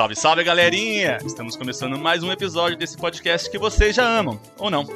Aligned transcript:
Salve, 0.00 0.16
salve 0.16 0.42
galerinha! 0.42 1.18
Estamos 1.22 1.56
começando 1.56 1.98
mais 1.98 2.22
um 2.22 2.32
episódio 2.32 2.74
desse 2.74 2.96
podcast 2.96 3.50
que 3.50 3.58
vocês 3.58 3.94
já 3.94 4.08
amam, 4.08 4.40
ou 4.58 4.70
não. 4.70 4.86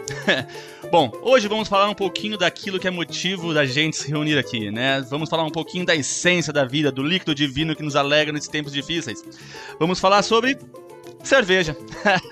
Bom, 0.91 1.12
hoje 1.21 1.47
vamos 1.47 1.69
falar 1.69 1.91
um 1.91 1.95
pouquinho 1.95 2.39
daquilo 2.39 2.81
que 2.81 2.89
é 2.89 2.91
motivo 2.91 3.53
da 3.53 3.67
gente 3.67 3.98
se 3.98 4.09
reunir 4.09 4.39
aqui, 4.39 4.71
né? 4.71 5.03
Vamos 5.03 5.29
falar 5.29 5.45
um 5.45 5.51
pouquinho 5.51 5.85
da 5.85 5.95
essência 5.95 6.55
da 6.55 6.65
vida, 6.65 6.91
do 6.91 7.03
líquido 7.03 7.35
divino 7.35 7.77
que 7.77 7.83
nos 7.83 7.97
alegra 7.97 8.33
nesses 8.33 8.48
tempos 8.48 8.73
difíceis. 8.73 9.23
Vamos 9.79 10.01
falar 10.01 10.23
sobre 10.23 10.57
cerveja. 11.23 11.77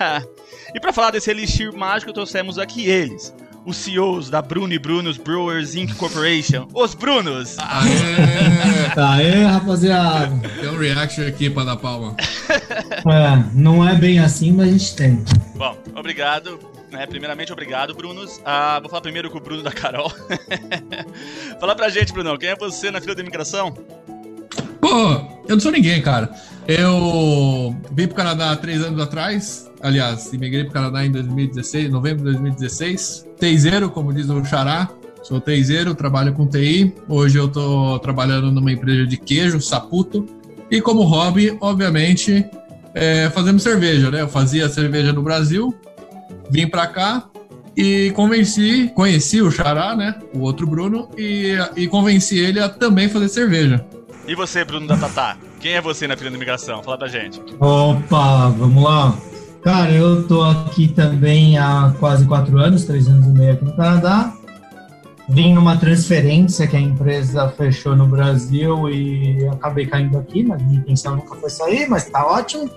e 0.73 0.79
para 0.79 0.91
falar 0.91 1.11
desse 1.11 1.29
elixir 1.29 1.71
mágico, 1.71 2.11
trouxemos 2.11 2.57
aqui 2.57 2.89
eles, 2.89 3.35
os 3.65 3.77
CEOs 3.77 4.29
da 4.29 4.41
Bruno 4.41 4.73
e 4.73 4.79
Brunos 4.79 5.17
Brewers 5.17 5.75
Inc. 5.75 5.93
Corporation, 5.95 6.67
os 6.73 6.93
Brunos. 6.93 7.55
Aê, 7.59 8.91
Aê 8.97 9.43
rapaziada. 9.43 10.49
Tem 10.59 10.69
um 10.69 10.77
reaction 10.77 11.27
aqui 11.27 11.49
para 11.49 11.65
dar 11.65 11.77
palma. 11.77 12.15
É, 12.49 13.43
não 13.53 13.87
é 13.87 13.95
bem 13.95 14.19
assim, 14.19 14.51
mas 14.51 14.67
a 14.67 14.71
gente 14.71 14.95
tem. 14.95 15.23
Bom, 15.55 15.77
obrigado. 15.95 16.59
Né, 16.91 17.07
primeiramente, 17.07 17.51
obrigado, 17.51 17.95
Brunos. 17.95 18.39
Ah, 18.45 18.79
vou 18.79 18.87
falar 18.87 19.01
primeiro 19.01 19.29
com 19.31 19.39
o 19.39 19.41
Bruno 19.41 19.63
da 19.63 19.71
Carol. 19.71 20.11
Fala 21.59 21.75
pra 21.75 21.89
gente, 21.89 22.13
Brunão, 22.13 22.37
quem 22.37 22.49
é 22.49 22.55
você 22.55 22.91
na 22.91 23.01
fila 23.01 23.15
de 23.15 23.21
imigração? 23.21 23.73
Pô, 24.79 25.11
eu 25.47 25.55
não 25.55 25.59
sou 25.59 25.71
ninguém, 25.71 26.01
cara. 26.03 26.29
Eu 26.67 27.75
vim 27.91 28.07
pro 28.07 28.15
Canadá 28.15 28.51
há 28.51 28.55
três 28.55 28.81
anos 28.81 29.01
atrás. 29.01 29.69
Aliás, 29.81 30.31
imigrei 30.31 30.63
pro 30.63 30.73
Canadá 30.73 31.05
em 31.05 31.11
2016, 31.11 31.91
novembro 31.91 32.19
de 32.19 32.31
2016. 32.31 33.27
Teizeiro, 33.37 33.89
como 33.89 34.13
diz 34.13 34.29
o 34.29 34.43
Xará. 34.45 34.89
Sou 35.23 35.39
teizeiro, 35.39 35.95
trabalho 35.95 36.33
com 36.33 36.47
TI. 36.47 36.93
Hoje 37.07 37.37
eu 37.37 37.47
tô 37.47 37.99
trabalhando 37.99 38.51
numa 38.51 38.71
empresa 38.71 39.05
de 39.05 39.17
queijo, 39.17 39.59
Saputo. 39.61 40.25
E 40.71 40.81
como 40.81 41.03
hobby, 41.03 41.57
obviamente, 41.61 42.45
é, 42.93 43.29
fazemos 43.29 43.63
cerveja, 43.63 44.09
né? 44.09 44.21
Eu 44.21 44.27
fazia 44.27 44.69
cerveja 44.69 45.11
no 45.13 45.21
Brasil, 45.21 45.73
vim 46.49 46.67
para 46.67 46.87
cá 46.87 47.29
e 47.75 48.11
convenci, 48.11 48.91
conheci 48.95 49.41
o 49.41 49.51
Xará, 49.51 49.95
né? 49.95 50.19
O 50.33 50.39
outro 50.39 50.65
Bruno, 50.65 51.09
e, 51.17 51.55
e 51.75 51.87
convenci 51.87 52.37
ele 52.37 52.59
a 52.59 52.69
também 52.69 53.09
fazer 53.09 53.29
cerveja. 53.29 53.85
E 54.27 54.35
você, 54.35 54.63
Bruno 54.63 54.87
da 54.87 54.97
Tatá? 54.97 55.37
Quem 55.63 55.75
é 55.75 55.81
você 55.81 56.05
na 56.05 56.17
fila 56.17 56.29
de 56.29 56.35
imigração? 56.35 56.83
Fala 56.83 56.97
pra 56.97 57.07
gente. 57.07 57.41
Opa, 57.57 58.49
vamos 58.49 58.83
lá. 58.83 59.17
Cara, 59.63 59.93
eu 59.93 60.27
tô 60.27 60.43
aqui 60.43 60.89
também 60.89 61.57
há 61.57 61.95
quase 62.01 62.27
quatro 62.27 62.57
anos, 62.57 62.83
três 62.83 63.07
anos 63.07 63.25
e 63.27 63.29
meio 63.29 63.53
aqui 63.53 63.63
no 63.63 63.73
Canadá. 63.73 64.33
Vim 65.29 65.53
numa 65.53 65.77
transferência 65.77 66.67
que 66.67 66.75
a 66.75 66.81
empresa 66.81 67.47
fechou 67.47 67.95
no 67.95 68.05
Brasil 68.05 68.89
e 68.89 69.47
acabei 69.53 69.85
caindo 69.85 70.17
aqui, 70.17 70.43
mas 70.43 70.61
minha 70.63 70.81
intenção 70.81 71.15
nunca 71.15 71.33
foi 71.37 71.49
sair, 71.49 71.87
mas 71.87 72.09
tá 72.09 72.27
ótimo. 72.27 72.69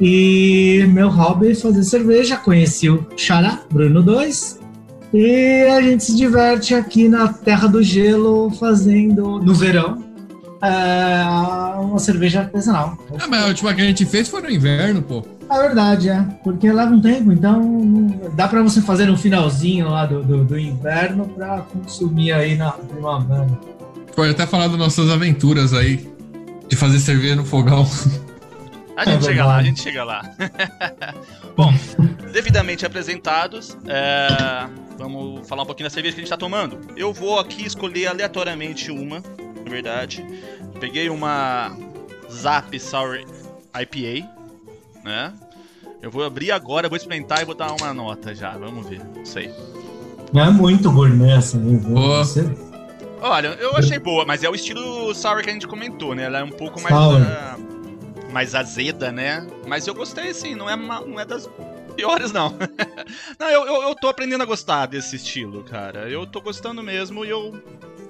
E 0.00 0.86
meu 0.90 1.08
hobby 1.08 1.50
é 1.50 1.54
fazer 1.56 1.82
cerveja. 1.82 2.36
Conheci 2.36 2.88
o 2.88 3.04
Xará, 3.16 3.62
Bruno 3.72 4.04
2. 4.04 4.60
E 5.12 5.62
a 5.62 5.82
gente 5.82 6.04
se 6.04 6.16
diverte 6.16 6.76
aqui 6.76 7.08
na 7.08 7.32
Terra 7.32 7.66
do 7.66 7.82
Gelo 7.82 8.52
fazendo, 8.52 9.40
no 9.40 9.52
verão, 9.52 10.03
é, 10.64 11.22
uma 11.78 11.98
cerveja 11.98 12.40
artesanal. 12.40 12.96
É, 13.20 13.26
mas 13.26 13.44
a 13.44 13.46
última 13.46 13.74
que 13.74 13.80
a 13.82 13.84
gente 13.84 14.06
fez 14.06 14.28
foi 14.28 14.40
no 14.40 14.50
inverno, 14.50 15.02
pô. 15.02 15.24
É 15.50 15.58
verdade, 15.60 16.08
é. 16.08 16.22
Porque 16.42 16.72
leva 16.72 16.92
um 16.92 17.00
tempo, 17.00 17.30
então 17.32 18.18
dá 18.34 18.48
para 18.48 18.62
você 18.62 18.80
fazer 18.80 19.06
no 19.06 19.16
finalzinho 19.16 19.90
lá 19.90 20.06
do, 20.06 20.22
do, 20.22 20.44
do 20.44 20.58
inverno 20.58 21.28
para 21.28 21.58
consumir 21.62 22.32
aí 22.32 22.56
na 22.56 22.72
primavera. 22.72 23.46
Pode 24.16 24.30
até 24.30 24.46
falar 24.46 24.68
das 24.68 24.78
nossas 24.78 25.10
aventuras 25.10 25.74
aí, 25.74 26.08
de 26.68 26.76
fazer 26.76 26.98
cerveja 26.98 27.36
no 27.36 27.44
fogão. 27.44 27.86
A 28.96 29.04
gente 29.04 29.24
é 29.24 29.28
chega 29.28 29.44
lá, 29.44 29.56
a 29.56 29.62
gente 29.62 29.82
chega 29.82 30.04
lá. 30.04 30.22
Bom, 31.56 31.72
devidamente 32.32 32.86
apresentados, 32.86 33.76
é, 33.86 34.68
vamos 34.96 35.46
falar 35.48 35.64
um 35.64 35.66
pouquinho 35.66 35.88
da 35.88 35.92
cerveja 35.92 36.14
que 36.14 36.20
a 36.20 36.24
gente 36.24 36.32
está 36.32 36.36
tomando. 36.36 36.80
Eu 36.96 37.12
vou 37.12 37.38
aqui 37.38 37.66
escolher 37.66 38.06
aleatoriamente 38.06 38.90
uma, 38.90 39.20
na 39.64 39.70
verdade. 39.70 40.24
Peguei 40.78 41.08
uma 41.08 41.76
Zap 42.30 42.78
Sour 42.78 43.20
IPA, 43.74 44.28
né? 45.02 45.32
Eu 46.02 46.10
vou 46.10 46.24
abrir 46.24 46.52
agora, 46.52 46.88
vou 46.88 46.96
experimentar 46.96 47.42
e 47.42 47.44
vou 47.44 47.54
dar 47.54 47.72
uma 47.72 47.94
nota 47.94 48.34
já. 48.34 48.50
Vamos 48.56 48.86
ver, 48.88 49.00
não 49.16 49.24
sei. 49.24 49.50
Não 50.32 50.44
é 50.44 50.50
muito 50.50 50.90
gourmet 50.90 51.32
essa, 51.32 51.56
né? 51.56 51.78
Você... 51.78 52.44
Olha, 53.20 53.48
eu 53.60 53.74
achei 53.76 53.98
boa, 53.98 54.26
mas 54.26 54.42
é 54.42 54.50
o 54.50 54.54
estilo 54.54 55.14
sour 55.14 55.42
que 55.42 55.48
a 55.48 55.52
gente 55.52 55.66
comentou, 55.66 56.14
né? 56.14 56.24
Ela 56.24 56.40
é 56.40 56.44
um 56.44 56.50
pouco 56.50 56.80
mais. 56.80 56.94
Uh, 56.94 58.32
mais 58.34 58.54
azeda, 58.54 59.12
né? 59.12 59.46
Mas 59.66 59.86
eu 59.86 59.94
gostei, 59.94 60.34
sim, 60.34 60.56
não 60.56 60.68
é, 60.68 60.76
não 60.76 61.20
é 61.20 61.24
das 61.24 61.48
piores, 61.94 62.32
não. 62.32 62.52
não, 63.38 63.48
eu, 63.48 63.64
eu, 63.64 63.82
eu, 63.84 63.94
tô 63.94 64.08
aprendendo 64.08 64.42
a 64.42 64.44
gostar 64.44 64.86
desse 64.86 65.16
estilo, 65.16 65.62
cara. 65.62 66.10
Eu 66.10 66.26
tô 66.26 66.40
gostando 66.40 66.82
mesmo 66.82 67.24
e 67.24 67.30
eu 67.30 67.54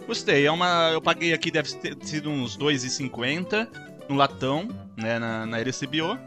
gostei. 0.06 0.46
É 0.46 0.50
uma. 0.50 0.90
Eu 0.92 1.00
paguei 1.00 1.32
aqui, 1.32 1.50
deve 1.50 1.72
ter 1.74 1.96
sido 2.02 2.30
uns 2.30 2.56
2,50 2.56 3.68
no 4.08 4.16
latão, 4.16 4.68
né? 4.96 5.18
Na, 5.18 5.46
na 5.46 5.58
RCBO. 5.58 6.18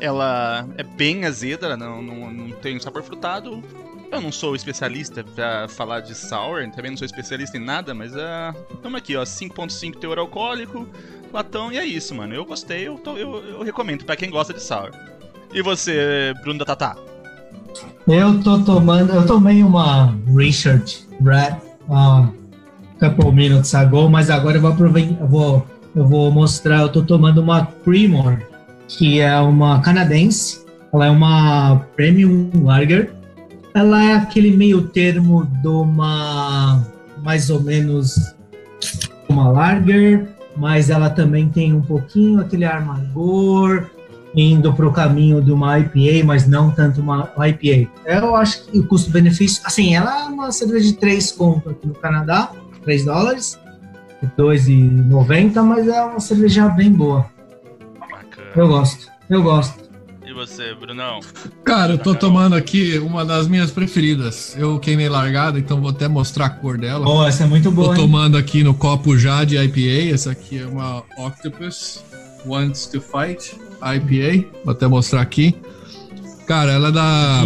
Ela 0.00 0.68
é 0.76 0.82
bem 0.82 1.24
azeda, 1.24 1.76
não, 1.76 2.00
não, 2.00 2.32
não 2.32 2.50
tem 2.52 2.78
sabor 2.78 3.02
frutado. 3.02 3.62
Eu 4.10 4.20
não 4.20 4.32
sou 4.32 4.56
especialista 4.56 5.22
pra 5.22 5.68
falar 5.68 6.00
de 6.00 6.14
sour, 6.14 6.70
também 6.70 6.90
não 6.90 6.96
sou 6.96 7.04
especialista 7.04 7.58
em 7.58 7.64
nada, 7.64 7.92
mas 7.92 8.14
uh, 8.14 8.56
estamos 8.72 8.98
aqui, 8.98 9.14
ó, 9.16 9.22
5.5 9.22 9.96
teor 9.96 10.18
alcoólico, 10.18 10.88
latão, 11.30 11.70
e 11.70 11.76
é 11.76 11.84
isso, 11.84 12.14
mano. 12.14 12.34
Eu 12.34 12.44
gostei, 12.44 12.88
eu, 12.88 12.96
tô, 12.96 13.18
eu, 13.18 13.44
eu 13.44 13.62
recomendo 13.62 14.04
para 14.04 14.16
quem 14.16 14.30
gosta 14.30 14.54
de 14.54 14.62
sour. 14.62 14.92
E 15.52 15.60
você, 15.60 16.32
Bruno 16.40 16.58
da 16.58 16.64
Tatá? 16.64 16.96
Eu 18.06 18.42
tô 18.42 18.58
tomando, 18.60 19.12
eu 19.12 19.26
tomei 19.26 19.62
uma 19.62 20.16
Richard 20.34 21.06
Red 21.20 21.58
uh, 21.88 22.37
couple 22.98 23.32
minutes 23.32 23.74
ago, 23.74 24.08
mas 24.08 24.30
agora 24.30 24.56
eu 24.56 24.60
vou 24.60 24.72
eu 24.72 25.26
vou, 25.26 25.66
eu 25.94 26.06
vou 26.06 26.30
mostrar, 26.30 26.82
eu 26.82 26.88
tô 26.88 27.02
tomando 27.02 27.40
uma 27.40 27.66
Creamore, 27.84 28.38
que 28.86 29.20
é 29.20 29.38
uma 29.38 29.80
canadense, 29.80 30.64
ela 30.92 31.06
é 31.06 31.10
uma 31.10 31.76
Premium 31.94 32.50
Lager, 32.62 33.12
ela 33.74 34.02
é 34.02 34.14
aquele 34.14 34.56
meio 34.56 34.82
termo 34.88 35.46
de 35.62 35.68
uma 35.68 36.84
mais 37.22 37.50
ou 37.50 37.60
menos 37.60 38.34
uma 39.28 39.48
lager, 39.48 40.28
mas 40.56 40.90
ela 40.90 41.10
também 41.10 41.48
tem 41.48 41.74
um 41.74 41.82
pouquinho 41.82 42.40
aquele 42.40 42.64
amargor, 42.64 43.86
indo 44.34 44.72
para 44.72 44.86
o 44.86 44.92
caminho 44.92 45.42
de 45.42 45.52
uma 45.52 45.78
IPA, 45.78 46.24
mas 46.24 46.46
não 46.46 46.70
tanto 46.70 47.00
uma 47.00 47.30
IPA. 47.46 47.90
Eu 48.06 48.34
acho 48.34 48.64
que 48.64 48.78
o 48.78 48.86
custo-benefício, 48.86 49.62
assim, 49.64 49.94
ela 49.94 50.22
é 50.22 50.24
uma 50.24 50.50
cerveja 50.50 50.86
de 50.86 50.94
3 50.94 51.32
conto 51.32 51.70
aqui 51.70 51.86
no 51.86 51.94
Canadá, 51.94 52.50
3 52.88 53.04
dólares, 53.04 53.60
2,90, 54.38 55.62
mas 55.62 55.86
é 55.86 56.02
uma 56.02 56.20
cerveja 56.20 56.70
bem 56.70 56.90
boa. 56.90 57.26
Bacana. 58.00 58.48
Eu 58.56 58.66
gosto, 58.66 59.10
eu 59.28 59.42
gosto 59.42 59.88
você, 60.38 60.72
Brunão? 60.72 61.18
Cara, 61.64 61.94
eu 61.94 61.98
tô 61.98 62.14
tomando 62.14 62.54
aqui 62.54 62.96
uma 62.98 63.24
das 63.24 63.48
minhas 63.48 63.72
preferidas. 63.72 64.54
Eu 64.56 64.78
queimei 64.78 65.08
largada, 65.08 65.58
então 65.58 65.80
vou 65.80 65.90
até 65.90 66.06
mostrar 66.06 66.46
a 66.46 66.50
cor 66.50 66.78
dela. 66.78 67.08
Oh, 67.08 67.26
essa 67.26 67.42
é 67.42 67.46
muito 67.46 67.72
boa. 67.72 67.88
Tô 67.88 67.94
hein? 67.94 68.00
tomando 68.02 68.38
aqui 68.38 68.62
no 68.62 68.72
copo 68.72 69.18
já 69.18 69.42
de 69.42 69.58
IPA. 69.58 70.14
Essa 70.14 70.30
aqui 70.30 70.60
é 70.60 70.66
uma 70.66 71.02
Octopus 71.18 72.04
Wants 72.46 72.86
to 72.86 73.00
Fight 73.00 73.58
IPA. 73.82 74.48
Vou 74.64 74.72
até 74.72 74.86
mostrar 74.86 75.22
aqui. 75.22 75.56
Cara, 76.46 76.70
ela 76.70 76.88
é 76.88 76.92
da. 76.92 77.42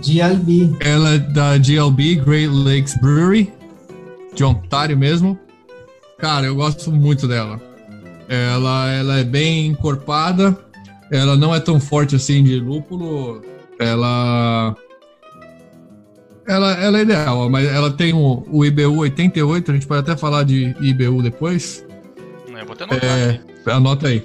GLB. 0.00 0.76
Ela 0.80 1.14
é 1.14 1.18
da 1.18 1.58
GLB, 1.58 2.14
Great 2.14 2.46
Lakes 2.46 2.96
Brewery, 3.00 3.52
de 4.36 4.44
Ontário 4.44 4.96
mesmo. 4.96 5.38
Cara, 6.18 6.46
eu 6.46 6.54
gosto 6.54 6.92
muito 6.92 7.26
dela. 7.26 7.60
Ela, 8.28 8.92
ela 8.92 9.18
é 9.18 9.24
bem 9.24 9.66
encorpada 9.66 10.56
ela 11.10 11.36
não 11.36 11.54
é 11.54 11.60
tão 11.60 11.80
forte 11.80 12.16
assim 12.16 12.42
de 12.42 12.58
lúpulo. 12.58 13.42
Ela. 13.78 14.76
Ela, 16.46 16.72
ela 16.74 16.98
é 16.98 17.02
ideal, 17.02 17.50
mas 17.50 17.66
ela 17.66 17.90
tem 17.90 18.12
o, 18.12 18.46
o 18.48 18.64
IBU 18.64 18.98
88, 18.98 19.70
a 19.70 19.74
gente 19.74 19.86
pode 19.86 20.00
até 20.00 20.16
falar 20.16 20.44
de 20.44 20.76
IBU 20.80 21.20
depois. 21.22 21.84
Eu 22.48 22.64
vou 22.64 22.74
até 22.74 22.84
anotar 22.84 23.18
é, 23.18 23.30
aqui. 23.30 23.70
Anota 23.70 24.08
aí. 24.08 24.22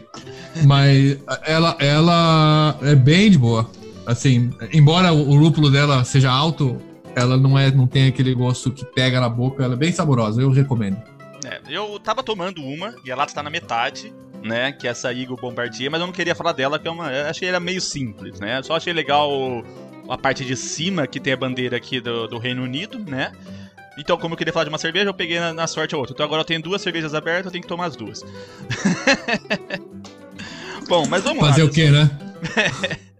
Mas 0.63 1.17
ela, 1.45 1.75
ela 1.79 2.77
é 2.83 2.93
bem 2.93 3.31
de 3.31 3.39
boa. 3.39 3.67
Assim, 4.05 4.51
embora 4.71 5.11
o 5.11 5.33
lúpulo 5.35 5.71
dela 5.71 6.03
seja 6.03 6.29
alto, 6.29 6.77
ela 7.15 7.37
não 7.37 7.57
é, 7.57 7.71
não 7.71 7.87
tem 7.87 8.07
aquele 8.07 8.33
gosto 8.33 8.71
que 8.71 8.85
pega 8.85 9.19
na 9.19 9.29
boca, 9.29 9.63
ela 9.63 9.73
é 9.73 9.77
bem 9.77 9.91
saborosa, 9.91 10.41
eu 10.41 10.51
recomendo. 10.51 11.01
É, 11.45 11.59
eu 11.69 11.99
tava 11.99 12.23
tomando 12.23 12.63
uma 12.63 12.95
e 13.03 13.11
a 13.11 13.15
lata 13.15 13.33
tá 13.33 13.43
na 13.43 13.49
metade, 13.49 14.13
né? 14.43 14.71
Que 14.71 14.87
é 14.87 14.91
essa 14.91 15.13
Eagle 15.13 15.37
Bombardier, 15.37 15.89
mas 15.89 15.99
eu 15.99 16.07
não 16.07 16.13
queria 16.13 16.35
falar 16.35 16.53
dela, 16.53 16.77
que 16.77 16.87
é 16.87 16.91
uma. 16.91 17.11
Eu 17.11 17.27
achei 17.27 17.49
ela 17.49 17.59
meio 17.59 17.81
simples, 17.81 18.39
né? 18.39 18.61
Só 18.63 18.75
achei 18.75 18.93
legal 18.93 19.29
a 20.07 20.17
parte 20.17 20.45
de 20.45 20.55
cima 20.55 21.07
que 21.07 21.19
tem 21.19 21.33
a 21.33 21.37
bandeira 21.37 21.77
aqui 21.77 21.99
do, 21.99 22.27
do 22.27 22.37
Reino 22.37 22.63
Unido, 22.63 22.99
né? 22.99 23.31
Então, 23.97 24.17
como 24.17 24.33
eu 24.33 24.37
queria 24.37 24.53
falar 24.53 24.63
de 24.65 24.69
uma 24.69 24.77
cerveja, 24.77 25.09
eu 25.09 25.13
peguei 25.13 25.39
na, 25.39 25.53
na 25.53 25.67
sorte 25.67 25.93
a 25.93 25.97
outra. 25.97 26.13
Então 26.13 26.25
agora 26.25 26.41
eu 26.41 26.45
tenho 26.45 26.61
duas 26.61 26.81
cervejas 26.81 27.13
abertas, 27.13 27.45
eu 27.45 27.51
tenho 27.51 27.61
que 27.61 27.67
tomar 27.67 27.85
as 27.85 27.95
duas. 27.95 28.23
Bom, 30.87 31.05
mas 31.07 31.23
vamos 31.23 31.39
Fazer 31.39 31.63
lá. 31.63 31.67
Fazer 31.67 31.69
o 31.69 31.69
quê, 31.69 31.91
né? 31.91 32.09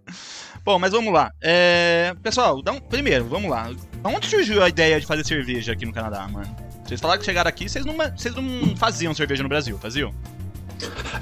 Bom, 0.64 0.78
mas 0.78 0.92
vamos 0.92 1.12
lá. 1.12 1.32
É... 1.40 2.14
Pessoal, 2.22 2.58
um... 2.58 2.80
primeiro, 2.80 3.24
vamos 3.24 3.50
lá. 3.50 3.70
Onde 4.04 4.26
surgiu 4.26 4.62
a 4.62 4.68
ideia 4.68 5.00
de 5.00 5.06
fazer 5.06 5.24
cerveja 5.24 5.72
aqui 5.72 5.84
no 5.84 5.92
Canadá, 5.92 6.28
mano? 6.28 6.54
Vocês 6.84 7.00
falaram 7.00 7.20
que 7.20 7.24
chegaram 7.24 7.48
aqui, 7.48 7.68
vocês 7.68 7.84
não, 7.84 7.96
vocês 7.96 8.34
não 8.34 8.76
faziam 8.76 9.14
cerveja 9.14 9.42
no 9.42 9.48
Brasil, 9.48 9.78
faziam? 9.78 10.12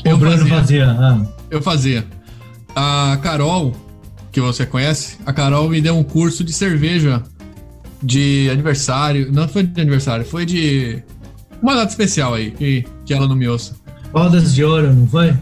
Eu 0.05 0.19
fazia. 0.19 0.49
fazia. 0.49 0.91
Ah. 0.91 1.27
Eu 1.51 1.63
fazia. 1.63 2.07
A 2.75 3.19
Carol, 3.23 3.75
que 4.33 4.41
você 4.41 4.67
conhece, 4.67 5.19
a 5.25 5.33
Carol 5.33 5.69
me 5.69 5.81
deu 5.81 5.97
um 5.97 6.05
curso 6.05 6.45
de 6.45 6.53
cerveja 6.53 7.23
de 8.03 8.49
aniversário. 8.51 9.31
Não 9.33 9.49
foi 9.49 9.63
de 9.63 9.81
aniversário, 9.81 10.25
foi 10.25 10.45
de 10.45 11.03
uma 11.63 11.75
data 11.75 11.91
especial 11.91 12.35
aí, 12.35 12.51
que, 12.51 12.85
que 13.05 13.15
ela 13.15 13.29
não 13.29 13.37
me 13.37 13.49
ouça. 13.49 13.77
Rodas 14.13 14.55
de 14.55 14.65
ouro, 14.65 14.93
não 14.93 15.07
foi? 15.07 15.35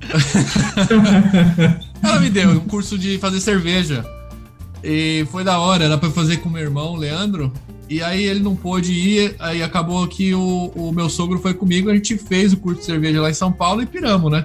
ela 2.02 2.20
me 2.20 2.30
deu 2.30 2.50
um 2.50 2.60
curso 2.60 2.98
de 2.98 3.18
fazer 3.18 3.40
cerveja. 3.40 4.04
E 4.82 5.26
foi 5.30 5.44
da 5.44 5.58
hora, 5.58 5.84
era 5.84 5.98
pra 5.98 6.10
fazer 6.10 6.38
com 6.38 6.48
meu 6.48 6.62
irmão, 6.62 6.96
Leandro. 6.96 7.52
E 7.88 8.02
aí 8.02 8.22
ele 8.22 8.40
não 8.40 8.54
pôde 8.54 8.92
ir, 8.92 9.34
aí 9.38 9.62
acabou 9.62 10.06
que 10.06 10.32
o, 10.32 10.72
o 10.76 10.92
meu 10.92 11.10
sogro 11.10 11.40
foi 11.40 11.52
comigo, 11.52 11.90
a 11.90 11.94
gente 11.94 12.16
fez 12.16 12.52
o 12.52 12.56
curso 12.56 12.80
de 12.80 12.86
cerveja 12.86 13.20
lá 13.20 13.30
em 13.30 13.34
São 13.34 13.50
Paulo 13.50 13.82
e 13.82 13.86
piramos, 13.86 14.30
né? 14.30 14.44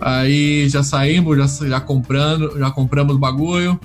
Aí 0.00 0.68
já 0.68 0.82
saímos, 0.82 1.36
já, 1.36 1.68
já 1.68 1.80
comprando, 1.80 2.58
já 2.58 2.70
compramos 2.70 3.16
bagulho. 3.16 3.78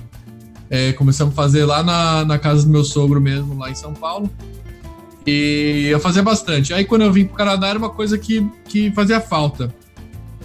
É, 0.70 0.92
começamos 0.94 1.34
a 1.34 1.36
fazer 1.36 1.66
lá 1.66 1.82
na, 1.82 2.24
na 2.24 2.38
casa 2.38 2.64
do 2.64 2.70
meu 2.70 2.82
sogro 2.82 3.20
mesmo, 3.20 3.58
lá 3.58 3.70
em 3.70 3.74
São 3.74 3.92
Paulo. 3.92 4.30
E 5.26 5.88
eu 5.90 6.00
fazia 6.00 6.22
bastante. 6.22 6.72
Aí 6.72 6.84
quando 6.84 7.02
eu 7.02 7.12
vim 7.12 7.26
pro 7.26 7.36
Canadá 7.36 7.68
era 7.68 7.78
uma 7.78 7.90
coisa 7.90 8.16
que, 8.18 8.46
que 8.64 8.90
fazia 8.92 9.20
falta 9.20 9.72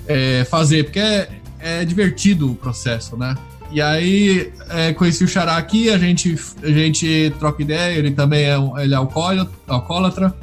é, 0.05 0.45
fazer, 0.45 0.85
porque 0.85 0.99
é, 0.99 1.29
é 1.59 1.83
divertido 1.85 2.51
o 2.51 2.55
processo, 2.55 3.17
né? 3.17 3.35
E 3.71 3.81
aí 3.81 4.51
é, 4.69 4.93
conheci 4.93 5.23
o 5.23 5.27
Xará 5.27 5.57
aqui, 5.57 5.89
a 5.89 5.97
gente, 5.97 6.35
a 6.63 6.71
gente 6.71 7.33
troca 7.37 7.61
ideia, 7.61 7.97
ele 7.97 8.11
também 8.11 8.45
é, 8.45 8.55
ele 8.81 8.93
é 8.93 8.97
alcoólatra. 8.97 9.53
alcoólatra 9.67 10.35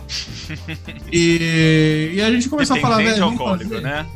e, 1.11 2.12
e 2.14 2.20
a 2.20 2.31
gente 2.31 2.49
começou 2.49 2.76
a 2.76 2.81
falar, 2.81 2.99
velho. 2.99 3.25
alcoólico, 3.25 3.81
né? 3.81 4.06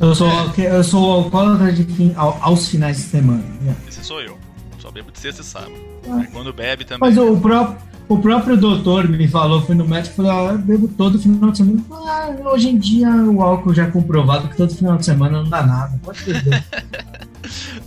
Eu 0.00 0.14
sou, 0.14 0.30
eu 0.58 0.84
sou 0.84 1.10
alcoólatra 1.12 1.72
de 1.72 1.84
fim, 1.84 2.14
aos 2.16 2.68
finais 2.68 2.96
de 2.96 3.02
semana. 3.04 3.44
Yeah. 3.62 3.80
Esse 3.88 4.04
sou 4.04 4.20
eu. 4.20 4.38
Só 4.78 4.90
bebo 4.90 5.10
de 5.10 5.18
sexta 5.18 5.42
e 5.42 5.44
sábado. 5.44 5.72
Ah. 6.08 6.24
Quando 6.32 6.52
bebe 6.52 6.84
também. 6.84 7.08
Mas 7.08 7.18
o 7.18 7.36
próprio, 7.38 7.78
o 8.08 8.18
próprio 8.18 8.56
doutor 8.56 9.08
me 9.08 9.26
falou, 9.26 9.62
fui 9.62 9.74
no 9.74 9.86
médico 9.86 10.14
e 10.14 10.16
falou, 10.16 10.30
ah, 10.32 10.52
eu 10.52 10.58
bebo 10.58 10.88
todo 10.88 11.18
final 11.18 11.50
de 11.50 11.58
semana. 11.58 11.84
Ah, 11.90 12.34
hoje 12.44 12.68
em 12.68 12.78
dia 12.78 13.08
o 13.08 13.42
álcool 13.42 13.74
já 13.74 13.84
é 13.84 13.90
comprovado 13.90 14.48
que 14.48 14.56
todo 14.56 14.74
final 14.74 14.96
de 14.96 15.04
semana 15.04 15.42
não 15.42 15.50
dá 15.50 15.64
nada. 15.64 15.98
Pode 16.02 16.22
beber. 16.22 16.64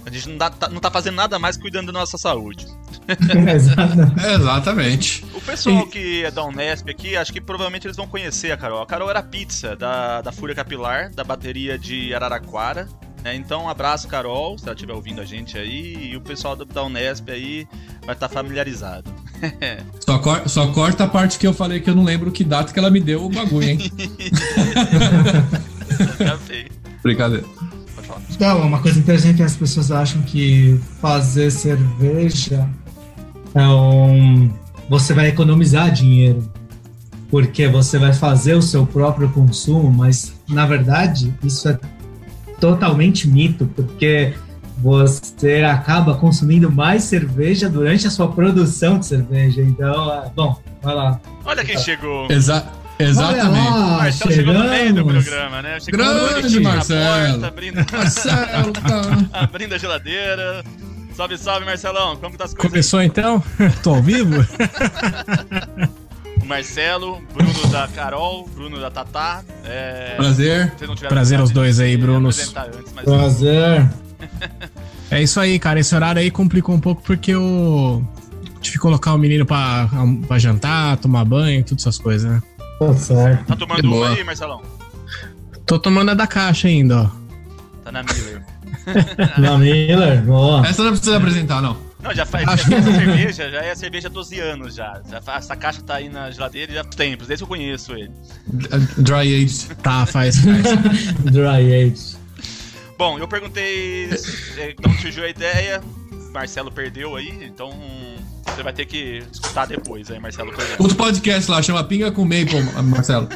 A 0.06 0.10
gente 0.10 0.30
não, 0.30 0.38
dá, 0.38 0.50
tá, 0.50 0.70
não 0.70 0.80
tá 0.80 0.90
fazendo 0.90 1.16
nada 1.16 1.38
mais 1.38 1.58
cuidando 1.58 1.88
da 1.88 2.00
nossa 2.00 2.18
saúde. 2.18 2.66
Exatamente. 4.36 5.26
O 5.34 5.42
pessoal 5.42 5.86
que 5.88 6.24
é 6.24 6.32
da 6.32 6.44
Unesp 6.46 6.90
aqui, 6.90 7.16
acho 7.18 7.34
que 7.34 7.42
provavelmente 7.42 7.86
eles 7.86 7.98
vão 7.98 8.08
conhecer 8.08 8.52
a 8.52 8.58
Carol. 8.58 8.82
A 8.82 8.86
Carol 8.86 9.10
era 9.10 9.22
pizza 9.22 9.76
da, 9.76 10.22
da 10.22 10.32
Fúria 10.32 10.56
Capilar, 10.56 11.12
da 11.14 11.24
bateria 11.24 11.78
de 11.78 12.14
Araraquara. 12.14 12.88
É, 13.24 13.36
então, 13.36 13.66
um 13.66 13.70
abraço, 13.70 14.08
Carol, 14.08 14.58
se 14.58 14.64
ela 14.64 14.74
estiver 14.74 14.94
ouvindo 14.94 15.20
a 15.20 15.26
gente 15.26 15.58
aí. 15.58 16.12
E 16.12 16.16
o 16.16 16.22
pessoal 16.22 16.56
da 16.56 16.84
Unesp 16.84 17.30
aí 17.30 17.68
vai 18.06 18.16
estar 18.16 18.28
tá 18.28 18.30
familiarizado. 18.30 19.12
só, 20.06 20.20
cor, 20.20 20.48
só 20.48 20.68
corta 20.68 21.06
a 21.06 21.08
parte 21.08 21.40
que 21.40 21.48
eu 21.48 21.54
falei 21.54 21.80
que 21.80 21.90
eu 21.90 21.96
não 21.96 22.04
lembro 22.04 22.32
que 22.32 22.44
data 22.44 22.74
que 22.74 22.80
ela 22.80 22.90
me 22.90 23.00
deu 23.00 23.26
o 23.26 23.30
bagulho, 23.30 23.70
hein? 23.70 23.80
Brincadeira. 27.02 27.46
Então, 28.30 28.62
uma 28.62 28.82
coisa 28.82 29.00
interessante 29.00 29.42
é 29.42 29.46
as 29.46 29.56
pessoas 29.56 29.92
acham 29.92 30.22
que 30.22 30.80
fazer 31.02 31.52
cerveja 31.52 32.70
é 33.54 33.68
um. 33.68 34.50
Você 34.90 35.14
vai 35.14 35.28
economizar 35.28 35.92
dinheiro, 35.92 36.52
porque 37.30 37.68
você 37.68 37.98
vai 37.98 38.14
fazer 38.14 38.56
o 38.56 38.62
seu 38.62 38.86
próprio 38.86 39.30
consumo, 39.30 39.92
mas 39.92 40.34
na 40.48 40.66
verdade 40.66 41.34
isso 41.44 41.70
é 41.70 41.80
totalmente 42.60 43.28
mito, 43.28 43.70
porque 43.76 44.34
você 44.82 45.64
acaba 45.64 46.16
consumindo 46.16 46.72
mais 46.72 47.04
cerveja 47.04 47.70
durante 47.70 48.08
a 48.08 48.10
sua 48.10 48.30
produção 48.30 48.98
de 48.98 49.06
cerveja. 49.06 49.62
Então, 49.62 50.14
é, 50.14 50.30
bom, 50.34 50.58
vai 50.82 50.96
lá. 50.96 51.20
Olha 51.46 51.64
quem 51.64 51.78
chegou. 51.78 52.32
Exato. 52.32 52.80
Exatamente. 52.98 53.70
Lá, 53.70 53.98
Marcelo 53.98 54.34
chegou 54.34 54.54
no 54.54 54.70
meio 54.70 54.94
do 54.94 55.06
programa, 55.06 55.62
né? 55.62 55.80
Chegou 55.80 56.00
Grande 56.00 56.60
Marcelo. 56.60 57.32
Porta, 57.32 57.48
abrindo... 57.48 57.86
Marcelo, 57.92 58.74
tá. 58.74 59.02
abrindo 59.40 59.76
a 59.76 59.78
geladeira. 59.78 60.64
Salve, 61.16 61.38
salve, 61.38 61.66
Marcelão. 61.66 62.18
Como 62.18 62.38
tá 62.38 62.44
as 62.44 62.54
coisas? 62.54 62.70
Começou 62.70 63.00
aí? 63.00 63.08
então? 63.08 63.42
Tô 63.84 63.96
ao 63.96 64.02
vivo? 64.02 64.36
Marcelo, 66.46 67.22
Bruno 67.34 67.68
da 67.72 67.88
Carol, 67.88 68.50
Bruno 68.54 68.80
da 68.80 68.90
Tatá. 68.90 69.44
É... 69.64 70.16
Prazer. 70.18 70.74
Prazer 71.08 71.40
aos 71.40 71.52
dois 71.52 71.80
aí, 71.80 71.96
Bruno. 71.96 72.30
Prazer. 73.06 73.88
É 75.12 75.24
isso 75.24 75.40
aí, 75.40 75.58
cara. 75.58 75.80
Esse 75.80 75.96
horário 75.96 76.22
aí 76.22 76.30
complicou 76.30 76.76
um 76.76 76.80
pouco 76.80 77.02
porque 77.02 77.32
eu 77.32 78.08
tive 78.62 78.78
que 78.78 78.80
colocar 78.80 79.14
o 79.14 79.18
menino 79.18 79.44
pra, 79.44 79.90
pra 80.28 80.38
jantar, 80.38 80.98
tomar 80.98 81.26
banho, 81.26 81.64
todas 81.64 81.84
essas 81.84 81.98
coisas, 81.98 82.32
né? 82.32 82.44
Tá 82.80 82.94
certo. 82.94 83.46
Tá 83.46 83.56
tomando 83.56 83.92
uma 83.92 84.10
aí, 84.10 84.24
Marcelão? 84.24 84.62
Tô 85.66 85.80
tomando 85.80 86.12
a 86.12 86.14
da 86.14 86.28
caixa 86.28 86.68
ainda, 86.68 87.02
ó. 87.02 87.10
Tá 87.84 87.92
na 87.92 88.04
Miller. 88.04 88.44
na 89.38 89.58
Miller, 89.58 90.22
boa. 90.24 90.68
Essa 90.68 90.84
não 90.84 90.92
precisa 90.92 91.18
apresentar, 91.18 91.62
não. 91.62 91.90
Não, 92.02 92.14
já 92.14 92.26
faz 92.26 92.48
Acho... 92.48 92.74
essa 92.74 92.92
cerveja, 92.92 93.52
já 93.52 93.62
é 93.62 93.72
a 93.72 93.76
cerveja 93.76 94.08
há 94.08 94.12
12 94.12 94.40
anos 94.40 94.76
já. 94.76 95.02
já 95.10 95.22
faz, 95.22 95.46
essa 95.46 95.56
caixa 95.56 95.82
tá 95.82 95.96
aí 95.96 96.08
na 96.08 96.32
geladeira 96.32 96.72
já 96.72 96.82
há 96.82 96.86
tempos, 96.86 97.28
desde 97.28 97.44
que 97.44 97.52
eu 97.52 97.58
conheço 97.58 97.94
ele. 97.94 98.12
Dry 98.98 99.44
age. 99.44 99.68
Tá, 99.82 100.06
faz, 100.06 100.38
faz. 100.38 101.14
Dry 101.26 101.74
age. 101.74 102.19
Bom, 103.00 103.18
eu 103.18 103.30
perguntei 103.30 104.10
de 104.10 104.76
onde 104.86 105.02
surgiu 105.02 105.24
a 105.24 105.30
ideia. 105.30 105.82
Marcelo 106.34 106.70
perdeu 106.70 107.16
aí, 107.16 107.46
então 107.46 107.72
você 108.44 108.62
vai 108.62 108.74
ter 108.74 108.86
que 108.86 109.24
escutar 109.32 109.66
depois 109.66 110.12
aí, 110.12 110.20
Marcelo. 110.20 110.52
Outro 110.78 110.98
podcast 110.98 111.50
lá, 111.50 111.62
chama 111.62 111.82
Pinga 111.86 112.12
com 112.12 112.28
Bacon, 112.28 112.62
Marcelo. 112.84 113.30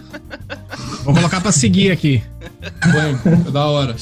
Vou 1.05 1.13
colocar 1.13 1.39
pra 1.39 1.53
seguir 1.53 1.93
aqui. 1.93 2.21
Foi, 2.91 3.51
da 3.53 3.65
hora. 3.65 3.95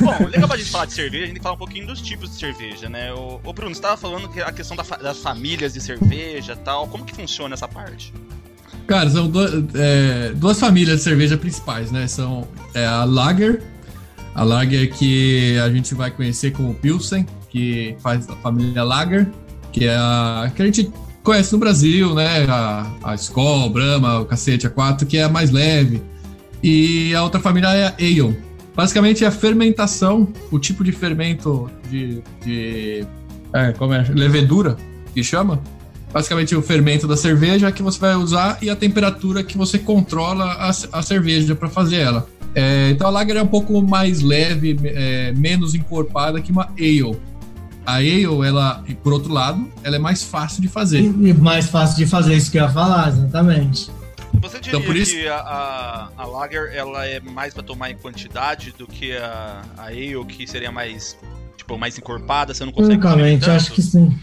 Bom, 0.00 0.28
legal 0.28 0.46
pra 0.46 0.56
gente 0.56 0.70
falar 0.70 0.84
de 0.84 0.92
cerveja, 0.92 1.24
a 1.24 1.26
gente 1.26 1.40
falar 1.40 1.56
um 1.56 1.58
pouquinho 1.58 1.88
dos 1.88 2.00
tipos 2.00 2.30
de 2.30 2.36
cerveja, 2.36 2.88
né? 2.88 3.12
O, 3.12 3.40
o 3.42 3.52
Bruno, 3.52 3.74
você 3.74 3.82
tava 3.82 3.96
falando 3.96 4.28
que 4.28 4.40
a 4.40 4.52
questão 4.52 4.76
da, 4.76 4.84
das 4.84 5.18
famílias 5.18 5.72
de 5.72 5.80
cerveja 5.80 6.52
e 6.52 6.56
tal, 6.64 6.86
como 6.86 7.04
que 7.04 7.12
funciona 7.12 7.56
essa 7.56 7.66
parte? 7.66 8.14
Cara, 8.86 9.10
são 9.10 9.28
é, 9.74 10.30
duas 10.36 10.60
famílias 10.60 10.98
de 10.98 11.02
cerveja 11.02 11.36
principais, 11.36 11.90
né? 11.90 12.06
São 12.06 12.46
é, 12.72 12.86
a 12.86 13.02
Lager, 13.02 13.60
a 14.38 14.44
Lager 14.44 14.88
que 14.92 15.58
a 15.58 15.68
gente 15.68 15.96
vai 15.96 16.12
conhecer 16.12 16.52
como 16.52 16.72
Pilsen, 16.72 17.26
que 17.50 17.96
faz 17.98 18.28
a 18.30 18.36
família 18.36 18.84
Lager, 18.84 19.28
que 19.72 19.84
é 19.84 19.96
a 19.96 20.52
que 20.54 20.62
a 20.62 20.64
gente 20.64 20.92
conhece 21.24 21.52
no 21.52 21.58
Brasil, 21.58 22.14
né? 22.14 22.46
A, 22.48 22.86
a 23.02 23.14
Skol, 23.16 23.68
Brahma, 23.68 24.20
o 24.20 24.26
Cacete 24.26 24.68
A4, 24.68 25.06
que 25.06 25.18
é 25.18 25.24
a 25.24 25.28
mais 25.28 25.50
leve. 25.50 26.00
E 26.62 27.12
a 27.16 27.24
outra 27.24 27.40
família 27.40 27.68
é 27.74 27.86
a 27.86 27.94
Ale. 27.98 28.38
Basicamente 28.76 29.24
é 29.24 29.26
a 29.26 29.32
fermentação, 29.32 30.28
o 30.52 30.58
tipo 30.60 30.84
de 30.84 30.92
fermento 30.92 31.68
de, 31.90 32.22
de 32.44 33.04
é, 33.52 33.72
como 33.72 33.92
é? 33.92 34.06
levedura, 34.08 34.76
que 35.12 35.24
chama. 35.24 35.60
Basicamente 36.12 36.54
o 36.54 36.62
fermento 36.62 37.08
da 37.08 37.16
cerveja 37.16 37.72
que 37.72 37.82
você 37.82 37.98
vai 37.98 38.14
usar 38.14 38.58
e 38.62 38.70
a 38.70 38.76
temperatura 38.76 39.42
que 39.42 39.58
você 39.58 39.80
controla 39.80 40.44
a, 40.44 40.68
a 40.68 41.02
cerveja 41.02 41.56
para 41.56 41.68
fazer 41.68 41.96
ela. 41.96 42.37
É, 42.58 42.90
então 42.90 43.06
a 43.06 43.10
lager 43.10 43.36
é 43.36 43.42
um 43.42 43.46
pouco 43.46 43.80
mais 43.80 44.20
leve, 44.20 44.76
é, 44.82 45.30
menos 45.32 45.76
encorpada 45.76 46.40
que 46.40 46.50
uma 46.50 46.64
ale. 46.76 47.16
A 47.86 47.94
ale, 47.98 48.24
ela, 48.24 48.84
por 49.00 49.12
outro 49.12 49.32
lado, 49.32 49.70
ela 49.84 49.94
é 49.94 49.98
mais 49.98 50.24
fácil 50.24 50.60
de 50.60 50.66
fazer. 50.66 51.00
E, 51.02 51.32
mais 51.32 51.68
fácil 51.68 51.96
de 51.96 52.06
fazer 52.06 52.34
isso 52.34 52.50
que 52.50 52.58
eu 52.58 52.64
ia 52.64 52.68
falar, 52.68 53.10
exatamente. 53.10 53.88
Você 54.40 54.58
diria 54.58 54.80
então, 54.80 54.92
isso... 54.92 55.14
que 55.14 55.28
a, 55.28 55.36
a, 55.36 56.08
a, 56.16 56.26
lager 56.26 56.72
ela 56.74 57.06
é 57.06 57.20
mais 57.20 57.54
para 57.54 57.62
tomar 57.62 57.92
em 57.92 57.96
quantidade 57.96 58.74
do 58.76 58.88
que 58.88 59.16
a, 59.16 59.62
a 59.76 59.84
ale, 59.84 60.24
que 60.26 60.44
seria 60.44 60.72
mais 60.72 61.16
tipo 61.56 61.78
mais 61.78 61.96
encorpada, 61.96 62.52
você 62.52 62.64
não 62.64 62.72
consegue 62.72 63.00
Francamente, 63.00 63.48
acho 63.48 63.70
que 63.70 63.82
sim. 63.82 64.18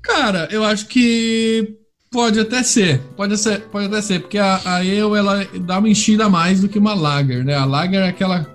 Cara, 0.00 0.46
eu 0.52 0.62
acho 0.62 0.86
que 0.86 1.76
pode 2.16 2.40
até 2.40 2.62
ser, 2.62 3.02
pode 3.14 3.36
ser, 3.36 3.60
pode 3.70 3.88
até 3.88 4.00
ser, 4.00 4.20
porque 4.20 4.38
a, 4.38 4.58
a 4.64 4.76
ale 4.76 4.96
ela 4.96 5.46
dá 5.60 5.78
uma 5.78 5.86
enchida 5.86 6.30
mais 6.30 6.62
do 6.62 6.68
que 6.68 6.78
uma 6.78 6.94
lager, 6.94 7.44
né? 7.44 7.54
A 7.54 7.66
lager 7.66 8.00
é 8.00 8.08
aquela 8.08 8.46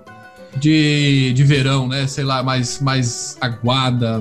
de, 0.56 1.32
de 1.32 1.44
verão, 1.44 1.86
né? 1.86 2.08
Sei 2.08 2.24
lá, 2.24 2.42
mais, 2.42 2.80
mais 2.80 3.38
aguada. 3.40 4.20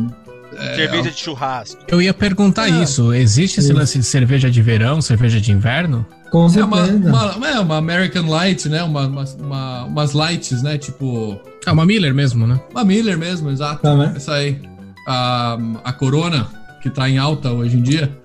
É, 0.55 0.75
cerveja 0.75 1.09
de 1.09 1.17
churrasco. 1.17 1.81
Eu 1.87 1.99
ia 1.99 2.13
perguntar 2.13 2.67
é. 2.67 2.83
isso. 2.83 3.11
Existe 3.15 3.61
esse 3.61 3.73
lance 3.73 3.97
de 3.97 4.05
cerveja 4.05 4.51
de 4.51 4.61
verão, 4.61 5.01
cerveja 5.01 5.41
de 5.41 5.51
inverno? 5.51 6.05
Com 6.29 6.45
é 6.45 6.63
uma, 6.63 6.83
uma, 6.83 7.47
é 7.49 7.59
uma 7.59 7.77
American 7.77 8.29
Light, 8.29 8.69
né? 8.69 8.83
Uma, 8.83 9.07
uma, 9.07 9.85
umas 9.85 10.13
lights, 10.13 10.61
né? 10.61 10.77
Tipo. 10.77 11.41
Ah, 11.65 11.71
uma 11.71 11.85
Miller 11.85 12.13
mesmo, 12.13 12.45
né? 12.45 12.59
Uma 12.69 12.83
Miller 12.83 13.17
mesmo, 13.17 13.49
exato. 13.49 13.81
Tá, 13.81 13.95
né? 13.95 14.13
Essa 14.15 14.35
aí. 14.35 14.61
A, 15.07 15.57
a 15.83 15.91
Corona, 15.91 16.47
que 16.79 16.91
tá 16.91 17.09
em 17.09 17.17
alta 17.17 17.51
hoje 17.51 17.77
em 17.77 17.81
dia. 17.81 18.20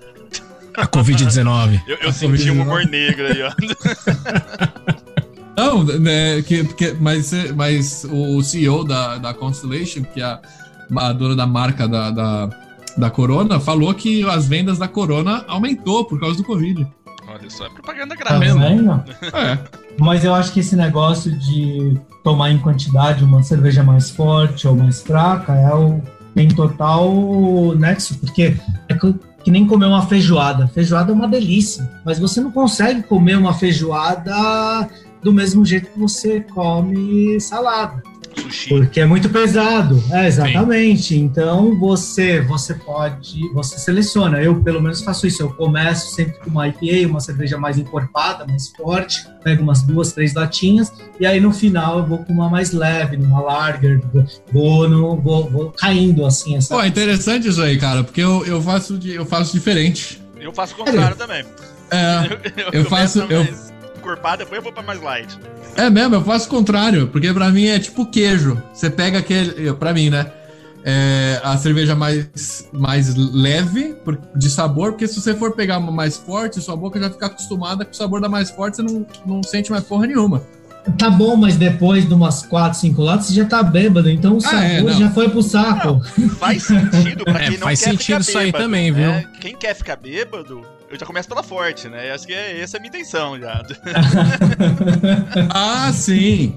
A 0.77 0.87
Covid-19. 0.87 1.83
Eu, 1.87 1.97
eu 1.97 2.13
senti 2.13 2.27
COVID 2.31 2.51
um 2.51 2.63
humor 2.63 2.85
negro 2.87 3.27
aí, 3.27 3.43
ó. 3.43 3.53
Não, 5.57 5.83
né, 5.85 6.43
que, 6.43 6.65
que, 6.75 6.93
mas, 7.01 7.33
mas 7.55 8.07
o 8.11 8.43
CEO 8.43 8.85
da, 8.85 9.17
da 9.17 9.33
Constellation, 9.33 10.03
que 10.03 10.21
é 10.21 10.25
a, 10.25 10.41
a 10.95 11.13
dona 11.15 11.35
da 11.35 11.47
marca 11.47 11.89
da, 11.89 12.11
da, 12.11 12.51
da, 12.97 13.11
Corona, 13.11 13.59
falou 13.59 13.95
que 13.95 14.23
as 14.29 14.47
vendas 14.47 14.77
da 14.79 14.87
Corona 14.87 15.45
aumentou 15.49 16.05
por 16.05 16.21
causa 16.21 16.37
do 16.37 16.45
Covid. 16.45 16.87
Olha 17.27 17.51
só, 17.51 17.65
é 17.65 17.71
propaganda 17.71 18.15
grave 18.15 18.39
mesmo. 18.39 19.03
É. 19.33 19.59
Mas 19.99 20.25
eu 20.25 20.35
acho 20.35 20.53
que 20.53 20.61
esse 20.61 20.77
negócio 20.77 21.33
de 21.33 21.99
tomar 22.23 22.51
em 22.51 22.59
quantidade 22.59 23.25
uma 23.25 23.43
cerveja 23.43 23.83
mais 23.83 24.11
forte 24.11 24.69
ou 24.69 24.77
mais 24.77 25.01
fraca 25.01 25.55
é 25.55 25.75
o, 25.75 26.03
tem 26.35 26.49
total 26.49 27.11
nexo, 27.77 28.19
porque 28.19 28.55
é 28.89 28.95
que, 29.47 29.51
nem 29.53 29.65
comer 29.65 29.87
uma 29.87 30.05
feijoada. 30.05 30.67
Feijoada 30.67 31.13
é 31.13 31.15
uma 31.15 31.29
delícia, 31.29 31.89
mas 32.05 32.19
você 32.19 32.41
não 32.41 32.51
consegue 32.51 33.05
comer 33.05 33.39
uma 33.39 33.55
feijoada 33.55 34.89
do 35.23 35.33
mesmo 35.33 35.65
jeito 35.65 35.89
que 35.93 35.99
você 36.01 36.41
come 36.41 37.41
salada. 37.41 38.03
Sushi. 38.41 38.69
Porque 38.69 39.01
é 39.01 39.07
muito 39.07 39.29
pesado. 39.29 40.03
É, 40.11 40.27
exatamente. 40.27 41.15
Sim. 41.15 41.25
Então 41.25 41.79
você 41.79 42.41
você 42.41 42.75
pode, 42.75 43.49
você 43.53 43.79
seleciona. 43.79 44.41
Eu 44.41 44.63
pelo 44.63 44.81
menos 44.81 45.03
faço 45.03 45.27
isso. 45.27 45.43
Eu 45.43 45.51
começo 45.51 46.15
sempre 46.15 46.39
com 46.41 46.51
uma 46.51 46.69
IPA, 46.69 47.09
uma 47.09 47.21
cerveja 47.21 47.59
mais 47.59 47.79
encorpada, 47.79 48.47
mais 48.47 48.69
forte, 48.69 49.27
pego 49.43 49.63
umas 49.63 49.83
duas, 49.83 50.13
três 50.13 50.35
latinhas 50.35 50.93
e 51.19 51.27
aí 51.27 51.41
no 51.41 51.53
final 51.53 51.99
eu 51.99 52.07
vou 52.07 52.19
com 52.19 52.33
uma 52.33 52.49
mais 52.49 52.73
leve, 52.73 53.17
numa 53.17 53.41
lager, 53.41 54.01
vou, 54.53 54.89
no, 54.89 55.17
vou, 55.17 55.49
vou 55.51 55.71
caindo 55.71 56.25
assim. 56.25 56.57
Essa... 56.57 56.75
Pô, 56.75 56.83
é 56.83 56.89
interessante 56.89 57.49
isso 57.49 57.63
aí, 57.63 57.79
cara, 57.79 58.05
porque 58.05 58.21
eu, 58.21 58.45
eu 58.47 58.61
faço 58.61 58.99
eu 59.05 59.25
faço 59.25 59.53
diferente. 59.53 60.21
Eu 60.39 60.53
faço 60.53 60.75
o 60.75 60.77
contrário 60.77 61.15
é. 61.15 61.17
também. 61.17 61.45
É, 61.91 62.27
eu, 62.57 62.65
eu, 62.65 62.81
eu 62.81 62.85
faço 62.85 63.21
eu 63.21 63.47
encorpada, 64.07 64.39
depois 64.39 64.59
eu 64.59 64.63
vou 64.63 64.73
pra 64.73 64.83
mais 64.83 65.03
light. 65.03 65.39
É 65.77 65.91
mesmo, 65.91 66.15
eu 66.15 66.25
faço 66.25 66.47
o 66.47 66.51
contrário, 66.51 67.09
porque 67.09 67.33
pra 67.33 67.51
mim 67.51 67.67
é 67.67 67.79
tipo 67.79 68.07
queijo. 68.07 68.63
Você 68.73 68.89
pega 68.89 69.19
aquele. 69.19 69.73
Pra 69.75 69.93
mim, 69.93 70.11
né? 70.11 70.31
É 70.89 71.41
a 71.43 71.57
cerveja 71.59 71.97
mais, 71.97 72.69
mais 72.73 73.13
leve 73.17 73.97
de 74.37 74.49
sabor, 74.49 74.93
porque 74.93 75.09
se 75.09 75.21
você 75.21 75.35
for 75.35 75.53
pegar 75.53 75.79
uma 75.79 75.91
mais 75.91 76.17
forte, 76.17 76.61
sua 76.61 76.77
boca 76.77 77.01
já 77.01 77.11
fica 77.11 77.27
acostumada 77.27 77.85
com 77.85 77.91
o 77.91 77.95
sabor 77.95 78.21
da 78.21 78.29
mais 78.29 78.51
forte, 78.51 78.77
você 78.77 78.83
não, 78.83 79.05
não 79.27 79.43
sente 79.43 79.73
mais 79.73 79.83
porra 79.83 80.07
nenhuma. 80.07 80.45
Tá 80.97 81.11
bom, 81.11 81.35
mas 81.35 81.57
depois 81.57 82.07
de 82.07 82.15
umas 82.15 82.43
4, 82.47 82.79
5 82.79 83.03
latas 83.03 83.27
você 83.27 83.35
já 83.35 83.45
tá 83.45 83.65
bêbado, 83.65 84.09
então 84.09 84.35
o 84.35 84.39
ah, 84.39 84.41
sabor 84.43 84.91
é, 84.93 84.95
já 84.95 85.11
foi 85.11 85.29
pro 85.29 85.43
saco. 85.43 86.01
Não, 86.17 86.29
faz 86.31 86.63
sentido 86.63 87.25
pra 87.25 87.35
é, 87.43 87.47
quem 87.47 87.57
é, 87.57 87.59
não 87.59 87.67
faz 87.67 87.81
quer 87.81 87.91
sentido 87.91 88.21
isso 88.21 88.39
aí 88.39 88.53
também, 88.53 88.93
viu? 88.93 89.09
Né? 89.09 89.25
Quem 89.41 89.57
quer 89.57 89.75
ficar 89.75 89.97
bêbado, 89.97 90.65
eu 90.91 90.99
já 90.99 91.07
começo 91.07 91.29
pela 91.29 91.43
forte, 91.43 91.89
né? 91.89 92.11
Eu 92.11 92.15
acho 92.15 92.27
que 92.27 92.33
é, 92.33 92.61
essa 92.61 92.77
é 92.77 92.79
a 92.79 92.81
minha 92.81 92.89
intenção 92.89 93.39
já. 93.39 93.63
ah, 95.51 95.93
sim! 95.93 96.55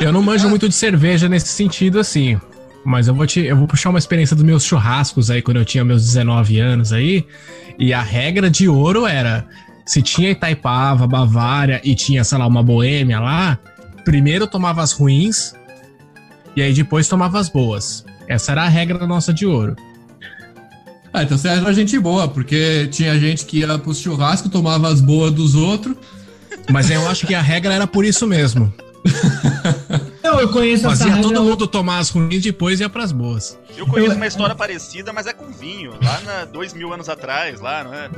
Eu 0.00 0.12
não 0.12 0.22
manjo 0.22 0.48
muito 0.48 0.68
de 0.68 0.74
cerveja 0.74 1.28
nesse 1.28 1.48
sentido 1.48 1.98
assim. 1.98 2.40
Mas 2.84 3.08
eu 3.08 3.14
vou 3.14 3.26
te, 3.26 3.40
eu 3.40 3.56
vou 3.56 3.66
puxar 3.66 3.90
uma 3.90 3.98
experiência 3.98 4.36
dos 4.36 4.44
meus 4.44 4.64
churrascos 4.64 5.30
aí 5.30 5.42
quando 5.42 5.56
eu 5.56 5.64
tinha 5.64 5.84
meus 5.84 6.04
19 6.04 6.60
anos 6.60 6.92
aí. 6.92 7.26
E 7.78 7.92
a 7.92 8.00
regra 8.00 8.48
de 8.48 8.68
ouro 8.68 9.06
era: 9.06 9.44
se 9.84 10.00
tinha 10.00 10.30
Itaipava, 10.30 11.06
Bavária 11.06 11.80
e 11.82 11.94
tinha, 11.94 12.22
sei 12.22 12.38
lá, 12.38 12.46
uma 12.46 12.62
boêmia 12.62 13.18
lá, 13.18 13.58
primeiro 14.04 14.46
tomava 14.46 14.82
as 14.82 14.92
ruins 14.92 15.52
e 16.54 16.62
aí 16.62 16.72
depois 16.72 17.08
tomava 17.08 17.40
as 17.40 17.48
boas. 17.48 18.04
Essa 18.28 18.52
era 18.52 18.62
a 18.62 18.68
regra 18.68 19.04
nossa 19.06 19.32
de 19.32 19.46
ouro. 19.46 19.74
Ah, 21.16 21.22
então 21.22 21.38
você 21.38 21.48
era 21.48 21.72
gente 21.72 21.98
boa, 21.98 22.28
porque 22.28 22.88
tinha 22.88 23.18
gente 23.18 23.46
que 23.46 23.60
ia 23.60 23.78
pro 23.78 23.94
churrasco, 23.94 24.50
tomava 24.50 24.88
as 24.88 25.00
boas 25.00 25.32
dos 25.32 25.54
outros. 25.54 25.96
Mas 26.70 26.90
eu 26.90 27.08
acho 27.08 27.26
que 27.26 27.34
a 27.34 27.40
regra 27.40 27.72
era 27.72 27.86
por 27.86 28.04
isso 28.04 28.26
mesmo. 28.26 28.70
Não, 30.22 30.38
eu 30.38 30.50
conheço 30.50 30.82
Fazia 30.82 31.12
essa 31.12 31.22
todo 31.22 31.42
mundo 31.42 31.66
tomar 31.66 32.00
as 32.00 32.10
ruins 32.10 32.34
e 32.34 32.40
depois 32.40 32.80
ia 32.80 32.90
pras 32.90 33.12
boas. 33.12 33.58
Eu 33.78 33.86
conheço 33.86 34.12
eu... 34.12 34.16
uma 34.16 34.26
história 34.26 34.54
parecida, 34.54 35.10
mas 35.10 35.26
é 35.26 35.32
com 35.32 35.50
vinho. 35.50 35.94
Lá 36.02 36.20
na 36.20 36.44
dois 36.44 36.74
mil 36.74 36.92
anos 36.92 37.08
atrás, 37.08 37.62
lá, 37.62 37.82
não 37.82 37.94
é? 37.94 38.10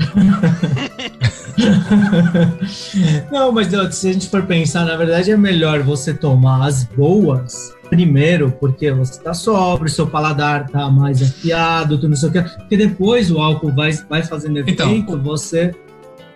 não, 3.30 3.52
mas 3.52 3.68
se 3.94 4.08
a 4.08 4.12
gente 4.12 4.28
for 4.28 4.42
pensar, 4.42 4.84
na 4.84 4.96
verdade 4.96 5.30
é 5.30 5.36
melhor 5.36 5.84
você 5.84 6.12
tomar 6.12 6.66
as 6.66 6.82
boas 6.82 7.77
primeiro, 7.88 8.50
porque 8.52 8.90
você 8.92 9.20
tá 9.20 9.34
sóbrio, 9.34 9.90
seu 9.90 10.06
paladar 10.06 10.68
tá 10.68 10.88
mais 10.90 11.22
afiado, 11.22 11.96
tudo 11.96 12.10
não 12.10 12.16
sei 12.16 12.28
o 12.28 12.32
que, 12.32 12.42
porque 12.42 12.76
depois 12.76 13.30
o 13.30 13.38
álcool 13.38 13.74
vai, 13.74 13.92
vai 14.08 14.22
fazendo 14.22 14.58
então, 14.58 14.90
efeito, 14.90 15.12
então, 15.12 15.22
você 15.22 15.74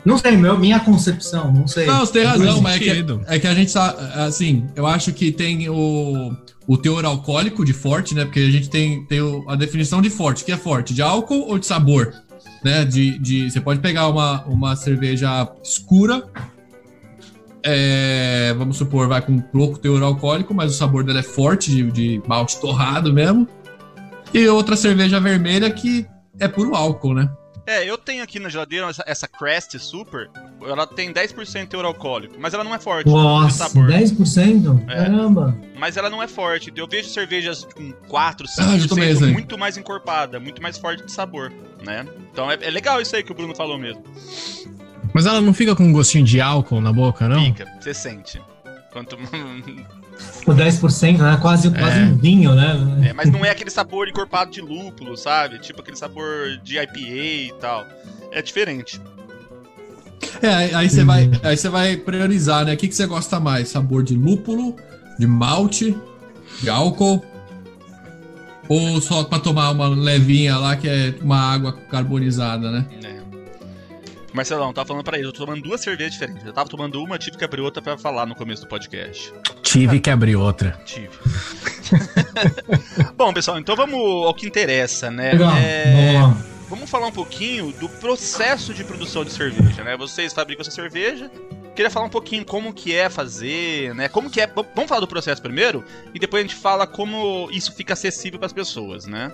não 0.05 0.19
sei, 0.19 0.37
meu, 0.37 0.59
minha 0.59 0.81
concepção, 0.81 1.53
não 1.53 1.67
sei. 1.67 1.87
Não, 1.87 2.01
você 2.01 2.13
tem 2.15 2.25
razão, 2.25 2.61
mas 2.61 2.77
é 2.77 2.79
que, 2.79 3.07
é 3.29 3.39
que 3.39 3.47
a 3.47 3.55
gente 3.55 3.71
sabe, 3.71 3.99
assim, 4.15 4.67
eu 4.75 4.87
acho 4.87 5.13
que 5.13 5.31
tem 5.31 5.69
o, 5.69 6.37
o 6.67 6.77
teor 6.77 7.05
alcoólico 7.05 7.65
de 7.65 7.73
forte, 7.73 8.15
né? 8.15 8.25
Porque 8.25 8.41
a 8.41 8.51
gente 8.51 8.69
tem, 8.69 9.05
tem 9.07 9.21
o, 9.21 9.49
a 9.49 9.55
definição 9.55 10.03
de 10.03 10.11
forte, 10.11 10.45
que 10.45 10.51
é 10.51 10.57
forte, 10.57 10.93
de 10.93 11.03
álcool 11.03 11.47
ou 11.49 11.57
de 11.57 11.67
sabor, 11.67 12.13
né? 12.65 12.85
De, 12.85 13.17
de, 13.19 13.49
você 13.49 13.61
pode 13.61 13.79
pegar 13.79 14.09
uma, 14.09 14.45
uma 14.47 14.75
cerveja 14.75 15.49
escura, 15.63 16.25
é, 17.65 18.55
vamos 18.57 18.77
supor, 18.77 19.09
vai 19.09 19.23
com 19.23 19.39
pouco 19.39 19.79
teor 19.79 20.03
alcoólico, 20.03 20.53
mas 20.53 20.73
o 20.73 20.77
sabor 20.77 21.05
dela 21.05 21.21
é 21.21 21.23
forte, 21.23 21.71
de, 21.71 21.91
de 21.91 22.23
malte 22.27 22.61
torrado 22.61 23.13
mesmo. 23.13 23.49
E 24.35 24.47
outra 24.49 24.77
cerveja 24.77 25.21
vermelha 25.21 25.71
que 25.71 26.07
é 26.39 26.49
puro 26.49 26.75
álcool, 26.75 27.15
né? 27.15 27.31
É, 27.65 27.89
eu 27.89 27.97
tenho 27.97 28.25
aqui 28.25 28.41
na 28.41 28.49
geladeira 28.49 28.89
essa, 28.89 29.05
essa 29.07 29.29
Crest 29.29 29.79
Super, 29.79 30.29
ela 30.63 30.85
tem 30.85 31.13
10% 31.13 31.69
teor 31.69 31.85
alcoólico, 31.85 32.35
mas 32.39 32.53
ela 32.55 32.65
não 32.65 32.75
é 32.75 32.79
forte 32.79 33.09
Nossa, 33.09 33.69
sabor. 33.69 33.89
10%? 33.89 34.83
É. 34.89 34.97
Caramba! 34.97 35.57
Mas 35.79 35.97
ela 35.97 36.11
não 36.11 36.21
é 36.21 36.27
forte. 36.27 36.73
Eu 36.75 36.89
vejo 36.89 37.09
cervejas 37.09 37.65
com 37.65 37.93
4, 38.09 38.49
5% 38.49 39.23
ah, 39.23 39.27
muito 39.33 39.57
mais 39.57 39.77
encorpada, 39.77 40.41
muito 40.41 40.61
mais 40.61 40.77
forte 40.77 41.05
de 41.05 41.13
sabor, 41.13 41.53
né? 41.85 42.05
Então 42.33 42.51
é, 42.51 42.59
é 42.61 42.71
legal 42.71 43.01
isso 43.01 43.15
aí 43.15 43.23
que 43.23 43.31
o 43.31 43.35
Bruno 43.35 43.55
falou 43.55 43.79
mesmo. 43.79 44.03
Mas 45.13 45.27
ela 45.27 45.41
não 45.41 45.53
fica 45.53 45.75
com 45.77 45.85
um 45.85 45.93
gostinho 45.93 46.25
de 46.25 46.41
álcool 46.41 46.81
na 46.81 46.93
boca, 46.93 47.29
não? 47.29 47.45
Fica, 47.45 47.67
você 47.81 47.93
sente. 47.93 48.41
Quanto. 48.93 49.17
O 50.47 50.53
10%, 50.53 51.19
né? 51.19 51.39
Quase, 51.41 51.69
é. 51.69 51.71
quase 51.71 52.01
um 52.01 52.17
vinho, 52.17 52.55
né? 52.55 53.09
É, 53.09 53.13
mas 53.13 53.31
não 53.31 53.45
é 53.45 53.51
aquele 53.51 53.71
sabor 53.71 54.09
encorpado 54.09 54.51
de 54.51 54.61
lúpulo, 54.61 55.17
sabe? 55.17 55.59
Tipo 55.59 55.81
aquele 55.81 55.97
sabor 55.97 56.59
de 56.63 56.79
IPA 56.79 56.99
e 56.99 57.55
tal. 57.61 57.87
É 58.31 58.43
diferente. 58.43 59.01
É, 60.41 60.75
aí 60.75 60.89
você 60.89 61.05
vai, 61.05 61.31
aí 61.43 61.57
você 61.57 61.69
vai 61.69 61.97
priorizar, 61.97 62.65
né? 62.65 62.75
O 62.75 62.77
que, 62.77 62.89
que 62.89 62.95
você 62.95 63.07
gosta 63.07 63.41
mais? 63.41 63.69
Sabor 63.69 64.03
de 64.03 64.15
lúpulo, 64.15 64.77
de 65.19 65.27
malte, 65.27 65.97
de 66.61 66.71
álcool? 66.71 67.25
Ou 68.69 69.01
só 69.01 69.25
pra 69.25 69.39
tomar 69.39 69.71
uma 69.71 69.89
levinha 69.89 70.57
lá 70.57 70.77
que 70.77 70.89
é 70.89 71.15
uma 71.21 71.39
água 71.39 71.73
carbonizada, 71.73 72.71
né? 72.71 72.87
É. 73.05 73.22
Marcelão, 74.33 74.73
tava 74.73 74.89
falando 74.89 75.05
pra 75.05 75.19
ele, 75.19 75.27
eu 75.27 75.33
tô 75.33 75.45
tomando 75.45 75.63
duas 75.63 75.81
cervejas 75.81 76.13
diferentes. 76.13 76.45
Eu 76.45 76.53
tava 76.53 76.69
tomando 76.69 77.03
uma, 77.03 77.19
tive 77.19 77.37
que 77.37 77.45
abrir 77.45 77.61
outra 77.61 77.83
pra 77.83 77.99
falar 77.99 78.27
no 78.27 78.35
começo 78.35 78.63
do 78.63 78.69
podcast. 78.69 79.33
Tive 79.63 80.01
que 80.01 80.11
abrir 80.11 80.37
outra. 80.37 80.79
Tive. 80.85 81.11
Bom, 83.17 83.33
pessoal, 83.33 83.59
então 83.59 83.77
vamos 83.77 84.27
ao 84.27 84.35
que 84.35 84.47
interessa, 84.47 85.11
né? 85.11 85.33
Legal, 85.33 85.57
é... 85.57 86.15
Vamos 86.69 86.89
falar 86.89 87.09
um 87.09 87.13
pouquinho 87.13 87.71
do 87.73 87.89
processo 87.89 88.73
de 88.73 88.83
produção 88.83 89.25
de 89.25 89.31
cerveja, 89.31 89.85
né? 89.85 89.97
Vocês 89.97 90.33
fabricam 90.33 90.63
essa 90.63 90.71
cerveja 90.71 91.31
queria 91.75 91.91
falar 91.91 92.07
um 92.07 92.11
pouquinho 92.11 92.45
como 92.45 92.73
que 92.73 92.95
é 92.95 93.09
fazer, 93.09 93.95
né? 93.95 94.09
Como 94.09 94.31
que 94.31 94.41
é. 94.41 94.47
Vamos 94.47 94.89
falar 94.89 95.01
do 95.01 95.09
processo 95.09 95.41
primeiro 95.43 95.85
e 96.15 96.19
depois 96.19 96.45
a 96.45 96.47
gente 96.47 96.57
fala 96.59 96.87
como 96.87 97.49
isso 97.51 97.73
fica 97.73 97.95
acessível 97.95 98.39
para 98.39 98.47
as 98.47 98.53
pessoas, 98.53 99.07
né? 99.07 99.33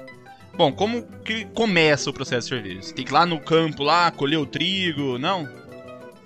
Bom, 0.57 0.73
como 0.73 1.03
que 1.25 1.45
começa 1.55 2.11
o 2.11 2.13
processo 2.13 2.49
de 2.49 2.55
cerveja? 2.55 2.83
Você 2.83 2.95
tem 2.95 3.05
que 3.05 3.13
ir 3.13 3.15
lá 3.15 3.25
no 3.25 3.39
campo 3.39 3.83
lá, 3.83 4.11
colher 4.11 4.39
o 4.39 4.47
trigo, 4.47 5.19
não? 5.19 5.49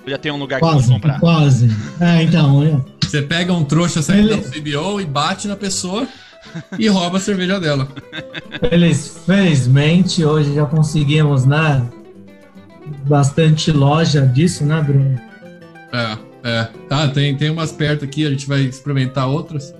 Ou 0.04 0.10
já 0.10 0.18
tem 0.18 0.32
um 0.32 0.38
lugar 0.38 0.58
quase, 0.60 0.78
que 0.78 0.84
você 0.84 0.92
comprar? 0.92 1.20
Quase. 1.20 1.68
É, 2.00 2.22
então. 2.22 2.84
Você 3.00 3.22
pega 3.22 3.52
um 3.52 3.64
trouxa 3.64 4.00
saindo 4.02 4.32
Ele... 4.32 4.40
da 4.40 4.48
CBO 4.48 5.00
e 5.00 5.04
bate 5.04 5.46
na 5.46 5.56
pessoa 5.56 6.08
e 6.78 6.88
rouba 6.88 7.18
a 7.18 7.20
cerveja 7.20 7.60
dela. 7.60 7.88
Felizmente, 9.26 10.24
hoje 10.24 10.54
já 10.54 10.66
conseguimos, 10.66 11.44
né? 11.44 11.86
Bastante 13.06 13.70
loja 13.70 14.26
disso, 14.26 14.64
né, 14.64 14.80
Bruno? 14.80 15.20
É, 15.92 16.18
é. 16.42 16.68
Tá, 16.88 17.08
tem, 17.08 17.36
tem 17.36 17.50
umas 17.50 17.70
perto 17.70 18.04
aqui, 18.04 18.26
a 18.26 18.30
gente 18.30 18.46
vai 18.46 18.62
experimentar 18.62 19.28
outras. 19.28 19.74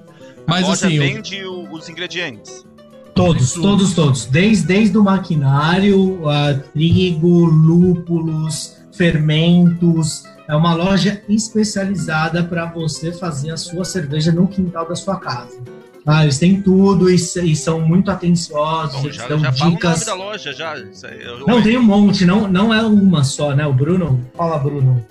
Mas 0.46 0.64
a 0.64 0.68
loja 0.68 0.86
assim. 0.86 0.98
vende 0.98 1.44
o... 1.44 1.72
os 1.72 1.88
ingredientes. 1.88 2.64
Todos, 3.14 3.52
todos, 3.52 3.94
todos. 3.94 4.26
Desde, 4.26 4.66
desde 4.66 4.96
o 4.96 5.04
maquinário, 5.04 6.20
uh, 6.22 6.58
trigo, 6.72 7.44
lúpulos, 7.44 8.76
fermentos. 8.92 10.24
É 10.48 10.56
uma 10.56 10.74
loja 10.74 11.22
especializada 11.28 12.42
para 12.42 12.66
você 12.66 13.12
fazer 13.12 13.50
a 13.50 13.56
sua 13.56 13.84
cerveja 13.84 14.32
no 14.32 14.48
quintal 14.48 14.88
da 14.88 14.96
sua 14.96 15.16
casa. 15.16 15.58
Ah, 16.04 16.24
eles 16.24 16.38
têm 16.38 16.60
tudo 16.60 17.08
e, 17.08 17.14
e 17.14 17.54
são 17.54 17.80
muito 17.80 18.10
atenciosos. 18.10 19.00
Bom, 19.00 19.10
já, 19.10 19.28
dão 19.28 19.38
já 19.38 19.50
dicas. 19.50 20.04
Fala 20.04 20.16
o 20.16 20.18
nome 20.18 20.24
da 20.24 20.30
loja, 20.30 20.52
já. 20.52 20.76
Eu... 20.76 21.46
Não, 21.46 21.62
tem 21.62 21.78
um 21.78 21.82
monte, 21.82 22.24
não, 22.24 22.48
não 22.48 22.74
é 22.74 22.82
uma 22.82 23.22
só, 23.22 23.54
né? 23.54 23.64
O 23.66 23.72
Bruno, 23.72 24.20
fala, 24.36 24.58
Bruno. 24.58 25.04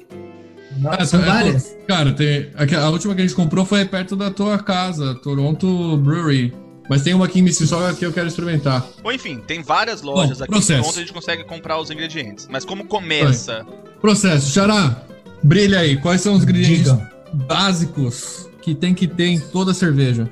Não, 0.78 0.92
ah, 0.92 1.06
são 1.06 1.22
é, 1.22 1.26
várias. 1.26 1.78
Cara, 1.88 2.12
tem, 2.12 2.50
a, 2.56 2.82
a 2.82 2.90
última 2.90 3.16
que 3.16 3.22
a 3.22 3.26
gente 3.26 3.36
comprou 3.36 3.64
foi 3.64 3.86
perto 3.86 4.16
da 4.16 4.30
tua 4.30 4.58
casa, 4.60 5.16
Toronto 5.16 5.98
Brewery. 5.98 6.54
Mas 6.90 7.04
tem 7.04 7.14
uma 7.14 7.26
aqui 7.26 7.40
em 7.40 7.44
Mississauga 7.44 7.94
que 7.94 8.06
eu 8.06 8.12
quero 8.12 8.28
experimentar. 8.28 8.86
Ou 9.04 9.12
enfim, 9.12 9.38
tem 9.46 9.62
várias 9.62 10.02
lojas 10.02 10.40
Bom, 10.40 10.44
aqui 10.44 10.52
processo. 10.52 10.74
em 10.74 10.82
Toronto 10.82 10.98
a 10.98 11.02
gente 11.02 11.14
consegue 11.14 11.44
comprar 11.44 11.80
os 11.80 11.90
ingredientes. 11.90 12.48
Mas 12.50 12.66
como 12.66 12.86
começa? 12.86 13.66
Processo. 14.02 14.52
Xará, 14.52 15.04
brilha 15.44 15.80
aí. 15.80 15.98
Quais 15.98 16.22
são 16.22 16.34
os 16.34 16.44
ingredientes 16.44 16.92
Diga. 16.92 17.12
básicos 17.48 18.50
que 18.62 18.76
tem 18.76 18.94
que 18.94 19.08
ter 19.08 19.28
em 19.28 19.40
toda 19.40 19.74
cerveja? 19.74 20.30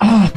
Ah, 0.00 0.30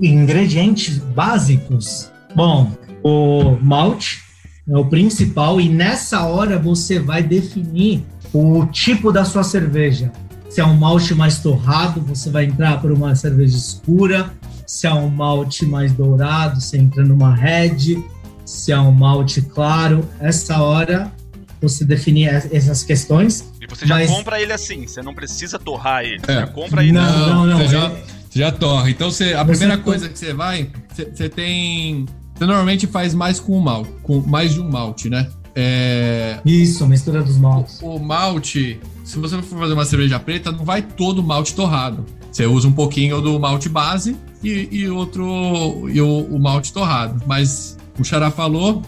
ingredientes 0.00 0.98
básicos. 0.98 2.10
Bom, 2.34 2.72
o 3.02 3.56
malte 3.60 4.22
é 4.68 4.76
o 4.76 4.84
principal 4.84 5.60
e 5.60 5.68
nessa 5.68 6.24
hora 6.24 6.58
você 6.58 6.98
vai 6.98 7.22
definir 7.22 8.04
o 8.32 8.66
tipo 8.66 9.12
da 9.12 9.24
sua 9.24 9.42
cerveja. 9.42 10.10
Se 10.48 10.60
é 10.60 10.64
um 10.64 10.74
malte 10.74 11.14
mais 11.14 11.38
torrado, 11.38 12.00
você 12.02 12.30
vai 12.30 12.44
entrar 12.44 12.80
por 12.80 12.90
uma 12.92 13.14
cerveja 13.14 13.56
escura. 13.56 14.30
Se 14.72 14.86
é 14.86 14.94
um 14.94 15.10
malte 15.10 15.66
mais 15.66 15.92
dourado, 15.92 16.58
você 16.58 16.78
entra 16.78 17.04
numa 17.04 17.34
red. 17.34 18.02
Se 18.42 18.72
é 18.72 18.80
um 18.80 18.90
malte 18.90 19.42
claro, 19.42 20.02
essa 20.18 20.62
hora 20.62 21.12
você 21.60 21.84
definir 21.84 22.28
essas 22.50 22.82
questões. 22.82 23.52
E 23.60 23.66
você 23.66 23.86
já 23.86 23.96
mas... 23.96 24.10
compra 24.10 24.40
ele 24.40 24.50
assim, 24.50 24.86
você 24.86 25.02
não 25.02 25.14
precisa 25.14 25.58
torrar 25.58 26.04
ele. 26.06 26.22
É. 26.26 26.36
Já 26.36 26.46
compra 26.46 26.82
ele. 26.82 26.92
Não, 26.92 27.02
não, 27.04 27.28
não. 27.28 27.46
não 27.48 27.58
você, 27.58 27.68
já, 27.68 27.88
você 27.90 28.38
já 28.38 28.50
torra. 28.50 28.88
Então 28.88 29.10
você, 29.10 29.34
a 29.34 29.44
você 29.44 29.50
primeira 29.50 29.76
coisa 29.76 30.08
que 30.08 30.18
você 30.18 30.32
vai, 30.32 30.70
você, 30.88 31.04
você 31.04 31.28
tem. 31.28 32.06
Você 32.34 32.46
normalmente 32.46 32.86
faz 32.86 33.12
mais 33.12 33.38
com 33.38 33.52
o 33.52 33.60
mal, 33.60 33.84
com 34.02 34.20
mais 34.22 34.54
de 34.54 34.60
um 34.60 34.70
malte, 34.70 35.10
né? 35.10 35.28
É... 35.54 36.38
Isso, 36.46 36.86
mistura 36.86 37.22
dos 37.22 37.36
maltes. 37.36 37.78
O, 37.82 37.96
o, 37.96 38.02
malte, 38.02 38.80
se 39.04 39.18
você 39.18 39.36
for 39.42 39.58
fazer 39.58 39.74
uma 39.74 39.84
cerveja 39.84 40.18
preta, 40.18 40.50
não 40.50 40.64
vai 40.64 40.80
todo 40.80 41.18
o 41.18 41.22
malte 41.22 41.54
torrado. 41.54 42.06
Você 42.32 42.46
usa 42.46 42.66
um 42.66 42.72
pouquinho 42.72 43.20
do 43.20 43.38
malte 43.38 43.68
base 43.68 44.16
e, 44.42 44.68
e 44.70 44.88
outro 44.88 45.88
e 45.88 46.00
o, 46.00 46.20
o, 46.24 46.38
malte 46.38 46.72
torrado. 46.72 47.22
Mas 47.26 47.78
o 47.98 48.04
Xará 48.04 48.30
falou, 48.30 48.82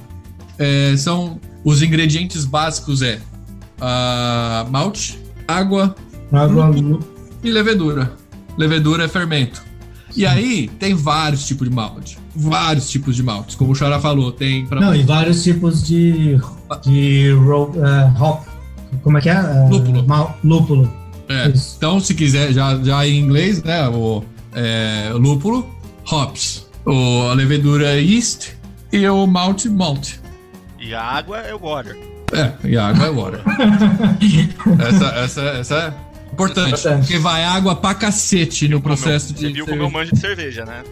é, 0.58 0.96
são 0.96 1.38
os 1.64 1.82
ingredientes 1.82 2.44
básicos 2.44 3.02
é 3.02 3.20
uh, 3.80 4.70
malte, 4.70 5.18
água, 5.46 5.94
água 6.32 6.70
e 7.42 7.50
levedura. 7.50 8.12
Levedura 8.56 9.04
é 9.04 9.08
fermento. 9.08 9.62
E 10.16 10.24
aí 10.24 10.68
tem 10.78 10.94
vários 10.94 11.44
tipos 11.44 11.68
de 11.68 11.74
malte. 11.74 12.18
Vários 12.36 12.88
tipos 12.88 13.16
de 13.16 13.22
maltes. 13.22 13.56
Como 13.56 13.72
o 13.72 13.74
Xará 13.74 14.00
falou, 14.00 14.30
tem. 14.30 14.66
Pra... 14.66 14.80
Não, 14.80 14.94
e 14.94 15.02
vários 15.02 15.42
tipos 15.42 15.82
de. 15.82 16.38
de 16.84 17.32
uh, 17.32 18.22
hop. 18.22 18.46
Como 19.02 19.18
é 19.18 19.20
que 19.20 19.28
é? 19.28 19.40
Uh, 19.40 19.68
lúpulo. 19.70 20.06
Mal, 20.06 20.38
lúpulo. 20.44 20.92
É. 21.28 21.52
Então, 21.76 21.98
se 21.98 22.14
quiser, 22.14 22.52
já, 22.52 22.76
já 22.82 23.06
em 23.06 23.18
inglês, 23.18 23.62
né? 23.62 23.88
O 23.88 24.22
é, 24.54 25.10
lúpulo, 25.12 25.68
hops. 26.10 26.66
O, 26.84 27.28
a 27.30 27.34
levedura 27.34 27.88
é 27.88 28.00
yeast 28.00 28.52
e 28.92 29.08
o 29.08 29.26
malte, 29.26 29.68
malt. 29.68 30.14
E 30.78 30.94
a 30.94 31.02
água 31.02 31.38
é 31.38 31.54
o 31.54 31.58
water. 31.58 31.96
É, 32.32 32.52
e 32.64 32.76
a 32.76 32.88
água 32.88 33.06
é 33.06 33.10
water. 33.10 33.40
essa, 34.86 35.06
essa, 35.18 35.42
essa 35.42 35.74
é 36.28 36.32
importante, 36.32 36.82
porque 36.82 37.18
vai 37.18 37.44
água 37.44 37.74
pra 37.74 37.94
cacete 37.94 38.68
no 38.68 38.80
processo 38.80 39.32
de. 39.32 39.46
Você 39.46 39.52
viu 39.52 39.66
como 39.66 39.82
eu 39.82 39.90
manjo 39.90 40.12
de 40.12 40.20
cerveja, 40.20 40.64
né? 40.64 40.82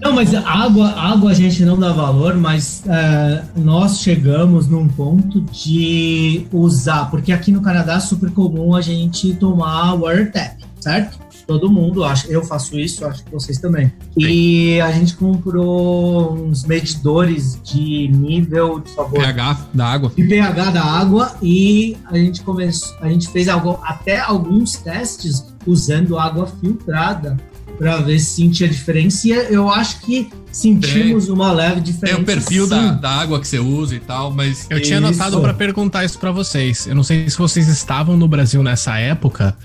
Não, 0.00 0.14
mas 0.14 0.34
água, 0.34 0.88
água 0.92 1.30
a 1.30 1.34
gente 1.34 1.62
não 1.62 1.78
dá 1.78 1.92
valor, 1.92 2.34
mas 2.34 2.82
é, 2.86 3.44
nós 3.54 4.00
chegamos 4.00 4.66
num 4.66 4.88
ponto 4.88 5.42
de 5.42 6.46
usar, 6.50 7.10
porque 7.10 7.32
aqui 7.32 7.52
no 7.52 7.60
Canadá 7.60 7.96
é 7.96 8.00
super 8.00 8.30
comum 8.30 8.74
a 8.74 8.80
gente 8.80 9.34
tomar 9.34 9.94
water 9.94 10.32
tap, 10.32 10.58
certo? 10.80 11.18
Todo 11.50 11.68
mundo, 11.68 12.04
acho, 12.04 12.28
eu 12.28 12.44
faço 12.44 12.78
isso, 12.78 13.04
acho 13.04 13.24
que 13.24 13.32
vocês 13.32 13.58
também. 13.58 13.92
E 14.16 14.80
a 14.80 14.92
gente 14.92 15.16
comprou 15.16 16.32
uns 16.32 16.62
medidores 16.62 17.60
de 17.64 18.06
nível 18.06 18.78
de 18.78 18.92
favor. 18.92 19.18
pH 19.18 19.66
da 19.74 19.84
água. 19.84 20.12
De 20.16 20.22
pH 20.22 20.70
da 20.70 20.84
água 20.84 21.34
e 21.42 21.96
a 22.04 22.16
gente 22.16 22.42
começou, 22.42 22.96
a 23.00 23.08
gente 23.08 23.26
fez 23.30 23.48
algo, 23.48 23.80
até 23.82 24.20
alguns 24.20 24.76
testes 24.76 25.44
usando 25.66 26.16
água 26.16 26.46
filtrada 26.46 27.36
para 27.76 27.96
ver 27.96 28.20
se 28.20 28.42
sentia 28.42 28.68
diferença. 28.68 29.26
E 29.26 29.30
eu 29.32 29.68
acho 29.68 30.02
que 30.02 30.30
sentimos 30.52 31.24
tem, 31.24 31.34
uma 31.34 31.50
leve 31.50 31.80
diferença. 31.80 32.14
Tem 32.14 32.22
o 32.22 32.24
perfil 32.24 32.68
da, 32.68 32.92
da 32.92 33.10
água 33.10 33.40
que 33.40 33.48
você 33.48 33.58
usa 33.58 33.96
e 33.96 33.98
tal, 33.98 34.30
mas. 34.30 34.68
Eu 34.70 34.80
tinha 34.80 34.98
anotado 34.98 35.40
para 35.40 35.52
perguntar 35.52 36.04
isso 36.04 36.16
para 36.16 36.30
vocês. 36.30 36.86
Eu 36.86 36.94
não 36.94 37.02
sei 37.02 37.28
se 37.28 37.36
vocês 37.36 37.66
estavam 37.66 38.16
no 38.16 38.28
Brasil 38.28 38.62
nessa 38.62 38.96
época, 38.98 39.56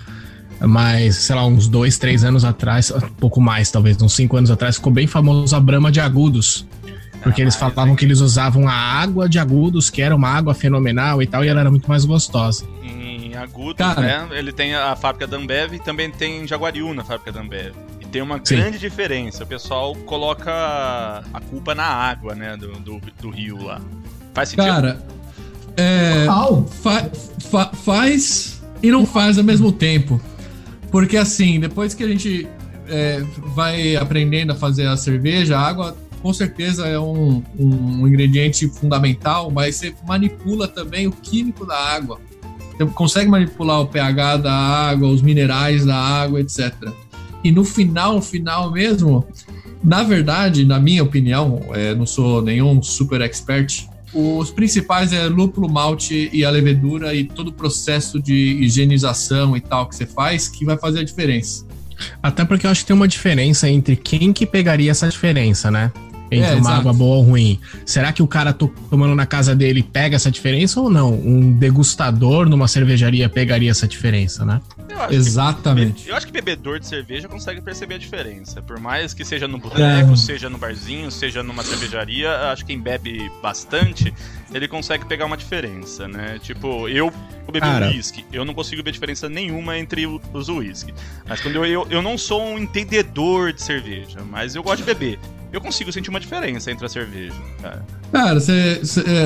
mas, 0.59 1.15
sei 1.17 1.35
lá, 1.35 1.45
uns 1.45 1.67
dois, 1.67 1.97
três 1.97 2.23
anos 2.23 2.45
atrás, 2.45 2.91
um 2.91 2.99
pouco 2.99 3.41
mais, 3.41 3.69
talvez, 3.71 4.01
uns 4.01 4.13
cinco 4.13 4.37
anos 4.37 4.51
atrás, 4.51 4.75
ficou 4.75 4.91
bem 4.91 5.07
famoso 5.07 5.55
a 5.55 5.59
Brama 5.59 5.91
de 5.91 5.99
Agudos. 5.99 6.65
Porque 7.23 7.41
ah, 7.41 7.43
eles 7.43 7.55
falavam 7.55 7.95
que 7.95 8.05
eles 8.05 8.19
usavam 8.19 8.67
a 8.67 8.73
água 8.73 9.27
de 9.27 9.39
Agudos, 9.39 9.89
que 9.89 10.01
era 10.01 10.15
uma 10.15 10.29
água 10.29 10.53
fenomenal 10.53 11.21
e 11.21 11.27
tal, 11.27 11.43
e 11.43 11.47
ela 11.47 11.59
era 11.59 11.71
muito 11.71 11.89
mais 11.89 12.05
gostosa. 12.05 12.65
Em 12.83 13.35
Agudos, 13.35 13.77
Cara, 13.77 14.01
né? 14.01 14.27
Ele 14.31 14.51
tem 14.51 14.75
a 14.75 14.95
fábrica 14.95 15.25
da 15.25 15.37
Ambev 15.37 15.73
e 15.73 15.79
também 15.79 16.11
tem 16.11 16.47
Jaguariúna, 16.47 17.01
a 17.01 17.05
fábrica 17.05 17.31
da 17.31 17.41
Ambev 17.41 17.73
tem 18.15 18.21
uma 18.21 18.39
Sim. 18.41 18.55
grande 18.55 18.79
diferença. 18.79 19.43
O 19.43 19.47
pessoal 19.47 19.93
coloca 19.93 20.49
a 21.33 21.41
culpa 21.49 21.75
na 21.75 21.83
água, 21.83 22.33
né? 22.33 22.55
Do, 22.55 22.71
do, 22.79 23.01
do 23.21 23.29
rio 23.29 23.61
lá. 23.61 23.81
Faz 24.33 24.49
sentido? 24.49 24.67
Cara, 24.67 25.05
é, 25.75 26.25
fa, 26.81 27.11
fa, 27.41 27.65
faz 27.73 28.63
e 28.81 28.89
não 28.89 29.05
faz 29.05 29.37
ao 29.37 29.43
mesmo 29.43 29.69
tempo. 29.69 30.21
Porque 30.95 31.17
assim, 31.17 31.59
depois 31.59 31.93
que 31.93 32.05
a 32.05 32.07
gente 32.07 32.47
é, 32.87 33.21
vai 33.53 33.97
aprendendo 33.97 34.53
a 34.53 34.55
fazer 34.55 34.87
a 34.87 34.95
cerveja, 34.95 35.57
a 35.57 35.61
água 35.61 35.93
com 36.21 36.31
certeza 36.31 36.87
é 36.87 36.97
um, 36.97 37.43
um 37.59 38.07
ingrediente 38.07 38.65
fundamental, 38.69 39.51
mas 39.51 39.75
você 39.75 39.93
manipula 40.07 40.69
também 40.69 41.05
o 41.05 41.11
químico 41.11 41.65
da 41.65 41.75
água. 41.77 42.17
Você 42.77 42.85
consegue 42.85 43.29
manipular 43.29 43.81
o 43.81 43.87
pH 43.87 44.37
da 44.37 44.53
água, 44.53 45.09
os 45.09 45.21
minerais 45.21 45.83
da 45.83 45.97
água, 45.97 46.39
etc. 46.39 46.73
E 47.43 47.51
no 47.51 47.65
final, 47.65 48.21
final 48.21 48.71
mesmo, 48.71 49.27
na 49.83 50.01
verdade, 50.01 50.63
na 50.63 50.79
minha 50.79 51.03
opinião, 51.03 51.61
é, 51.73 51.93
não 51.93 52.05
sou 52.05 52.41
nenhum 52.41 52.81
super 52.81 53.19
expert, 53.19 53.85
os 54.15 54.49
principais 54.49 55.11
é 55.11 55.27
lúpulo, 55.27 55.69
malte 55.69 56.29
e 56.31 56.45
a 56.45 56.49
levedura 56.49 57.13
e 57.13 57.25
todo 57.25 57.49
o 57.49 57.53
processo 57.53 58.17
de 58.21 58.33
higienização 58.33 59.57
e 59.57 59.61
tal 59.61 59.89
que 59.89 59.95
você 59.95 60.05
faz 60.05 60.47
que 60.47 60.63
vai 60.63 60.77
fazer 60.77 61.01
a 61.01 61.03
diferença. 61.03 61.65
Até 62.23 62.45
porque 62.45 62.65
eu 62.65 62.71
acho 62.71 62.81
que 62.81 62.87
tem 62.87 62.95
uma 62.95 63.07
diferença 63.07 63.69
entre 63.69 63.95
quem 63.95 64.31
que 64.31 64.45
pegaria 64.45 64.91
essa 64.91 65.07
diferença, 65.07 65.69
né? 65.69 65.91
Entre 66.31 66.37
É, 66.49 66.51
uma 66.51 66.59
exato. 66.59 66.75
água 66.79 66.93
boa 66.93 67.17
ou 67.17 67.23
ruim. 67.23 67.59
Será 67.85 68.11
que 68.11 68.21
o 68.23 68.27
cara 68.27 68.51
to- 68.53 68.73
tomando 68.89 69.13
na 69.15 69.25
casa 69.25 69.55
dele 69.55 69.83
pega 69.83 70.15
essa 70.15 70.29
diferença 70.31 70.79
ou 70.81 70.89
não? 70.89 71.13
Um 71.13 71.51
degustador 71.53 72.49
numa 72.49 72.67
cervejaria 72.67 73.29
pegaria 73.29 73.71
essa 73.71 73.87
diferença, 73.87 74.43
né? 74.45 74.61
Eu 74.89 74.97
acho 74.99 75.09
que 75.09 75.15
Exatamente. 75.15 76.09
Eu 76.09 76.15
acho 76.15 76.25
que 76.25 76.31
bebedor 76.31 76.79
de 76.79 76.87
cerveja 76.87 77.27
consegue 77.27 77.61
perceber 77.61 77.95
a 77.95 77.97
diferença. 77.97 78.61
Por 78.61 78.79
mais 78.79 79.13
que 79.13 79.23
seja 79.25 79.47
no 79.47 79.57
boteco, 79.57 80.13
É. 80.13 80.15
seja 80.15 80.49
no 80.49 80.57
barzinho, 80.57 81.11
seja 81.11 81.43
numa 81.43 81.63
cervejaria, 81.63 82.31
acho 82.51 82.63
que 82.63 82.73
quem 82.73 82.79
bebe 82.81 83.29
bastante, 83.43 84.13
ele 84.53 84.67
consegue 84.67 85.05
pegar 85.05 85.25
uma 85.25 85.37
diferença, 85.37 86.07
né? 86.07 86.39
Tipo, 86.41 86.87
eu 86.89 87.11
beber 87.45 87.59
Cara. 87.61 87.87
uísque, 87.89 88.25
eu 88.33 88.43
não 88.43 88.53
consigo 88.53 88.81
ver 88.83 88.91
diferença 88.91 89.29
nenhuma 89.29 89.77
entre 89.77 90.05
os 90.33 90.49
uísque. 90.49 90.93
Mas 91.27 91.39
quando 91.41 91.55
eu, 91.57 91.65
eu, 91.65 91.87
eu 91.91 92.01
não 92.01 92.17
sou 92.17 92.41
um 92.43 92.57
entendedor 92.57 93.53
de 93.53 93.61
cerveja, 93.61 94.19
mas 94.29 94.55
eu 94.55 94.63
gosto 94.63 94.77
de 94.79 94.83
beber. 94.83 95.19
Eu 95.51 95.61
consigo 95.61 95.91
sentir 95.91 96.09
uma 96.09 96.19
diferença 96.19 96.69
entre 96.71 96.85
a 96.85 96.89
cerveja, 96.89 97.35
cara. 97.61 97.85
Cara, 98.11 98.39
você, 98.39 98.81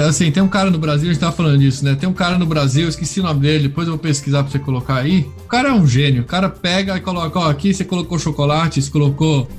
assim, 0.08 0.32
tem 0.32 0.44
um 0.44 0.48
cara 0.48 0.70
no 0.70 0.78
Brasil, 0.78 1.10
a 1.10 1.14
gente 1.14 1.20
tava 1.20 1.36
falando 1.36 1.58
disso, 1.58 1.84
né? 1.84 1.96
Tem 1.96 2.08
um 2.08 2.14
cara 2.14 2.38
no 2.38 2.46
Brasil, 2.46 2.88
esqueci 2.88 3.20
o 3.20 3.24
nome 3.24 3.40
dele, 3.40 3.68
depois 3.68 3.88
eu 3.88 3.94
vou 3.94 4.00
pesquisar 4.00 4.44
pra 4.44 4.52
você 4.52 4.60
colocar 4.60 4.96
aí. 4.98 5.22
O 5.40 5.48
cara 5.48 5.70
é 5.70 5.74
um 5.74 5.88
gênio. 5.88 6.22
O 6.22 6.26
cara 6.26 6.50
pega 6.50 6.96
e 6.98 7.02
coloca, 7.02 7.40
ó, 7.40 7.50
aqui 7.50 7.74
você 7.74 7.84
colocou 7.84 8.20
chocolate, 8.20 8.82
você 8.82 8.92
colocou 8.92 9.50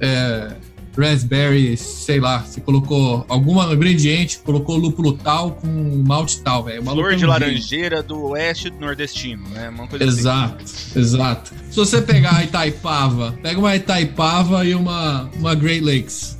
é, 0.00 0.52
raspberry, 0.96 1.76
sei 1.76 2.20
lá, 2.20 2.38
você 2.40 2.60
colocou 2.60 3.24
algum 3.28 3.60
ingrediente, 3.72 4.38
colocou 4.38 4.76
lúpulo 4.76 5.12
tal 5.14 5.52
com 5.52 6.02
malte 6.06 6.40
tal, 6.40 6.64
velho. 6.64 6.82
Flor 6.84 7.12
é 7.12 7.16
de 7.16 7.26
laranjeira 7.26 8.02
do 8.02 8.28
oeste 8.30 8.70
nordestino, 8.70 9.48
né? 9.50 9.68
Uma 9.68 9.86
coisa 9.86 10.04
assim. 10.04 10.18
Exato, 10.20 10.64
exato. 10.96 11.52
Se 11.70 11.76
você 11.76 12.00
pegar 12.00 12.36
a 12.36 12.44
Itaipava, 12.44 13.34
pega 13.42 13.58
uma 13.58 13.74
Itaipava 13.74 14.64
e 14.64 14.74
uma, 14.74 15.28
uma 15.38 15.54
Great 15.54 15.84
Lakes. 15.84 16.38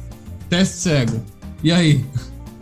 Teste 0.49 0.77
cego. 0.77 1.25
E 1.63 1.73
aí? 1.73 2.05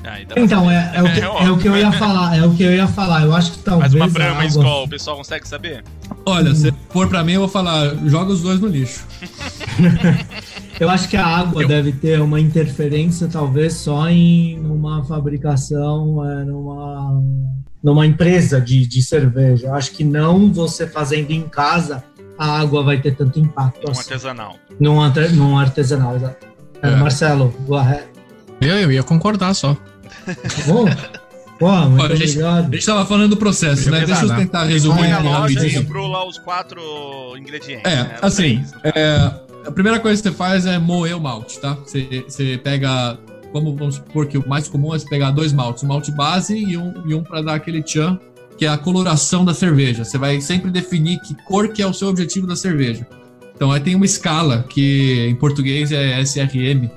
Pra 0.03 0.21
Então, 0.41 0.69
é, 0.71 0.93
é, 0.95 1.03
o 1.03 1.05
que, 1.13 1.21
é 1.21 1.51
o 1.51 1.59
que 1.59 1.69
eu 1.69 1.77
ia 1.77 1.93
falar, 1.93 2.37
é 2.37 2.45
o 2.45 2.55
que 2.55 2.63
eu 2.63 2.75
ia 2.75 2.89
falar. 2.89 3.23
Eu 3.23 3.35
acho 3.35 3.53
que 3.53 3.59
talvez. 3.59 3.93
Mas 3.93 3.95
uma 3.95 4.05
a 4.07 4.09
Brahma 4.09 4.41
água- 4.43 4.49
Skol, 4.49 4.85
o 4.85 4.89
pessoal 4.89 5.17
consegue 5.17 5.47
saber? 5.47 5.85
Olha, 6.27 6.55
se 6.55 6.73
for 6.91 7.09
pra 7.09 7.23
mim, 7.25 7.33
eu 7.33 7.41
vou 7.41 7.49
falar, 7.49 7.95
joga 8.07 8.33
os 8.33 8.43
dois 8.43 8.61
no 8.61 8.69
lixo. 8.69 9.05
Eu 10.83 10.91
acho 10.91 11.09
que 11.09 11.17
a 11.17 11.25
água 11.25 11.65
deve 11.65 11.93
ter 11.93 12.21
uma 12.21 12.41
interferência, 12.41 13.29
talvez, 13.29 13.75
só 13.75 14.09
em 14.09 14.59
uma 14.59 15.05
fabricação, 15.05 16.29
é, 16.29 16.45
numa, 16.45 17.23
numa 17.81 18.05
empresa 18.05 18.61
de, 18.61 18.85
de 18.85 19.01
cerveja. 19.01 19.69
Eu 19.69 19.75
acho 19.75 19.93
que 19.93 20.03
não 20.03 20.53
você 20.53 20.85
fazendo 20.85 21.31
em 21.31 21.43
casa, 21.43 22.03
a 22.37 22.59
água 22.59 22.83
vai 22.83 23.01
ter 23.01 23.15
tanto 23.15 23.39
impacto 23.39 23.87
Um 23.87 23.93
assim. 23.93 24.13
artesanal. 24.13 24.57
Num, 24.81 24.97
num 25.35 25.57
artesanal, 25.57 26.17
exato. 26.17 26.49
É, 26.83 26.89
É. 26.89 26.97
Marcelo, 26.97 27.55
go 27.65 27.77
ahead. 27.77 28.09
Eu, 28.61 28.75
eu 28.81 28.91
ia 28.91 29.05
concordar 29.05 29.55
só. 29.55 29.75
Tá 29.75 30.33
bom? 30.67 30.87
Pô, 31.61 31.71
muito 31.91 32.03
Olha, 32.03 32.17
gente, 32.17 32.31
obrigado. 32.31 32.73
A 32.73 32.75
gente 32.75 32.87
tava 32.87 33.07
falando 33.07 33.31
do 33.31 33.37
processo, 33.37 33.89
né? 33.89 34.05
Deixa 34.05 34.25
eu 34.25 34.35
tentar 34.35 34.63
Foi 34.63 34.73
resumir 34.73 35.03
na 35.03 35.09
é, 35.09 35.13
aqui 35.13 35.29
loja 35.29 35.67
e 35.69 35.75
comprou 35.75 36.09
lá 36.09 36.27
os 36.27 36.39
quatro 36.39 36.81
ingredientes. 37.39 37.85
É, 37.89 38.03
né? 38.03 38.19
assim, 38.21 38.65
é, 38.83 39.33
a 39.67 39.71
primeira 39.71 40.01
coisa 40.01 40.21
que 40.21 40.29
você 40.29 40.35
faz 40.35 40.67
é 40.67 40.79
moer 40.79 41.17
o 41.17 41.21
malte, 41.21 41.59
tá? 41.59 41.75
Você, 41.75 42.25
você 42.27 42.59
pega, 42.63 43.19
vamos, 43.53 43.79
vamos 43.79 43.95
supor 43.97 44.27
que 44.27 44.39
o 44.39 44.49
mais 44.49 44.69
comum 44.69 44.95
é 44.95 44.99
você 44.99 45.09
pegar 45.09 45.31
dois 45.31 45.53
maltes, 45.53 45.83
um 45.83 45.89
malte 45.89 46.11
base 46.11 46.57
e 46.57 46.77
um, 46.77 46.93
e 47.07 47.15
um 47.15 47.23
para 47.23 47.43
dar 47.43 47.55
aquele 47.55 47.83
tchan, 47.83 48.19
que 48.57 48.67
é 48.67 48.69
a 48.69 48.79
coloração 48.79 49.45
da 49.45 49.55
cerveja. 49.55 50.05
Você 50.05 50.19
vai 50.19 50.41
sempre 50.41 50.71
definir 50.71 51.21
que 51.21 51.35
cor 51.45 51.69
que 51.69 51.83
é 51.83 51.87
o 51.87 51.93
seu 51.93 52.09
objetivo 52.09 52.47
da 52.47 52.57
cerveja. 52.57 53.07
Então 53.55 53.71
aí 53.71 53.81
tem 53.81 53.95
uma 53.95 54.05
escala, 54.05 54.65
que 54.69 55.27
em 55.29 55.35
português 55.35 55.93
é 55.93 56.21
SRM. 56.21 56.91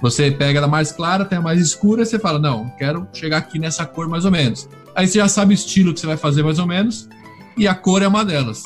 Você 0.00 0.30
pega 0.30 0.60
da 0.60 0.68
mais 0.68 0.92
clara 0.92 1.24
até 1.24 1.36
a 1.36 1.40
mais 1.40 1.60
escura, 1.60 2.04
você 2.04 2.18
fala, 2.18 2.38
não, 2.38 2.68
quero 2.78 3.06
chegar 3.12 3.38
aqui 3.38 3.58
nessa 3.58 3.84
cor 3.84 4.08
mais 4.08 4.24
ou 4.24 4.30
menos. 4.30 4.68
Aí 4.94 5.06
você 5.06 5.18
já 5.18 5.28
sabe 5.28 5.52
o 5.52 5.54
estilo 5.54 5.92
que 5.92 6.00
você 6.00 6.06
vai 6.06 6.16
fazer 6.16 6.42
mais 6.42 6.58
ou 6.58 6.66
menos, 6.66 7.08
e 7.56 7.66
a 7.66 7.74
cor 7.74 8.02
é 8.02 8.08
uma 8.08 8.24
delas. 8.24 8.62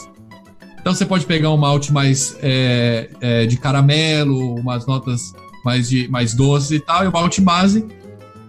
Então 0.83 0.93
você 0.93 1.07
pode 1.07 1.25
pegar 1.25 1.51
um 1.51 1.57
malte 1.57 1.93
mais 1.93 2.37
é, 2.43 3.09
é, 3.21 3.47
de 3.47 3.57
caramelo, 3.57 4.57
umas 4.57 4.85
notas 4.85 5.33
mais, 5.65 5.89
de, 5.89 6.09
mais 6.09 6.35
doces 6.35 6.73
e 6.73 6.81
tal, 6.81 7.05
e 7.05 7.07
o 7.07 7.13
malte 7.13 7.41
base, 7.41 7.87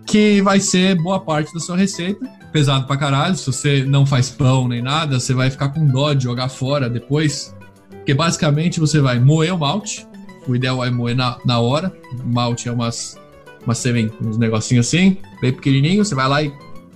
que 0.03 0.41
vai 0.41 0.59
ser 0.59 0.95
boa 0.95 1.19
parte 1.19 1.53
da 1.53 1.59
sua 1.59 1.77
receita. 1.77 2.27
Pesado 2.51 2.87
pra 2.87 2.97
caralho, 2.97 3.35
se 3.35 3.45
você 3.45 3.83
não 3.83 4.03
faz 4.03 4.31
pão 4.31 4.67
nem 4.67 4.81
nada, 4.81 5.19
você 5.19 5.31
vai 5.33 5.51
ficar 5.51 5.69
com 5.69 5.85
dó 5.85 6.13
de 6.13 6.23
jogar 6.23 6.49
fora 6.49 6.89
depois. 6.89 7.55
Porque 7.89 8.15
basicamente 8.15 8.79
você 8.79 8.99
vai 8.99 9.19
moer 9.19 9.53
o 9.53 9.59
malte, 9.59 10.07
o 10.47 10.55
ideal 10.55 10.83
é 10.83 10.89
moer 10.89 11.15
na, 11.15 11.37
na 11.45 11.59
hora. 11.59 11.93
O 12.19 12.27
malte 12.33 12.67
é 12.67 12.71
umas, 12.71 13.15
umas 13.63 13.77
semen, 13.77 14.11
uns 14.19 14.39
negocinhos 14.39 14.87
assim, 14.87 15.17
bem 15.39 15.53
pequenininho, 15.53 16.03
você 16.03 16.15
vai 16.15 16.27
lá 16.27 16.41
e 16.41 16.51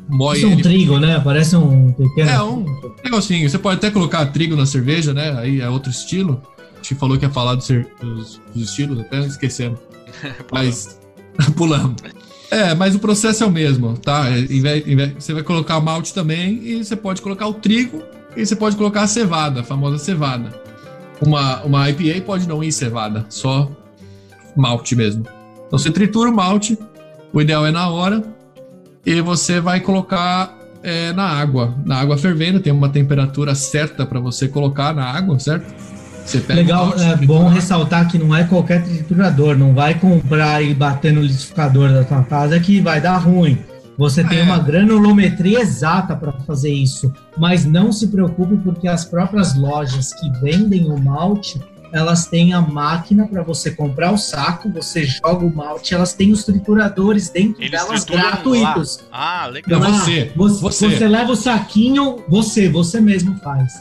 moe 0.08 0.38
Isso 0.38 0.46
é 0.46 0.50
um 0.50 0.54
ele. 0.54 0.62
trigo, 0.64 1.00
né? 1.00 1.20
Parece 1.20 1.56
um 1.56 1.92
pequeno. 1.92 2.30
É, 2.30 2.42
um 2.44 2.66
negocinho. 3.04 3.50
Você 3.50 3.58
pode 3.58 3.78
até 3.78 3.92
colocar 3.92 4.26
trigo 4.28 4.56
na 4.56 4.66
cerveja, 4.66 5.14
né? 5.14 5.38
Aí 5.38 5.62
é 5.62 5.70
outro 5.70 5.90
estilo. 5.92 6.42
A 6.74 6.78
gente 6.78 6.96
falou 6.96 7.18
que 7.18 7.26
ia 7.26 7.30
falar 7.32 7.56
dos, 7.56 7.68
dos- 7.68 8.42
dos 8.54 8.64
estilos, 8.70 9.00
até 9.00 9.20
esquecendo. 9.20 9.78
Mas 10.52 11.00
pulamos. 11.56 11.96
É, 12.50 12.74
mas 12.74 12.96
o 12.96 13.00
processo 13.00 13.44
é 13.44 13.48
o 13.48 13.52
mesmo, 13.52 13.98
tá? 13.98 14.26
É, 14.30 14.46
Você 15.20 15.34
vai 15.34 15.44
colocar 15.44 15.82
malte 15.82 16.14
também 16.14 16.62
e 16.64 16.82
você 16.84 16.96
pode 16.96 17.22
colocar 17.22 17.46
o 17.46 17.54
trigo 17.54 18.02
e 18.38 18.46
você 18.46 18.56
pode 18.56 18.78
colocar 18.78 19.02
a 19.02 19.08
cevada, 19.08 19.60
a 19.60 19.64
famosa 19.66 19.98
cevada. 19.98 20.50
Uma, 21.22 21.62
uma 21.64 21.90
IPA 21.90 22.22
pode 22.26 22.48
não 22.48 22.64
ir 22.64 22.72
cevada, 22.72 23.26
só 23.28 23.70
malte 24.56 24.96
mesmo. 24.96 25.26
Então 25.68 25.78
você 25.78 25.92
tritura 25.92 26.30
o 26.30 26.34
malte, 26.34 26.78
o 27.34 27.42
ideal 27.42 27.66
é 27.66 27.72
na 27.72 27.90
hora, 27.90 28.24
e 29.06 29.22
você 29.22 29.60
vai 29.60 29.80
colocar 29.80 30.56
é, 30.84 31.12
na 31.14 31.24
água, 31.24 31.76
na 31.86 31.98
água 31.98 32.18
fervendo, 32.18 32.60
tem 32.60 32.72
uma 32.72 32.90
temperatura 32.90 33.56
certa 33.56 34.06
para 34.06 34.20
você 34.20 34.48
colocar 34.48 34.94
na 34.94 35.06
água, 35.06 35.40
certo? 35.40 35.74
Você 36.26 36.40
pega 36.40 36.60
o 36.60 36.64
Legal, 36.64 36.94
é 37.00 37.16
bom 37.26 37.48
ressaltar 37.48 38.08
que 38.10 38.18
não 38.18 38.36
é 38.36 38.44
qualquer 38.44 38.84
triturador, 38.84 39.58
não 39.58 39.74
vai 39.74 39.94
comprar 39.96 40.62
e 40.62 40.74
bater 40.74 41.14
no 41.14 41.22
liquidificador 41.22 41.90
da 41.94 42.04
tua 42.04 42.24
casa 42.24 42.60
que 42.60 42.82
vai 42.82 43.00
dar 43.00 43.18
ruim. 43.18 43.58
Você 43.98 44.24
tem 44.24 44.40
É. 44.40 44.44
uma 44.44 44.60
granulometria 44.60 45.60
exata 45.62 46.16
para 46.16 46.32
fazer 46.34 46.72
isso, 46.72 47.12
mas 47.38 47.66
não 47.66 47.92
se 47.92 48.08
preocupe 48.08 48.58
porque 48.58 48.88
as 48.88 49.06
próprias 49.06 49.56
lojas 49.56 50.14
que 50.14 50.30
vendem 50.40 50.86
o 50.92 51.00
malte, 51.00 51.60
elas 51.94 52.28
têm 52.28 52.54
a 52.54 52.62
máquina 52.62 53.28
para 53.28 53.42
você 53.44 53.72
comprar 53.72 54.12
o 54.12 54.18
saco, 54.18 54.70
você 54.72 55.06
joga 55.06 55.46
o 55.46 55.54
malte, 55.56 55.94
elas 55.94 56.14
têm 56.14 56.32
os 56.32 56.44
trituradores 56.44 57.30
dentro 57.30 57.62
Eles 57.62 57.72
delas 57.72 58.04
gratuitos. 58.04 59.00
Ah, 59.12 59.48
legal. 59.48 59.80
Não, 59.80 59.88
Ah, 59.88 59.92
você, 60.00 60.32
você, 60.36 60.62
você. 60.62 60.90
você 60.90 61.08
leva 61.08 61.32
o 61.32 61.36
saquinho, 61.36 62.24
você, 62.28 62.70
você 62.70 63.00
mesmo 63.00 63.36
faz. 63.40 63.74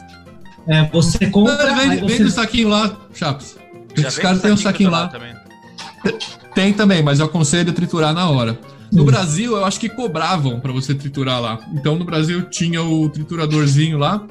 É, 0.67 0.83
você 0.89 1.27
compra, 1.27 1.73
vende, 1.75 1.97
você 2.01 2.05
vende 2.17 2.23
o 2.23 2.31
saquinho 2.31 2.69
lá, 2.69 2.97
Chaps. 3.13 3.57
Já 3.95 4.07
Os 4.09 4.17
caras 4.17 4.41
têm 4.41 4.51
um 4.51 4.57
saquinho 4.57 4.89
lá. 4.89 5.07
também. 5.07 5.33
Tem 6.53 6.73
também, 6.73 7.01
mas 7.03 7.19
eu 7.19 7.25
aconselho 7.25 7.71
triturar 7.73 8.13
na 8.13 8.29
hora. 8.29 8.57
No 8.91 9.03
Hum. 9.03 9.05
Brasil, 9.05 9.55
eu 9.55 9.65
acho 9.65 9.79
que 9.79 9.89
cobravam 9.89 10.59
pra 10.59 10.71
você 10.71 10.93
triturar 10.95 11.41
lá. 11.41 11.59
Então, 11.73 11.95
no 11.97 12.05
Brasil, 12.05 12.43
tinha 12.49 12.81
o 12.81 13.09
trituradorzinho 13.09 13.97
lá. 13.97 14.25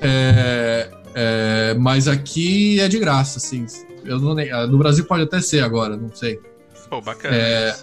É, 0.00 0.90
é, 1.16 1.74
mas 1.78 2.06
aqui 2.06 2.78
é 2.78 2.88
de 2.88 2.98
graça, 2.98 3.38
assim. 3.38 3.64
Eu 4.04 4.20
não, 4.20 4.34
nem- 4.34 4.50
no 4.68 4.76
Brasil 4.78 5.04
pode 5.06 5.22
até 5.24 5.40
ser 5.40 5.64
agora, 5.64 5.96
não 5.96 6.10
sei. 6.14 6.38
Pô, 6.90 7.00
bacana. 7.00 7.34
É, 7.34 7.74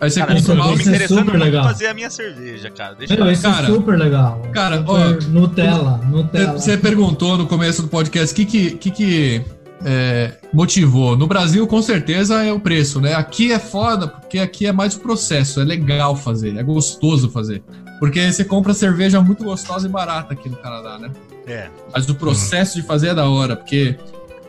Aí 0.00 0.10
você 0.10 0.20
Cara, 0.20 0.34
isso 0.36 0.48
compra 0.48 0.64
é 0.64 0.68
tô 0.68 0.76
me 0.76 0.82
interessando 0.82 1.24
super 1.24 1.38
legal. 1.38 1.64
fazer 1.64 1.86
a 1.86 1.94
minha 1.94 2.10
cerveja, 2.10 2.68
cara. 2.70 2.94
Deixa 2.94 3.14
Meu, 3.14 3.26
eu... 3.26 3.32
isso 3.32 3.42
Cara, 3.42 3.66
é 3.66 3.70
super 3.70 3.98
legal. 3.98 4.42
cara, 4.52 4.76
Super 4.78 4.90
ó, 4.92 5.28
Nutella, 5.30 5.96
Nutella. 5.98 6.52
Você 6.52 6.76
perguntou 6.76 7.38
no 7.38 7.46
começo 7.46 7.80
do 7.80 7.88
podcast 7.88 8.32
o 8.32 8.36
que 8.36 8.44
que, 8.44 8.70
que, 8.76 8.90
que, 8.90 9.42
é, 9.84 10.32
motivou. 10.52 11.16
No 11.16 11.26
Brasil, 11.26 11.66
com 11.66 11.80
certeza, 11.80 12.42
é 12.44 12.52
o 12.52 12.60
preço, 12.60 13.00
né? 13.00 13.14
Aqui 13.14 13.52
é 13.52 13.58
foda, 13.58 14.08
porque 14.08 14.38
aqui 14.38 14.66
é 14.66 14.72
mais 14.72 14.94
o 14.96 15.00
processo. 15.00 15.60
É 15.60 15.64
legal 15.64 16.14
fazer, 16.16 16.56
é 16.56 16.62
gostoso 16.62 17.30
fazer. 17.30 17.62
Porque 18.00 18.30
você 18.30 18.44
compra 18.44 18.74
cerveja 18.74 19.20
muito 19.22 19.44
gostosa 19.44 19.86
e 19.86 19.90
barata 19.90 20.34
aqui 20.34 20.48
no 20.48 20.56
Canadá, 20.56 20.98
né? 20.98 21.10
É. 21.46 21.68
Mas 21.92 22.08
o 22.08 22.14
processo 22.14 22.76
de 22.76 22.82
fazer 22.86 23.08
é 23.08 23.14
da 23.14 23.28
hora, 23.28 23.56
porque 23.56 23.96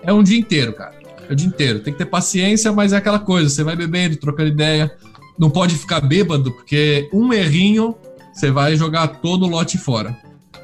é 0.03 0.13
um 0.13 0.23
dia 0.23 0.37
inteiro, 0.37 0.73
cara. 0.73 0.93
É 1.27 1.33
o 1.33 1.35
dia 1.35 1.47
inteiro. 1.47 1.79
Tem 1.79 1.91
que 1.93 1.99
ter 1.99 2.05
paciência, 2.05 2.71
mas 2.71 2.93
é 2.93 2.97
aquela 2.97 3.19
coisa. 3.19 3.49
Você 3.49 3.63
vai 3.63 3.75
bebendo, 3.75 4.15
trocando 4.15 4.49
ideia. 4.49 4.91
Não 5.37 5.49
pode 5.49 5.75
ficar 5.75 5.99
bêbado, 5.99 6.51
porque 6.51 7.09
um 7.11 7.33
errinho, 7.33 7.95
você 8.33 8.49
vai 8.51 8.75
jogar 8.75 9.07
todo 9.07 9.45
o 9.45 9.49
lote 9.49 9.77
fora. 9.77 10.15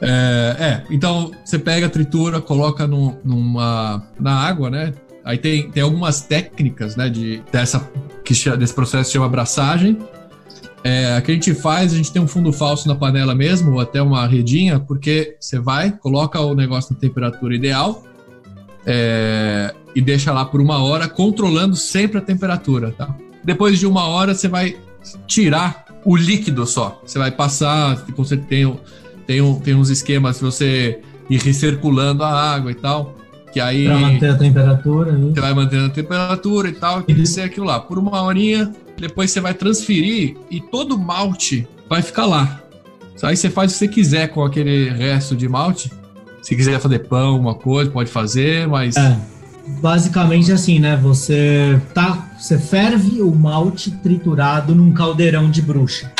É, 0.01 0.55
é, 0.59 0.83
então 0.89 1.31
você 1.43 1.59
pega, 1.59 1.87
tritura, 1.89 2.41
coloca 2.41 2.87
no- 2.87 3.17
numa, 3.23 4.03
na 4.19 4.33
água, 4.33 4.69
né? 4.69 4.93
Aí 5.23 5.37
tem, 5.37 5.69
tem 5.69 5.83
algumas 5.83 6.21
técnicas, 6.21 6.95
né, 6.95 7.07
de, 7.07 7.43
dessa, 7.51 7.87
que 8.25 8.33
desse 8.57 8.73
processo 8.73 9.11
chama 9.11 9.27
abraçagem. 9.27 9.99
É, 10.83 11.15
a 11.15 11.21
que 11.21 11.31
a 11.31 11.33
gente 11.35 11.53
faz, 11.53 11.93
a 11.93 11.95
gente 11.95 12.11
tem 12.11 12.21
um 12.21 12.27
fundo 12.27 12.51
falso 12.51 12.87
na 12.87 12.95
panela 12.95 13.35
mesmo, 13.35 13.73
ou 13.73 13.79
até 13.79 14.01
uma 14.01 14.25
redinha, 14.25 14.79
porque 14.79 15.35
você 15.39 15.59
vai, 15.59 15.91
coloca 15.91 16.39
o 16.39 16.55
negócio 16.55 16.93
na 16.93 16.99
temperatura 16.99 17.53
ideal 17.53 18.03
é, 18.85 19.75
e 19.95 20.01
deixa 20.01 20.31
lá 20.31 20.43
por 20.43 20.59
uma 20.59 20.83
hora, 20.83 21.07
controlando 21.07 21.75
sempre 21.75 22.17
a 22.17 22.21
temperatura, 22.21 22.91
tá? 22.91 23.15
depois 23.43 23.79
de 23.79 23.87
uma 23.87 24.07
hora 24.07 24.33
você 24.33 24.47
vai 24.47 24.77
tirar 25.27 25.85
o 26.05 26.15
líquido 26.15 26.65
só. 26.65 27.01
Você 27.05 27.17
vai 27.17 27.31
passar, 27.31 28.03
tipo, 28.05 28.23
você 28.23 28.37
tem, 28.37 28.79
tem, 29.25 29.59
tem 29.59 29.75
uns 29.75 29.89
esquemas 29.89 30.39
você 30.39 30.99
ir 31.29 31.39
recirculando 31.41 32.23
a 32.23 32.29
água 32.29 32.71
e 32.71 32.75
tal. 32.75 33.15
Que 33.51 33.59
aí. 33.59 33.85
Pra 33.85 33.97
manter 33.97 34.29
a 34.29 34.37
temperatura. 34.37 35.11
Né? 35.11 35.31
Você 35.33 35.41
vai 35.41 35.53
mantendo 35.53 35.85
a 35.85 35.89
temperatura 35.89 36.69
e 36.69 36.73
tal, 36.73 37.03
tem 37.03 37.15
que 37.15 37.25
ser 37.25 37.41
aquilo 37.41 37.65
lá. 37.65 37.79
Por 37.79 37.99
uma 37.99 38.21
horinha, 38.21 38.71
depois 38.97 39.31
você 39.31 39.39
vai 39.39 39.53
transferir 39.53 40.37
e 40.49 40.61
todo 40.61 40.95
o 40.95 40.99
malte 40.99 41.67
vai 41.89 42.01
ficar 42.01 42.25
lá. 42.25 42.61
Aí 43.23 43.37
você 43.37 43.49
faz 43.49 43.71
o 43.71 43.73
que 43.73 43.79
você 43.79 43.87
quiser 43.87 44.27
com 44.29 44.43
aquele 44.43 44.89
resto 44.89 45.35
de 45.35 45.47
malte. 45.47 45.91
Se 46.41 46.55
quiser 46.55 46.79
fazer 46.79 46.99
pão, 47.07 47.33
alguma 47.33 47.53
coisa, 47.53 47.91
pode 47.91 48.09
fazer, 48.09 48.67
mas. 48.67 48.95
É, 48.95 49.15
basicamente 49.79 50.51
assim, 50.51 50.79
né? 50.79 50.97
Você 50.97 51.79
tá. 51.93 52.31
Você 52.39 52.57
ferve 52.57 53.21
o 53.21 53.31
malte 53.33 53.91
triturado 53.91 54.73
num 54.73 54.91
caldeirão 54.91 55.51
de 55.51 55.61
bruxa. 55.61 56.11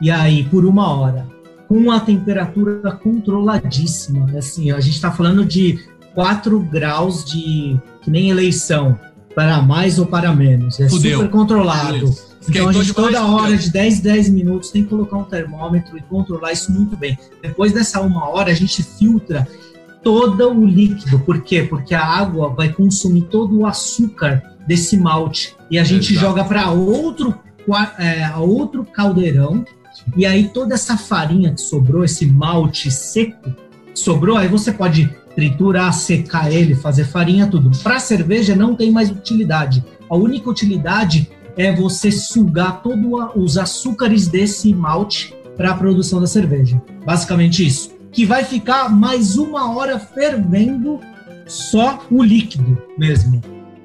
E 0.00 0.10
aí, 0.10 0.44
por 0.44 0.64
uma 0.64 0.88
hora, 0.88 1.26
com 1.68 1.90
a 1.90 2.00
temperatura 2.00 2.92
controladíssima. 2.92 4.26
Assim, 4.38 4.70
a 4.70 4.80
gente 4.80 4.94
está 4.94 5.12
falando 5.12 5.44
de 5.44 5.78
4 6.14 6.58
graus 6.60 7.24
de. 7.24 7.78
que 8.02 8.10
nem 8.10 8.30
eleição, 8.30 8.98
para 9.34 9.60
mais 9.62 9.98
ou 9.98 10.06
para 10.06 10.32
menos. 10.32 10.78
É 10.80 10.88
Fudeu. 10.88 11.18
super 11.18 11.30
controlado. 11.30 12.14
Então 12.48 12.68
a 12.68 12.72
gente 12.72 12.94
toda 12.94 13.26
hora, 13.26 13.56
de 13.56 13.70
10 13.70 14.00
10 14.00 14.28
minutos, 14.30 14.70
tem 14.70 14.82
que 14.82 14.88
colocar 14.88 15.18
um 15.18 15.24
termômetro 15.24 15.98
e 15.98 16.00
controlar 16.00 16.52
isso 16.52 16.72
muito 16.72 16.96
bem. 16.96 17.18
Depois 17.42 17.72
dessa 17.72 18.00
uma 18.00 18.28
hora, 18.28 18.50
a 18.50 18.54
gente 18.54 18.82
filtra 18.82 19.46
todo 20.02 20.50
o 20.50 20.66
líquido. 20.66 21.18
Por 21.20 21.42
quê? 21.42 21.62
Porque 21.62 21.94
a 21.94 22.04
água 22.04 22.48
vai 22.48 22.72
consumir 22.72 23.22
todo 23.22 23.58
o 23.58 23.66
açúcar 23.66 24.42
desse 24.66 24.96
malte. 24.96 25.54
E 25.70 25.78
a 25.78 25.84
gente 25.84 26.12
Exato. 26.14 26.26
joga 26.26 26.44
para 26.44 26.70
outro, 26.70 27.34
é, 27.98 28.34
outro 28.36 28.84
caldeirão 28.84 29.64
e 30.16 30.26
aí 30.26 30.48
toda 30.48 30.74
essa 30.74 30.96
farinha 30.96 31.52
que 31.52 31.60
sobrou, 31.60 32.04
esse 32.04 32.26
malte 32.26 32.90
seco 32.90 33.52
sobrou, 33.94 34.36
aí 34.36 34.48
você 34.48 34.72
pode 34.72 35.10
triturar, 35.38 35.92
secar 35.92 36.52
ele, 36.52 36.74
fazer 36.74 37.04
farinha, 37.04 37.46
tudo. 37.46 37.70
Para 37.78 38.00
cerveja 38.00 38.56
não 38.56 38.74
tem 38.74 38.90
mais 38.90 39.08
utilidade. 39.08 39.84
A 40.10 40.16
única 40.16 40.50
utilidade 40.50 41.30
é 41.56 41.72
você 41.72 42.10
sugar 42.10 42.82
todos 42.82 43.06
os 43.36 43.56
açúcares 43.56 44.26
desse 44.26 44.74
malte 44.74 45.32
para 45.56 45.70
a 45.70 45.74
produção 45.74 46.20
da 46.20 46.26
cerveja. 46.26 46.82
Basicamente 47.06 47.64
isso. 47.64 47.92
Que 48.10 48.26
vai 48.26 48.42
ficar 48.42 48.88
mais 48.88 49.36
uma 49.36 49.76
hora 49.76 50.00
fervendo 50.00 50.98
só 51.46 52.04
o 52.10 52.20
líquido 52.20 52.76
mesmo. 52.98 53.40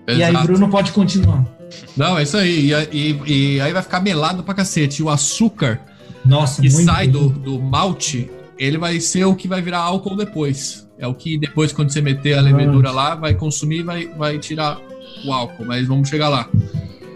Exato. 0.07 0.19
E 0.19 0.23
aí, 0.23 0.47
Bruno 0.47 0.67
pode 0.69 0.91
continuar. 0.91 1.45
Não, 1.95 2.17
é 2.17 2.23
isso 2.23 2.35
aí. 2.35 2.71
E, 2.71 2.87
e, 2.91 3.55
e 3.55 3.61
aí 3.61 3.71
vai 3.71 3.83
ficar 3.83 3.99
melado 3.99 4.41
pra 4.41 4.55
cacete. 4.55 5.03
E 5.03 5.05
o 5.05 5.09
açúcar 5.09 5.79
nossa, 6.25 6.63
que 6.63 6.69
sai 6.71 7.07
do, 7.07 7.29
do 7.29 7.59
malte, 7.59 8.27
ele 8.57 8.77
vai 8.77 8.99
ser 8.99 9.25
o 9.25 9.35
que 9.35 9.47
vai 9.47 9.61
virar 9.61 9.79
álcool 9.79 10.15
depois. 10.15 10.87
É 10.97 11.07
o 11.07 11.13
que 11.13 11.37
depois, 11.37 11.73
quando 11.73 11.91
você 11.91 12.01
meter 12.01 12.37
a 12.37 12.41
levedura 12.41 12.91
lá, 12.91 13.15
vai 13.15 13.33
consumir 13.33 13.79
e 13.79 13.83
vai, 13.83 14.07
vai 14.07 14.39
tirar 14.39 14.79
o 15.25 15.33
álcool. 15.33 15.65
Mas 15.65 15.87
vamos 15.87 16.07
chegar 16.07 16.29
lá. 16.29 16.47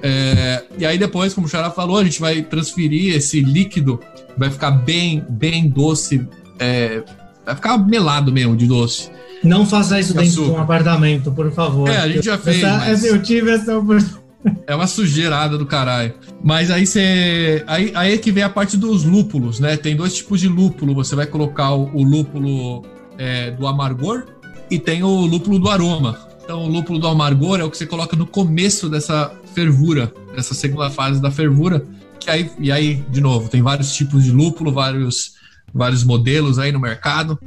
É, 0.02 0.64
e 0.78 0.86
aí 0.86 0.98
depois, 0.98 1.34
como 1.34 1.48
o 1.48 1.50
Xará 1.50 1.70
falou, 1.72 1.98
a 1.98 2.04
gente 2.04 2.20
vai 2.20 2.42
transferir 2.42 3.16
esse 3.16 3.42
líquido, 3.42 4.00
vai 4.38 4.50
ficar 4.50 4.72
bem, 4.72 5.24
bem 5.30 5.70
doce, 5.70 6.28
é, 6.60 7.04
vai 7.46 7.56
ficar 7.56 7.78
melado 7.78 8.32
mesmo 8.32 8.56
de 8.56 8.68
doce. 8.68 9.10
Não 9.44 9.66
faça 9.66 10.00
isso 10.00 10.14
dentro 10.14 10.46
de 10.46 10.52
um 10.52 10.60
apartamento, 10.60 11.32
por 11.32 11.52
favor. 11.52 11.90
É, 11.90 11.98
a 11.98 12.08
gente 12.08 12.26
já 12.26 12.38
fez. 12.38 12.58
Essa, 12.58 12.78
mas... 12.78 13.04
Eu 13.04 13.22
tive 13.22 13.52
essa 13.52 13.78
oportunidade. 13.78 14.27
É 14.66 14.76
uma 14.76 14.88
sujeirada 14.88 15.58
do 15.58 15.66
caralho. 15.66 16.14
Mas 16.44 16.70
aí 16.72 16.86
você. 16.86 17.64
Aí, 17.68 17.92
aí 17.96 18.14
é 18.14 18.18
que 18.18 18.32
vem 18.32 18.44
a 18.44 18.50
parte 18.50 18.78
dos 18.78 19.04
lúpulos, 19.04 19.60
né? 19.60 19.76
Tem 19.78 19.96
dois 19.96 20.16
tipos 20.16 20.40
de 20.40 20.48
lúpulo. 20.48 20.94
Você 20.96 21.16
vai 21.16 21.26
colocar 21.26 21.74
o, 21.74 21.90
o 21.94 22.04
lúpulo 22.04 22.86
é, 23.18 23.52
do 23.52 23.68
amargor 23.68 24.26
e 24.70 24.80
tem 24.80 25.04
o 25.04 25.26
lúpulo 25.26 25.60
do 25.60 25.70
aroma. 25.70 26.28
Então, 26.44 26.64
o 26.64 26.68
lúpulo 26.68 27.00
do 27.00 27.08
amargor 27.08 27.60
é 27.60 27.64
o 27.64 27.70
que 27.70 27.78
você 27.78 27.86
coloca 27.86 28.16
no 28.16 28.26
começo 28.26 28.90
dessa 28.90 29.34
fervura, 29.54 30.14
dessa 30.34 30.54
segunda 30.54 30.90
fase 30.90 31.22
da 31.22 31.30
fervura. 31.30 31.86
Que 32.20 32.30
aí, 32.30 32.52
e 32.60 32.72
aí, 32.72 33.04
de 33.10 33.20
novo, 33.20 33.50
tem 33.50 33.62
vários 33.62 33.94
tipos 33.94 34.24
de 34.24 34.32
lúpulo, 34.32 34.72
vários, 34.72 35.34
vários 35.74 36.04
modelos 36.04 36.58
aí 36.58 36.72
no 36.72 36.80
mercado. 36.80 37.38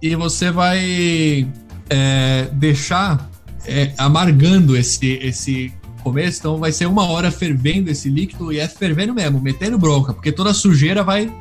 E 0.00 0.14
você 0.14 0.50
vai 0.52 1.48
é, 1.90 2.48
deixar 2.52 3.28
é, 3.66 3.92
amargando 3.98 4.76
esse, 4.76 5.18
esse 5.22 5.72
começo, 6.04 6.38
então 6.38 6.58
vai 6.58 6.70
ser 6.70 6.86
uma 6.86 7.04
hora 7.08 7.30
fervendo 7.30 7.90
esse 7.90 8.08
líquido 8.08 8.52
e 8.52 8.60
é 8.60 8.68
fervendo 8.68 9.14
mesmo, 9.14 9.40
metendo 9.40 9.78
bronca, 9.78 10.12
porque 10.12 10.30
toda 10.30 10.50
a 10.50 10.54
sujeira 10.54 11.02
vai. 11.02 11.32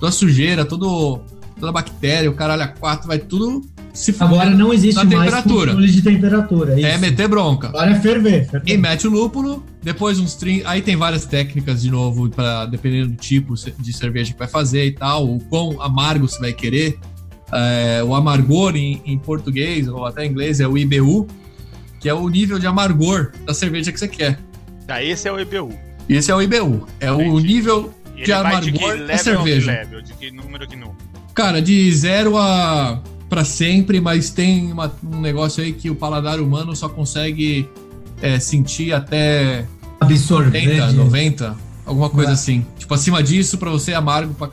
Toda 0.00 0.08
a 0.08 0.12
sujeira, 0.12 0.64
todo, 0.64 1.20
toda 1.56 1.68
a 1.68 1.72
bactéria, 1.72 2.30
o 2.30 2.34
caralho 2.34 2.62
a 2.62 2.68
quatro, 2.68 3.06
vai 3.06 3.18
tudo 3.18 3.62
se 3.92 4.14
Agora 4.18 4.50
não 4.50 4.72
existe 4.72 4.96
mais 4.96 5.08
temperatura. 5.08 5.72
controle 5.72 5.92
de 5.92 6.02
temperatura. 6.02 6.80
É, 6.80 6.92
é 6.92 6.98
meter 6.98 7.28
bronca. 7.28 7.68
Agora 7.68 7.90
é 7.90 8.00
ferver, 8.00 8.48
ferver. 8.48 8.72
E 8.72 8.76
mete 8.76 9.06
o 9.06 9.10
lúpulo, 9.10 9.64
depois 9.82 10.18
uns 10.18 10.34
30. 10.34 10.68
Aí 10.68 10.80
tem 10.80 10.96
várias 10.96 11.24
técnicas 11.26 11.82
de 11.82 11.90
novo, 11.90 12.28
para 12.30 12.66
dependendo 12.66 13.10
do 13.10 13.16
tipo 13.16 13.54
de 13.54 13.92
cerveja 13.92 14.32
que 14.32 14.38
vai 14.38 14.48
fazer 14.48 14.86
e 14.86 14.92
tal, 14.92 15.28
o 15.28 15.40
quão 15.40 15.80
amargo 15.82 16.26
você 16.26 16.38
vai 16.38 16.52
querer. 16.52 16.98
É, 17.52 18.02
o 18.04 18.14
amargor 18.14 18.76
em, 18.76 19.02
em 19.04 19.18
português 19.18 19.88
ou 19.88 20.06
até 20.06 20.24
em 20.24 20.30
inglês 20.30 20.60
é 20.60 20.68
o 20.68 20.78
IBU, 20.78 21.26
que 22.00 22.08
é 22.08 22.14
o 22.14 22.28
nível 22.28 22.58
de 22.58 22.66
amargor 22.66 23.30
da 23.46 23.54
cerveja 23.54 23.92
que 23.92 24.00
você 24.00 24.08
quer. 24.08 24.40
Tá, 24.86 25.02
esse 25.04 25.28
é 25.28 25.32
o 25.32 25.38
IBU. 25.38 25.72
Esse 26.08 26.30
é 26.30 26.34
o 26.34 26.42
IBU. 26.42 26.88
É 26.98 27.08
Entendi. 27.10 27.28
o 27.28 27.38
nível 27.38 27.94
de 28.16 28.32
amargor 28.32 28.96
de 28.96 29.06
da 29.06 29.18
cerveja. 29.18 29.70
Level, 29.70 30.02
de 30.02 30.14
que 30.14 30.30
número 30.30 30.66
que 30.66 30.74
não? 30.74 30.96
Cara, 31.34 31.62
de 31.62 31.94
zero 31.94 32.36
a 32.36 33.00
para 33.28 33.44
sempre, 33.44 34.00
mas 34.00 34.30
tem 34.30 34.72
uma, 34.72 34.92
um 35.04 35.20
negócio 35.20 35.62
aí 35.62 35.72
que 35.72 35.88
o 35.88 35.94
paladar 35.94 36.40
humano 36.40 36.74
só 36.74 36.88
consegue 36.88 37.68
é, 38.20 38.40
sentir 38.40 38.92
até 38.92 39.64
absorver 40.00 40.58
80, 40.58 40.92
90, 40.92 41.56
alguma 41.86 42.10
coisa 42.10 42.30
é. 42.30 42.34
assim. 42.34 42.66
Tipo, 42.76 42.92
acima 42.92 43.22
disso, 43.22 43.56
para 43.56 43.70
você 43.70 43.92
é 43.92 43.94
amargo 43.94 44.34
pra, 44.34 44.50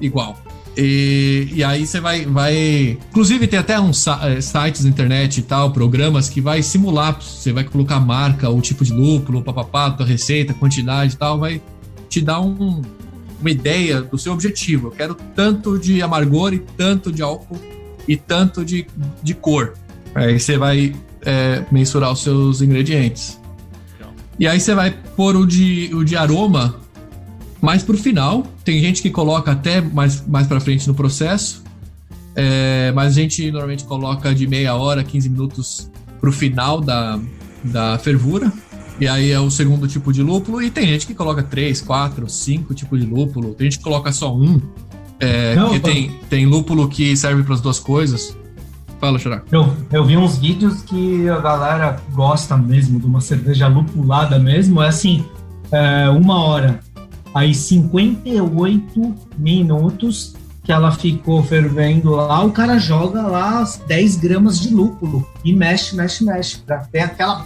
igual. 0.00 0.38
E, 0.76 1.48
e 1.52 1.64
aí 1.64 1.86
você 1.86 2.00
vai, 2.00 2.24
vai. 2.26 2.98
Inclusive, 3.10 3.46
tem 3.46 3.58
até 3.58 3.78
uns 3.78 4.06
eh, 4.06 4.40
sites 4.40 4.84
na 4.84 4.90
internet 4.90 5.38
e 5.38 5.42
tal, 5.42 5.70
programas 5.70 6.28
que 6.28 6.40
vai 6.40 6.62
simular. 6.62 7.20
Você 7.20 7.52
vai 7.52 7.64
colocar 7.64 8.00
marca, 8.00 8.50
o 8.50 8.60
tipo 8.60 8.84
de 8.84 8.92
lúpulo, 8.92 9.42
papapá, 9.42 9.90
tua 9.90 10.06
receita, 10.06 10.52
quantidade 10.54 11.14
e 11.14 11.16
tal, 11.16 11.38
vai 11.38 11.62
te 12.08 12.20
dar 12.20 12.40
um, 12.40 12.82
uma 13.40 13.50
ideia 13.50 14.02
do 14.02 14.18
seu 14.18 14.32
objetivo. 14.32 14.88
Eu 14.88 14.92
quero 14.92 15.14
tanto 15.34 15.78
de 15.78 16.02
amargor 16.02 16.52
e 16.52 16.58
tanto 16.58 17.12
de 17.12 17.22
álcool 17.22 17.60
e 18.08 18.16
tanto 18.16 18.64
de, 18.64 18.86
de 19.22 19.34
cor. 19.34 19.74
Aí 20.14 20.38
você 20.38 20.58
vai 20.58 20.94
é, 21.22 21.64
mensurar 21.70 22.12
os 22.12 22.22
seus 22.22 22.62
ingredientes. 22.62 23.38
E 24.38 24.48
aí 24.48 24.58
você 24.58 24.74
vai 24.74 24.90
pôr 24.90 25.36
o 25.36 25.46
de, 25.46 25.90
o 25.94 26.04
de 26.04 26.16
aroma 26.16 26.76
mais 27.60 27.82
pro 27.82 27.96
final. 27.96 28.44
Tem 28.64 28.80
gente 28.80 29.02
que 29.02 29.10
coloca 29.10 29.52
até 29.52 29.80
mais, 29.80 30.26
mais 30.26 30.46
pra 30.46 30.58
frente 30.58 30.88
no 30.88 30.94
processo. 30.94 31.62
É, 32.34 32.90
mas 32.92 33.16
a 33.16 33.20
gente 33.20 33.50
normalmente 33.50 33.84
coloca 33.84 34.34
de 34.34 34.46
meia 34.46 34.74
hora, 34.74 35.04
15 35.04 35.28
minutos 35.28 35.90
pro 36.20 36.32
final 36.32 36.80
da, 36.80 37.20
da 37.62 37.98
fervura. 37.98 38.52
E 39.00 39.06
aí 39.06 39.30
é 39.30 39.40
o 39.40 39.50
segundo 39.50 39.86
tipo 39.86 40.12
de 40.12 40.22
lúpulo. 40.22 40.62
E 40.62 40.70
tem 40.70 40.86
gente 40.86 41.06
que 41.06 41.14
coloca 41.14 41.42
três, 41.42 41.80
quatro, 41.80 42.28
cinco 42.28 42.74
tipos 42.74 43.00
de 43.00 43.06
lúpulo. 43.06 43.54
Tem 43.54 43.66
gente 43.70 43.78
que 43.78 43.84
coloca 43.84 44.10
só 44.12 44.34
um. 44.34 44.60
É, 45.20 45.54
Não, 45.54 45.78
tem, 45.78 46.10
tem 46.28 46.46
lúpulo 46.46 46.88
que 46.88 47.16
serve 47.16 47.42
para 47.42 47.54
as 47.54 47.60
duas 47.60 47.78
coisas. 47.78 48.36
Fala, 49.00 49.18
Xará. 49.18 49.42
Eu, 49.50 49.74
eu 49.92 50.04
vi 50.04 50.16
uns 50.16 50.38
vídeos 50.38 50.82
que 50.82 51.28
a 51.28 51.38
galera 51.38 52.00
gosta 52.12 52.56
mesmo 52.56 52.98
de 52.98 53.06
uma 53.06 53.20
cerveja 53.20 53.66
lupulada 53.66 54.38
mesmo. 54.38 54.80
É 54.80 54.88
assim, 54.88 55.24
é, 55.70 56.08
uma 56.08 56.42
hora 56.44 56.80
Aí 57.34 57.54
58 57.54 59.14
minutos 59.36 60.34
que 60.62 60.72
ela 60.72 60.90
ficou 60.92 61.42
fervendo 61.42 62.12
lá, 62.12 62.42
o 62.42 62.50
cara 62.50 62.78
joga 62.78 63.20
lá 63.22 63.62
10 63.86 64.16
gramas 64.16 64.58
de 64.58 64.72
lúpulo 64.72 65.28
e 65.44 65.52
mexe, 65.52 65.94
mexe, 65.94 66.24
mexe, 66.24 66.58
para 66.58 66.78
ter 66.78 67.00
aquela 67.00 67.44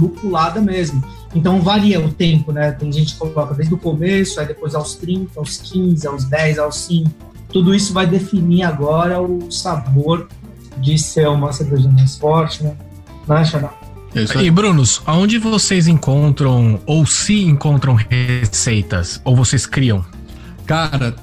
lupulada 0.00 0.60
mesmo. 0.60 1.02
Então 1.34 1.60
varia 1.60 2.00
o 2.00 2.10
tempo, 2.10 2.52
né? 2.52 2.72
Tem 2.72 2.90
gente 2.90 3.14
que 3.14 3.18
coloca 3.18 3.54
desde 3.54 3.74
o 3.74 3.78
começo, 3.78 4.40
aí 4.40 4.46
depois 4.46 4.74
aos 4.74 4.94
30, 4.94 5.38
aos 5.38 5.58
15, 5.58 6.06
aos 6.06 6.24
10, 6.24 6.58
aos 6.58 6.76
5. 6.76 7.10
Tudo 7.48 7.74
isso 7.74 7.92
vai 7.92 8.06
definir 8.06 8.62
agora 8.62 9.20
o 9.20 9.50
sabor 9.50 10.28
de 10.78 10.96
ser 10.96 11.28
uma 11.28 11.52
cerveja 11.52 11.88
mais 11.88 12.16
forte, 12.16 12.62
né? 12.62 12.76
Né, 13.26 13.44
E 14.42 14.50
Brunos, 14.50 15.02
aonde 15.04 15.38
vocês 15.38 15.88
encontram 15.88 16.80
ou 16.86 17.04
se 17.04 17.42
encontram 17.42 17.94
receitas? 17.94 19.20
Ou 19.24 19.34
vocês 19.34 19.66
criam? 19.66 20.04
Cara, 20.66 21.14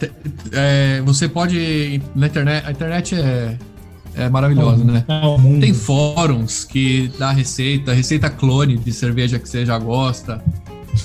é, 0.51 1.01
você 1.01 1.27
pode. 1.27 2.01
Na 2.13 2.27
internet, 2.27 2.67
a 2.67 2.71
internet 2.71 3.15
é, 3.15 3.57
é 4.15 4.29
maravilhosa, 4.29 4.83
né? 4.83 5.05
É 5.07 5.59
Tem 5.59 5.73
fóruns 5.73 6.65
que 6.65 7.11
dá 7.17 7.31
receita, 7.31 7.93
receita 7.93 8.29
clone 8.29 8.77
de 8.77 8.91
cerveja 8.91 9.39
que 9.39 9.47
você 9.47 9.65
já 9.65 9.79
gosta. 9.79 10.43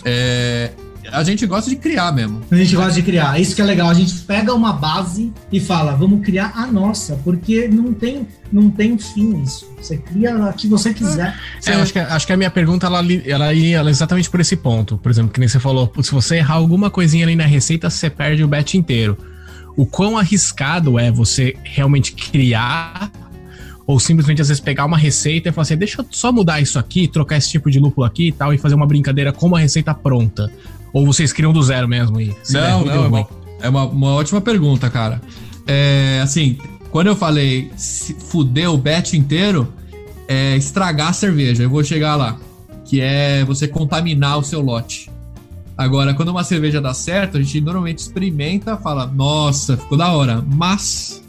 É, 0.04 0.72
a 1.10 1.22
gente 1.22 1.46
gosta 1.46 1.70
de 1.70 1.76
criar 1.76 2.12
mesmo. 2.12 2.42
A 2.50 2.56
gente 2.56 2.74
gosta 2.74 2.92
de 2.92 3.02
criar. 3.02 3.40
Isso 3.40 3.54
que 3.54 3.62
é 3.62 3.64
legal. 3.64 3.88
A 3.88 3.94
gente 3.94 4.14
pega 4.20 4.52
uma 4.54 4.72
base 4.72 5.32
e 5.52 5.60
fala, 5.60 5.92
vamos 5.94 6.24
criar 6.24 6.52
a 6.54 6.66
nossa, 6.66 7.18
porque 7.24 7.68
não 7.68 7.92
tem, 7.92 8.26
não 8.52 8.70
tem 8.70 8.98
fim 8.98 9.42
isso. 9.42 9.66
Você 9.80 9.96
cria 9.96 10.34
a 10.36 10.52
que 10.52 10.66
você 10.66 10.92
quiser. 10.92 11.38
É, 11.64 11.74
eu 11.74 11.80
acho 11.80 11.92
que, 11.92 11.98
acho 11.98 12.26
que 12.26 12.32
a 12.32 12.36
minha 12.36 12.50
pergunta 12.50 12.86
ela, 12.86 13.04
ela 13.24 13.52
ia 13.52 13.82
exatamente 13.88 14.30
por 14.30 14.40
esse 14.40 14.56
ponto. 14.56 14.98
Por 14.98 15.10
exemplo, 15.10 15.32
que 15.32 15.40
nem 15.40 15.48
você 15.48 15.60
falou, 15.60 15.92
se 16.02 16.12
você 16.12 16.36
errar 16.36 16.54
alguma 16.54 16.90
coisinha 16.90 17.24
ali 17.24 17.36
na 17.36 17.46
receita, 17.46 17.90
você 17.90 18.10
perde 18.10 18.42
o 18.42 18.48
bet 18.48 18.76
inteiro. 18.76 19.16
O 19.76 19.84
quão 19.84 20.16
arriscado 20.16 20.98
é 20.98 21.10
você 21.10 21.54
realmente 21.62 22.12
criar 22.12 23.10
ou 23.86 24.00
simplesmente 24.00 24.42
às 24.42 24.48
vezes 24.48 24.60
pegar 24.60 24.84
uma 24.84 24.98
receita 24.98 25.48
e 25.48 25.52
falar 25.52 25.62
assim, 25.62 25.76
deixa 25.76 26.00
eu 26.00 26.06
só 26.10 26.32
mudar 26.32 26.60
isso 26.60 26.78
aqui, 26.78 27.06
trocar 27.06 27.36
esse 27.36 27.50
tipo 27.50 27.70
de 27.70 27.78
lúpulo 27.78 28.04
aqui 28.04 28.28
e 28.28 28.32
tal, 28.32 28.52
e 28.52 28.58
fazer 28.58 28.74
uma 28.74 28.86
brincadeira 28.86 29.32
com 29.32 29.46
uma 29.46 29.60
receita 29.60 29.94
pronta. 29.94 30.50
Ou 30.92 31.04
vocês 31.06 31.32
criam 31.32 31.52
do 31.52 31.62
zero 31.62 31.86
mesmo? 31.88 32.20
E 32.20 32.34
não, 32.50 32.84
não, 32.84 32.92
é, 32.92 32.98
uma, 33.08 33.28
é 33.60 33.68
uma, 33.68 33.84
uma, 33.84 34.14
ótima 34.14 34.40
pergunta, 34.40 34.88
cara. 34.88 35.20
É, 35.66 36.20
assim, 36.22 36.58
quando 36.90 37.08
eu 37.08 37.16
falei 37.16 37.70
fuder 38.30 38.70
o 38.70 38.78
bet 38.78 39.16
inteiro, 39.16 39.72
é 40.28 40.56
estragar 40.56 41.08
a 41.08 41.12
cerveja. 41.12 41.62
Eu 41.62 41.70
vou 41.70 41.84
chegar 41.84 42.16
lá. 42.16 42.38
Que 42.84 43.00
é 43.00 43.44
você 43.44 43.66
contaminar 43.66 44.38
o 44.38 44.44
seu 44.44 44.60
lote. 44.60 45.10
Agora, 45.76 46.14
quando 46.14 46.30
uma 46.30 46.44
cerveja 46.44 46.80
dá 46.80 46.94
certo, 46.94 47.36
a 47.36 47.42
gente 47.42 47.60
normalmente 47.60 47.98
experimenta, 47.98 48.76
fala, 48.76 49.06
nossa, 49.06 49.76
ficou 49.76 49.98
da 49.98 50.12
hora. 50.12 50.42
Mas 50.46 51.22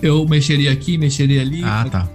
eu 0.00 0.26
mexeria 0.28 0.70
aqui, 0.70 0.96
mexeria 0.96 1.40
ali. 1.40 1.64
Ah, 1.64 1.86
tá. 1.90 2.08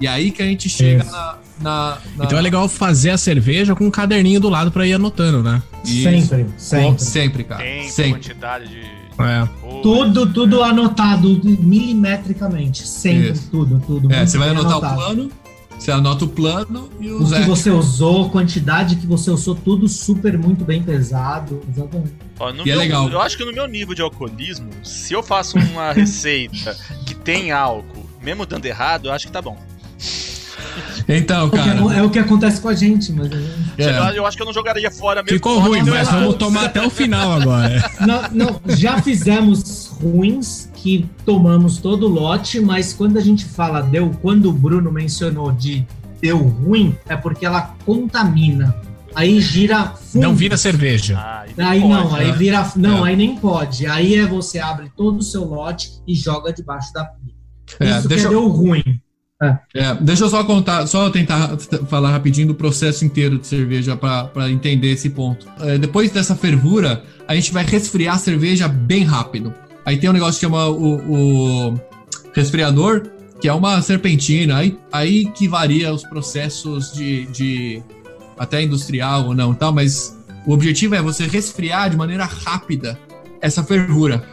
E 0.00 0.06
aí 0.06 0.30
que 0.30 0.40
a 0.40 0.46
gente 0.46 0.68
chega 0.68 1.04
na, 1.04 1.36
na, 1.60 1.98
na, 2.16 2.24
Então 2.24 2.38
é 2.38 2.42
legal 2.42 2.68
fazer 2.68 3.10
a 3.10 3.18
cerveja 3.18 3.74
com 3.74 3.86
um 3.86 3.90
caderninho 3.90 4.40
do 4.40 4.48
lado 4.48 4.70
para 4.70 4.86
ir 4.86 4.92
anotando, 4.94 5.42
né? 5.42 5.62
Sempre, 5.84 6.46
sempre. 6.56 7.02
Sempre, 7.04 7.44
cara. 7.44 7.62
Tempo, 7.62 7.90
sempre. 7.90 8.12
quantidade 8.12 8.68
de. 8.68 8.80
É. 8.80 9.48
Tudo, 9.82 10.32
tudo 10.32 10.62
anotado 10.62 11.40
milimetricamente. 11.44 12.86
Sempre, 12.86 13.32
Isso. 13.32 13.50
tudo, 13.50 13.82
tudo. 13.84 14.12
É, 14.12 14.24
você 14.24 14.38
vai 14.38 14.50
anotar 14.50 14.72
anotado. 14.72 14.94
o 14.94 14.96
plano, 14.96 15.32
você 15.76 15.90
anota 15.90 16.24
o 16.24 16.28
plano 16.28 16.88
e 17.00 17.10
o. 17.10 17.22
O 17.22 17.28
que 17.28 17.40
você 17.42 17.70
usou, 17.70 18.30
quantidade 18.30 18.96
que 18.96 19.06
você 19.06 19.30
usou, 19.30 19.56
tudo 19.56 19.88
super, 19.88 20.38
muito 20.38 20.64
bem 20.64 20.82
pesado. 20.82 21.60
Exatamente. 21.68 22.14
Ó, 22.38 22.50
e 22.50 22.60
é 22.60 22.64
meu, 22.64 22.74
é 22.74 22.76
legal. 22.76 23.08
Eu 23.08 23.20
acho 23.20 23.36
que 23.36 23.44
no 23.44 23.52
meu 23.52 23.66
nível 23.66 23.94
de 23.94 24.02
alcoolismo, 24.02 24.70
se 24.84 25.12
eu 25.12 25.22
faço 25.22 25.58
uma 25.58 25.90
receita 25.94 26.76
que 27.04 27.14
tem 27.14 27.50
álcool, 27.50 28.06
mesmo 28.22 28.46
dando 28.46 28.66
errado, 28.66 29.06
eu 29.06 29.12
acho 29.12 29.26
que 29.26 29.32
tá 29.32 29.42
bom. 29.42 29.58
Então, 31.08 31.48
cara. 31.48 31.80
É 31.94 32.02
o 32.02 32.10
que 32.10 32.18
acontece 32.18 32.60
com 32.60 32.68
a 32.68 32.74
gente, 32.74 33.10
mas. 33.12 33.30
É. 33.78 34.18
Eu 34.18 34.26
acho 34.26 34.36
que 34.36 34.42
eu 34.42 34.46
não 34.46 34.52
jogaria 34.52 34.90
fora 34.90 35.22
mesmo. 35.22 35.36
Ficou 35.36 35.58
ruim, 35.58 35.82
mas 35.82 36.08
vamos 36.10 36.36
tomar 36.36 36.66
até 36.66 36.84
o 36.84 36.90
final 36.90 37.32
agora. 37.32 37.90
Não, 38.00 38.22
não, 38.32 38.60
já 38.76 39.00
fizemos 39.00 39.86
ruins 39.86 40.70
que 40.74 41.08
tomamos 41.24 41.78
todo 41.78 42.06
o 42.06 42.08
lote, 42.08 42.60
mas 42.60 42.92
quando 42.92 43.16
a 43.16 43.20
gente 43.20 43.44
fala 43.44 43.80
deu, 43.80 44.10
quando 44.20 44.50
o 44.50 44.52
Bruno 44.52 44.92
mencionou 44.92 45.50
de 45.50 45.86
deu 46.20 46.38
ruim, 46.38 46.94
é 47.08 47.16
porque 47.16 47.46
ela 47.46 47.74
contamina. 47.84 48.76
Aí 49.14 49.40
gira 49.40 49.86
fundo. 49.86 50.22
Não 50.22 50.34
vira 50.34 50.56
cerveja. 50.56 51.18
Ah, 51.18 51.44
aí 51.56 51.80
pode, 51.80 51.92
não, 51.92 52.12
né? 52.12 52.18
aí 52.20 52.32
vira. 52.32 52.72
Não, 52.76 53.06
é. 53.06 53.10
aí 53.10 53.16
nem 53.16 53.36
pode. 53.36 53.86
Aí 53.86 54.14
é 54.14 54.26
você 54.26 54.58
abre 54.58 54.92
todo 54.96 55.18
o 55.18 55.22
seu 55.22 55.44
lote 55.44 55.90
e 56.06 56.14
joga 56.14 56.52
debaixo 56.52 56.92
da 56.92 57.04
pia. 57.04 57.34
É, 57.80 57.98
Isso 57.98 58.08
deixa... 58.08 58.24
que 58.24 58.30
deu 58.30 58.46
ruim. 58.48 59.00
É. 59.40 59.56
É, 59.74 59.94
deixa 59.94 60.24
eu 60.24 60.28
só 60.28 60.42
contar, 60.42 60.86
só 60.86 61.08
tentar 61.10 61.56
falar 61.88 62.10
rapidinho 62.10 62.48
do 62.48 62.54
processo 62.54 63.04
inteiro 63.04 63.38
de 63.38 63.46
cerveja 63.46 63.96
para 63.96 64.50
entender 64.50 64.90
esse 64.90 65.10
ponto. 65.10 65.46
É, 65.60 65.78
depois 65.78 66.10
dessa 66.10 66.34
fervura, 66.34 67.04
a 67.26 67.34
gente 67.34 67.52
vai 67.52 67.64
resfriar 67.64 68.16
a 68.16 68.18
cerveja 68.18 68.66
bem 68.66 69.04
rápido. 69.04 69.54
Aí 69.84 69.96
tem 69.96 70.10
um 70.10 70.12
negócio 70.12 70.34
que 70.34 70.40
chama 70.40 70.66
o, 70.66 71.70
o 71.70 71.80
resfriador, 72.34 73.06
que 73.40 73.48
é 73.48 73.52
uma 73.52 73.80
serpentina, 73.80 74.56
aí, 74.56 74.76
aí 74.92 75.26
que 75.26 75.46
varia 75.46 75.94
os 75.94 76.02
processos 76.02 76.92
de, 76.92 77.26
de 77.26 77.82
até 78.36 78.62
industrial 78.62 79.26
ou 79.26 79.34
não, 79.34 79.54
tal, 79.54 79.72
mas 79.72 80.18
o 80.46 80.52
objetivo 80.52 80.94
é 80.94 81.02
você 81.02 81.26
resfriar 81.26 81.90
de 81.90 81.96
maneira 81.96 82.24
rápida 82.24 82.98
essa 83.40 83.62
fervura. 83.62 84.24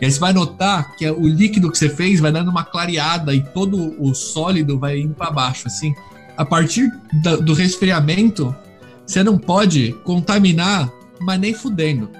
E 0.00 0.04
aí 0.04 0.10
você 0.10 0.18
vai 0.18 0.32
notar 0.32 0.96
que 0.96 1.08
o 1.10 1.26
líquido 1.26 1.70
que 1.70 1.78
você 1.78 1.88
fez 1.88 2.20
vai 2.20 2.32
dando 2.32 2.50
uma 2.50 2.64
clareada 2.64 3.34
e 3.34 3.42
todo 3.42 3.94
o 3.98 4.14
sólido 4.14 4.78
vai 4.78 5.00
indo 5.00 5.14
para 5.14 5.30
baixo, 5.30 5.66
assim. 5.66 5.94
A 6.36 6.44
partir 6.44 6.90
da, 7.22 7.36
do 7.36 7.54
resfriamento, 7.54 8.54
você 9.06 9.22
não 9.22 9.38
pode 9.38 9.92
contaminar, 10.04 10.90
mas 11.20 11.38
nem 11.38 11.54
fudendo. 11.54 12.10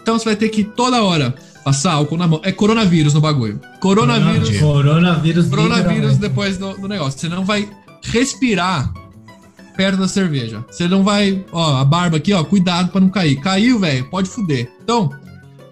Então 0.00 0.18
você 0.18 0.24
vai 0.26 0.36
ter 0.36 0.48
que 0.48 0.62
toda 0.64 1.02
hora 1.02 1.34
passar 1.64 1.92
álcool 1.92 2.16
na 2.16 2.26
mão. 2.26 2.40
É 2.42 2.52
coronavírus 2.52 3.14
no 3.14 3.20
bagulho. 3.20 3.60
Coronavírus. 3.80 4.58
Coronavírus. 4.58 5.48
Coronavírus 5.48 6.16
depois 6.16 6.58
do, 6.58 6.74
do 6.74 6.88
negócio. 6.88 7.18
Você 7.18 7.28
não 7.28 7.44
vai 7.44 7.68
respirar 8.02 8.92
perto 9.76 9.98
da 9.98 10.08
cerveja. 10.08 10.64
Você 10.70 10.88
não 10.88 11.02
vai, 11.02 11.44
ó, 11.52 11.76
a 11.76 11.84
barba 11.84 12.18
aqui, 12.18 12.32
ó, 12.32 12.44
cuidado 12.44 12.90
para 12.90 13.00
não 13.00 13.08
cair. 13.08 13.36
Caiu, 13.40 13.78
velho, 13.78 14.04
pode 14.10 14.28
fuder. 14.28 14.70
Então, 14.82 15.10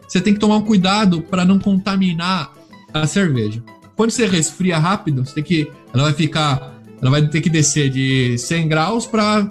você 0.09 0.21
tem 0.21 0.33
que 0.33 0.41
tomar 0.41 0.57
um 0.57 0.63
cuidado 0.63 1.21
para 1.21 1.45
não 1.45 1.59
contaminar 1.59 2.53
a 2.93 3.07
cerveja. 3.07 3.63
Quando 3.95 4.11
você 4.11 4.27
resfria 4.27 4.79
rápido, 4.79 5.25
você 5.25 5.35
tem 5.35 5.45
que. 5.45 5.71
Ela 5.93 6.05
vai 6.05 6.13
ficar. 6.13 6.81
Ela 7.01 7.11
vai 7.11 7.27
ter 7.29 7.41
que 7.41 7.51
descer 7.51 7.91
de 7.91 8.37
100 8.39 8.69
graus 8.69 9.07
para 9.07 9.49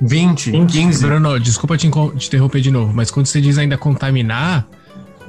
20, 0.00 0.52
15. 0.66 1.06
Bruno, 1.06 1.38
desculpa 1.38 1.76
te, 1.76 1.88
te 1.88 2.26
interromper 2.26 2.60
de 2.60 2.70
novo, 2.70 2.92
mas 2.94 3.10
quando 3.10 3.26
você 3.26 3.40
diz 3.40 3.58
ainda 3.58 3.76
contaminar, 3.76 4.68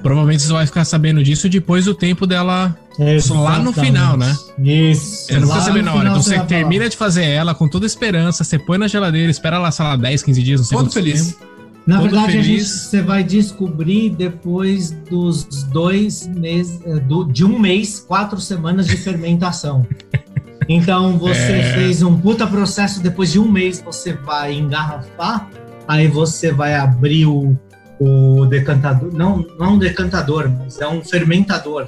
provavelmente 0.02 0.44
você 0.44 0.54
vai 0.54 0.66
ficar 0.66 0.86
sabendo 0.86 1.24
disso 1.24 1.50
depois 1.50 1.86
do 1.86 1.94
tempo 1.94 2.26
dela 2.26 2.76
Exatamente. 2.98 3.44
lá 3.44 3.60
no 3.60 3.74
final, 3.74 4.18
né? 4.18 4.36
Isso. 4.60 5.26
Você 5.26 5.40
não 5.40 5.48
fica 5.48 5.62
sabendo 5.62 5.86
na 5.86 5.94
hora. 5.94 6.10
Então 6.10 6.22
você 6.22 6.40
termina 6.40 6.90
de 6.90 6.98
fazer 6.98 7.26
ela 7.26 7.56
com 7.56 7.68
toda 7.68 7.86
esperança, 7.86 8.44
você 8.44 8.58
põe 8.58 8.78
na 8.78 8.88
geladeira, 8.88 9.32
espera 9.32 9.58
lá, 9.58 9.72
sei 9.72 9.86
lá, 9.86 9.96
10, 9.96 10.24
15 10.24 10.44
dias, 10.44 10.60
não 10.62 10.68
sei 10.68 10.78
Todo 10.78 10.92
feliz. 10.92 11.34
Tempo. 11.34 11.50
Na 11.86 12.02
verdade, 12.02 12.38
a 12.38 12.42
gente, 12.42 12.64
você 12.64 13.02
vai 13.02 13.24
descobrir 13.24 14.12
depois 14.12 14.92
dos 14.92 15.46
dois 15.72 16.28
meses, 16.28 16.80
é, 16.86 17.00
do, 17.00 17.24
de 17.24 17.44
um 17.44 17.58
mês, 17.58 18.00
quatro 18.00 18.40
semanas 18.40 18.88
de 18.88 18.98
fermentação. 18.98 19.86
Então 20.72 21.18
você 21.18 21.54
é... 21.54 21.74
fez 21.74 22.04
um 22.04 22.16
puta 22.16 22.46
processo, 22.46 23.02
depois 23.02 23.32
de 23.32 23.40
um 23.40 23.52
mês 23.52 23.82
você 23.82 24.14
vai 24.14 24.54
engarrafar, 24.54 25.50
aí 25.88 26.08
você 26.08 26.52
vai 26.52 26.76
abrir 26.76 27.26
o, 27.26 27.58
o 28.00 28.46
decantador, 28.46 29.12
não, 29.12 29.44
não 29.58 29.66
é 29.66 29.70
um 29.70 29.80
decantador, 29.80 30.48
mas 30.48 30.80
é 30.80 30.88
um 30.88 31.04
fermentador. 31.04 31.88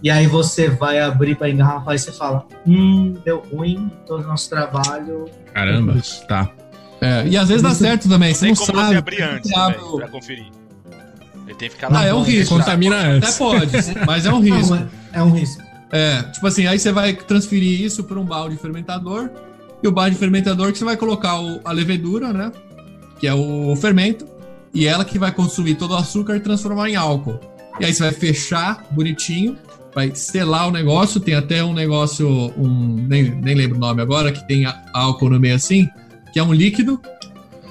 E 0.00 0.08
aí 0.08 0.28
você 0.28 0.68
vai 0.68 1.00
abrir 1.00 1.36
para 1.36 1.50
engarrafar 1.50 1.96
e 1.96 1.98
você 1.98 2.12
fala, 2.12 2.46
hum, 2.64 3.14
deu 3.24 3.42
ruim, 3.52 3.90
todo 4.06 4.22
o 4.22 4.26
nosso 4.28 4.48
trabalho. 4.48 5.28
Caramba, 5.52 5.96
tá. 6.28 6.48
É, 7.02 7.26
e 7.26 7.36
às 7.36 7.48
vezes 7.48 7.62
dá 7.64 7.74
certo 7.74 8.08
também. 8.08 8.32
Você 8.32 8.46
não 8.46 8.54
como 8.54 8.66
sabe. 8.66 8.88
Você 8.90 8.96
abrir 8.96 9.22
antes, 9.22 9.50
né, 9.50 9.74
pra 9.96 10.08
conferir. 10.08 10.46
Ele 11.48 11.54
tem 11.56 11.68
que 11.68 11.74
ficar 11.74 11.90
lá. 11.90 11.98
Ah, 11.98 12.04
é 12.04 12.14
um 12.14 12.22
risco. 12.22 12.54
Contamina 12.54 12.96
antes. 12.96 13.28
Até 13.28 13.38
pode, 13.38 13.72
mas 14.06 14.24
é 14.24 14.32
um 14.32 14.40
risco. 14.40 14.76
Não, 14.76 14.88
é 15.12 15.20
um 15.20 15.32
risco. 15.32 15.60
É, 15.90 16.22
tipo 16.22 16.46
assim, 16.46 16.68
aí 16.68 16.78
você 16.78 16.92
vai 16.92 17.12
transferir 17.12 17.82
isso 17.82 18.04
para 18.04 18.20
um 18.20 18.24
balde 18.24 18.56
fermentador. 18.56 19.28
E 19.82 19.88
o 19.88 19.90
balde 19.90 20.14
fermentador 20.14 20.70
que 20.70 20.78
você 20.78 20.84
vai 20.84 20.96
colocar 20.96 21.40
o, 21.40 21.60
a 21.64 21.72
levedura, 21.72 22.32
né? 22.32 22.52
Que 23.18 23.26
é 23.26 23.34
o 23.34 23.74
fermento. 23.74 24.24
E 24.72 24.86
ela 24.86 25.04
que 25.04 25.18
vai 25.18 25.32
consumir 25.32 25.74
todo 25.74 25.94
o 25.94 25.96
açúcar 25.96 26.36
e 26.36 26.40
transformar 26.40 26.88
em 26.88 26.94
álcool. 26.94 27.40
E 27.80 27.84
aí 27.84 27.92
você 27.92 28.04
vai 28.04 28.12
fechar 28.12 28.86
bonitinho, 28.92 29.58
vai 29.92 30.14
selar 30.14 30.68
o 30.68 30.70
negócio. 30.70 31.20
Tem 31.20 31.34
até 31.34 31.64
um 31.64 31.74
negócio, 31.74 32.28
um, 32.56 32.94
nem, 33.08 33.24
nem 33.24 33.56
lembro 33.56 33.76
o 33.76 33.80
nome 33.80 34.00
agora, 34.00 34.30
que 34.30 34.46
tem 34.46 34.64
álcool 34.92 35.30
no 35.30 35.40
meio 35.40 35.56
assim 35.56 35.90
que 36.32 36.38
é 36.38 36.42
um 36.42 36.52
líquido, 36.52 37.00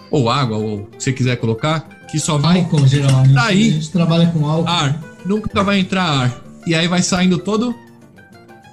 ou 0.10 0.30
água, 0.30 0.58
ou 0.58 0.82
o 0.82 0.86
que 0.88 1.04
você 1.04 1.14
quiser 1.14 1.38
colocar, 1.38 1.88
que 2.10 2.20
só 2.20 2.38
vai 2.38 2.60
álcool, 2.60 2.86
geralmente. 2.86 3.34
Sair 3.34 3.70
a 3.70 3.74
gente 3.74 3.92
trabalha 3.92 4.28
com 4.28 4.46
álcool. 4.46 4.70
Ar. 4.70 5.02
Nunca 5.26 5.64
vai 5.64 5.80
entrar 5.80 6.04
ar. 6.04 6.42
E 6.68 6.76
aí 6.76 6.88
vai 6.88 7.02
saindo 7.02 7.38
todo. 7.38 7.74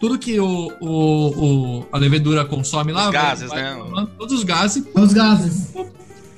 Tudo 0.01 0.19
que 0.19 0.39
o, 0.39 0.73
o, 0.81 1.81
o 1.81 1.87
a 1.93 1.99
levedura 1.99 2.45
consome 2.45 2.93
lá. 2.93 3.07
Os 3.07 3.13
gases, 3.13 3.49
vai, 3.49 3.63
né? 3.63 4.09
todos 4.19 4.35
os 4.35 4.45
gases. 4.45 4.85
Os 4.95 5.13
gases. 5.13 5.75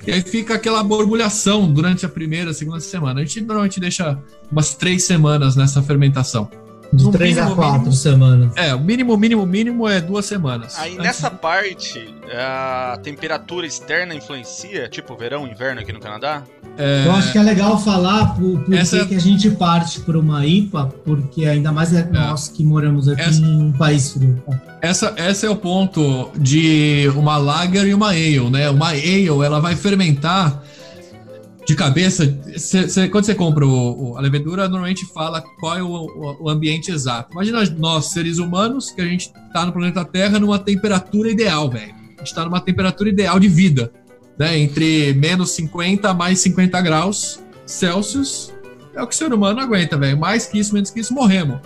E 0.05 0.11
aí 0.11 0.21
fica 0.21 0.55
aquela 0.55 0.83
borbulhação 0.83 1.71
durante 1.71 2.05
a 2.05 2.09
primeira, 2.09 2.53
segunda 2.53 2.79
semana. 2.79 3.21
A 3.21 3.23
gente 3.23 3.41
normalmente 3.41 3.79
deixa 3.79 4.17
umas 4.51 4.73
três 4.73 5.03
semanas 5.03 5.55
nessa 5.55 5.81
fermentação. 5.83 6.49
De 6.93 7.05
no 7.05 7.11
três 7.11 7.35
mínimo, 7.35 7.53
a 7.53 7.55
quatro 7.55 7.77
mínimo, 7.79 7.93
semanas. 7.93 8.53
É, 8.57 8.75
o 8.75 8.79
mínimo, 8.79 9.15
mínimo, 9.15 9.45
mínimo 9.45 9.87
é 9.87 10.01
duas 10.01 10.25
semanas. 10.25 10.77
Aí 10.77 10.93
Antes... 10.93 11.05
nessa 11.05 11.31
parte, 11.31 12.13
a 12.33 12.99
temperatura 13.01 13.65
externa 13.65 14.13
influencia, 14.13 14.89
tipo 14.89 15.15
verão, 15.15 15.47
inverno 15.47 15.79
aqui 15.79 15.93
no 15.93 15.99
Canadá? 15.99 16.43
É... 16.77 17.05
Eu 17.05 17.13
acho 17.13 17.31
que 17.31 17.37
é 17.37 17.43
legal 17.43 17.79
falar 17.79 18.35
por, 18.35 18.59
por 18.59 18.73
Essa... 18.73 19.05
que 19.05 19.15
a 19.15 19.19
gente 19.19 19.49
parte 19.51 20.01
por 20.01 20.17
uma 20.17 20.45
IPA, 20.45 20.93
porque 21.05 21.45
ainda 21.45 21.71
mais 21.71 21.93
é, 21.93 21.99
é. 21.99 22.03
nós 22.11 22.49
que 22.49 22.63
moramos 22.63 23.07
aqui 23.07 23.21
Essa... 23.21 23.39
em 23.39 23.61
um 23.61 23.71
país 23.71 24.11
frio. 24.11 24.43
Essa, 24.81 25.13
esse 25.17 25.45
é 25.45 25.49
o 25.49 25.55
ponto 25.55 26.31
de 26.37 27.09
uma 27.15 27.37
lager 27.37 27.87
e 27.87 27.93
uma 27.93 28.09
ale, 28.09 28.49
né? 28.49 28.69
Uma 28.69 28.89
ale, 28.89 29.27
ela 29.27 29.59
vai 29.59 29.75
fermentar 29.75 30.61
de 31.65 31.75
cabeça, 31.75 32.39
cê, 32.57 32.89
cê, 32.89 33.07
quando 33.07 33.25
você 33.25 33.35
compra 33.35 33.65
o, 33.65 34.11
o, 34.11 34.17
a 34.17 34.21
levedura, 34.21 34.67
normalmente 34.67 35.05
fala 35.05 35.43
qual 35.59 35.77
é 35.77 35.83
o, 35.83 36.37
o, 36.41 36.49
ambiente 36.49 36.91
exato. 36.91 37.31
Imagina 37.33 37.63
nós, 37.77 38.07
seres 38.07 38.39
humanos, 38.39 38.89
que 38.89 39.01
a 39.01 39.05
gente 39.05 39.31
tá 39.53 39.65
no 39.65 39.71
planeta 39.71 40.03
Terra 40.03 40.39
numa 40.39 40.57
temperatura 40.57 41.29
ideal, 41.29 41.69
velho. 41.69 41.93
A 42.17 42.23
gente 42.23 42.33
tá 42.33 42.43
numa 42.43 42.59
temperatura 42.59 43.09
ideal 43.09 43.39
de 43.39 43.47
vida, 43.47 43.91
né? 44.37 44.57
Entre 44.57 45.13
menos 45.13 45.51
50 45.51 46.13
mais 46.13 46.39
50 46.39 46.81
graus 46.81 47.39
Celsius. 47.65 48.53
É 48.93 49.01
o 49.01 49.07
que 49.07 49.13
o 49.13 49.17
ser 49.17 49.31
humano 49.31 49.61
aguenta, 49.61 49.97
velho. 49.97 50.17
Mais 50.17 50.45
que 50.45 50.59
isso, 50.59 50.73
menos 50.73 50.89
que 50.89 50.99
isso, 50.99 51.13
morremos. 51.13 51.59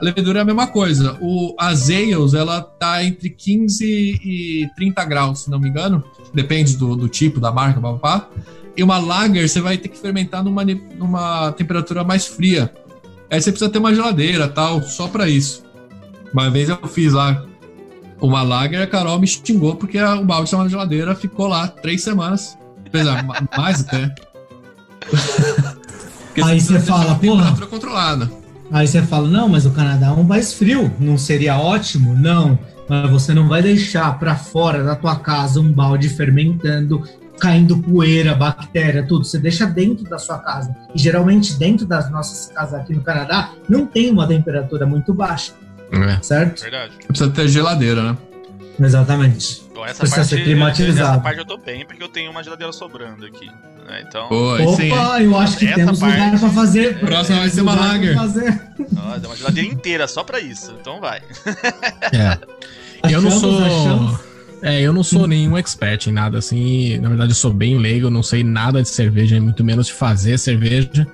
A 0.00 0.04
levedura 0.04 0.40
é 0.40 0.42
a 0.42 0.44
mesma 0.44 0.66
coisa. 0.66 1.16
O, 1.20 1.54
ales, 1.58 2.34
ela 2.34 2.60
tá 2.60 3.04
entre 3.04 3.30
15 3.30 3.84
e 3.84 4.68
30 4.74 5.04
graus, 5.04 5.40
se 5.40 5.50
não 5.50 5.60
me 5.60 5.68
engano. 5.68 6.02
Depende 6.34 6.76
do, 6.76 6.96
do 6.96 7.08
tipo, 7.08 7.38
da 7.38 7.52
marca, 7.52 7.80
papá. 7.80 8.28
E 8.76 8.82
uma 8.82 8.98
lager 8.98 9.48
você 9.48 9.60
vai 9.60 9.76
ter 9.76 9.88
que 9.88 9.98
fermentar 9.98 10.42
numa, 10.42 10.64
numa 10.96 11.52
temperatura 11.52 12.02
mais 12.02 12.26
fria. 12.26 12.72
Aí 13.30 13.40
você 13.40 13.50
precisa 13.50 13.70
ter 13.70 13.78
uma 13.78 13.94
geladeira 13.94 14.48
tal, 14.48 14.82
só 14.82 15.08
para 15.08 15.28
isso. 15.28 15.62
Uma 16.32 16.50
vez 16.50 16.68
eu 16.68 16.76
fiz 16.88 17.12
lá 17.12 17.44
uma 18.20 18.42
lager, 18.42 18.80
a 18.80 18.86
Carol 18.86 19.18
me 19.18 19.26
xingou 19.26 19.74
porque 19.74 20.00
o 20.00 20.24
balde 20.24 20.44
estava 20.44 20.62
na 20.62 20.68
geladeira, 20.68 21.14
ficou 21.14 21.48
lá 21.48 21.68
três 21.68 22.02
semanas. 22.02 22.56
Apesar, 22.86 23.24
mais 23.56 23.80
até. 23.80 24.14
Aí 26.44 26.60
você 26.60 26.80
fala, 26.80 27.14
porra. 27.16 27.66
controlada. 27.66 28.30
Aí 28.70 28.86
você 28.86 29.02
fala, 29.02 29.28
não, 29.28 29.48
mas 29.48 29.66
o 29.66 29.70
Canadá 29.70 30.06
é 30.06 30.10
um 30.10 30.22
mais 30.22 30.54
frio, 30.54 30.90
não 30.98 31.18
seria 31.18 31.58
ótimo? 31.58 32.14
Não, 32.14 32.58
mas 32.88 33.10
você 33.10 33.34
não 33.34 33.46
vai 33.46 33.60
deixar 33.60 34.18
para 34.18 34.34
fora 34.34 34.82
da 34.82 34.96
tua 34.96 35.16
casa 35.16 35.60
um 35.60 35.70
balde 35.70 36.08
fermentando 36.08 37.02
caindo 37.42 37.76
poeira, 37.76 38.36
bactéria, 38.36 39.04
tudo. 39.04 39.24
Você 39.24 39.36
deixa 39.36 39.66
dentro 39.66 40.04
da 40.04 40.16
sua 40.16 40.38
casa. 40.38 40.72
E 40.94 40.98
geralmente 40.98 41.54
dentro 41.54 41.84
das 41.84 42.08
nossas 42.08 42.54
casas 42.54 42.74
aqui 42.74 42.94
no 42.94 43.02
Canadá 43.02 43.50
não 43.68 43.84
tem 43.84 44.12
uma 44.12 44.28
temperatura 44.28 44.86
muito 44.86 45.12
baixa. 45.12 45.52
É. 45.90 46.22
Certo? 46.22 46.62
Verdade. 46.62 46.92
Precisa 47.04 47.30
ter 47.30 47.48
geladeira, 47.48 48.12
né? 48.12 48.16
Exatamente. 48.80 49.64
Bom, 49.74 49.84
essa 49.84 49.98
Precisa 49.98 50.20
parte, 50.20 50.28
ser 50.28 50.44
climatizado. 50.44 51.10
Essa 51.14 51.20
parte 51.20 51.38
eu 51.40 51.44
tô 51.44 51.58
bem, 51.58 51.84
porque 51.84 52.00
eu 52.00 52.08
tenho 52.08 52.30
uma 52.30 52.44
geladeira 52.44 52.72
sobrando 52.72 53.26
aqui. 53.26 53.46
Né? 53.88 54.04
Então. 54.06 54.26
Opa, 54.26 54.76
sim. 54.76 54.92
eu 55.24 55.36
acho 55.36 55.58
que 55.58 55.66
essa 55.66 55.74
temos 55.74 55.98
parte... 55.98 56.14
lugar 56.14 56.38
pra 56.38 56.48
fazer. 56.48 57.00
Próxima 57.00 57.40
vai 57.40 57.50
ser 57.50 57.60
uma 57.60 57.74
lager. 57.74 58.14
Nossa, 58.14 59.26
uma 59.26 59.36
geladeira 59.36 59.68
inteira 59.68 60.06
só 60.06 60.22
pra 60.22 60.38
isso. 60.38 60.72
Então 60.80 61.00
vai. 61.00 61.20
É. 62.12 63.12
eu 63.12 63.20
não 63.20 63.32
sou. 63.32 63.64
Achamos. 63.64 64.31
É, 64.62 64.80
eu 64.80 64.92
não 64.92 65.02
sou 65.02 65.26
nenhum 65.26 65.58
expert 65.58 66.06
em 66.06 66.12
nada 66.12 66.38
assim. 66.38 66.96
Na 66.98 67.08
verdade, 67.08 67.32
eu 67.32 67.36
sou 67.36 67.52
bem 67.52 67.76
leigo, 67.78 68.08
não 68.08 68.22
sei 68.22 68.44
nada 68.44 68.80
de 68.80 68.88
cerveja, 68.88 69.40
muito 69.40 69.64
menos 69.64 69.88
de 69.88 69.92
fazer 69.92 70.38
cerveja. 70.38 71.04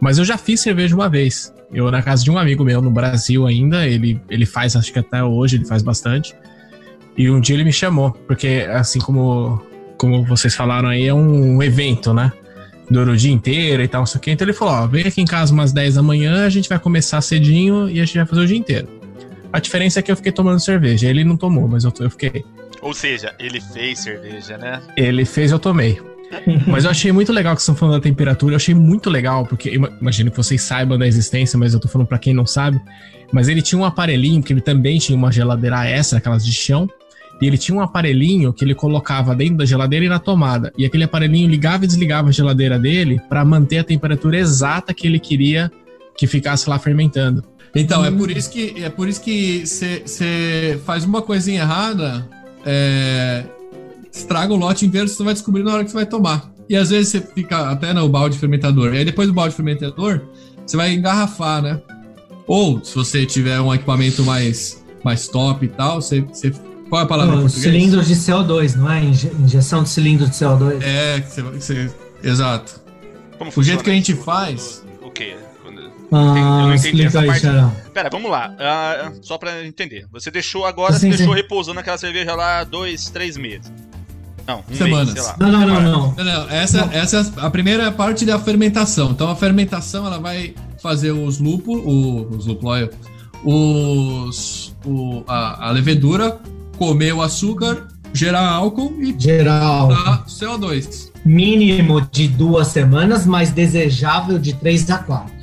Mas 0.00 0.16
eu 0.16 0.24
já 0.24 0.38
fiz 0.38 0.60
cerveja 0.60 0.94
uma 0.94 1.08
vez. 1.08 1.52
Eu, 1.70 1.90
na 1.90 2.00
casa 2.00 2.24
de 2.24 2.30
um 2.30 2.38
amigo 2.38 2.64
meu 2.64 2.80
no 2.80 2.90
Brasil 2.90 3.46
ainda, 3.46 3.86
ele, 3.86 4.18
ele 4.30 4.46
faz, 4.46 4.74
acho 4.74 4.90
que 4.90 4.98
até 4.98 5.22
hoje, 5.22 5.56
ele 5.56 5.66
faz 5.66 5.82
bastante. 5.82 6.34
E 7.16 7.28
um 7.28 7.40
dia 7.40 7.56
ele 7.56 7.64
me 7.64 7.72
chamou, 7.72 8.12
porque 8.12 8.66
assim 8.70 9.00
como, 9.00 9.60
como 9.98 10.24
vocês 10.24 10.54
falaram 10.54 10.88
aí, 10.88 11.06
é 11.06 11.12
um 11.12 11.62
evento, 11.62 12.14
né? 12.14 12.32
Dura 12.90 13.12
o 13.12 13.16
dia 13.16 13.32
inteiro 13.32 13.82
e 13.82 13.88
tal, 13.88 14.00
não 14.00 14.06
sei 14.06 14.18
o 14.18 14.20
quê. 14.22 14.30
Então 14.30 14.46
ele 14.46 14.54
falou: 14.54 14.72
ó, 14.72 14.86
vem 14.86 15.06
aqui 15.06 15.20
em 15.20 15.26
casa 15.26 15.52
umas 15.52 15.72
10 15.72 15.96
da 15.96 16.02
manhã, 16.02 16.46
a 16.46 16.48
gente 16.48 16.70
vai 16.70 16.78
começar 16.78 17.20
cedinho 17.20 17.90
e 17.90 18.00
a 18.00 18.04
gente 18.06 18.16
vai 18.16 18.24
fazer 18.24 18.40
o 18.40 18.46
dia 18.46 18.56
inteiro. 18.56 18.88
A 19.52 19.58
diferença 19.58 19.98
é 19.98 20.02
que 20.02 20.10
eu 20.10 20.16
fiquei 20.16 20.32
tomando 20.32 20.60
cerveja. 20.60 21.06
Ele 21.06 21.24
não 21.24 21.36
tomou, 21.36 21.68
mas 21.68 21.84
eu, 21.84 21.92
eu 22.00 22.10
fiquei. 22.10 22.44
Ou 22.80 22.94
seja, 22.94 23.34
ele 23.38 23.60
fez 23.60 24.00
cerveja, 24.00 24.56
né? 24.56 24.80
Ele 24.96 25.24
fez, 25.24 25.50
eu 25.50 25.58
tomei. 25.58 26.00
mas 26.66 26.84
eu 26.84 26.90
achei 26.90 27.10
muito 27.10 27.32
legal 27.32 27.54
que 27.54 27.62
vocês 27.62 27.74
estão 27.74 27.76
falando 27.76 28.00
da 28.00 28.02
temperatura. 28.02 28.52
Eu 28.52 28.56
achei 28.56 28.74
muito 28.74 29.08
legal, 29.10 29.46
porque 29.46 29.74
imagino 30.00 30.30
que 30.30 30.36
vocês 30.36 30.62
saibam 30.62 30.98
da 30.98 31.06
existência, 31.06 31.58
mas 31.58 31.74
eu 31.74 31.80
tô 31.80 31.88
falando 31.88 32.06
para 32.06 32.18
quem 32.18 32.34
não 32.34 32.46
sabe. 32.46 32.80
Mas 33.32 33.48
ele 33.48 33.62
tinha 33.62 33.78
um 33.78 33.84
aparelhinho, 33.84 34.42
que 34.42 34.52
ele 34.52 34.60
também 34.60 34.98
tinha 34.98 35.16
uma 35.16 35.32
geladeira 35.32 35.86
extra, 35.86 36.18
aquelas 36.18 36.44
de 36.44 36.52
chão. 36.52 36.88
E 37.40 37.46
ele 37.46 37.56
tinha 37.56 37.76
um 37.76 37.80
aparelhinho 37.80 38.52
que 38.52 38.64
ele 38.64 38.74
colocava 38.74 39.34
dentro 39.34 39.58
da 39.58 39.64
geladeira 39.64 40.04
e 40.04 40.08
na 40.08 40.18
tomada. 40.18 40.72
E 40.76 40.84
aquele 40.84 41.04
aparelhinho 41.04 41.48
ligava 41.48 41.84
e 41.84 41.86
desligava 41.86 42.28
a 42.28 42.32
geladeira 42.32 42.78
dele 42.78 43.20
para 43.28 43.44
manter 43.44 43.78
a 43.78 43.84
temperatura 43.84 44.36
exata 44.36 44.92
que 44.92 45.06
ele 45.06 45.20
queria 45.20 45.70
que 46.16 46.26
ficasse 46.26 46.68
lá 46.68 46.78
fermentando. 46.78 47.44
Então, 47.74 48.04
é 48.04 48.10
por 48.10 48.30
isso 48.30 48.50
que 48.50 48.82
é 48.82 48.88
por 48.88 49.08
isso 49.08 49.20
que 49.20 49.64
você 49.64 50.80
faz 50.84 51.04
uma 51.04 51.22
coisinha 51.22 51.60
errada, 51.60 52.26
é, 52.64 53.44
estraga 54.12 54.52
o 54.52 54.56
lote 54.56 54.86
inteiro, 54.86 55.08
você 55.08 55.22
vai 55.22 55.34
descobrir 55.34 55.62
na 55.62 55.74
hora 55.74 55.84
que 55.84 55.90
você 55.90 55.96
vai 55.96 56.06
tomar. 56.06 56.50
E 56.68 56.76
às 56.76 56.90
vezes 56.90 57.08
você 57.08 57.20
fica 57.20 57.70
até 57.70 57.92
no 57.92 58.08
balde 58.08 58.38
fermentador. 58.38 58.94
E 58.94 58.98
aí 58.98 59.04
depois 59.04 59.28
do 59.28 59.34
balde 59.34 59.54
fermentador, 59.54 60.22
você 60.66 60.76
vai 60.76 60.92
engarrafar, 60.92 61.62
né? 61.62 61.80
Ou 62.46 62.82
se 62.84 62.94
você 62.94 63.24
tiver 63.24 63.60
um 63.60 63.72
equipamento 63.72 64.22
mais, 64.24 64.84
mais 65.04 65.28
top 65.28 65.64
e 65.64 65.68
tal, 65.68 66.00
você, 66.00 66.20
você 66.20 66.52
qual 66.88 67.02
é 67.02 67.04
a 67.04 67.06
palavra 67.06 67.36
português? 67.36 67.62
Cilindros 67.62 68.06
de 68.06 68.14
CO2, 68.14 68.76
não 68.76 68.90
é? 68.90 69.02
Injeção 69.04 69.82
de 69.82 69.90
cilindro 69.90 70.26
de 70.26 70.32
CO2. 70.32 70.82
É, 70.82 71.20
você, 71.20 71.42
você, 71.42 71.90
exato. 72.22 72.80
Como 73.36 73.52
o 73.54 73.62
jeito 73.62 73.84
que 73.84 73.90
a 73.90 73.94
gente 73.94 74.14
faz. 74.14 74.82
O 75.02 75.10
quê? 75.10 75.36
Ah, 76.10 76.60
eu 76.62 76.66
não 76.68 76.74
entendi 76.74 77.04
essa 77.04 77.22
parte. 77.22 77.46
Pera, 77.92 78.08
vamos 78.10 78.30
lá. 78.30 78.54
Uh, 78.54 79.18
só 79.22 79.36
pra 79.36 79.64
entender. 79.64 80.06
Você 80.10 80.30
deixou 80.30 80.64
agora, 80.64 80.94
sim, 80.94 81.10
você 81.10 81.16
deixou 81.16 81.34
sim. 81.34 81.40
repousando 81.42 81.80
aquela 81.80 81.98
cerveja 81.98 82.34
lá 82.34 82.64
dois, 82.64 83.10
três 83.10 83.36
meses. 83.36 83.70
Não, 84.46 84.64
um 84.70 84.74
Semanas. 84.74 85.12
Mês, 85.12 85.34
não, 85.38 85.52
não, 85.52 85.60
não, 85.60 85.82
não, 85.82 86.14
não. 86.14 86.24
não. 86.24 86.50
Essa, 86.50 86.86
não. 86.86 86.92
essa 86.92 87.18
é 87.36 87.44
a 87.44 87.50
primeira 87.50 87.92
parte 87.92 88.24
da 88.24 88.38
fermentação. 88.38 89.10
Então 89.10 89.28
a 89.28 89.36
fermentação 89.36 90.06
ela 90.06 90.18
vai 90.18 90.54
fazer 90.82 91.12
os 91.12 91.38
lúpulos, 91.38 91.84
os 92.34 92.46
lúpulos, 92.46 92.88
os, 93.44 94.74
o, 94.86 95.22
a, 95.26 95.68
a 95.68 95.70
levedura 95.70 96.40
comer 96.78 97.12
o 97.12 97.20
açúcar, 97.20 97.88
gerar 98.14 98.48
álcool 98.48 98.94
e 99.00 99.14
gerar 99.18 99.62
álcool. 99.62 100.24
CO2. 100.26 101.10
Mínimo 101.26 102.00
de 102.00 102.28
duas 102.28 102.68
semanas, 102.68 103.26
mas 103.26 103.50
desejável 103.50 104.38
de 104.38 104.54
três 104.54 104.88
a 104.90 104.98
quatro. 104.98 105.37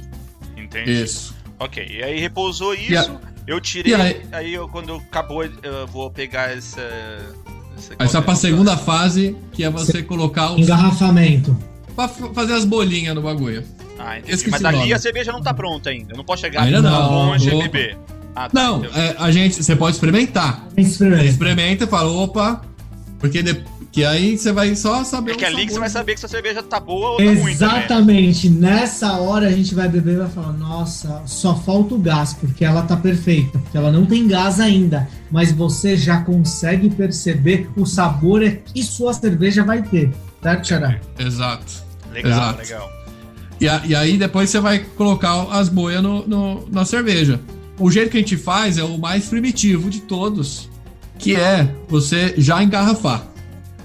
Entendi. 0.81 1.03
Isso. 1.03 1.35
Ok, 1.59 1.85
e 1.89 2.03
aí 2.03 2.19
repousou 2.19 2.73
isso, 2.73 3.11
a... 3.11 3.19
eu 3.47 3.61
tirei, 3.61 3.93
aí... 3.93 4.21
aí 4.31 4.53
eu, 4.53 4.67
quando 4.67 4.95
acabou, 4.95 5.43
eu 5.43 5.87
vou 5.87 6.11
pegar 6.11 6.51
essa... 6.51 6.81
essa 7.77 7.93
aí 7.97 8.09
só 8.09 8.21
pra 8.21 8.35
segunda 8.35 8.75
fase, 8.75 9.35
que 9.53 9.63
é 9.63 9.69
você 9.69 10.03
colocar 10.03 10.51
o... 10.51 10.59
Engarrafamento. 10.59 11.57
Pra 11.95 12.09
fazer 12.09 12.53
as 12.53 12.65
bolinhas 12.65 13.15
no 13.15 13.21
bagulho. 13.21 13.63
Ah, 13.97 14.19
entendi. 14.19 14.49
Mas 14.49 14.65
ali 14.65 14.93
a 14.93 14.99
cerveja 14.99 15.31
não 15.31 15.41
tá 15.41 15.53
pronta 15.53 15.89
ainda, 15.89 16.13
eu 16.13 16.17
não 16.17 16.25
posso 16.25 16.41
chegar 16.41 16.63
ainda 16.63 16.81
não, 16.81 17.27
longe 17.27 17.49
e 17.49 17.57
beber. 17.57 17.97
Ah, 18.35 18.49
tá, 18.49 18.51
não, 18.53 18.83
é, 18.83 19.15
a 19.17 19.31
gente, 19.31 19.63
você 19.63 19.77
pode 19.77 19.95
experimentar. 19.95 20.67
Experimenta. 20.75 21.23
Experimenta 21.23 21.83
e 21.85 21.87
fala, 21.87 22.11
opa, 22.11 22.61
porque 23.17 23.41
de, 23.41 23.63
que 23.95 24.03
aí 24.03 24.37
você 24.37 24.51
vai 24.51 24.75
só 24.75 25.05
saber. 25.05 25.31
É 25.31 25.35
que 25.35 25.45
ali 25.45 25.65
que 25.65 25.71
você 25.71 25.79
vai 25.79 25.87
saber 25.87 26.15
que 26.15 26.19
sua 26.19 26.27
cerveja 26.27 26.61
tá 26.61 26.81
boa 26.81 27.11
ou 27.11 27.17
tá 27.17 27.23
ruim. 27.23 27.49
Exatamente. 27.49 28.49
Nessa 28.49 29.13
hora 29.13 29.47
a 29.47 29.51
gente 29.53 29.73
vai 29.73 29.87
beber 29.87 30.15
e 30.15 30.17
vai 30.17 30.29
falar: 30.29 30.51
nossa, 30.51 31.23
só 31.25 31.55
falta 31.55 31.95
o 31.95 31.97
gás, 31.97 32.33
porque 32.33 32.65
ela 32.65 32.81
tá 32.81 32.97
perfeita. 32.97 33.57
Porque 33.57 33.77
ela 33.77 33.93
não 33.93 34.05
tem 34.05 34.27
gás 34.27 34.59
ainda. 34.59 35.07
Mas 35.31 35.53
você 35.53 35.95
já 35.95 36.19
consegue 36.23 36.89
perceber 36.89 37.69
o 37.77 37.85
sabor 37.85 38.41
que 38.65 38.83
sua 38.83 39.13
cerveja 39.13 39.63
vai 39.63 39.81
ter. 39.81 40.11
Certo, 40.43 40.67
Xará? 40.67 40.99
Exato. 41.17 41.85
Legal, 42.11 42.31
Exato. 42.33 42.57
legal. 42.57 42.91
E, 43.61 43.69
a, 43.69 43.81
e, 43.85 43.95
aí 43.95 44.17
depois 44.17 44.49
você 44.49 44.59
vai 44.59 44.79
colocar 44.79 45.43
as 45.51 45.69
boias 45.69 46.03
no, 46.03 46.27
no, 46.27 46.67
na 46.69 46.83
cerveja. 46.83 47.39
O 47.79 47.89
jeito 47.89 48.11
que 48.11 48.17
a 48.17 48.19
gente 48.19 48.35
faz 48.35 48.77
é 48.77 48.83
o 48.83 48.97
mais 48.97 49.27
primitivo 49.27 49.89
de 49.89 50.01
todos, 50.01 50.69
que 51.17 51.33
é 51.33 51.73
você 51.87 52.33
já 52.37 52.61
engarrafar. 52.61 53.34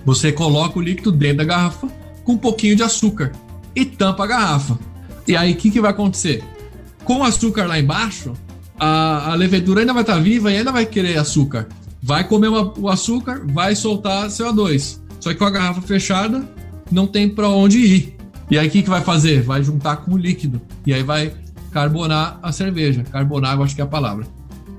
Você 0.05 0.33
coloca 0.33 0.79
o 0.79 0.83
líquido 0.83 1.13
dentro 1.13 1.39
da 1.39 1.45
garrafa 1.45 1.89
com 2.25 2.33
um 2.33 2.39
pouquinho 2.39 2.77
de 2.77 2.83
açúcar 2.83 3.33
e 3.75 3.85
tampa 3.85 4.25
a 4.25 4.27
garrafa. 4.27 4.79
E 5.27 5.37
aí 5.37 5.53
o 5.53 5.57
que, 5.57 5.71
que 5.71 5.81
vai 5.81 5.91
acontecer? 5.91 6.43
Com 7.05 7.19
o 7.19 7.25
açúcar 7.25 7.67
lá 7.67 7.79
embaixo, 7.79 8.33
a, 8.79 9.33
a 9.33 9.35
levedura 9.35 9.81
ainda 9.81 9.93
vai 9.93 10.03
estar 10.03 10.15
tá 10.15 10.21
viva 10.21 10.51
e 10.51 10.57
ainda 10.57 10.73
vai 10.73 10.87
querer 10.87 11.19
açúcar. 11.19 11.69
Vai 12.03 12.25
comer 12.25 12.49
uma, 12.49 12.73
o 12.79 12.89
açúcar, 12.89 13.43
vai 13.45 13.75
soltar 13.77 14.29
CO2. 14.29 14.99
Só 15.21 15.31
que 15.31 15.37
com 15.37 15.45
a 15.45 15.51
garrafa 15.51 15.83
fechada, 15.83 16.49
não 16.91 17.07
tem 17.07 17.29
para 17.29 17.49
onde 17.49 17.79
ir. 17.79 18.17
E 18.51 18.59
aí 18.59 18.67
o 18.67 18.71
que, 18.71 18.83
que 18.83 18.91
vai 18.91 19.03
fazer? 19.03 19.43
Vai 19.43 19.63
juntar 19.63 19.97
com 19.97 20.13
o 20.13 20.19
líquido. 20.19 20.61
E 20.87 20.95
aí 20.95 21.03
vai 21.03 21.33
carbonar 21.71 22.39
a 22.43 22.51
cerveja. 22.51 23.05
Carbonar, 23.05 23.57
eu 23.57 23.63
acho 23.63 23.75
que 23.75 23.81
é 23.81 23.85
a 23.85 23.87
palavra. 23.87 24.27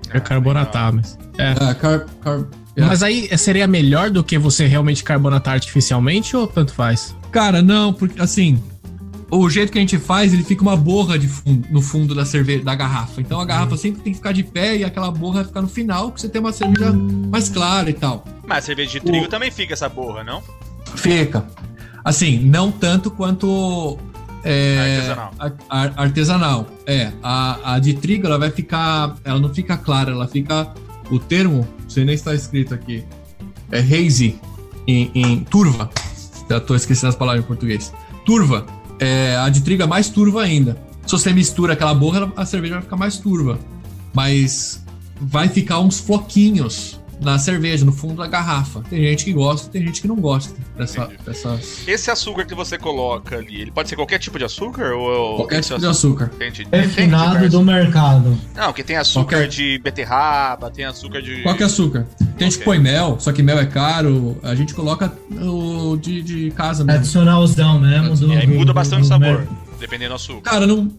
É 0.09 0.19
carbonatar, 0.19 0.93
mas. 0.93 1.17
É, 1.38 1.51
é 1.51 1.74
car, 1.74 2.05
car, 2.22 2.45
é. 2.76 2.82
Mas 2.86 3.03
aí 3.03 3.30
seria 3.38 3.67
melhor 3.67 4.09
do 4.09 4.24
que 4.24 4.38
você 4.38 4.65
realmente 4.67 5.03
carbonatar 5.03 5.53
artificialmente 5.55 6.36
ou 6.36 6.47
tanto 6.47 6.74
faz? 6.74 7.15
Cara, 7.32 7.61
não, 7.61 7.91
porque 7.93 8.22
assim, 8.22 8.61
o 9.30 9.49
jeito 9.49 9.72
que 9.72 9.78
a 9.78 9.82
gente 9.82 9.97
faz, 9.97 10.34
ele 10.34 10.43
fica 10.43 10.61
uma 10.61 10.76
borra 10.76 11.17
de 11.17 11.28
fundo, 11.28 11.67
no 11.69 11.82
fundo 11.82 12.13
da 12.15 12.26
cerveja, 12.26 12.63
da 12.63 12.76
garrafa. 12.76 13.22
Então 13.22 13.39
a 13.39 13.45
garrafa 13.45 13.78
sempre 13.78 14.01
tem 14.01 14.11
que 14.13 14.17
ficar 14.19 14.32
de 14.34 14.43
pé 14.43 14.78
e 14.78 14.84
aquela 14.84 15.09
borra 15.11 15.36
vai 15.38 15.45
ficar 15.45 15.61
no 15.61 15.67
final, 15.69 16.11
que 16.11 16.19
você 16.22 16.28
tem 16.30 16.39
uma 16.41 16.51
cerveja 16.53 16.91
mais 16.93 17.49
clara 17.49 17.89
e 17.89 17.93
tal. 17.93 18.26
Mas 18.47 18.59
a 18.59 18.67
cerveja 18.67 18.91
de 18.91 18.99
trigo 19.01 19.26
o... 19.26 19.30
também 19.30 19.49
fica 19.51 19.74
essa 19.74 19.88
borra, 19.88 20.24
não? 20.24 20.41
Fica. 20.95 21.45
Assim, 22.03 22.39
não 22.39 22.72
tanto 22.72 23.09
quanto 23.11 23.97
é, 24.43 24.95
Artesanal. 24.97 25.32
a- 25.39 25.51
a- 25.69 26.03
artesanal. 26.03 26.67
É, 26.86 27.11
a, 27.22 27.76
a 27.76 27.80
de 27.80 27.93
trigo 27.93 28.26
ela 28.28 28.38
vai 28.39 28.49
ficar, 28.49 29.15
ela 29.24 29.39
não 29.39 29.53
fica 29.53 29.78
clara, 29.78 30.11
ela 30.11 30.28
fica 30.28 30.67
o 31.12 31.20
termo, 31.20 31.68
sei 31.88 32.05
nem 32.05 32.16
está 32.16 32.34
escrito 32.34 32.74
aqui, 32.74 33.03
é 33.72 33.80
hazy 33.80 34.39
em, 34.88 35.12
em 35.14 35.43
turva. 35.43 35.89
Já 36.49 36.59
tô 36.59 36.76
esquecendo 36.76 37.09
as 37.09 37.16
palavras 37.16 37.43
em 37.43 37.47
português. 37.47 37.93
Turva. 38.26 38.66
É, 38.99 39.36
a 39.38 39.49
de 39.49 39.62
trigo 39.62 39.84
é 39.84 39.88
mais 39.88 40.09
turva 40.09 40.41
ainda. 40.41 40.78
Se 41.05 41.14
você 41.14 41.34
mistura 41.34 41.74
aquela 41.74 41.93
borra, 41.93 42.32
a 42.36 42.45
cerveja 42.45 42.76
vai 42.76 42.84
ficar 42.84 42.97
mais 42.97 43.18
turva. 43.18 43.59
Mas 44.14 44.84
vai 45.20 45.47
ficar 45.47 45.80
uns 45.80 45.99
floquinhos 45.99 47.00
na 47.22 47.38
cerveja, 47.39 47.86
no 47.86 47.91
fundo 47.91 48.15
da 48.15 48.28
garrafa. 48.28 48.82
Tem 48.89 49.01
gente 49.03 49.24
que 49.26 49.32
gosta, 49.34 49.69
tem 49.69 49.86
gente 49.86 50.01
que 50.01 50.07
não 50.07 50.15
gosta 50.15 50.53
dessa, 50.76 51.07
dessas. 51.26 51.88
Esse 51.88 52.09
açúcar 52.11 52.45
que 52.45 52.55
você 52.55 52.78
coloca 52.78 53.38
ali, 53.38 53.61
ele 53.61 53.72
pode 53.72 53.88
ser 53.89 53.95
qualquer 53.95 54.17
tipo 54.19 54.38
de 54.39 54.43
açúcar? 54.45 54.93
Ou 54.95 55.36
Qualquer 55.38 55.59
esse 55.59 55.69
tipo 55.69 55.80
de 55.80 55.86
açúcar. 55.88 56.32
Entendi. 56.36 56.67
Refinado 56.72 57.47
do 57.49 57.61
mercado. 57.63 58.38
Não, 58.55 58.74
que 58.74 58.84
tem 58.84 58.97
açúcar 58.97 59.36
Qualquer- 59.38 59.47
de 59.47 59.80
beterraba, 59.84 60.69
tem 60.72 60.86
açúcar 60.86 61.22
de. 61.22 61.43
Qualquer 61.43 61.65
açúcar. 61.65 62.07
Tem 62.38 62.49
gente 62.49 62.59
que 62.59 62.65
põe 62.65 62.80
mel, 62.80 63.17
só 63.19 63.32
que 63.32 63.43
mel 63.43 63.59
é 63.59 63.65
caro. 63.65 64.38
A 64.41 64.55
gente 64.55 64.74
coloca 64.74 65.13
o 65.39 65.95
de, 65.97 66.22
de 66.24 66.51
casa 66.51 66.84
mesmo. 66.84 66.99
Tradicionalzão 66.99 67.80
mesmo. 67.80 68.15
Do, 68.15 68.34
E 68.34 68.38
aí 68.38 68.47
muda 68.47 68.74
bastante 68.74 69.03
o 69.03 69.05
sabor, 69.05 69.39
mer- 69.39 69.47
dependendo 69.80 70.09
do 70.09 70.15
açúcar. 70.15 70.49
Cara, 70.49 70.65
não. 70.65 70.91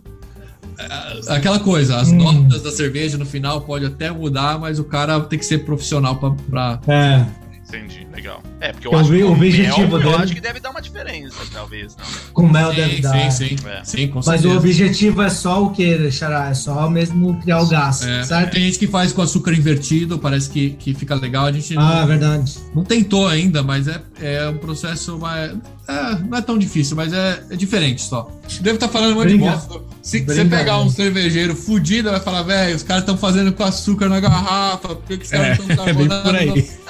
É, 0.78 1.34
Aquela 1.36 1.58
coisa, 1.60 1.98
as 1.98 2.08
Hum. 2.08 2.16
notas 2.16 2.62
da 2.62 2.70
cerveja 2.70 3.16
no 3.18 3.24
final 3.26 3.60
pode 3.60 3.84
até 3.86 4.10
mudar, 4.10 4.58
mas 4.58 4.78
o 4.78 4.84
cara 4.84 5.20
tem 5.20 5.38
que 5.38 5.44
ser 5.44 5.58
profissional 5.64 6.16
pra. 6.16 6.30
pra- 6.30 6.80
É. 6.92 7.42
Entendi, 7.68 8.06
legal. 8.14 8.42
É, 8.60 8.70
porque 8.70 8.86
eu 8.86 8.92
Eu 8.92 8.98
acho 8.98 9.08
vi- 9.10 9.16
que 9.18 9.24
o 9.24 9.28
o 9.28 9.32
objetivo 9.32 9.78
mel, 9.78 9.92
eu 9.92 9.98
dele- 10.10 10.14
acho 10.24 10.34
que 10.34 10.40
deve 10.42 10.60
dar 10.60 10.70
uma 10.72 10.82
diferença, 10.82 11.36
talvez, 11.50 11.96
não. 11.96 12.04
Com 12.34 12.46
mel 12.46 12.68
sim, 12.68 12.76
deve 12.76 13.00
dar. 13.00 13.30
sim, 13.30 13.48
sim, 13.48 13.56
É. 13.66 13.80
sim, 13.82 14.08
com 14.08 14.16
Mas 14.16 14.24
certeza. 14.26 14.48
o 14.48 14.56
objetivo 14.58 15.22
é 15.22 15.30
só 15.30 15.64
o 15.64 15.70
que, 15.70 16.10
Xará? 16.10 16.50
É 16.50 16.54
só 16.54 16.90
mesmo 16.90 17.40
criar 17.40 17.62
o 17.62 17.66
gás, 17.66 18.06
É, 18.06 18.24
certo? 18.24 18.52
tem 18.52 18.64
gente 18.64 18.78
que 18.78 18.86
faz 18.86 19.10
com 19.14 19.22
açúcar 19.22 19.54
invertido, 19.54 20.18
parece 20.18 20.50
que, 20.50 20.70
que 20.70 20.92
fica 20.92 21.14
legal. 21.14 21.46
A 21.46 21.52
gente 21.52 21.74
Ah, 21.78 22.00
não, 22.00 22.06
verdade. 22.08 22.58
não 22.74 22.84
tentou 22.84 23.26
ainda, 23.26 23.62
mas 23.62 23.88
é, 23.88 24.02
é 24.20 24.46
um 24.50 24.58
processo 24.58 25.16
mais. 25.18 25.52
É, 25.92 26.18
não 26.28 26.38
é 26.38 26.42
tão 26.42 26.58
difícil, 26.58 26.96
mas 26.96 27.12
é, 27.12 27.42
é 27.50 27.56
diferente 27.56 28.02
só. 28.02 28.30
Devo 28.60 28.74
estar 28.76 28.88
falando 28.88 29.12
um 29.12 29.14
monte 29.16 29.28
de 29.28 29.38
bosta. 29.38 29.80
Se 30.02 30.20
você 30.24 30.44
pegar 30.44 30.80
um 30.80 30.90
cervejeiro 30.90 31.54
fudido, 31.54 32.10
vai 32.10 32.20
falar, 32.20 32.42
velho, 32.42 32.74
os 32.74 32.82
caras 32.82 33.02
estão 33.02 33.16
fazendo 33.16 33.52
com 33.52 33.62
açúcar 33.64 34.08
na 34.08 34.18
garrafa, 34.20 34.88
por 34.96 35.02
que, 35.06 35.18
que 35.18 35.24
os 35.24 35.30
caras 35.30 35.58
É, 35.58 35.62
estão 35.62 35.72
é 35.86 35.86
carbonando 35.86 36.22
por 36.22 36.36
aí. 36.36 36.48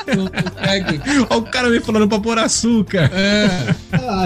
no, 0.09 0.15
no, 0.17 0.23
no 0.25 0.31
keg?" 0.31 1.01
Olha 1.31 1.39
o 1.39 1.43
cara 1.43 1.69
me 1.69 1.81
falando 1.81 2.09
pra 2.09 2.19
pôr 2.21 2.39
açúcar. 2.39 3.11
É, 3.15 3.75
Ah, 3.93 4.23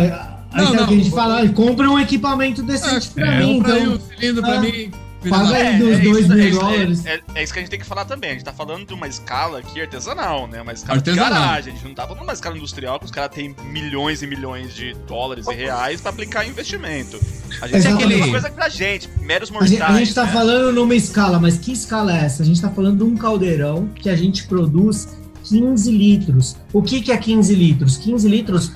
aí 0.52 0.64
Não, 0.64 0.72
não. 0.74 0.80
alguém 0.84 1.00
que 1.00 1.10
fala, 1.10 1.42
ah, 1.42 1.48
compra 1.50 1.90
um 1.90 1.98
equipamento 1.98 2.62
decente 2.62 3.08
pra 3.08 3.26
é, 3.34 3.40
mim, 3.40 3.56
compra 3.56 3.74
aí 3.74 3.82
então. 3.82 3.94
o 3.94 4.00
cilindro 4.00 4.42
pra 4.42 4.54
Ah, 4.54 4.60
mim. 4.60 4.90
Paga 5.30 5.48
da- 5.50 5.56
aí. 5.56 5.78
dos 5.78 5.98
dois 6.00 6.18
isso, 6.20 6.28
mil 6.34 6.48
isso, 6.48 6.58
dólares. 6.60 7.06
É, 7.06 7.20
é 7.34 7.42
isso 7.42 7.52
que 7.52 7.58
a 7.58 7.62
gente 7.62 7.70
tem 7.70 7.78
que 7.80 7.86
falar 7.86 8.04
também. 8.04 8.30
A 8.30 8.32
gente 8.34 8.44
tá 8.44 8.52
falando 8.52 8.86
de 8.86 8.94
uma 8.94 9.06
escala 9.08 9.58
aqui 9.58 9.80
artesanal, 9.80 10.46
né? 10.46 10.60
Uma 10.62 10.72
escala 10.72 10.98
Artesanal. 10.98 11.24
de 11.28 11.30
garagem. 11.34 11.72
A 11.72 11.76
gente 11.76 11.86
não 11.88 11.94
tá 11.94 12.02
falando 12.02 12.18
de 12.18 12.24
uma 12.24 12.32
escala 12.32 12.56
industrial 12.56 12.98
que 12.98 13.04
os 13.04 13.10
caras 13.10 13.34
têm 13.34 13.54
milhões 13.70 14.22
e 14.22 14.26
milhões 14.26 14.74
de 14.74 14.94
dólares 15.06 15.46
e 15.48 15.54
reais 15.54 16.00
pra 16.00 16.10
aplicar 16.10 16.44
em 16.46 16.50
investimento. 16.50 17.16
A 17.60 17.66
gente 17.66 17.70
tem 17.70 17.76
Exatamente. 17.78 18.04
aquele 18.04 18.14
uma 18.22 18.28
coisa 18.30 18.50
pra 18.50 18.68
gente, 18.68 19.08
meros 19.20 19.50
A 19.50 19.52
mortais. 19.52 19.70
gente, 19.70 19.82
a 19.82 19.98
gente 19.98 20.14
tá 20.14 20.24
né? 20.24 20.32
falando 20.32 20.72
numa 20.72 20.94
escala, 20.94 21.38
mas 21.38 21.58
que 21.58 21.72
escala 21.72 22.16
é 22.16 22.24
essa? 22.24 22.42
A 22.42 22.46
gente 22.46 22.60
tá 22.60 22.70
falando 22.70 22.98
de 22.98 23.04
um 23.04 23.16
caldeirão 23.16 23.88
que 23.94 24.08
a 24.10 24.16
gente 24.16 24.44
produz 24.46 25.08
15 25.44 25.90
litros. 25.90 26.56
O 26.72 26.82
que, 26.82 27.00
que 27.00 27.12
é 27.12 27.16
15 27.16 27.54
litros? 27.54 27.96
15 27.96 28.28
litros 28.28 28.72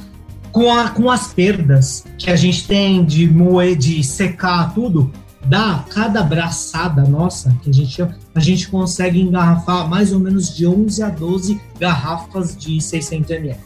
com, 0.52 0.72
a, 0.72 0.90
com 0.90 1.10
as 1.10 1.32
perdas 1.32 2.04
que 2.18 2.30
a 2.30 2.36
gente 2.36 2.66
tem 2.66 3.04
de 3.04 3.28
moer, 3.28 3.76
de 3.76 4.02
secar 4.04 4.72
tudo, 4.74 5.12
dá 5.46 5.84
cada 5.90 6.22
braçada 6.22 7.02
nossa, 7.04 7.56
que 7.62 7.70
a 7.70 7.72
gente 7.72 7.90
chama, 7.92 8.14
a 8.34 8.40
gente 8.40 8.68
consegue 8.68 9.20
engarrafar 9.20 9.88
mais 9.88 10.12
ou 10.12 10.20
menos 10.20 10.54
de 10.54 10.66
11 10.66 11.02
a 11.02 11.08
12 11.08 11.60
garrafas 11.78 12.56
de 12.56 12.80
600 12.80 13.30
ml. 13.30 13.58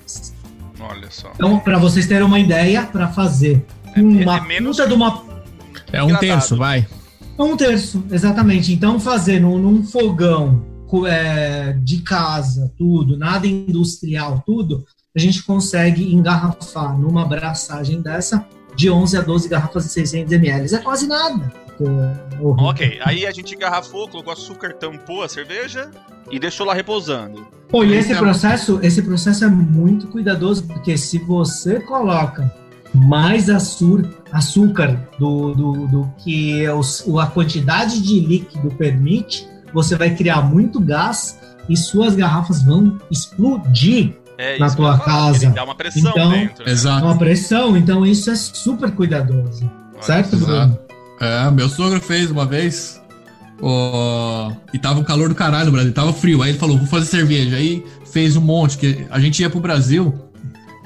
Olha 0.80 1.08
só. 1.10 1.30
Então, 1.34 1.58
para 1.58 1.78
vocês 1.78 2.06
terem 2.06 2.24
uma 2.26 2.38
ideia, 2.38 2.84
para 2.84 3.08
fazer 3.08 3.64
É- 3.94 4.00
uma 4.00 4.36
é 4.38 4.40
menos- 4.40 4.76
puta 4.76 4.88
de 4.88 4.94
uma 4.94 5.22
É 5.92 6.02
um 6.02 6.16
terço, 6.16 6.56
vai. 6.56 6.86
um 7.38 7.56
terço, 7.56 8.04
exatamente. 8.10 8.72
Então, 8.72 8.98
fazer 9.00 9.40
num, 9.40 9.58
num 9.58 9.84
fogão 9.84 10.62
é, 11.08 11.72
de 11.82 11.98
casa, 12.02 12.70
tudo, 12.78 13.16
nada 13.16 13.48
industrial, 13.48 14.44
tudo, 14.46 14.84
a 15.16 15.18
gente 15.18 15.42
consegue 15.42 16.14
engarrafar 16.14 16.96
numa 16.96 17.24
braçagem 17.26 18.00
dessa 18.00 18.46
de 18.76 18.88
11 18.88 19.16
a 19.16 19.20
12 19.20 19.48
garrafas 19.48 19.84
de 19.86 19.90
600 19.90 20.32
ml. 20.32 20.72
É 20.72 20.78
quase 20.78 21.06
nada. 21.08 21.52
É, 21.80 22.36
Ok, 22.40 23.00
aí 23.04 23.26
a 23.26 23.30
gente 23.32 23.54
engarrafou, 23.54 24.08
colocou 24.08 24.32
açúcar, 24.32 24.72
tampou 24.74 25.22
a 25.22 25.28
cerveja 25.28 25.90
e 26.30 26.38
deixou 26.38 26.66
lá 26.66 26.74
repousando. 26.74 27.46
Pô, 27.68 27.82
e 27.84 27.94
esse 27.96 28.12
Então- 28.12 28.22
processo, 28.22 28.78
esse 28.82 29.02
processo 29.02 29.44
é 29.44 29.48
muito 29.48 30.06
cuidadoso, 30.08 30.64
porque 30.64 30.96
se 30.96 31.18
você 31.18 31.80
coloca 31.80 32.52
mais 32.94 33.50
açúcar, 33.50 34.08
açúcar 34.32 35.08
do, 35.18 35.52
do, 35.54 35.86
do 35.88 36.12
que 36.18 36.68
os- 36.68 37.04
a 37.20 37.26
quantidade 37.26 38.00
de 38.00 38.20
líquido 38.20 38.70
permite, 38.70 39.48
você 39.72 39.96
vai 39.96 40.14
criar 40.14 40.42
muito 40.42 40.78
gás 40.80 41.38
e 41.68 41.76
suas 41.76 42.14
garrafas 42.14 42.62
vão 42.62 42.98
explodir 43.10 44.14
É 44.36 44.58
Na 44.58 44.68
tua 44.68 44.98
casa. 44.98 45.44
Ele 45.46 45.54
dá 45.54 45.62
uma 45.62 45.76
pressão 45.76 46.10
Então- 46.10 46.30
dentro. 46.32 46.64
né? 46.64 46.72
Exato. 46.72 47.04
uma 47.06 47.16
pressão. 47.16 47.76
Então, 47.76 48.04
isso 48.04 48.28
é 48.32 48.34
super 48.34 48.90
cuidadoso. 48.90 49.70
Olha 49.94 50.02
certo. 50.02 50.36
Bruno? 50.36 50.76
É, 51.20 51.50
meu 51.50 51.68
sogro 51.68 52.00
fez 52.00 52.30
uma 52.30 52.44
vez. 52.44 53.00
ó, 53.60 54.52
e 54.72 54.78
tava 54.78 55.00
um 55.00 55.04
calor 55.04 55.28
do 55.28 55.34
caralho 55.34 55.66
no 55.66 55.72
Brasil, 55.72 55.92
tava 55.92 56.12
frio. 56.12 56.42
Aí 56.42 56.50
ele 56.50 56.58
falou: 56.58 56.78
vou 56.78 56.86
fazer 56.86 57.06
cerveja. 57.06 57.56
Aí 57.56 57.84
fez 58.12 58.36
um 58.36 58.40
monte, 58.40 58.78
que 58.78 59.06
a 59.10 59.18
gente 59.20 59.40
ia 59.40 59.50
pro 59.50 59.60
Brasil 59.60 60.14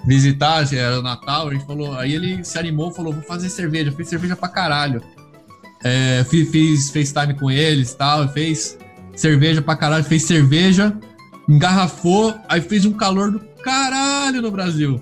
visitar, 0.07 0.72
era 0.72 1.03
Natal, 1.03 1.49
a 1.49 1.53
gente 1.53 1.66
falou. 1.66 1.95
Aí 1.99 2.14
ele 2.14 2.45
se 2.45 2.59
animou 2.59 2.91
falou: 2.91 3.12
vou 3.12 3.22
fazer 3.22 3.49
cerveja. 3.49 3.93
Fez 3.93 4.09
cerveja 4.09 4.37
pra 4.37 4.49
caralho. 4.49 5.03
É, 5.83 6.24
fiz, 6.29 6.51
fiz 6.51 6.91
FaceTime 6.91 7.35
com 7.35 7.51
eles 7.51 7.93
e 7.93 7.97
tal, 7.97 8.29
fez 8.29 8.76
cerveja 9.14 9.62
pra 9.62 9.76
caralho, 9.76 10.05
fez 10.05 10.24
cerveja, 10.24 10.93
engarrafou, 11.49 12.35
aí 12.49 12.61
fez 12.61 12.85
um 12.85 12.93
calor 12.93 13.31
do 13.31 13.41
caralho 13.62 14.43
no 14.43 14.51
Brasil. 14.51 15.01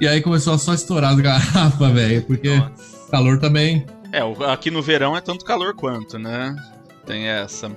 E 0.00 0.06
aí 0.06 0.20
começou 0.20 0.54
a 0.54 0.58
só 0.58 0.74
estourar 0.74 1.12
as 1.12 1.20
garrafas, 1.20 1.92
velho, 1.92 2.22
porque 2.22 2.54
Nossa. 2.56 3.10
calor 3.10 3.38
também. 3.38 3.86
É, 4.16 4.50
aqui 4.50 4.70
no 4.70 4.80
verão 4.80 5.14
é 5.14 5.20
tanto 5.20 5.44
calor 5.44 5.74
quanto, 5.74 6.18
né? 6.18 6.56
Tem 7.04 7.26
essa. 7.26 7.70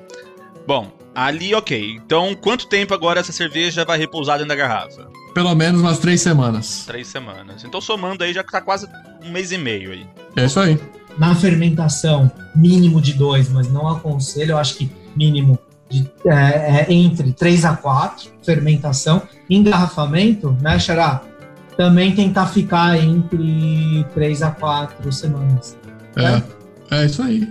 Bom, 0.65 0.89
ali 1.13 1.53
ok. 1.53 1.97
Então, 1.97 2.33
quanto 2.33 2.65
tempo 2.67 2.93
agora 2.93 3.19
essa 3.19 3.33
cerveja 3.33 3.83
vai 3.83 3.97
repousar 3.97 4.37
dentro 4.37 4.47
da 4.47 4.55
garrafa? 4.55 5.09
Pelo 5.33 5.53
menos 5.53 5.81
umas 5.81 5.99
três 5.99 6.21
semanas. 6.21 6.85
Três 6.87 7.07
semanas. 7.07 7.65
Então, 7.65 7.81
somando 7.81 8.23
aí, 8.23 8.31
já 8.31 8.41
tá 8.41 8.61
quase 8.61 8.87
um 9.21 9.31
mês 9.31 9.51
e 9.51 9.57
meio 9.57 9.91
aí. 9.91 10.07
É 10.37 10.45
isso 10.45 10.61
aí. 10.61 10.79
Na 11.17 11.35
fermentação, 11.35 12.31
mínimo 12.55 13.01
de 13.01 13.15
dois, 13.15 13.49
mas 13.49 13.69
não 13.69 13.89
aconselho, 13.89 14.51
eu 14.51 14.57
acho 14.57 14.77
que 14.77 14.89
mínimo 15.17 15.59
de, 15.89 16.09
é, 16.25 16.85
é 16.89 16.93
entre 16.93 17.33
3 17.33 17.65
a 17.65 17.75
4 17.75 18.31
fermentação. 18.45 19.23
Engarrafamento, 19.49 20.55
né, 20.61 20.79
Xará? 20.79 21.21
Também 21.75 22.15
tentar 22.15 22.47
ficar 22.47 22.97
entre 22.97 24.05
3 24.13 24.41
a 24.41 24.51
4 24.51 25.11
semanas. 25.11 25.77
É, 26.15 26.41
é 27.01 27.05
isso 27.05 27.21
aí. 27.21 27.47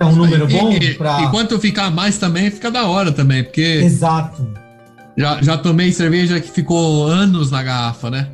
É 0.00 0.04
um 0.04 0.14
número 0.14 0.48
E- 0.48 0.52
bom 0.52 0.72
e, 0.72 0.94
para. 0.94 1.22
E 1.22 1.30
quanto 1.30 1.58
ficar 1.58 1.90
mais 1.90 2.18
também, 2.18 2.50
fica 2.50 2.70
da 2.70 2.86
hora 2.86 3.10
também, 3.10 3.42
porque 3.42 3.60
Exato. 3.60 4.46
já, 5.16 5.42
já 5.42 5.58
tomei 5.58 5.90
cerveja 5.92 6.40
que 6.40 6.50
ficou 6.50 7.06
anos 7.06 7.50
na 7.50 7.62
garrafa, 7.62 8.10
né? 8.10 8.28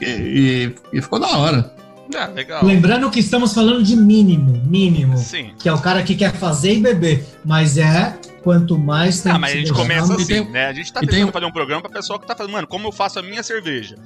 E, 0.00 0.06
e- 0.06 0.74
e 0.98 1.02
ficou 1.02 1.18
da 1.18 1.28
hora. 1.38 1.72
Ah, 2.14 2.26
legal. 2.26 2.64
Lembrando 2.64 3.10
que 3.10 3.20
estamos 3.20 3.52
falando 3.52 3.82
de 3.82 3.94
mínimo, 3.96 4.62
mínimo. 4.66 5.16
Sim. 5.18 5.50
Que 5.58 5.68
é 5.68 5.72
o 5.72 5.78
cara 5.78 6.02
que 6.02 6.14
quer 6.14 6.32
fazer 6.32 6.74
e 6.76 6.80
beber. 6.80 7.26
Mas 7.44 7.76
é 7.76 8.14
quanto 8.42 8.78
mais 8.78 9.20
tem 9.22 9.32
Ah, 9.32 9.38
mas 9.38 9.52
a 9.52 9.56
gente 9.56 9.72
começa 9.72 10.12
E 10.12 10.16
assim, 10.16 10.26
tem- 10.26 10.48
né? 10.50 10.66
A 10.66 10.72
gente 10.72 10.92
tá 10.92 11.00
e 11.02 11.06
tentando 11.06 11.24
tem- 11.24 11.32
fazer 11.32 11.46
um 11.46 11.52
programa 11.52 11.82
pra 11.82 11.90
pessoa 11.90 12.18
que 12.18 12.26
tá 12.26 12.34
falando, 12.34 12.52
mano, 12.52 12.66
como 12.66 12.88
eu 12.88 12.92
faço 12.92 13.18
a 13.18 13.22
minha 13.22 13.42
cerveja? 13.42 13.96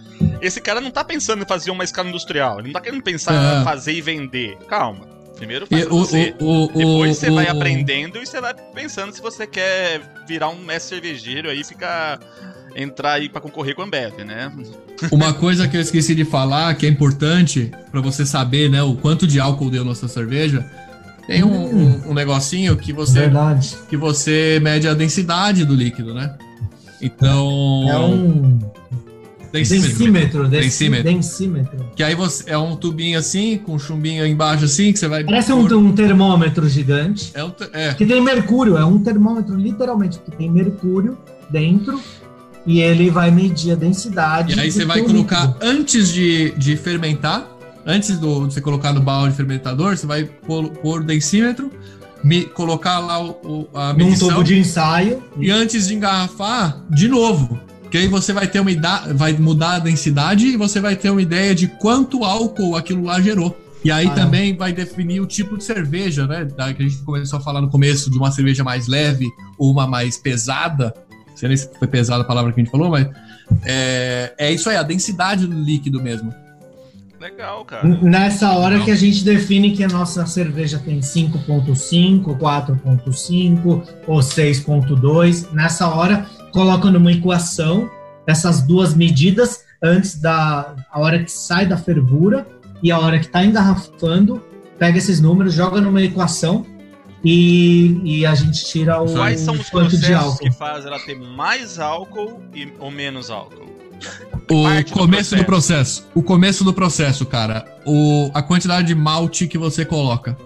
Esse 0.41 0.61
cara 0.61 0.81
não 0.81 0.91
tá 0.91 1.05
pensando 1.05 1.43
em 1.43 1.47
fazer 1.47 1.71
uma 1.71 1.85
escala 1.85 2.09
industrial, 2.09 2.59
ele 2.59 2.69
não 2.69 2.73
tá 2.73 2.81
querendo 2.81 3.03
pensar 3.03 3.33
É. 3.35 3.61
em 3.61 3.65
fazer 3.65 3.93
e 3.93 4.01
vender. 4.01 4.57
Calma. 4.69 5.11
Primeiro 5.37 5.67
E 5.71 5.75
faz 5.75 5.87
o, 5.87 5.99
você. 5.99 6.35
o, 6.41 6.65
o, 6.65 6.69
Depois 6.69 7.17
você 7.19 7.31
o- 7.31 7.35
vai 7.35 7.47
o- 7.47 7.51
aprendendo 7.51 8.19
e 8.19 8.27
você 8.27 8.41
vai 8.41 8.55
pensando 8.75 9.13
se 9.13 9.21
você 9.21 9.47
quer 9.47 10.01
virar 10.29 10.49
um 10.51 10.59
mestre 10.63 10.97
cervejeiro 10.97 11.49
aí, 11.51 11.63
ficar. 11.65 12.21
entrar 12.75 13.13
aí 13.13 13.29
pra 13.29 13.39
concorrer 13.39 13.75
com 13.75 13.83
a 13.83 13.85
Ambev, 13.85 14.25
né? 14.25 14.51
Uma 15.13 15.35
coisa 15.35 15.69
que 15.69 15.77
eu 15.77 15.81
esqueci 15.83 16.15
de 16.15 16.25
falar, 16.25 16.75
que 16.75 16.87
é 16.87 16.89
importante 16.89 17.71
pra 17.91 18.01
você 18.01 18.25
saber, 18.25 18.71
né, 18.71 18.83
o 18.83 18.95
quanto 18.95 19.27
de 19.27 19.39
álcool 19.39 19.69
deu 19.69 19.85
na 19.85 19.95
sua 19.95 20.09
cerveja. 20.09 20.65
Tem 21.27 21.43
um, 21.45 21.51
Hum. 21.53 22.03
um- 22.07 22.11
um 22.11 22.15
negocinho 22.15 22.77
que 22.77 22.93
você 22.93 23.21
Verdade. 23.21 23.77
que 23.89 23.97
você 23.97 24.59
mede 24.63 24.89
a 24.89 24.95
densidade 24.95 25.65
do 25.65 25.75
líquido, 25.75 26.13
né? 26.15 26.35
Então, 27.01 27.87
É 27.89 27.99
um. 27.99 28.59
Densímetro. 29.53 30.49
Densímetro. 30.49 31.05
Densímetro. 31.05 31.87
Que 31.95 32.03
aí 32.03 32.15
você 32.15 32.45
é 32.51 32.57
um 32.57 32.75
tubinho 32.75 33.19
assim, 33.19 33.59
com 33.59 33.75
um 33.75 33.79
chumbinho 33.79 34.27
embaixo 34.27 34.65
assim, 34.65 34.93
que 34.93 34.99
você 34.99 35.07
vai. 35.07 35.23
Parece 35.25 35.53
um, 35.53 35.61
um 35.79 35.93
termômetro 35.93 36.67
gigante. 36.69 37.31
É, 37.35 37.45
um 37.45 37.53
é. 37.75 37.93
Que 37.93 38.07
tem 38.07 38.21
mercúrio, 38.23 38.79
é 38.79 38.85
um 38.85 38.99
termômetro 38.99 39.55
literalmente, 39.55 40.19
que 40.21 40.31
tem 40.31 40.51
mercúrio 40.51 41.19
dentro 41.51 42.01
e 42.67 42.81
ele 42.81 43.11
vai 43.11 43.31
medir 43.31 43.73
a 43.73 43.75
densidade. 43.75 44.57
E 44.57 44.61
aí 44.61 44.71
você 44.73 44.87
vai 44.87 45.03
colocar 45.03 45.55
antes 45.61 46.09
de, 46.11 46.53
de 46.57 46.75
fermentar, 46.77 47.47
antes 47.87 48.19
do, 48.19 48.47
de 48.47 48.55
você 48.55 48.61
colocar 48.61 48.93
no 48.93 49.01
balde 49.01 49.35
fermentador, 49.35 49.97
você 49.97 50.07
vai 50.07 50.25
pôr, 50.25 50.69
pôr 50.71 51.01
o 51.03 51.05
densímetro, 51.05 51.71
me, 52.23 52.45
colocar 52.45 52.99
lá 52.99 53.23
o, 53.23 53.69
a 53.75 53.93
num 53.93 54.07
medição 54.07 54.29
tubo 54.29 54.45
de 54.45 54.59
ensaio. 54.59 55.23
e 55.39 55.51
antes 55.51 55.89
de 55.89 55.95
engarrafar, 55.95 56.83
de 56.91 57.09
novo. 57.09 57.59
Porque 57.83 57.99
aí 57.99 58.09
você 58.09 58.33
vai 58.33 58.47
ter 58.47 58.61
uma 58.61 58.71
ideia, 58.71 59.13
vai 59.15 59.33
mudar 59.35 59.75
a 59.75 59.79
densidade 59.79 60.47
e 60.47 60.57
você 60.57 60.81
vai 60.81 60.97
ter 60.97 61.11
uma 61.11 61.21
ideia 61.21 61.55
de 61.55 61.69
quanto 61.69 62.25
álcool 62.25 62.75
aquilo 62.77 63.05
lá 63.05 63.21
gerou. 63.21 63.59
E 63.85 63.91
aí 63.91 64.07
Ah. 64.07 64.11
também 64.15 64.57
vai 64.57 64.73
definir 64.73 65.21
o 65.21 65.27
tipo 65.27 65.59
de 65.59 65.65
cerveja, 65.65 66.27
né? 66.27 66.45
Da 66.45 66.73
que 66.73 66.83
a 66.83 66.89
gente 66.89 67.03
começou 67.03 67.39
a 67.39 67.43
falar 67.43 67.61
no 67.61 67.69
começo 67.69 68.11
de 68.11 68.17
uma 68.17 68.31
cerveja 68.31 68.63
mais 68.65 68.87
leve 68.87 69.29
ou 69.59 69.71
uma 69.73 69.87
mais 69.87 70.17
pesada. 70.17 70.95
Não 71.29 71.37
sei 71.37 71.49
nem 71.49 71.57
se 71.57 71.69
foi 71.79 71.89
pesada 71.89 72.23
a 72.23 72.25
palavra 72.25 72.53
que 72.53 72.61
a 72.61 72.63
gente 72.65 72.71
falou, 72.71 72.89
mas 72.91 73.09
é, 73.65 74.33
é 74.39 74.53
isso 74.53 74.71
aí, 74.71 74.77
a 74.77 74.83
densidade 74.83 75.47
do 75.47 75.59
líquido 75.61 76.01
mesmo. 76.01 76.33
Legal, 77.23 77.65
cara. 77.65 77.87
Nessa 77.87 78.51
hora 78.51 78.81
que 78.81 78.91
a 78.91 78.97
gente 78.97 79.23
define 79.23 79.71
que 79.71 79.85
a 79.85 79.89
nossa 79.89 80.27
cerveja 80.27 80.81
tem 80.81 80.99
5.5, 80.99 82.37
4.5 82.37 83.89
ou 84.09 84.19
6.2, 84.19 85.53
nessa 85.53 85.87
hora 85.87 86.27
coloca 86.53 86.91
numa 86.91 87.13
equação 87.13 87.89
essas 88.27 88.63
duas 88.63 88.93
medidas 88.97 89.65
antes 89.81 90.21
da 90.21 90.75
a 90.91 90.99
hora 90.99 91.23
que 91.23 91.31
sai 91.31 91.65
da 91.65 91.77
fervura 91.77 92.45
e 92.83 92.91
a 92.91 92.99
hora 92.99 93.21
que 93.21 93.27
está 93.27 93.45
engarrafando, 93.45 94.43
pega 94.77 94.99
esses 94.99 95.21
números, 95.21 95.55
joga 95.55 95.81
numa 95.81 96.03
equação 96.03 96.67
e, 97.25 98.01
e 98.03 98.27
a 98.27 98.35
gente 98.35 98.65
tira 98.65 99.01
o 99.01 99.07
Quais 99.15 99.39
são 99.39 99.55
os 99.55 99.71
quanto 99.71 99.91
de 99.91 99.99
processos 99.99 100.25
álcool. 100.25 100.39
que 100.41 100.51
fazem 100.51 100.89
ela 100.89 100.99
ter 100.99 101.15
mais 101.15 101.79
álcool 101.79 102.43
e, 102.53 102.73
ou 102.81 102.91
menos 102.91 103.31
álcool? 103.31 103.71
O 104.51 104.65
Parte 104.65 104.93
do 104.93 104.99
começo 104.99 105.37
do 105.37 105.45
processo. 105.45 106.07
O 106.15 106.23
começo 106.23 106.65
do 106.65 106.73
processo, 106.73 107.25
cara. 107.25 107.65
O, 107.87 108.31
a 108.35 108.43
quantidade 108.43 108.87
de 108.89 108.95
malte 108.95 109.47
que 109.47 109.57
você 109.57 109.85
coloca. 109.85 110.37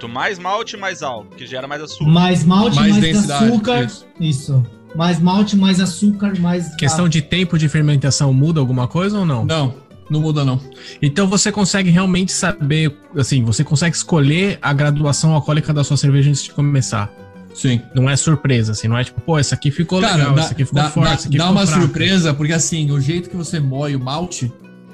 Quanto 0.00 0.08
mais 0.08 0.38
malte, 0.38 0.76
mais 0.76 1.02
álcool, 1.02 1.36
que 1.36 1.46
gera 1.46 1.66
mais 1.66 1.82
açúcar. 1.82 2.10
Mais 2.10 2.44
malte, 2.44 2.76
Mais 2.76 2.92
mais, 2.92 3.02
densidade, 3.04 3.44
açúcar. 3.44 3.84
isso. 3.84 4.06
Isso. 4.18 4.66
Mais 4.94 5.20
malte, 5.20 5.56
mais 5.56 5.78
açúcar, 5.80 6.38
mais. 6.40 6.74
Questão 6.76 7.08
de 7.08 7.20
tempo 7.20 7.58
de 7.58 7.68
fermentação 7.68 8.32
muda 8.32 8.60
alguma 8.60 8.88
coisa 8.88 9.18
ou 9.18 9.26
não? 9.26 9.44
Não, 9.44 9.74
não 10.08 10.20
muda 10.20 10.44
não. 10.44 10.58
Então 11.02 11.26
você 11.28 11.52
consegue 11.52 11.90
realmente 11.90 12.32
saber, 12.32 12.96
assim, 13.16 13.44
você 13.44 13.62
consegue 13.62 13.94
escolher 13.94 14.58
a 14.62 14.72
graduação 14.72 15.34
alcoólica 15.34 15.72
da 15.72 15.84
sua 15.84 15.96
cerveja 15.96 16.30
antes 16.30 16.44
de 16.44 16.52
começar. 16.52 17.12
Sim. 17.54 17.80
Não 17.94 18.08
é 18.08 18.16
surpresa, 18.16 18.72
assim, 18.72 18.86
não 18.88 18.96
é 18.96 19.04
tipo, 19.04 19.20
pô, 19.20 19.38
essa 19.38 19.54
aqui 19.54 19.70
ficou 19.70 20.00
Cara, 20.00 20.16
legal, 20.16 20.34
dá, 20.34 20.42
essa 20.42 20.52
aqui 20.52 20.64
ficou 20.64 20.82
dá- 20.82 20.90
forte, 20.90 21.08
dá- 21.08 21.14
essa 21.14 21.28
aqui 21.28 21.36
dá 21.38 21.44
ficou 21.44 21.56
uma 21.60 21.66
fraca. 21.66 21.82
surpresa, 21.82 22.34
porque 22.34 22.52
assim, 22.52 22.90
o 22.90 23.00
jeito 23.00 23.28
que 23.28 23.36
você 23.36 23.58
moe 23.60 23.94
o 23.96 24.00
malte 24.00 24.52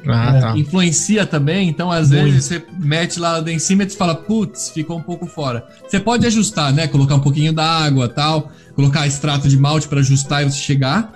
Ah, 0.09 0.36
É. 0.36 0.40
tá. 0.40 0.57
influencia 0.57 1.26
também, 1.26 1.68
então 1.68 1.90
às 1.90 2.11
Muito. 2.11 2.24
vezes 2.24 2.44
você 2.44 2.62
mete 2.78 3.18
lá 3.18 3.40
densímetro 3.40 3.92
e 3.92 3.98
fala, 3.98 4.14
putz, 4.14 4.70
ficou 4.70 4.96
um 4.98 5.02
pouco 5.02 5.26
fora. 5.26 5.66
Você 5.88 5.98
pode 5.98 6.24
ajustar, 6.26 6.72
né? 6.72 6.86
Colocar 6.86 7.16
um 7.16 7.20
pouquinho 7.20 7.52
d'água 7.52 8.09
tal, 8.09 8.52
colocar 8.76 9.04
extrato 9.07 9.48
de 9.48 9.57
malte 9.59 9.88
para 9.88 9.98
ajustar 9.98 10.42
e 10.46 10.50
você 10.50 10.59
chegar 10.59 11.12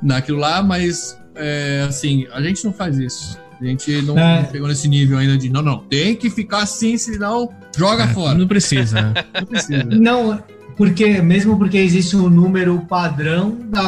naquilo 0.00 0.38
lá, 0.38 0.62
mas 0.62 1.18
é, 1.34 1.84
assim, 1.88 2.26
a 2.32 2.40
gente 2.40 2.64
não 2.64 2.72
faz 2.72 2.98
isso. 2.98 3.36
A 3.60 3.64
gente 3.64 4.00
não, 4.02 4.16
É. 4.18 4.42
não 4.42 4.44
pegou 4.44 4.68
nesse 4.68 4.86
nível 4.88 5.18
ainda 5.18 5.36
de 5.36 5.50
não, 5.50 5.60
não, 5.60 5.78
tem 5.80 6.14
que 6.14 6.30
ficar 6.30 6.62
assim, 6.62 6.96
senão 6.96 7.50
joga 7.76 8.04
É, 8.04 8.08
fora. 8.08 8.38
Não 8.38 8.46
precisa, 8.46 9.00
né? 9.02 9.24
Não 9.34 9.46
precisa. 9.46 9.84
Não, 9.84 10.42
porque 10.80 11.20
mesmo 11.20 11.58
porque 11.58 11.76
existe 11.76 12.16
um 12.16 12.30
número 12.30 12.80
padrão 12.88 13.54
da 13.68 13.86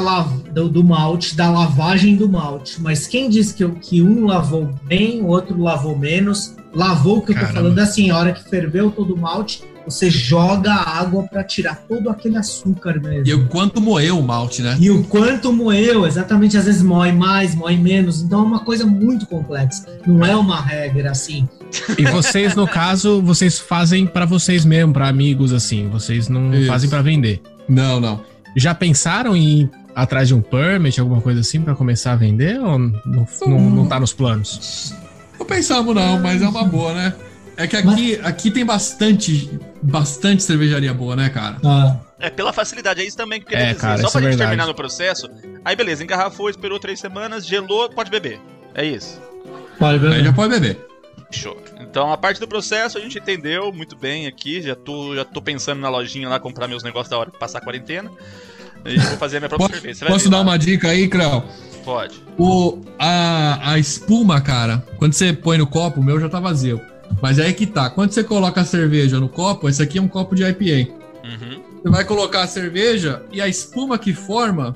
do, 0.53 0.69
do 0.69 0.85
malte, 0.85 1.35
da 1.35 1.51
lavagem 1.51 2.17
do 2.17 2.29
malte. 2.29 2.83
Mas 2.83 3.07
quem 3.07 3.31
diz 3.31 3.51
que, 3.51 3.67
que 3.67 4.03
um 4.03 4.27
lavou 4.27 4.69
bem, 4.85 5.23
o 5.23 5.29
outro 5.29 5.59
lavou 5.59 5.99
menos, 5.99 6.55
lavou 6.75 7.19
o 7.19 7.23
que 7.23 7.33
eu 7.33 7.35
tô 7.35 7.41
Caramba. 7.41 7.61
falando 7.61 7.79
é 7.79 7.83
assim, 7.83 8.11
a 8.11 8.19
hora 8.19 8.33
que 8.33 8.49
ferveu 8.49 8.91
todo 8.91 9.15
o 9.15 9.19
malte, 9.19 9.63
você 9.85 10.11
joga 10.11 10.73
a 10.73 11.01
água 11.01 11.25
para 11.25 11.43
tirar 11.43 11.77
todo 11.89 12.09
aquele 12.09 12.37
açúcar 12.37 13.01
mesmo. 13.01 13.27
E 13.27 13.35
o 13.35 13.47
quanto 13.49 13.81
moeu 13.81 14.19
o 14.19 14.23
malte, 14.23 14.63
né? 14.63 14.77
E 14.79 14.91
o 14.91 15.03
quanto 15.05 15.53
moeu, 15.53 16.07
exatamente, 16.07 16.57
às 16.57 16.67
vezes 16.67 16.83
moe 16.83 17.13
mais, 17.13 17.55
moe 17.55 17.77
menos. 17.77 18.23
Então 18.23 18.41
é 18.41 18.43
uma 18.43 18.61
coisa 18.61 18.87
muito 18.87 19.27
complexa. 19.27 19.87
Não 20.07 20.25
é 20.25 20.37
uma 20.37 20.61
regra 20.61 21.11
assim. 21.11 21.49
E 21.99 22.05
vocês, 22.05 22.55
no 22.55 22.67
caso, 22.67 23.21
vocês 23.23 23.59
fazem 23.59 24.07
pra 24.07 24.25
vocês 24.25 24.65
mesmo, 24.65 24.93
pra 24.93 25.09
amigos, 25.09 25.53
assim. 25.53 25.89
Vocês 25.89 26.29
não 26.29 26.55
Isso. 26.55 26.69
fazem 26.69 26.89
pra 26.89 27.03
vender. 27.03 27.41
Não, 27.69 28.01
não. 28.01 28.21
Já 28.57 28.75
pensaram 28.75 29.35
em 29.35 29.61
ir 29.61 29.71
atrás 29.95 30.29
de 30.29 30.35
um 30.35 30.41
permit, 30.41 31.01
alguma 31.01 31.21
coisa 31.21 31.41
assim, 31.41 31.61
pra 31.61 31.75
começar 31.75 32.13
a 32.13 32.17
vender? 32.17 32.61
Ou 32.61 32.79
não, 32.79 33.27
não, 33.47 33.71
não 33.71 33.87
tá 33.87 33.99
nos 33.99 34.13
planos? 34.13 34.95
Não 35.43 35.47
pensamos 35.47 35.93
não, 35.93 36.21
mas 36.21 36.41
é 36.41 36.49
uma 36.49 36.63
boa, 36.63 36.95
né? 36.95 37.13
É 37.57 37.67
que 37.67 37.77
aqui, 37.77 38.21
aqui 38.23 38.51
tem 38.51 38.65
bastante, 38.65 39.51
bastante 39.83 40.41
cervejaria 40.43 40.95
boa, 40.95 41.17
né, 41.17 41.29
cara? 41.29 41.57
Ah, 41.65 41.97
É 42.21 42.31
pela 42.31 42.53
facilidade, 42.53 43.01
é 43.01 43.05
isso 43.05 43.17
também 43.17 43.41
que 43.41 43.47
eu 43.47 43.51
queria 43.51 43.65
É, 43.65 43.69
dizer. 43.71 43.81
cara, 43.81 44.01
Só 44.03 44.11
pra 44.11 44.21
é 44.21 44.23
gente 44.23 44.31
verdade. 44.31 44.51
terminar 44.51 44.67
no 44.67 44.75
processo. 44.75 45.29
Aí 45.65 45.75
beleza, 45.75 46.03
engarrafou, 46.05 46.49
esperou 46.49 46.79
três 46.79 47.01
semanas, 47.01 47.45
gelou, 47.45 47.91
pode 47.91 48.09
beber. 48.11 48.41
É 48.75 48.85
isso. 48.85 49.21
pode 49.79 49.99
ver. 49.99 50.13
Aí 50.13 50.25
já 50.25 50.33
pode 50.33 50.49
beber. 50.51 50.79
Show. 51.33 51.61
Então 51.81 52.13
a 52.13 52.17
parte 52.17 52.39
do 52.39 52.47
processo 52.47 52.97
a 52.97 53.01
gente 53.01 53.19
entendeu 53.19 53.73
muito 53.73 53.97
bem 53.97 54.27
aqui. 54.29 54.63
Já 54.63 54.77
tô, 54.77 55.15
já 55.17 55.25
tô 55.25 55.43
pensando 55.43 55.81
na 55.81 55.89
lojinha 55.89 56.29
lá 56.29 56.39
comprar 56.39 56.69
meus 56.69 56.83
negócios 56.85 57.09
da 57.11 57.19
hora 57.19 57.31
de 57.33 57.39
passar 57.39 57.59
a 57.59 57.61
quarentena. 57.61 58.11
E 58.85 58.97
vou 58.99 59.17
fazer 59.19 59.37
a 59.39 59.41
minha 59.41 59.49
própria 59.49 59.69
Posso, 59.69 59.81
cerveja. 59.81 60.07
Posso 60.07 60.25
ver 60.25 60.31
dar 60.31 60.37
lá. 60.39 60.43
uma 60.43 60.59
dica 60.59 60.89
aí, 60.89 61.09
Creu? 61.09 61.43
Pode. 61.85 62.23
O, 62.39 62.79
a, 62.99 63.73
a 63.73 63.79
espuma, 63.79 64.41
cara, 64.41 64.85
quando 64.99 65.13
você 65.15 65.33
põe 65.33 65.59
no 65.59 65.67
copo, 65.67 66.01
o 66.01 66.05
meu 66.05 66.21
já 66.21 66.29
tá 66.29 66.39
vazio. 66.41 66.81
Mas 67.21 67.39
aí 67.39 67.53
que 67.53 67.67
tá. 67.67 67.91
Quando 67.91 68.13
você 68.13 68.25
coloca 68.25 68.61
a 68.61 68.65
cerveja 68.65 69.19
no 69.21 69.29
copo, 69.29 69.69
esse 69.69 69.83
aqui 69.83 69.99
é 69.99 70.03
um 70.03 70.09
copo 70.09 70.35
de 70.35 70.45
IPA. 70.45 70.91
Uhum. 71.25 71.63
Você 71.83 71.91
vai 71.91 72.05
colocar 72.05 72.43
a 72.43 72.47
cerveja 72.47 73.23
e 73.33 73.41
a 73.41 73.49
espuma 73.49 73.99
que 73.99 74.15
forma, 74.15 74.75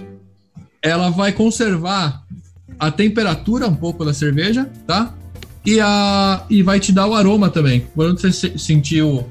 ela 0.82 1.10
vai 1.10 1.32
conservar 1.32 2.22
a 2.78 2.90
temperatura 2.90 3.66
um 3.68 3.74
pouco 3.74 4.04
da 4.04 4.12
cerveja, 4.12 4.68
tá? 4.86 5.14
E, 5.64 5.80
a, 5.80 6.44
e 6.50 6.62
vai 6.62 6.78
te 6.78 6.92
dar 6.92 7.06
o 7.06 7.14
aroma 7.14 7.48
também. 7.48 7.86
Quando 7.94 8.20
você 8.20 8.30
se- 8.32 8.58
sentir 8.58 9.02
o- 9.02 9.24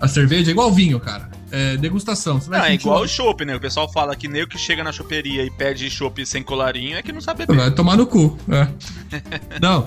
a 0.00 0.06
cerveja, 0.06 0.50
é 0.50 0.52
igual 0.52 0.72
vinho, 0.72 1.00
cara. 1.00 1.29
É 1.52 1.76
degustação. 1.76 2.40
Você 2.40 2.48
vai 2.48 2.58
Não, 2.60 2.66
é 2.66 2.74
igual 2.74 3.02
o- 3.02 3.08
chopp, 3.08 3.44
né? 3.44 3.56
O 3.56 3.60
pessoal 3.60 3.90
fala 3.92 4.14
que 4.14 4.28
nem 4.28 4.42
o 4.42 4.46
que 4.46 4.56
chega 4.58 4.84
na 4.84 4.92
choperia 4.92 5.44
e 5.44 5.50
pede 5.50 5.90
chopp 5.90 6.24
sem 6.24 6.42
colarinho 6.42 6.96
é 6.96 7.02
que 7.02 7.12
não 7.12 7.20
sabe 7.20 7.46
beber. 7.46 7.56
Vai 7.60 7.70
tomar 7.72 7.96
no 7.96 8.06
cu. 8.06 8.38
É. 8.48 8.68
Não. 9.60 9.86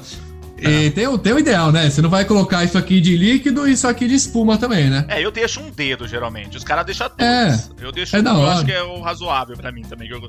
E 0.57 0.91
tem, 0.91 1.07
o- 1.07 1.17
tem 1.17 1.33
o 1.33 1.39
ideal, 1.39 1.71
né? 1.73 1.89
Você 1.89 2.01
não 2.01 2.09
vai 2.09 2.23
colocar 2.23 2.63
isso 2.63 2.77
aqui 2.77 3.01
de 3.01 3.17
líquido 3.17 3.67
e 3.67 3.73
isso 3.73 3.85
aqui 3.87 4.07
de 4.07 4.15
espuma 4.15 4.57
também, 4.57 4.89
né? 4.89 5.05
É, 5.09 5.21
eu 5.23 5.29
deixo 5.31 5.59
um 5.59 5.69
dedo, 5.69 6.07
geralmente. 6.07 6.55
Os 6.55 6.63
caras 6.63 6.85
deixam 6.85 7.07
dois. 7.09 7.19
É, 7.21 7.85
eu 7.85 7.91
deixo 7.91 8.15
é 8.15 8.21
um, 8.21 8.25
eu 8.25 8.49
acho 8.49 8.65
que 8.65 8.71
é 8.71 8.81
o 8.83 9.01
razoável 9.01 9.57
pra 9.57 9.71
mim 9.73 9.81
também. 9.81 10.07
Eu, 10.09 10.21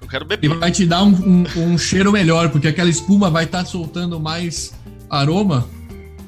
eu 0.00 0.08
quero 0.08 0.24
E 0.24 0.28
beber. 0.28 0.56
vai 0.56 0.70
te 0.70 0.86
dar 0.86 1.02
um, 1.02 1.08
um- 1.08 1.44
um 1.72 1.76
cheiro 1.78 2.10
melhor, 2.10 2.48
porque 2.48 2.68
aquela 2.68 2.88
espuma 2.88 3.28
vai 3.28 3.44
estar 3.44 3.66
soltando 3.66 4.18
mais 4.18 4.72
aroma 5.10 5.68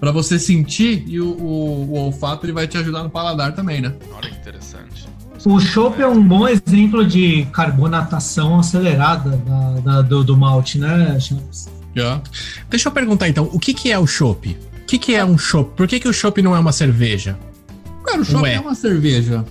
pra 0.01 0.11
você 0.12 0.38
sentir 0.38 1.05
e 1.07 1.20
o, 1.20 1.26
o- 1.28 1.90
o 1.90 1.99
olfato 1.99 2.45
ele 2.47 2.53
vai 2.53 2.66
te 2.66 2.76
ajudar 2.78 3.03
no 3.03 3.11
paladar 3.11 3.55
também, 3.55 3.80
né? 3.80 3.92
Olha 4.14 4.28
que 4.30 4.36
interessante. 4.36 5.07
O 5.47 5.61
chopp 5.61 6.01
é 6.01 6.07
um 6.07 6.22
bom 6.26 6.49
exemplo 6.49 7.07
de 7.07 7.45
carbonatação 7.53 8.59
acelerada 8.59 9.30
da- 9.36 9.80
da- 9.80 10.03
do, 10.03 10.24
do 10.24 10.36
malte, 10.36 10.78
né, 10.78 11.18
Champs? 11.20 11.68
Já. 11.95 12.20
Deixa 12.70 12.88
eu 12.88 12.92
perguntar 12.92 13.28
então, 13.28 13.49
o 13.53 13.59
que, 13.59 13.74
que 13.74 13.92
é 13.92 13.99
o 13.99 14.07
chopp? 14.07 14.57
O 14.82 14.86
que, 14.86 14.99
que 14.99 15.14
é 15.14 15.24
um 15.24 15.36
chopp? 15.38 15.76
Por 15.76 15.86
que, 15.86 16.01
que 16.01 16.09
o 16.09 16.12
chopp 16.12 16.40
não 16.42 16.55
é 16.57 16.59
uma 16.59 16.72
cerveja? 16.72 17.38
Cara, 18.07 18.20
o 18.20 18.24
chopp 18.24 18.42
Ué. 18.45 18.55
é 18.55 18.61
uma 18.61 18.74
cerveja. 18.74 19.45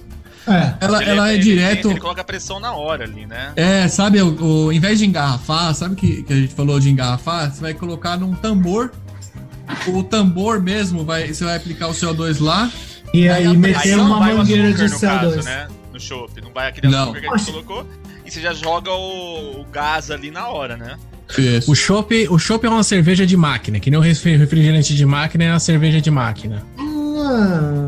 É. 0.45 0.73
Ela, 0.81 1.01
Ele- 1.01 1.11
ela 1.11 1.29
é 1.29 1.33
ele- 1.35 1.43
direto. 1.43 1.89
Ele 1.89 1.99
coloca 1.99 2.23
pressão 2.23 2.59
na 2.59 2.73
hora 2.73 3.05
ali, 3.05 3.25
né? 3.25 3.53
É, 3.55 3.87
sabe, 3.87 4.21
o, 4.21 4.65
o- 4.67 4.71
em 4.73 4.79
vez 4.79 4.99
de 4.99 5.05
engarrafar, 5.05 5.73
sabe 5.73 5.95
que, 5.95 6.21
que 6.23 6.33
a 6.33 6.35
gente 6.35 6.53
falou 6.53 6.79
de 6.79 6.89
engarrafar? 6.89 7.51
Você 7.53 7.61
vai 7.61 7.73
colocar 7.73 8.17
num 8.17 8.33
tambor. 8.33 8.91
O 9.88 10.03
tambor 10.03 10.61
mesmo, 10.61 11.03
vai, 11.05 11.34
você 11.34 11.43
vai 11.45 11.55
aplicar 11.57 11.88
o 11.88 11.91
CO2 11.91 12.41
lá. 12.41 12.70
E 13.14 13.30
Aí 13.30 13.45
aí, 13.47 13.57
meter 13.57 13.95
não 13.95 14.07
uma 14.07 14.20
mangueira 14.20 14.74
de 14.74 14.84
no 14.84 14.89
CO2. 14.89 14.99
caso, 14.99 15.43
né? 15.43 15.68
No 15.93 15.99
chopp. 15.99 16.41
Não 16.41 16.51
vai 16.51 16.70
aquele 16.70 16.88
Não. 16.91 17.03
açúcar 17.03 17.20
que 17.22 17.28
a 17.28 17.38
gente 17.38 17.51
colocou. 17.51 17.88
E 18.26 18.32
você 18.32 18.41
já 18.41 18.53
joga 18.53 18.91
o, 18.91 19.61
o 19.61 19.66
gás 19.72 20.09
ali 20.09 20.32
na 20.32 20.47
hora, 20.47 20.76
né? 20.78 20.95
Isso. 21.38 21.72
O 21.72 21.76
chopp, 21.76 22.28
o 22.30 22.38
chopp 22.39 22.66
é 22.66 22.70
uma 22.70 22.84
cerveja 22.84 23.26
de 23.26 23.38
máquina, 23.38 23.80
que 23.80 23.89
nem 23.89 23.99
o 23.99 24.01
refri- 24.01 24.36
refrigerante 24.36 24.93
de 24.95 25.05
máquina 25.05 25.43
é 25.45 25.49
uma 25.51 25.59
cerveja 25.59 26.01
de 26.01 26.09
máquina. 26.11 26.64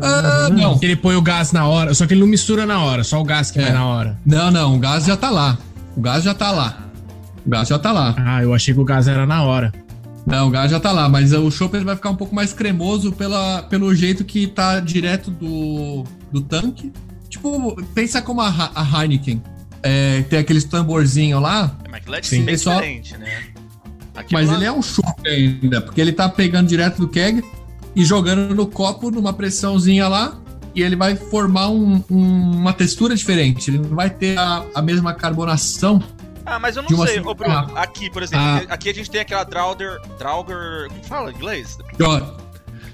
Ah, 0.02 0.48
não. 0.52 0.78
Ele 0.82 0.96
põe 0.96 1.16
o 1.16 1.22
gás 1.22 1.52
na 1.52 1.66
hora, 1.66 1.94
só 1.94 2.06
que 2.06 2.14
ele 2.14 2.20
não 2.20 2.26
mistura 2.26 2.64
na 2.66 2.80
hora, 2.82 3.04
só 3.04 3.20
o 3.20 3.24
gás 3.24 3.50
que 3.50 3.58
É. 3.58 3.62
vai 3.62 3.72
na 3.72 3.84
hora. 3.86 4.18
Não, 4.24 4.50
não, 4.50 4.76
o 4.76 4.78
gás 4.78 5.04
já 5.04 5.16
tá 5.16 5.30
lá. 5.30 5.58
O 5.96 6.00
gás 6.00 6.24
já 6.24 6.34
tá 6.34 6.50
lá. 6.50 6.86
O 7.44 7.50
gás 7.50 7.68
já 7.68 7.78
tá 7.78 7.92
lá. 7.92 8.14
Ah, 8.18 8.42
eu 8.42 8.52
achei 8.54 8.72
que 8.74 8.80
o 8.80 8.84
gás 8.84 9.06
era 9.08 9.26
na 9.26 9.42
hora. 9.42 9.72
Não, 10.26 10.48
o 10.48 10.50
gás 10.50 10.70
já 10.70 10.80
tá 10.80 10.90
lá, 10.90 11.08
mas 11.08 11.32
o 11.32 11.50
chopp 11.50 11.76
ele 11.76 11.84
vai 11.84 11.94
ficar 11.94 12.10
um 12.10 12.16
pouco 12.16 12.34
mais 12.34 12.52
cremoso 12.52 13.12
pela, 13.12 13.62
pelo 13.62 13.94
jeito 13.94 14.24
que 14.24 14.46
tá 14.48 14.80
direto 14.80 15.30
do, 15.30 16.02
do 16.32 16.40
tanque. 16.40 16.92
Tipo, 17.28 17.80
pensa 17.94 18.20
como 18.20 18.40
a, 18.40 18.70
a 18.74 19.02
Heineken. 19.04 19.40
É, 19.82 20.22
tem 20.22 20.38
aqueles 20.40 20.64
tamborzinho 20.64 21.38
lá. 21.38 21.76
É, 21.84 21.88
mas 21.88 22.00
aquilo 22.00 22.16
é 22.16 22.22
Sim, 22.22 22.42
bem 22.44 22.56
só- 22.56 22.74
diferente, 22.74 23.16
né? 23.16 23.42
Aquilo 24.16 24.40
Mas 24.40 24.48
lá- 24.48 24.56
ele 24.56 24.64
é 24.64 24.72
um 24.72 24.82
chopp 24.82 25.28
ainda, 25.28 25.80
porque 25.80 26.00
ele 26.00 26.10
tá 26.12 26.28
pegando 26.28 26.66
direto 26.66 26.98
do 26.98 27.06
keg 27.08 27.44
e 27.94 28.04
jogando 28.04 28.52
no 28.54 28.66
copo 28.66 29.10
numa 29.10 29.32
pressãozinha 29.32 30.08
lá. 30.08 30.36
E 30.74 30.82
ele 30.82 30.96
vai 30.96 31.14
formar 31.16 31.68
um- 31.68 32.02
um- 32.10 32.50
uma 32.56 32.72
textura 32.72 33.14
diferente. 33.14 33.70
Ele 33.70 33.78
não 33.78 33.94
vai 33.94 34.10
ter 34.10 34.36
a, 34.38 34.64
a 34.74 34.82
mesma 34.82 35.14
carbonação. 35.14 36.02
Ah, 36.46 36.58
mas 36.60 36.76
eu 36.76 36.82
não 36.82 36.88
sei, 37.06 37.18
ô 37.20 37.34
Bruno, 37.34 37.52
Ah. 37.74 37.82
aqui, 37.82 38.08
por 38.08 38.22
exemplo, 38.22 38.44
Ah. 38.46 38.62
aqui 38.68 38.88
a 38.88 38.94
gente 38.94 39.10
tem 39.10 39.20
aquela 39.20 39.42
Drauger. 39.44 40.00
Drauger. 40.18 40.88
Como 40.88 41.04
fala 41.04 41.30
em 41.32 41.34
inglês? 41.34 41.76
Draw. 41.98 42.36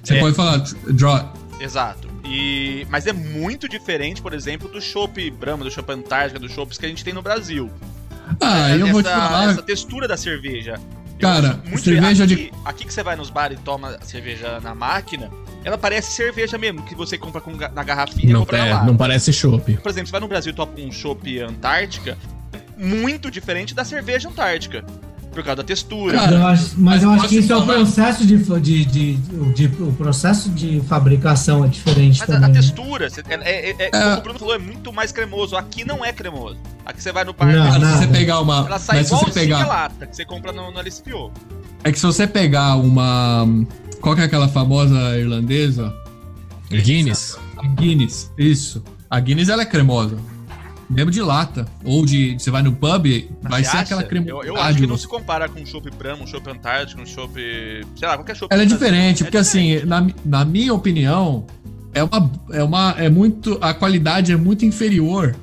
Você 0.02 0.16
É. 0.16 0.20
pode 0.20 0.34
falar 0.34 0.58
draw. 0.94 1.32
Exato. 1.60 2.08
E, 2.24 2.86
mas 2.90 3.06
é 3.06 3.12
muito 3.12 3.68
diferente, 3.68 4.20
por 4.22 4.32
exemplo, 4.32 4.68
do 4.68 4.80
chopp 4.80 5.30
Brahma, 5.32 5.64
do 5.64 5.70
chopp 5.70 5.92
Antártica, 5.92 6.40
dos 6.40 6.50
chopps 6.52 6.78
que 6.78 6.86
a 6.86 6.88
gente 6.88 7.04
tem 7.04 7.12
no 7.12 7.20
Brasil. 7.22 7.70
Ah, 8.40 8.70
eu 8.70 8.86
vou 8.88 9.02
te 9.02 9.08
essa, 9.08 9.16
falar. 9.20 9.50
essa 9.50 9.62
textura 9.62 10.08
da 10.08 10.16
cerveja. 10.16 10.80
Cara, 11.20 11.60
cerveja 11.76 12.24
aqui, 12.24 12.34
de- 12.34 12.52
Aqui 12.64 12.84
que 12.84 12.92
você 12.92 13.02
vai 13.02 13.14
nos 13.14 13.30
bares 13.30 13.58
e 13.58 13.62
toma 13.62 13.96
cerveja 14.02 14.58
na 14.60 14.74
máquina, 14.74 15.30
ela 15.62 15.78
parece 15.78 16.12
cerveja 16.16 16.58
mesmo, 16.58 16.82
que 16.82 16.94
você 16.96 17.16
compra 17.16 17.40
com, 17.40 17.52
na 17.52 17.84
garrafinha 17.84 18.30
e 18.30 18.32
Não, 18.32 18.42
é, 18.50 18.84
não 18.84 18.96
parece 18.96 19.32
chopp. 19.32 19.76
Por 19.76 19.88
exemplo, 19.88 20.06
você 20.08 20.12
vai 20.12 20.20
no 20.20 20.26
Brasil 20.28 20.52
e 20.52 20.56
toma 20.56 20.72
um 20.78 20.90
chopp 20.90 21.38
Antártica, 21.40 22.18
muito 22.82 23.30
diferente 23.30 23.74
da 23.74 23.84
cerveja 23.84 24.28
Antártica. 24.28 24.84
Por 25.32 25.42
causa 25.42 25.56
da 25.56 25.62
textura. 25.64 26.18
Cara, 26.18 26.36
Eu 26.36 26.46
acho- 26.46 26.74
mas 26.76 27.02
eu 27.02 27.08
mas 27.08 27.20
acho 27.20 27.28
que 27.30 27.38
isso 27.38 27.50
é 27.50 27.56
o 27.56 27.64
processo 27.64 28.26
de, 28.26 28.36
de, 28.36 28.84
de, 28.84 29.14
de- 29.54 29.82
O 29.82 29.90
processo 29.94 30.50
de 30.50 30.78
fabricação 30.82 31.64
é 31.64 31.68
diferente 31.68 32.18
Mas 32.18 32.28
a, 32.28 32.32
também. 32.34 32.44
a 32.44 32.48
né? 32.48 32.54
textura, 32.60 33.08
você- 33.08 33.22
é, 33.30 33.70
é- 33.70 33.76
é- 33.78 33.90
como 33.90 34.18
o 34.18 34.20
Bruno 34.20 34.38
falou, 34.38 34.54
é 34.54 34.58
muito 34.58 34.92
mais 34.92 35.10
cremoso. 35.10 35.56
Aqui 35.56 35.86
não 35.86 36.04
é 36.04 36.12
cremoso. 36.12 36.58
Aqui 36.84 37.02
você 37.02 37.10
vai 37.12 37.24
no 37.24 37.32
bar, 37.32 37.46
Não, 37.50 37.72
se 37.72 37.78
você 38.00 38.06
pegar 38.08 38.40
uma. 38.40 38.66
ela 38.66 38.78
sai 38.78 38.98
Mas 38.98 39.06
se 39.08 39.14
você 39.14 39.30
a 39.30 39.32
pegar. 39.32 39.66
lata 39.66 40.06
que 40.06 40.14
você 40.14 40.24
compra 40.26 40.52
no, 40.52 40.70
no 40.70 40.78
LSPO. 40.78 41.32
É 41.82 41.90
que 41.90 41.98
se 41.98 42.04
você 42.04 42.26
pegar 42.26 42.76
uma. 42.76 43.46
Qual 44.02 44.14
que 44.14 44.20
é 44.20 44.24
aquela 44.24 44.48
famosa 44.48 45.16
irlandesa? 45.18 45.94
Guinness. 46.70 47.38
A 47.56 47.66
Guinness. 47.68 48.30
Isso. 48.36 48.82
A 49.08 49.18
Guinness 49.18 49.48
ela 49.48 49.62
é 49.62 49.66
cremosa. 49.66 50.18
Mesmo 50.92 51.10
de 51.10 51.20
lata. 51.22 51.66
Ou 51.84 52.04
de. 52.04 52.34
Você 52.38 52.50
vai 52.50 52.62
no 52.62 52.72
pub, 52.72 53.06
vai 53.42 53.62
Você 53.64 53.70
ser 53.70 53.76
acha? 53.76 53.80
aquela 53.80 54.02
Eu, 54.02 54.08
cremosidade. 54.08 54.46
eu 54.48 54.56
acho 54.56 54.78
que 54.78 54.86
não 54.86 54.96
se 54.98 55.08
compara 55.08 55.48
com 55.48 55.60
um 55.60 55.66
chopp 55.66 55.90
Brahma, 55.90 56.22
um 56.22 56.26
chopp 56.26 56.48
Antártico, 56.50 57.00
um 57.00 57.06
chopp... 57.06 57.34
Sei 57.96 58.06
lá, 58.08 58.16
qualquer 58.16 58.36
chopp. 58.36 58.52
Ela 58.52 58.62
é 58.62 58.66
diferente, 58.66 59.22
É 59.22 59.26
porque 59.26 59.38
assim, 59.38 59.84
na, 59.84 60.06
na 60.24 60.44
minha 60.44 60.72
opinião, 60.74 61.46
é 61.94 62.02
uma, 62.04 62.30
é 62.52 62.62
uma. 62.62 62.94
É 62.98 63.08
muito. 63.08 63.58
A 63.60 63.72
qualidade 63.74 64.32
é 64.32 64.36
muito 64.36 64.64
inferior 64.64 65.34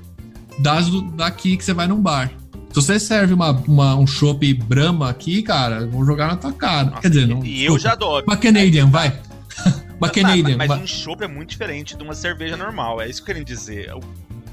das 0.60 0.88
do, 0.90 1.02
daqui 1.12 1.56
que 1.58 1.64
você 1.64 1.74
vai 1.74 1.88
num 1.88 2.02
bar. 2.02 2.32
Se 2.72 2.76
você 2.76 3.00
serve 3.00 3.34
uma, 3.34 3.52
uma- 3.52 3.96
um 3.96 4.06
chopp 4.06 4.54
Brahma 4.54 5.10
aqui, 5.10 5.42
cara, 5.42 5.88
vão 5.88 6.06
jogar 6.06 6.28
na 6.28 6.36
tua 6.36 6.54
cara. 6.54 6.90
Nossa, 6.90 7.02
Quer 7.02 7.10
dizer, 7.10 7.24
e- 7.24 7.28
não. 7.28 7.44
E 7.46 7.66
eu 7.66 7.80
já 7.80 7.94
adoro. 7.94 8.26
Uma 8.28 8.38
Canadian, 8.38 8.88
vai. 8.88 9.20
Uma 10.00 10.08
Tá, 10.08 10.14
Canadian. 10.14 10.56
mas 10.56 10.68
vai. 10.70 10.80
um 10.82 10.88
chopp 10.88 11.24
é 11.24 11.28
muito 11.28 11.50
diferente 11.50 11.98
de 11.98 12.04
uma 12.04 12.14
cerveja 12.14 12.56
normal. 12.56 13.02
É 13.02 13.10
isso 13.10 13.24
que 13.24 13.32
eu 13.32 13.36
quero 13.36 13.46
dizer. 13.46 13.92
O, 13.94 14.00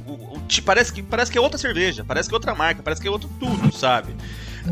o- 0.07 0.37
o- 0.37 0.41
te- 0.49 0.63
parece, 0.63 0.93
que, 0.93 1.03
parece 1.03 1.31
que 1.31 1.39
é 1.39 1.41
outra 1.41 1.59
cerveja, 1.59 2.05
parece 2.05 2.29
que 2.29 2.35
é 2.35 2.37
outra 2.37 2.55
marca, 2.55 2.83
parece 2.83 3.01
que 3.01 3.09
é 3.09 3.11
outro 3.11 3.29
tudo, 3.41 3.75
sabe? 3.77 4.15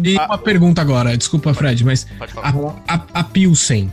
E 0.02 0.16
Ah, 0.18 0.26
uma 0.26 0.38
pergunta 0.38 0.80
agora, 0.80 1.16
desculpa, 1.16 1.54
Fred, 1.54 1.84
mas 1.84 2.04
Pode 2.18 2.32
a, 2.36 2.94
a, 2.94 3.00
a 3.20 3.24
Pilsen. 3.24 3.92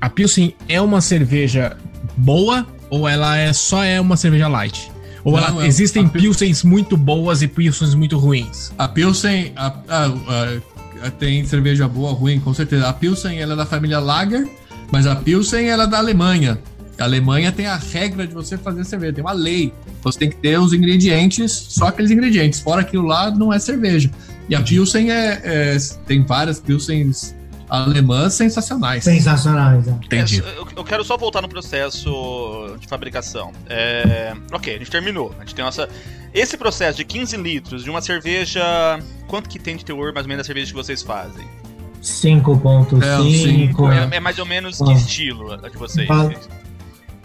A 0.00 0.08
Pilsen 0.08 0.54
é 0.68 0.80
uma 0.80 1.00
cerveja 1.00 1.76
boa 2.16 2.66
ou 2.88 3.08
ela 3.08 3.36
é 3.36 3.52
só 3.52 3.82
é 3.84 4.00
uma 4.00 4.16
cerveja 4.16 4.48
light? 4.48 4.90
Ou 5.24 5.32
Não, 5.36 5.38
ela- 5.46 5.64
é- 5.64 5.66
existem 5.66 6.06
a 6.06 6.08
Pil- 6.08 6.22
Pilsens 6.22 6.62
muito 6.64 6.96
boas 6.96 7.42
e 7.42 7.48
Pilsens 7.48 7.94
muito 7.94 8.16
ruins? 8.18 8.72
A 8.78 8.88
Pilsen. 8.88 9.52
a- 9.56 9.74
a- 9.88 11.06
a- 11.06 11.10
tem 11.18 11.44
cerveja 11.46 11.86
boa, 11.88 12.12
ruim, 12.12 12.38
com 12.40 12.52
certeza. 12.54 12.88
A 12.88 12.92
Pilsen 12.92 13.38
ela 13.40 13.52
é 13.54 13.56
da 13.56 13.66
família 13.66 13.98
Lager, 13.98 14.48
mas 14.92 15.06
a 15.06 15.16
Pilsen 15.16 15.68
ela 15.68 15.84
é 15.84 15.86
da 15.86 15.98
Alemanha. 15.98 16.58
A 17.00 17.04
Alemanha 17.04 17.50
tem 17.50 17.66
a 17.66 17.76
regra 17.76 18.26
de 18.26 18.34
você 18.34 18.58
fazer 18.58 18.84
cerveja, 18.84 19.14
tem 19.14 19.24
uma 19.24 19.32
lei. 19.32 19.72
Você 20.02 20.18
tem 20.18 20.30
que 20.30 20.36
ter 20.36 20.58
os 20.58 20.72
ingredientes, 20.72 21.50
só 21.70 21.86
aqueles 21.86 22.10
ingredientes. 22.10 22.60
Fora 22.60 22.82
aquilo 22.82 23.06
lá, 23.06 23.30
não 23.30 23.52
é 23.52 23.58
cerveja. 23.58 24.10
E 24.48 24.54
a 24.54 24.60
Pilsen 24.60 25.10
é, 25.10 25.40
é- 25.44 25.76
tem 26.06 26.22
várias 26.24 26.60
Pilsens 26.60 27.34
alemãs 27.70 28.34
sensacionais. 28.34 29.04
Sensacionais. 29.04 29.86
né? 29.86 29.98
Entendi. 30.04 30.42
É, 30.44 30.58
eu, 30.58 30.66
eu 30.76 30.84
quero 30.84 31.04
só 31.04 31.16
voltar 31.16 31.40
no 31.40 31.48
processo 31.48 32.76
de 32.78 32.86
fabricação. 32.88 33.52
É, 33.68 34.34
ok, 34.52 34.74
a 34.74 34.78
gente 34.78 34.90
terminou. 34.90 35.32
A 35.38 35.44
gente 35.44 35.54
tem 35.54 35.64
nossa. 35.64 35.88
Esse 36.34 36.56
processo 36.56 36.98
de 36.98 37.04
15 37.04 37.36
litros 37.36 37.84
de 37.84 37.90
uma 37.90 38.02
cerveja. 38.02 38.60
Quanto 39.28 39.48
que 39.48 39.58
tem 39.58 39.76
de 39.76 39.84
teor 39.84 40.12
mais 40.12 40.26
ou 40.26 40.28
menos 40.28 40.42
da 40.42 40.46
cerveja 40.46 40.66
que 40.66 40.76
vocês 40.76 41.00
fazem? 41.02 41.46
5.5. 42.02 43.92
É, 44.12 44.16
é 44.16 44.20
mais 44.20 44.38
ou 44.38 44.46
menos 44.46 44.78
que 44.78 44.92
estilo 44.92 45.52
a 45.52 45.56
de 45.68 45.76
vocês? 45.76 46.08
Ah. 46.10 46.28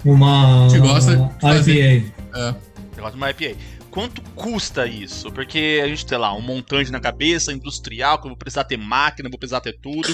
Uma. 0.05 0.67
A 0.67 0.77
gosta 0.77 1.15
de 1.17 1.41
fazer- 1.41 1.97
IPA. 1.97 2.57
Negócio 2.95 3.11
de 3.11 3.17
uma 3.17 3.29
IPA. 3.31 3.55
Quanto 3.89 4.21
custa 4.35 4.85
isso? 4.85 5.31
Porque 5.31 5.81
a 5.83 5.87
gente 5.87 6.05
tem 6.05 6.17
lá 6.17 6.33
um 6.33 6.41
montante 6.41 6.91
na 6.91 6.99
cabeça, 6.99 7.51
industrial, 7.51 8.19
que 8.19 8.25
eu 8.27 8.29
vou 8.29 8.37
precisar 8.37 8.65
ter 8.65 8.77
máquina, 8.77 9.29
vou 9.29 9.39
precisar 9.39 9.61
ter 9.61 9.77
tudo. 9.81 10.13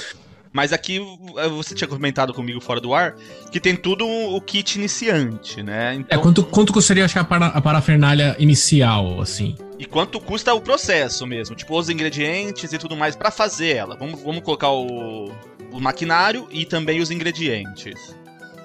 Mas 0.54 0.74
aqui 0.74 1.00
eh, 1.38 1.48
você 1.48 1.74
tinha 1.74 1.88
comentado 1.88 2.34
comigo 2.34 2.60
fora 2.60 2.80
do 2.82 2.94
ar 2.94 3.16
que 3.52 3.60
tem 3.60 3.74
tudo 3.76 4.06
o 4.06 4.40
kit 4.42 4.78
iniciante, 4.78 5.64
né? 5.64 5.94
É, 5.94 5.96
Então, 5.96 6.22
quanto, 6.22 6.44
quanto 6.44 6.74
custaria 6.74 7.06
acho 7.06 7.14
que 7.14 7.20
a, 7.20 7.24
para, 7.24 7.48
a 7.48 7.62
parafernália 7.62 8.36
inicial, 8.38 9.20
assim? 9.22 9.56
E 9.80 9.86
quanto 9.86 10.20
custa 10.20 10.54
o 10.54 10.62
processo 10.62 11.26
mesmo? 11.26 11.56
Tipo, 11.56 11.80
os 11.80 11.90
ingredientes 11.90 12.72
e 12.72 12.78
tudo 12.78 12.96
mais 12.98 13.16
pra 13.16 13.32
fazer 13.32 13.78
ela. 13.78 13.96
Vamos, 13.96 14.22
vamos 14.22 14.42
colocar 14.44 14.70
o, 14.72 15.32
o 15.72 15.80
maquinário 15.80 16.48
e 16.52 16.66
também 16.66 17.00
os 17.00 17.10
ingredientes. 17.10 18.14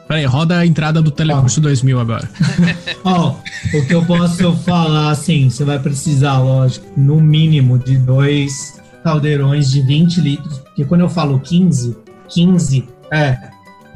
Peraí, 0.09 0.25
roda 0.25 0.59
a 0.59 0.67
entrada 0.67 1.03
do 1.03 1.11
Telecurso 1.11 1.61
2000 1.61 1.99
agora. 1.99 2.29
Ó, 3.05 3.35
o 3.75 3.87
que 3.87 3.93
eu 3.95 4.05
posso 4.05 4.53
falar, 4.59 5.11
assim, 5.11 5.51
você 5.51 5.65
vai 5.65 5.79
precisar, 5.81 6.39
lógico, 6.39 6.87
no 6.97 7.21
mínimo 7.21 7.77
de 7.79 7.99
dois 7.99 8.81
caldeirões 9.03 9.69
de 9.71 9.81
20 9.83 10.21
litros, 10.21 10.59
porque 10.59 10.85
quando 10.85 11.01
eu 11.01 11.09
falo 11.09 11.41
15, 11.41 11.97
15 12.29 12.89
é 13.13 13.37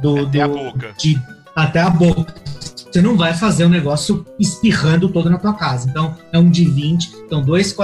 do, 0.03 0.21
Até 0.27 0.43
a 0.43 0.47
do- 0.49 0.55
boca. 0.55 0.91
de- 0.99 1.21
até 1.55 1.81
a 1.81 1.91
boca. 1.91 2.35
Você 2.91 3.01
não 3.01 3.17
vai 3.17 3.33
fazer 3.33 3.65
o 3.65 3.69
negócio 3.69 4.27
espirrando 4.39 5.09
todo 5.09 5.31
na 5.31 5.39
tua 5.39 5.55
casa. 5.55 5.89
Então, 5.89 6.17
é 6.33 6.39
um 6.39 6.51
de 6.51 6.65
20. 6.65 7.13
Então, 7.25 7.41
dois 7.41 7.75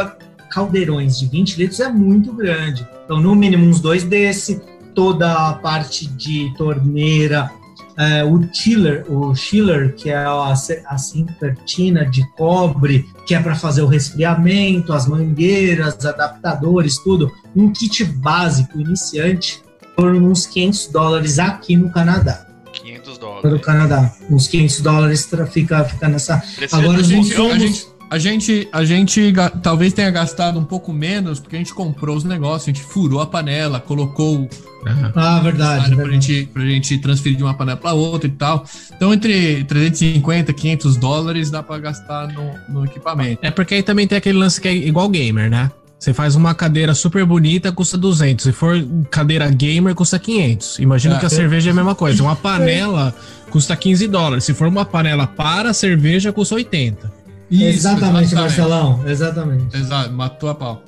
caldeirões 0.50 1.16
de 1.18 1.26
20 1.26 1.56
litros 1.58 1.78
é 1.78 1.88
muito 1.88 2.32
grande. 2.32 2.84
Então, 3.04 3.20
no 3.20 3.34
mínimo, 3.36 3.64
uns 3.66 3.80
dois 3.80 4.02
desse. 4.02 4.60
Toda 4.96 5.48
a 5.50 5.52
parte 5.52 6.06
de 6.08 6.52
torneira, 6.56 7.50
é, 7.98 8.24
o 8.24 8.42
chiller, 8.52 9.04
o 9.10 9.34
chiller, 9.34 9.94
que 9.94 10.10
é 10.10 10.16
a, 10.16 10.52
a 10.52 10.98
cintertina 10.98 12.04
de 12.04 12.26
cobre, 12.32 13.06
que 13.26 13.34
é 13.34 13.40
para 13.40 13.54
fazer 13.54 13.82
o 13.82 13.86
resfriamento, 13.86 14.92
as 14.92 15.06
mangueiras, 15.06 16.04
adaptadores, 16.04 16.98
tudo. 16.98 17.32
Um 17.54 17.72
kit 17.72 18.04
básico, 18.04 18.78
iniciante, 18.78 19.62
por 19.96 20.14
uns 20.14 20.46
500 20.46 20.86
dólares 20.88 21.38
aqui 21.38 21.74
no 21.76 21.90
Canadá. 21.90 22.46
500 22.72 23.18
Para 23.18 23.28
o 23.28 23.42
dólares. 23.42 23.64
Canadá. 23.64 24.14
Uns 24.30 24.48
500 24.48 24.80
dólares 24.80 25.30
fica, 25.50 25.84
fica 25.84 26.08
nessa. 26.08 26.36
Precisa 26.56 26.80
Agora 26.80 27.00
os 27.00 27.08
milhão. 27.08 27.50
A 27.50 27.58
gente, 27.58 27.86
a 28.10 28.18
gente, 28.18 28.68
a 28.72 28.84
gente 28.84 29.32
talvez 29.62 29.92
tenha 29.92 30.10
gastado 30.10 30.58
um 30.58 30.64
pouco 30.64 30.92
menos, 30.92 31.40
porque 31.40 31.56
a 31.56 31.58
gente 31.58 31.74
comprou 31.74 32.16
os 32.16 32.24
negócios, 32.24 32.62
a 32.68 32.72
gente 32.72 32.82
furou 32.82 33.20
a 33.20 33.26
panela, 33.26 33.80
colocou 33.80 34.48
Aham. 34.86 35.12
Ah, 35.16 35.40
verdade. 35.40 35.86
pra 35.88 35.96
verdade. 36.04 36.26
gente, 36.26 36.46
pra 36.52 36.64
gente 36.64 36.98
transferir 36.98 37.36
de 37.36 37.42
uma 37.42 37.54
panela 37.54 37.76
pra 37.76 37.92
outra 37.92 38.28
e 38.28 38.32
tal. 38.32 38.64
Então, 38.94 39.12
entre 39.12 39.64
350 39.64 40.50
e 40.50 40.54
500 40.54 40.96
dólares 40.96 41.50
dá 41.50 41.62
pra 41.62 41.78
gastar 41.78 42.28
no, 42.32 42.52
no 42.80 42.84
equipamento. 42.84 43.40
É 43.44 43.50
porque 43.50 43.74
aí 43.74 43.82
também 43.82 44.06
tem 44.06 44.16
aquele 44.18 44.38
lance 44.38 44.60
que 44.60 44.68
é 44.68 44.74
igual 44.74 45.08
gamer, 45.08 45.50
né? 45.50 45.70
Você 45.98 46.12
faz 46.12 46.36
uma 46.36 46.54
cadeira 46.54 46.94
super 46.94 47.24
bonita, 47.24 47.72
custa 47.72 47.96
200. 47.96 48.44
Se 48.44 48.52
for 48.52 48.76
cadeira 49.10 49.48
gamer, 49.48 49.94
custa 49.94 50.18
500. 50.18 50.78
Imagino 50.78 51.14
É, 51.14 51.18
que 51.18 51.24
a 51.24 51.26
eu- 51.26 51.30
cerveja 51.30 51.70
é 51.70 51.72
a 51.72 51.74
mesma 51.74 51.94
coisa. 51.94 52.22
Uma 52.22 52.36
panela 52.36 53.12
custa 53.50 53.74
15 53.74 54.06
dólares. 54.06 54.44
Se 54.44 54.52
for 54.54 54.68
uma 54.68 54.84
panela 54.84 55.26
para 55.26 55.72
cerveja, 55.72 56.32
custa 56.32 56.54
80. 56.54 57.15
Exatamente, 57.50 58.34
Marcelão. 58.34 59.02
Exatamente. 59.06 59.76
Exato, 59.76 60.12
matou 60.12 60.48
a 60.48 60.54
pau. 60.54 60.82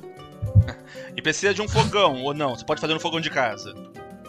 E 1.17 1.21
precisa 1.21 1.53
de 1.53 1.61
um 1.61 1.67
fogão, 1.67 2.23
ou 2.23 2.33
não? 2.33 2.55
Você 2.55 2.63
pode 2.63 2.79
fazer 2.79 2.93
no 2.93 2.99
fogão 2.99 3.19
de 3.19 3.29
casa. 3.29 3.73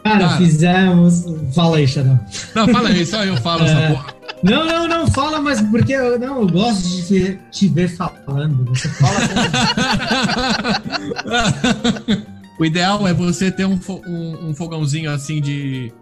Cara, 0.03 0.19
Cara. 0.19 0.37
fizemos. 0.39 1.25
Fala 1.55 1.77
aí, 1.77 1.87
Xadão. 1.87 2.19
Não, 2.53 2.67
fala 2.67 2.89
aí, 2.89 3.07
só 3.07 3.25
eu 3.25 3.37
falo 3.37 3.63
essa 3.65 3.79
É. 3.79 3.89
porra. 3.91 4.07
Não, 4.43 4.67
não, 4.67 4.89
não, 4.89 5.07
fala, 5.07 5.41
mas 5.41 5.61
porque 5.61 5.93
eu, 5.93 6.19
não, 6.19 6.41
eu 6.41 6.49
gosto 6.49 6.89
de 6.89 7.07
te, 7.07 7.39
te 7.51 7.69
ver 7.69 7.89
falando. 7.89 8.65
Você 8.71 8.89
fala. 8.89 9.21
o 12.59 12.65
ideal 12.65 13.07
é 13.07 13.13
você 13.13 13.51
ter 13.51 13.67
um, 13.67 13.79
um, 14.07 14.49
um, 14.49 14.55
fogãozinho 14.55 15.11
assim 15.11 15.39
de, 15.41 15.93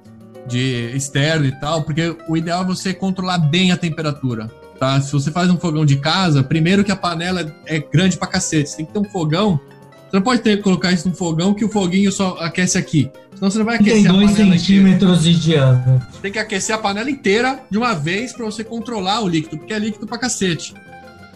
de 0.47 0.93
externo 0.95 1.47
e 1.47 1.53
tal, 1.61 1.83
porque 1.83 2.17
o 2.29 2.37
ideal 2.37 2.63
é 2.63 2.67
você 2.67 2.95
controlar 2.95 3.39
bem 3.39 3.73
a 3.73 3.77
temperatura. 3.77 4.49
Tá? 4.79 5.01
Se 5.01 5.13
você 5.13 5.31
faz 5.31 5.51
um 5.51 5.59
fogão 5.59 5.85
de 5.85 5.97
casa, 5.97 6.43
primeiro 6.43 6.85
que 6.85 6.93
a 6.93 6.97
panela 6.97 7.55
é 7.67 7.81
grande 7.81 8.17
pra 8.17 8.29
cacete. 8.29 8.71
Você 8.71 8.77
tem 8.77 8.87
que 8.87 8.93
ter 8.93 8.99
um 8.99 9.05
fogão. 9.05 9.61
Você 10.09 10.17
não 10.17 10.23
pode 10.23 10.41
ter 10.41 10.57
que 10.57 10.63
colocar 10.63 10.93
isso 10.93 11.09
num 11.09 11.15
fogão 11.15 11.53
que 11.53 11.65
o 11.65 11.69
foguinho 11.69 12.11
só 12.13 12.37
aquece 12.41 12.79
aqui. 12.79 13.11
Senão 13.35 13.51
você 13.51 13.59
não 13.59 13.67
vai 13.67 13.77
aquecer 13.77 14.03
tem 14.03 14.13
dois 14.13 14.31
centímetros 14.31 15.21
inteira. 15.21 15.39
de 15.39 15.43
diâmetro. 15.43 16.07
Tem 16.23 16.33
que 16.33 16.39
aquecer 16.39 16.75
a 16.75 16.79
panela 16.79 17.11
inteira 17.11 17.61
de 17.71 17.77
uma 17.77 17.95
vez 17.95 18.33
para 18.33 18.45
você 18.45 18.65
controlar 18.65 19.21
o 19.21 19.29
líquido, 19.29 19.59
porque 19.59 19.75
é 19.75 19.79
líquido 19.79 20.07
pra 20.07 20.17
cacete. 20.17 20.75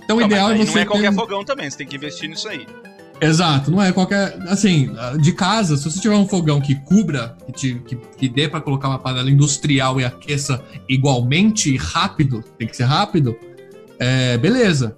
Então 0.04 0.16
o 0.16 0.22
ideal 0.22 0.50
é 0.50 0.56
você. 0.56 0.72
Não 0.72 0.78
é 0.78 0.84
qualquer 0.84 1.10
ter... 1.10 1.16
fogão 1.16 1.44
também, 1.44 1.70
você 1.70 1.78
tem 1.78 1.86
que 1.86 1.96
investir 1.96 2.28
nisso 2.28 2.48
aí. 2.48 2.66
Exato, 3.22 3.70
não 3.70 3.80
é 3.80 3.92
qualquer. 3.92 4.36
Assim, 4.48 4.90
de 5.20 5.32
casa, 5.32 5.76
se 5.76 5.84
você 5.84 6.00
tiver 6.00 6.16
um 6.16 6.26
fogão 6.26 6.60
que 6.60 6.74
cubra, 6.74 7.36
que, 7.46 7.52
te, 7.52 7.74
que, 7.86 7.96
que 7.96 8.28
dê 8.28 8.48
para 8.48 8.60
colocar 8.60 8.88
uma 8.88 8.98
panela 8.98 9.30
industrial 9.30 10.00
e 10.00 10.04
aqueça 10.04 10.60
igualmente 10.88 11.76
rápido, 11.76 12.42
tem 12.58 12.66
que 12.66 12.76
ser 12.76 12.84
rápido, 12.84 13.36
é, 13.98 14.36
beleza. 14.36 14.96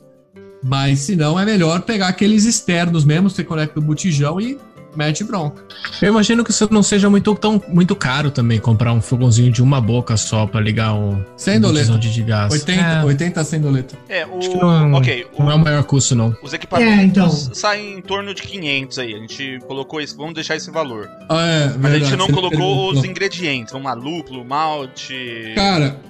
Mas 0.62 1.00
se 1.00 1.14
não, 1.14 1.38
é 1.38 1.44
melhor 1.44 1.82
pegar 1.82 2.08
aqueles 2.08 2.46
externos 2.46 3.04
mesmo, 3.04 3.28
você 3.28 3.44
conecta 3.44 3.78
o 3.78 3.82
botijão 3.82 4.40
e 4.40 4.58
mete 4.96 5.24
bronca. 5.24 5.62
Eu 6.00 6.08
imagino 6.08 6.44
que 6.44 6.50
isso 6.50 6.68
não 6.70 6.82
seja 6.82 7.08
muito, 7.08 7.34
tão, 7.34 7.62
muito 7.68 7.94
caro 7.94 8.30
também, 8.30 8.58
comprar 8.58 8.92
um 8.92 9.00
fogãozinho 9.00 9.50
de 9.50 9.62
uma 9.62 9.80
boca 9.80 10.16
só 10.16 10.46
pra 10.46 10.60
ligar 10.60 10.94
um, 10.94 11.24
sem 11.36 11.60
doleta. 11.60 11.96
de 11.98 12.22
gás. 12.22 12.52
80, 12.52 12.80
é. 12.80 13.04
80 13.04 13.44
sem 13.44 13.60
doleta. 13.60 13.96
É, 14.08 14.26
o... 14.26 14.38
Acho 14.38 14.50
que 14.50 14.56
não, 14.56 14.94
é 14.94 14.98
okay, 14.98 15.26
não 15.38 15.46
o... 15.46 15.50
é 15.50 15.54
o 15.54 15.58
maior 15.58 15.84
custo, 15.84 16.14
não. 16.14 16.36
Os 16.42 16.52
equipamentos 16.52 16.98
é, 16.98 17.04
então. 17.04 17.30
saem 17.30 17.98
em 17.98 18.02
torno 18.02 18.34
de 18.34 18.42
500 18.42 18.98
aí. 18.98 19.14
A 19.14 19.18
gente 19.18 19.58
colocou 19.66 20.00
isso, 20.00 20.16
vamos 20.16 20.34
deixar 20.34 20.56
esse 20.56 20.70
valor. 20.70 21.08
Ah, 21.28 21.46
é, 21.46 21.64
Mas 21.66 21.76
verdade, 21.76 21.96
a 21.96 22.06
gente 22.06 22.18
não 22.18 22.28
colocou 22.28 22.92
os 22.92 23.04
ingredientes. 23.04 23.72
Vamos 23.72 23.86
lá, 23.86 23.94
lúpulo, 23.94 24.44
malte... 24.44 25.52
Cara... 25.54 26.00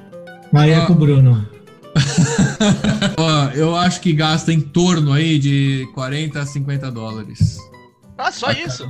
É 0.56 0.86
com 0.86 0.92
o 0.92 0.96
Bruno. 0.96 1.48
Ó, 3.16 3.50
eu 3.54 3.74
acho 3.74 4.00
que 4.00 4.12
gasta 4.12 4.52
em 4.52 4.60
torno 4.60 5.12
aí 5.12 5.38
de 5.38 5.88
40 5.94 6.40
a 6.40 6.46
50 6.46 6.90
dólares. 6.92 7.58
Ah, 8.16 8.30
só 8.30 8.50
isso? 8.52 8.88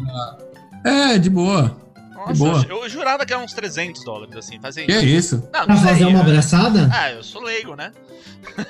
É, 0.84 1.18
de 1.18 1.30
boa. 1.30 1.76
Nossa, 2.14 2.32
de 2.32 2.38
boa. 2.38 2.66
Eu, 2.68 2.82
eu, 2.84 2.88
jurava 2.88 3.24
que 3.26 3.32
era 3.32 3.42
uns 3.42 3.52
300 3.52 4.04
dólares, 4.04 4.36
assim, 4.36 4.58
fazer 4.60 4.86
que 4.86 4.92
isso. 4.92 5.00
Que 5.00 5.06
isso? 5.06 5.48
Não, 5.52 5.66
pra 5.66 5.76
fazer 5.76 6.04
uma 6.04 6.20
abraçada? 6.20 6.88
Ah, 6.92 7.10
eu 7.12 7.22
sou 7.22 7.42
leigo, 7.42 7.74
né? 7.74 7.92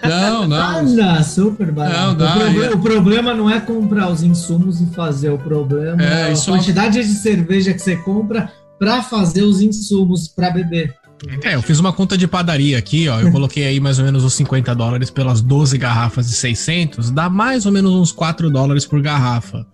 Não, 0.02 0.46
não. 0.48 0.78
Anda, 0.78 1.22
super 1.22 1.70
barato. 1.70 1.96
Não, 1.96 2.14
dá, 2.16 2.36
o, 2.36 2.38
problema, 2.38 2.64
é. 2.64 2.74
o, 2.74 2.78
problema, 2.78 3.34
não 3.34 3.50
é 3.50 3.60
comprar 3.60 4.10
os 4.10 4.22
insumos 4.22 4.80
e 4.80 4.86
fazer, 4.86 5.30
o 5.30 5.38
problema 5.38 6.02
é, 6.02 6.30
é 6.30 6.32
a 6.32 6.36
quantidade 6.36 7.02
de 7.02 7.14
cerveja 7.14 7.72
que 7.72 7.80
você 7.80 7.96
compra 7.96 8.52
para 8.78 9.02
fazer 9.02 9.42
os 9.42 9.60
insumos 9.60 10.28
para 10.28 10.50
beber. 10.50 10.94
É, 11.42 11.54
eu 11.54 11.62
fiz 11.62 11.78
uma 11.78 11.92
conta 11.92 12.18
de 12.18 12.26
padaria 12.26 12.76
aqui, 12.76 13.08
ó. 13.08 13.20
Eu 13.20 13.30
coloquei 13.30 13.64
aí 13.64 13.80
mais 13.80 13.98
ou 13.98 14.04
menos 14.04 14.24
os 14.24 14.34
50 14.34 14.74
dólares 14.74 15.10
pelas 15.10 15.40
12 15.40 15.78
garrafas 15.78 16.28
de 16.28 16.34
600, 16.34 17.10
dá 17.10 17.30
mais 17.30 17.66
ou 17.66 17.72
menos 17.72 17.92
uns 17.92 18.12
4 18.12 18.50
dólares 18.50 18.84
por 18.84 19.00
garrafa. 19.00 19.66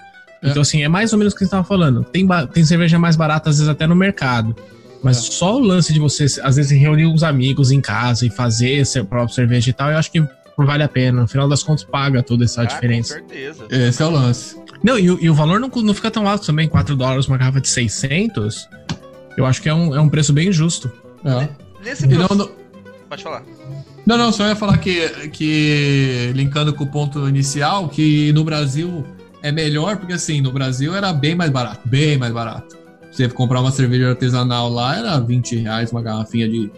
É. 0.43 0.51
Então, 0.51 0.62
assim, 0.62 0.82
é 0.82 0.88
mais 0.88 1.12
ou 1.12 1.18
menos 1.18 1.32
o 1.32 1.36
que 1.36 1.41
você 1.41 1.47
estava 1.47 1.64
falando. 1.64 2.05
Tem, 2.05 2.26
tem 2.53 2.64
cerveja 2.64 2.99
mais 2.99 3.16
barata, 3.16 3.51
às 3.51 3.57
vezes, 3.57 3.68
até 3.68 3.86
no 3.86 3.95
mercado. 3.95 4.55
Mas 5.03 5.18
é. 5.18 5.20
só 5.20 5.57
o 5.57 5.61
lance 5.61 5.93
de 5.93 5.99
você, 5.99 6.24
às 6.43 6.57
vezes, 6.57 6.70
reunir 6.78 7.07
os 7.07 7.22
amigos 7.22 7.70
em 7.70 7.80
casa 7.80 8.26
e 8.26 8.30
fazer 8.30 8.84
seu 8.86 9.05
próprio 9.05 9.34
cerveja 9.34 9.70
e 9.70 9.72
tal, 9.72 9.91
eu 9.91 9.99
acho 9.99 10.11
que 10.11 10.22
vale 10.59 10.82
a 10.82 10.88
pena. 10.88 11.22
No 11.22 11.28
final 11.28 11.49
das 11.49 11.62
contas, 11.62 11.84
paga 11.84 12.22
toda 12.22 12.45
essa 12.45 12.62
ah, 12.62 12.64
diferença. 12.64 13.20
Com 13.20 13.28
certeza. 13.28 13.66
Esse 13.70 14.03
é 14.03 14.07
o 14.07 14.11
lance. 14.11 14.57
Não, 14.82 14.99
e, 14.99 15.05
e 15.05 15.30
o 15.30 15.34
valor 15.34 15.61
não, 15.61 15.68
não 15.68 15.95
fica 15.95 16.11
tão 16.11 16.28
alto 16.28 16.47
também. 16.47 16.68
4 16.68 16.97
dólares 16.97 17.26
uma 17.26 17.38
garrafa 17.38 17.61
de 17.61 17.68
600. 17.68 18.68
Eu 19.36 19.47
acho 19.47 19.62
que 19.62 19.68
é 19.68 19.74
um, 19.74 19.95
é 19.95 20.01
um 20.01 20.09
preço 20.09 20.32
bem 20.32 20.53
justo. 20.53 20.91
É. 21.24 21.49
Nesse 21.84 22.07
não, 22.07 22.28
não... 22.28 22.51
Pode 23.09 23.22
falar. 23.22 23.43
Não, 24.07 24.16
não, 24.16 24.32
só 24.32 24.47
ia 24.47 24.57
falar 24.57 24.78
que, 24.78 25.09
que, 25.28 26.32
linkando 26.34 26.72
com 26.72 26.84
o 26.84 26.86
ponto 26.86 27.28
inicial, 27.28 27.88
que 27.88 28.32
no 28.32 28.45
Brasil 28.45 29.05
é 29.43 29.53
melhor, 29.53 29.97
porque 29.97 30.12
assim, 30.12 30.41
no 30.41 30.53
Brasil 30.53 30.95
era 30.95 31.12
bem 31.12 31.34
mais 31.34 31.51
barato, 31.51 31.80
bem 31.88 32.18
mais 32.18 32.32
barato. 32.32 32.78
Você 33.11 33.28
comprar 33.28 33.61
uma 33.61 33.72
cerveja 33.72 34.11
artesanal 34.11 34.68
lá 34.68 34.97
era 34.97 35.18
20 35.18 35.57
reais 35.57 35.91
uma 35.91 36.03
garrafinha 36.03 36.49
de. 36.49 36.70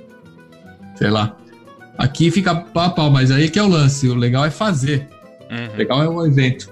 sei 0.97 1.11
lá. 1.11 1.37
Aqui 1.99 2.31
fica 2.31 2.55
pau 2.55 2.95
pau, 2.95 3.11
mas 3.11 3.31
aí 3.31 3.51
que 3.51 3.59
é 3.59 3.63
o 3.63 3.69
lance. 3.69 4.09
O 4.09 4.15
legal 4.15 4.45
é 4.45 4.51
fazer. 4.51 5.09
Uhum. 5.51 5.75
O 5.75 5.77
legal 5.77 6.03
é 6.03 6.09
o 6.09 6.27
evento. 6.27 6.72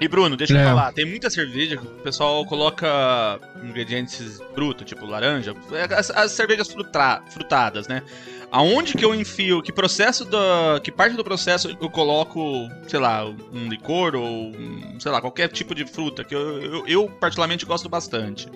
E 0.00 0.08
Bruno, 0.08 0.36
deixa 0.36 0.56
é. 0.56 0.62
eu 0.62 0.68
falar, 0.68 0.92
tem 0.92 1.06
muita 1.06 1.30
cerveja 1.30 1.76
que 1.76 1.86
o 1.86 1.90
pessoal 2.02 2.44
coloca 2.44 3.40
ingredientes 3.62 4.40
brutos, 4.54 4.86
tipo 4.86 5.06
laranja, 5.06 5.54
as, 5.96 6.10
as 6.10 6.32
cervejas 6.32 6.68
frutra, 6.68 7.22
frutadas, 7.30 7.88
né? 7.88 8.02
Aonde 8.50 8.94
que 8.94 9.04
eu 9.04 9.14
enfio, 9.14 9.60
que 9.60 9.72
processo 9.72 10.24
da. 10.24 10.80
que 10.82 10.92
parte 10.92 11.16
do 11.16 11.24
processo 11.24 11.76
eu 11.80 11.90
coloco, 11.90 12.68
sei 12.86 13.00
lá, 13.00 13.24
um 13.52 13.68
licor 13.68 14.14
ou, 14.14 14.52
sei 15.00 15.10
lá, 15.10 15.20
qualquer 15.20 15.48
tipo 15.48 15.74
de 15.74 15.84
fruta, 15.84 16.22
que 16.22 16.34
eu, 16.34 16.62
eu, 16.62 16.86
eu 16.86 17.08
particularmente 17.08 17.66
gosto 17.66 17.88
bastante. 17.88 18.48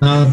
Na, 0.00 0.32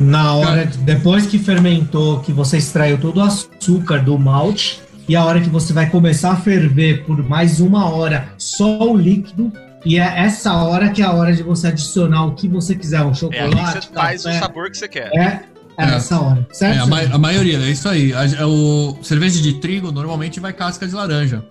na 0.00 0.34
hora, 0.34 0.64
depois 0.64 1.26
que 1.26 1.38
fermentou, 1.38 2.20
que 2.20 2.32
você 2.32 2.56
extraiu 2.56 2.98
todo 2.98 3.18
o 3.18 3.22
açúcar 3.22 4.02
do 4.02 4.18
malte, 4.18 4.80
e 5.08 5.14
a 5.14 5.24
hora 5.24 5.40
que 5.40 5.48
você 5.48 5.72
vai 5.72 5.88
começar 5.88 6.32
a 6.32 6.36
ferver 6.36 7.04
por 7.04 7.22
mais 7.22 7.60
uma 7.60 7.88
hora 7.90 8.28
só 8.38 8.90
o 8.90 8.96
líquido, 8.96 9.52
e 9.84 9.98
é 9.98 10.20
essa 10.20 10.52
hora 10.54 10.90
que 10.90 11.00
é 11.00 11.04
a 11.04 11.12
hora 11.12 11.32
de 11.32 11.44
você 11.44 11.68
adicionar 11.68 12.26
o 12.26 12.34
que 12.34 12.48
você 12.48 12.74
quiser, 12.74 13.02
um 13.02 13.14
chocolate. 13.14 13.56
É 13.56 13.60
ali 13.60 13.72
que 13.72 13.86
você 13.86 13.94
faz 13.94 14.24
o 14.24 14.32
sabor 14.32 14.70
que 14.70 14.78
você 14.78 14.88
quer. 14.88 15.10
É, 15.14 15.44
é, 15.78 15.84
é 15.84 15.94
essa 15.94 16.20
hora, 16.20 16.46
certo? 16.50 16.76
É, 16.76 16.80
a, 16.80 16.86
ma 16.86 17.00
a, 17.02 17.18
maioria, 17.18 17.58
é 17.58 17.70
isso 17.70 17.88
aí. 17.88 18.12
A, 18.12 18.46
o 18.48 18.98
cerveja 19.02 19.40
de 19.40 19.54
trigo 19.60 19.92
normalmente 19.92 20.40
vai 20.40 20.52
casca 20.52 20.88
de 20.88 20.94
laranja. 20.94 21.44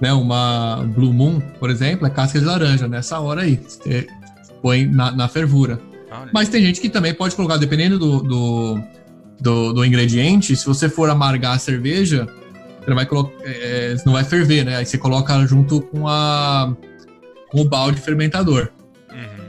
Né? 0.00 0.12
Uma 0.12 0.84
Blue 0.94 1.12
Moon, 1.12 1.40
por 1.60 1.70
exemplo, 1.70 2.06
é 2.06 2.10
casca 2.10 2.40
de 2.40 2.44
laranja. 2.44 2.88
Nessa 2.88 3.20
hora 3.20 3.42
aí, 3.42 3.56
você 3.56 4.08
põe 4.60 4.84
na, 4.84 5.12
na 5.12 5.28
fervura. 5.28 5.78
Olha. 6.10 6.30
Mas 6.32 6.48
tem 6.48 6.62
gente 6.62 6.80
que 6.80 6.88
também 6.88 7.14
pode 7.14 7.36
colocar, 7.36 7.56
dependendo 7.56 8.00
do, 8.00 8.20
do, 8.20 8.80
do, 9.40 9.72
do 9.74 9.84
ingrediente, 9.84 10.56
se 10.56 10.66
você 10.66 10.88
for 10.88 11.08
amargar 11.08 11.54
a 11.54 11.58
cerveja, 11.58 12.26
você 12.86 12.90
não 12.90 12.96
vai 12.96 13.06
colocar. 13.06 13.32
É, 13.44 13.94
é, 13.94 13.96
não 14.06 14.12
vai 14.12 14.24
ferver, 14.24 14.64
né? 14.64 14.76
Aí 14.76 14.86
você 14.86 14.96
coloca 14.96 15.44
junto 15.46 15.80
com 15.80 16.06
a. 16.06 16.72
com 17.50 17.60
o 17.60 17.64
balde 17.64 18.00
fermentador. 18.00 18.68
Uhum. 19.10 19.48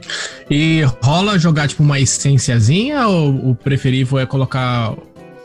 E 0.50 0.82
rola 1.02 1.38
jogar 1.38 1.68
tipo 1.68 1.82
uma 1.82 2.00
essênciazinha 2.00 3.06
ou 3.06 3.50
o 3.50 3.54
preferível 3.54 4.18
é 4.18 4.26
colocar 4.26 4.94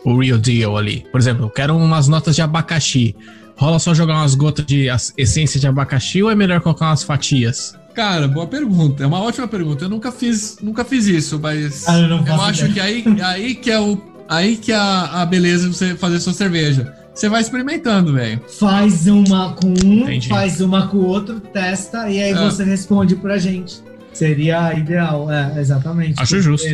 o 0.03 0.19
real 0.19 0.39
deal 0.39 0.75
ali? 0.75 1.05
Por 1.11 1.19
exemplo, 1.19 1.45
eu 1.45 1.49
quero 1.49 1.77
umas 1.77 2.07
notas 2.07 2.35
de 2.35 2.41
abacaxi. 2.41 3.15
Rola 3.55 3.77
só 3.77 3.93
jogar 3.93 4.15
umas 4.15 4.33
gotas 4.33 4.65
de 4.65 4.87
essência 5.15 5.59
de 5.59 5.67
abacaxi 5.67 6.23
ou 6.23 6.31
é 6.31 6.35
melhor 6.35 6.59
colocar 6.61 6.87
umas 6.87 7.03
fatias? 7.03 7.77
Cara, 7.93 8.27
boa 8.27 8.47
pergunta. 8.47 9.03
É 9.03 9.05
uma 9.05 9.21
ótima 9.21 9.47
pergunta. 9.47 9.85
Eu 9.85 9.89
nunca 9.89 10.11
fiz, 10.11 10.57
nunca 10.63 10.83
fiz 10.83 11.05
isso, 11.05 11.39
mas 11.39 11.87
ah, 11.87 11.99
eu, 11.99 12.25
eu 12.25 12.41
acho 12.41 12.65
ideia. 12.65 12.73
que 12.73 12.79
aí, 12.79 13.21
aí 13.21 13.55
que 13.55 13.69
é 13.69 13.79
o 13.79 14.01
aí 14.27 14.57
que 14.57 14.71
é 14.71 14.75
a, 14.75 15.21
a 15.21 15.25
beleza 15.27 15.69
de 15.69 15.75
você 15.75 15.95
fazer 15.95 16.19
sua 16.19 16.33
cerveja. 16.33 17.02
Você 17.13 17.29
vai 17.29 17.41
experimentando, 17.41 18.13
velho. 18.13 18.41
Faz 18.47 19.07
uma 19.07 19.53
com 19.53 19.67
um, 19.67 20.01
Entendi. 20.01 20.29
faz 20.29 20.59
uma 20.61 20.87
com 20.87 20.97
o 20.97 21.05
outro, 21.05 21.39
testa 21.39 22.09
e 22.09 22.21
aí 22.21 22.31
é. 22.31 22.35
você 22.35 22.63
responde 22.63 23.15
pra 23.15 23.37
gente. 23.37 23.81
Seria 24.11 24.73
ideal, 24.73 25.31
é, 25.31 25.59
exatamente. 25.59 26.21
Acho 26.21 26.41
justo. 26.41 26.67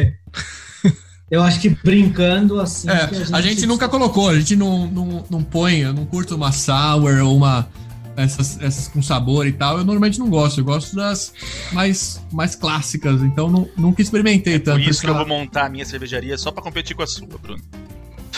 Eu 1.30 1.44
acho 1.44 1.60
que 1.60 1.70
brincando 1.70 2.60
assim. 2.60 2.90
É, 2.90 2.94
a, 2.94 3.08
gente... 3.08 3.36
a, 3.36 3.42
gente... 3.42 3.66
nunca 3.68 3.88
colocou, 3.88 4.30
a 4.30 4.36
gente 4.40 4.56
não, 4.56 4.88
não, 4.88 5.26
não 5.30 5.44
põe, 5.44 5.80
eu 5.80 5.94
não 5.94 6.06
curto 6.06 6.36
uma 6.36 6.52
sour 6.52 7.22
ou 7.24 7.36
uma. 7.36 7.68
Essas, 8.18 8.60
essas 8.62 8.88
com 8.90 9.02
sabor 9.02 9.48
e 9.48 9.54
tal, 9.54 9.78
eu 9.78 9.86
normalmente 9.86 10.20
não 10.20 10.28
gosto. 10.30 10.60
Eu 10.60 10.66
gosto 10.66 10.96
das 10.96 11.32
mais, 11.72 12.22
mais 12.34 12.54
clássicas, 12.56 13.22
então 13.22 13.50
não, 13.50 13.70
nunca 13.78 14.02
experimentei 14.02 14.56
é 14.56 14.60
tanto. 14.60 14.84
Por 14.84 14.90
isso 14.90 15.02
que 15.02 15.08
eu 15.08 15.16
vou 15.16 15.28
montar 15.28 15.68
a 15.68 15.70
minha 15.70 15.86
cervejaria 15.86 16.38
só 16.38 16.52
pra 16.52 16.62
competir 16.62 16.96
com 16.96 17.04
a 17.04 17.08
sua, 17.08 17.28
Bruno. 17.42 17.62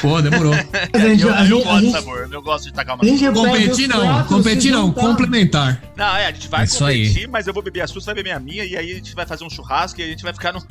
Pô, 0.02 0.22
demorou. 0.22 0.54
eu, 0.93 1.30
eu, 1.30 1.45
eu 1.45 1.64
gosto 1.64 1.86
de 1.86 1.91
sabor, 1.91 2.30
eu 2.32 2.41
gosto 2.41 2.64
de 2.66 2.74
tacar 2.74 2.95
uma 2.95 3.06
Competir 3.32 3.88
não, 3.88 4.24
competir 4.26 4.72
não, 4.72 4.91
complementar. 4.91 5.82
Não, 5.95 6.18
é, 6.18 6.26
a 6.28 6.32
gente 6.32 6.47
vai 6.47 6.64
é 6.64 6.68
competir, 6.68 7.28
mas 7.28 7.45
eu 7.45 7.54
vou 7.54 7.62
beber 7.62 7.82
a 7.82 7.88
sua, 7.88 8.02
você 8.02 8.08
vai 8.08 8.16
beber 8.16 8.32
a 8.32 8.39
minha, 8.39 8.66
e 8.66 8.76
aí 8.76 8.91
a 8.91 8.95
gente 8.95 9.14
vai 9.14 9.26
fazer 9.26 9.43
um 9.43 9.49
churrasco 9.49 10.02
e 10.02 10.04
a 10.04 10.08
gente 10.08 10.24
vai 10.24 10.34
ficar 10.34 10.54
no. 10.54 10.64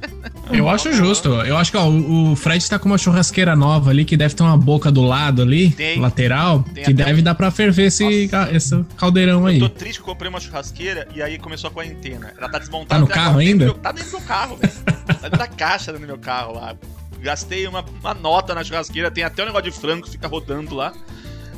eu 0.50 0.68
acho 0.68 0.92
justo. 0.92 1.28
Eu 1.28 1.58
acho 1.58 1.70
que 1.70 1.76
ó, 1.76 1.86
o 1.88 2.34
Fred 2.34 2.66
tá 2.68 2.78
com 2.78 2.86
uma 2.86 2.96
churrasqueira 2.96 3.54
nova 3.54 3.90
ali, 3.90 4.04
que 4.04 4.16
deve 4.16 4.34
ter 4.34 4.42
uma 4.42 4.56
boca 4.56 4.90
do 4.90 5.02
lado 5.02 5.42
ali, 5.42 5.70
tem, 5.72 6.00
lateral, 6.00 6.64
tem 6.74 6.84
que 6.84 6.94
deve 6.94 7.20
um... 7.20 7.24
dar 7.24 7.34
pra 7.34 7.50
ferver 7.50 7.86
esse, 7.86 8.30
esse 8.52 8.84
caldeirão 8.96 9.44
aí. 9.44 9.60
Eu 9.60 9.68
tô 9.68 9.74
triste 9.74 9.98
que 9.98 10.02
eu 10.02 10.06
comprei 10.06 10.30
uma 10.30 10.40
churrasqueira 10.40 11.06
e 11.14 11.22
aí 11.22 11.38
começou 11.38 11.68
a 11.68 11.70
quarentena. 11.70 12.32
Ela 12.38 12.48
tá 12.48 12.58
desmontada. 12.58 12.94
Tá 12.94 12.98
no 12.98 13.06
carro 13.06 13.38
ainda? 13.38 13.66
Meu, 13.66 13.74
tá 13.74 13.92
dentro 13.92 14.10
do 14.10 14.18
meu 14.18 14.26
carro, 14.26 14.56
velho. 14.56 14.72
tá 15.06 15.12
dentro 15.12 15.38
da 15.38 15.46
caixa 15.46 15.92
do 15.92 16.00
meu 16.00 16.16
carro 16.18 16.54
lá. 16.54 16.74
Gastei 17.20 17.66
uma, 17.66 17.84
uma 18.00 18.14
nota 18.14 18.54
na 18.54 18.64
churrasqueira, 18.64 19.10
tem 19.10 19.24
até 19.24 19.42
o 19.42 19.44
um 19.44 19.48
negócio 19.48 19.70
de 19.70 19.78
frango 19.78 20.04
que 20.04 20.10
fica 20.10 20.26
rodando 20.26 20.74
lá. 20.74 20.92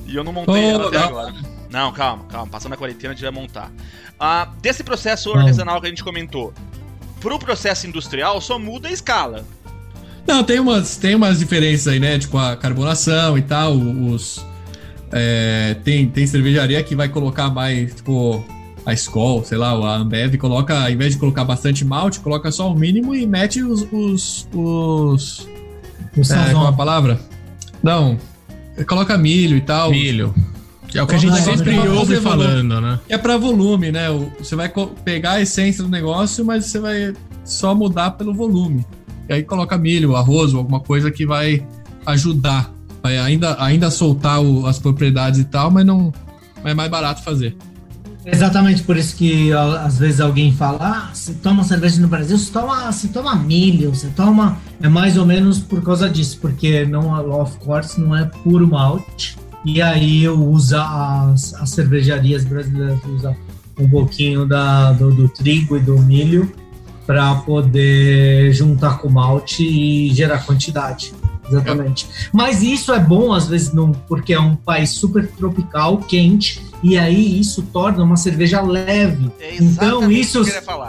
E 0.07 0.17
eu 0.17 0.25
não 0.25 0.33
montei 0.33 0.55
oh, 0.55 0.71
ela 0.71 0.89
até 0.89 0.99
não. 0.99 1.07
agora. 1.07 1.35
Não, 1.71 1.93
calma, 1.93 2.25
calma. 2.25 2.47
Passando 2.49 2.75
a 2.75 2.77
quarentena 2.77 3.13
a 3.13 3.17
gente 3.17 3.23
vai 3.23 3.31
montar. 3.33 3.71
Ah, 4.19 4.49
desse 4.61 4.85
processo 4.85 5.33
artesanal 5.33 5.81
que 5.81 5.87
a 5.87 5.91
gente 5.91 6.05
comentou, 6.05 6.53
pro 7.21 7.39
processo 7.39 7.87
industrial 7.87 8.41
só 8.41 8.59
muda 8.59 8.89
a 8.89 8.93
escala. 8.93 9.45
Não, 10.27 10.45
tem 10.45 10.61
umas, 10.61 10.97
tem 10.97 11.15
umas 11.15 11.39
diferenças 11.39 11.89
aí, 11.89 11.99
né? 11.99 12.19
Tipo 12.19 12.39
a 12.39 12.57
carbonação 12.57 13.39
e 13.39 13.43
tal, 13.43 13.75
os. 13.75 14.45
É, 15.11 15.77
tem, 15.85 16.09
tem 16.09 16.27
cervejaria 16.27 16.83
que 16.83 16.95
vai 16.95 17.09
colocar 17.09 17.51
mais, 17.51 17.95
tipo, 17.95 18.45
a 18.85 18.93
Skol, 18.93 19.45
sei 19.45 19.59
lá, 19.59 19.71
a 19.71 19.97
Ambev 19.97 20.37
coloca, 20.37 20.79
ao 20.85 20.91
invés 20.91 21.13
de 21.15 21.19
colocar 21.19 21.45
bastante 21.45 21.85
malte, 21.85 22.21
coloca 22.21 22.51
só 22.51 22.71
o 22.71 22.75
mínimo 22.75 23.15
e 23.15 23.27
mete 23.27 23.63
os. 23.63 23.87
os, 23.93 24.49
os 24.55 25.52
é, 26.17 26.53
qual 26.53 26.67
é 26.67 26.69
a 26.69 26.73
palavra? 26.73 27.21
Não. 27.83 28.19
Coloca 28.87 29.17
milho 29.17 29.57
e 29.57 29.61
tal. 29.61 29.91
Milho. 29.91 30.35
É 30.95 31.03
o 31.03 31.07
que 31.07 31.15
a 31.15 31.19
gente 31.19 31.41
sempre 31.41 31.79
ouve 31.89 32.21
falando, 32.21 32.81
né? 32.81 33.01
É 33.09 33.17
para 33.17 33.37
volume, 33.39 33.91
né? 33.91 34.09
Você 34.39 34.55
vai 34.55 34.71
pegar 35.05 35.33
a 35.33 35.41
essência 35.41 35.83
do 35.83 35.89
negócio, 35.89 36.45
mas 36.45 36.67
você 36.67 36.79
vai 36.79 37.15
só 37.45 37.75
mudar 37.75 38.13
pelo 38.13 38.35
volume. 38.35 38.85
E 39.29 39.33
aí 39.33 39.43
coloca 39.43 39.79
milho, 39.79 40.15
arroz 40.17 40.53
alguma 40.53 40.81
coisa 40.81 41.11
que 41.11 41.25
vai 41.25 41.67
ajudar. 42.05 42.71
Vai 43.03 43.19
ainda, 43.19 43.57
ainda 43.63 43.91
soltar 43.91 44.43
o, 44.43 44.67
as 44.67 44.79
propriedades 44.79 45.41
e 45.41 45.45
tal, 45.45 45.71
mas 45.71 45.85
não 45.87 46.13
é 46.63 46.75
mais 46.75 46.91
barato 46.91 47.23
fazer. 47.23 47.57
Exatamente 48.25 48.83
por 48.83 48.97
isso 48.97 49.17
que 49.17 49.53
às 49.53 49.99
vezes 49.99 50.21
alguém 50.21 50.53
fala: 50.53 50.79
ah, 50.81 51.11
você 51.13 51.33
toma 51.35 51.65
cerveja 51.65 52.01
no 52.01 52.09
Brasil, 52.09 52.39
você 52.39 52.53
toma, 52.53 52.93
você 52.93 53.09
toma 53.09 53.35
milho, 53.35 53.91
você 53.91 54.09
toma. 54.09 54.59
É 54.81 54.89
mais 54.89 55.17
ou 55.17 55.27
menos 55.27 55.59
por 55.59 55.83
causa 55.83 56.09
disso, 56.09 56.39
porque 56.41 56.85
não, 56.85 57.13
of 57.41 57.59
course, 57.59 58.01
não 58.01 58.17
é 58.17 58.25
puro 58.25 58.67
malte. 58.67 59.37
E 59.65 59.81
aí 59.81 60.29
usa 60.29 60.83
as, 60.83 61.55
as 61.55 61.71
cervejarias 61.71 62.45
brasileiras 62.45 62.99
usa 63.05 63.37
um 63.79 63.89
pouquinho 63.89 64.47
da, 64.47 64.93
do, 64.93 65.13
do 65.13 65.29
trigo 65.29 65.77
e 65.77 65.81
do 65.81 65.99
milho 65.99 66.53
para 67.07 67.35
poder 67.37 68.53
juntar 68.53 68.99
com 68.99 69.09
malte 69.09 69.65
e 69.65 70.13
gerar 70.15 70.45
quantidade. 70.45 71.13
Exatamente. 71.49 72.07
Mas 72.33 72.63
isso 72.63 72.93
é 72.93 72.99
bom, 72.99 73.33
às 73.33 73.49
vezes, 73.49 73.73
não, 73.73 73.93
porque 73.93 74.33
é 74.33 74.41
um 74.41 74.57
país 74.57 74.91
super 74.91 75.27
tropical, 75.27 75.99
quente, 75.99 76.63
e 76.83 76.99
aí 76.99 77.39
isso 77.39 77.63
torna 77.63 78.03
uma 78.03 78.17
cerveja 78.17 78.61
leve. 78.61 79.31
É 79.39 79.55
então 79.57 80.11
isso, 80.11 80.43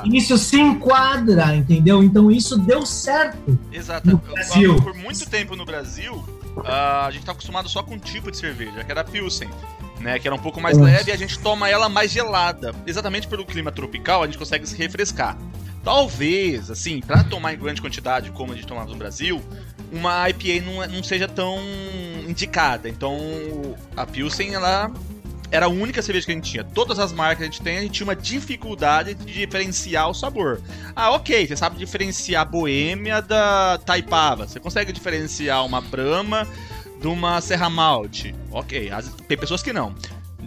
isso 0.05 0.37
se 0.37 0.59
enquadra, 0.59 1.55
entendeu? 1.55 2.03
Então 2.03 2.31
isso 2.31 2.57
deu 2.57 2.85
certo. 2.85 3.57
Exato. 3.71 4.07
No 4.07 4.17
Brasil. 4.17 4.81
Por 4.81 4.95
muito 4.95 5.29
tempo 5.29 5.55
no 5.55 5.65
Brasil, 5.65 6.13
uh, 6.57 7.05
a 7.05 7.11
gente 7.11 7.25
tá 7.25 7.31
acostumado 7.31 7.69
só 7.69 7.83
com 7.83 7.93
um 7.93 7.99
tipo 7.99 8.31
de 8.31 8.37
cerveja, 8.37 8.83
que 8.83 8.91
era 8.91 9.01
a 9.01 9.03
Pilsen. 9.03 9.49
Né, 9.99 10.19
que 10.19 10.27
era 10.27 10.35
um 10.35 10.39
pouco 10.39 10.59
mais 10.59 10.77
Nossa. 10.77 10.91
leve 10.91 11.11
e 11.11 11.13
a 11.13 11.15
gente 11.15 11.39
toma 11.39 11.69
ela 11.69 11.87
mais 11.87 12.11
gelada. 12.11 12.75
Exatamente 12.85 13.25
pelo 13.25 13.45
clima 13.45 13.71
tropical, 13.71 14.21
a 14.21 14.25
gente 14.25 14.37
consegue 14.37 14.67
se 14.67 14.75
refrescar. 14.75 15.37
Talvez, 15.81 16.69
assim, 16.69 16.99
para 16.99 17.23
tomar 17.23 17.53
em 17.53 17.57
grande 17.57 17.81
quantidade, 17.81 18.29
como 18.31 18.51
a 18.51 18.55
gente 18.55 18.67
tomava 18.67 18.89
no 18.89 18.97
Brasil, 18.97 19.41
uma 19.93 20.29
IPA 20.29 20.65
não, 20.65 20.83
é, 20.83 20.87
não 20.87 21.01
seja 21.01 21.25
tão 21.25 21.57
indicada. 22.27 22.89
Então, 22.89 23.17
a 23.95 24.05
Pilsen, 24.05 24.53
ela 24.53 24.91
era 25.53 25.67
a 25.67 25.69
única 25.69 26.01
cerveja 26.01 26.25
que 26.25 26.31
a 26.31 26.35
gente 26.35 26.49
tinha. 26.49 26.63
Todas 26.63 26.97
as 26.97 27.13
marcas 27.13 27.37
que 27.37 27.43
a 27.43 27.45
gente 27.45 27.61
tem, 27.61 27.77
a 27.77 27.81
gente 27.81 27.91
tinha 27.91 28.07
uma 28.07 28.15
dificuldade 28.15 29.13
de 29.13 29.31
diferenciar 29.31 30.09
o 30.09 30.13
sabor. 30.13 30.59
Ah, 30.95 31.11
ok, 31.11 31.45
você 31.45 31.55
sabe 31.55 31.77
diferenciar 31.77 32.41
a 32.41 32.45
Boêmia 32.45 33.21
da 33.21 33.77
Taipava. 33.85 34.47
Você 34.47 34.59
consegue 34.59 34.91
diferenciar 34.91 35.63
uma 35.63 35.79
Brahma 35.79 36.47
de 36.99 37.07
uma 37.07 37.39
Serra 37.39 37.69
Malte. 37.69 38.33
Ok, 38.51 38.89
tem 39.27 39.37
pessoas 39.37 39.61
que 39.61 39.71
não. 39.71 39.93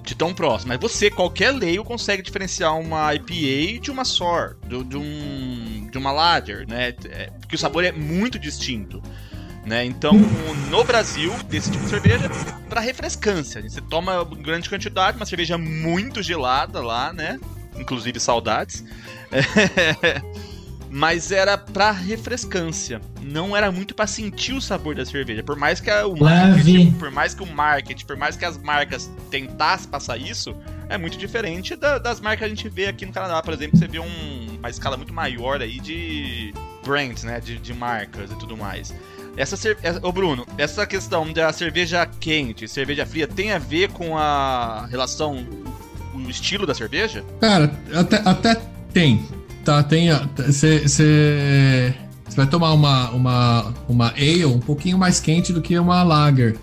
De 0.03 0.17
tão 0.17 0.35
próximo. 0.35 0.71
Mas 0.71 0.81
você, 0.81 1.09
qualquer 1.09 1.53
leio, 1.53 1.85
consegue 1.85 2.21
diferenciar 2.21 2.77
uma 2.77 3.15
IPA 3.15 3.81
de 3.83 3.91
uma 3.93 4.05
SOR, 4.05 4.57
de, 4.67 4.83
de, 4.83 4.97
um, 4.97 5.89
de 5.89 5.97
uma 5.97 6.11
Lager, 6.11 6.69
né? 6.69 6.93
É, 7.05 7.31
porque 7.41 7.55
o 7.55 7.59
sabor 7.59 7.85
é 7.85 7.93
muito 7.93 8.41
distinto. 8.41 9.01
Né? 9.67 9.85
Então, 9.85 10.13
no 10.71 10.85
Brasil, 10.85 11.35
desse 11.49 11.73
tipo 11.73 11.83
de 11.83 11.91
cerveja, 11.91 12.31
para 12.69 12.81
refrescância. 12.81 13.61
Você 13.61 13.81
toma 13.81 14.25
grande 14.25 14.69
quantidade, 14.69 15.17
uma 15.17 15.27
cerveja 15.27 15.59
muito 15.59 16.23
gelada 16.23 16.81
lá, 16.81 17.13
né? 17.13 17.41
Inclusive 17.77 18.21
saudades. 18.21 18.85
Mas 20.89 21.33
era 21.33 21.59
para 21.59 21.91
refrescância. 21.91 23.01
Não 23.21 23.57
era 23.57 23.73
muito 23.73 23.93
para 23.93 24.07
sentir 24.07 24.53
o 24.53 24.61
sabor 24.61 24.95
da 24.95 25.05
cerveja. 25.05 25.43
Por 25.43 25.57
mais 25.57 25.81
que 25.81 25.91
o 25.91 26.17
marketing, 26.17 26.93
por 26.93 27.11
mais 27.11 27.35
que 27.35 27.43
o 27.43 27.47
marketing, 27.47 28.07
por 28.07 28.17
mais 28.17 28.37
que 28.37 28.45
as 28.45 28.57
marcas 28.57 29.11
tentassem 29.31 29.91
passar 29.91 30.17
isso, 30.17 30.57
é 30.89 30.97
muito 30.97 31.19
diferente 31.19 31.75
da, 31.75 31.99
das 31.99 32.21
marcas 32.21 32.39
que 32.39 32.45
a 32.45 32.49
gente 32.49 32.69
vê 32.69 32.87
aqui 32.87 33.05
no 33.05 33.13
Canadá. 33.13 33.43
Por 33.43 33.53
exemplo, 33.53 33.77
você 33.77 33.89
vê 33.89 33.99
um, 33.99 34.57
uma 34.59 34.71
escala 34.71 34.97
muito 34.97 35.13
maior 35.13 35.61
aí 35.61 35.81
de 35.81 36.55
brands, 36.85 37.25
né? 37.25 37.41
De, 37.41 37.59
de 37.59 37.75
marcas 37.75 38.31
e 38.31 38.39
tudo 38.39 38.57
mais. 38.57 38.95
Essa 39.37 39.57
cerveja. 39.57 40.01
Ô 40.03 40.11
Bruno, 40.11 40.47
essa 40.57 40.87
questão 40.87 41.33
da 41.33 41.53
cerveja 41.53 42.07
quente, 42.07 42.67
cerveja 42.67 43.05
fria, 43.05 43.29
tem 43.29 43.53
a 43.53 43.59
ver 43.59 43.91
com 43.91 44.17
a 44.17 44.87
relação, 44.91 45.47
o 46.15 46.21
estilo 46.31 46.67
da 46.67 46.75
cerveja? 46.75 47.25
Cara, 47.41 47.71
até, 47.95 48.23
até 48.25 48.57
tem. 48.93 49.23
Tá, 49.65 49.83
tem. 49.83 50.09
Você 50.37 51.95
vai 52.35 52.47
tomar 52.47 52.73
uma, 52.73 53.11
uma, 53.11 53.75
uma 53.89 54.09
ale 54.11 54.45
um 54.47 54.61
pouquinho 54.61 54.97
mais 54.97 55.21
quente 55.21 55.53
do 55.53 55.61
que 55.61 55.79
uma 55.79 56.03
lager. 56.03 56.57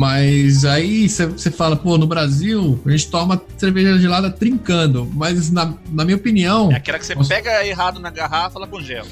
Mas 0.00 0.64
aí 0.64 1.06
você 1.08 1.50
fala, 1.50 1.76
pô, 1.76 1.98
no 1.98 2.06
Brasil 2.06 2.80
a 2.86 2.90
gente 2.90 3.10
toma 3.10 3.40
cerveja 3.58 3.98
gelada 3.98 4.30
trincando. 4.30 5.06
Mas 5.14 5.50
na, 5.50 5.74
na 5.90 6.06
minha 6.06 6.16
opinião. 6.16 6.72
É 6.72 6.76
aquela 6.76 6.98
que 6.98 7.04
você 7.04 7.14
nossa... 7.14 7.28
pega 7.28 7.66
errado 7.66 8.00
na 8.00 8.08
garrafa, 8.08 8.58
ela 8.58 8.66
congela. 8.66 9.06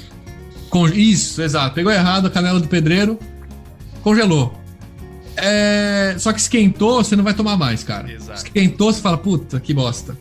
Isso, 0.93 1.41
exato. 1.41 1.75
Pegou 1.75 1.91
errado 1.91 2.27
a 2.27 2.29
canela 2.29 2.59
do 2.59 2.67
pedreiro, 2.67 3.19
congelou. 4.01 4.53
É... 5.35 6.15
Só 6.17 6.33
que 6.33 6.39
esquentou, 6.39 7.03
você 7.03 7.15
não 7.15 7.23
vai 7.23 7.33
tomar 7.33 7.57
mais, 7.57 7.83
cara. 7.83 8.11
Exato. 8.11 8.45
Esquentou, 8.45 8.91
você 8.91 9.01
fala, 9.01 9.17
puta, 9.17 9.59
que 9.59 9.73
bosta. 9.73 10.17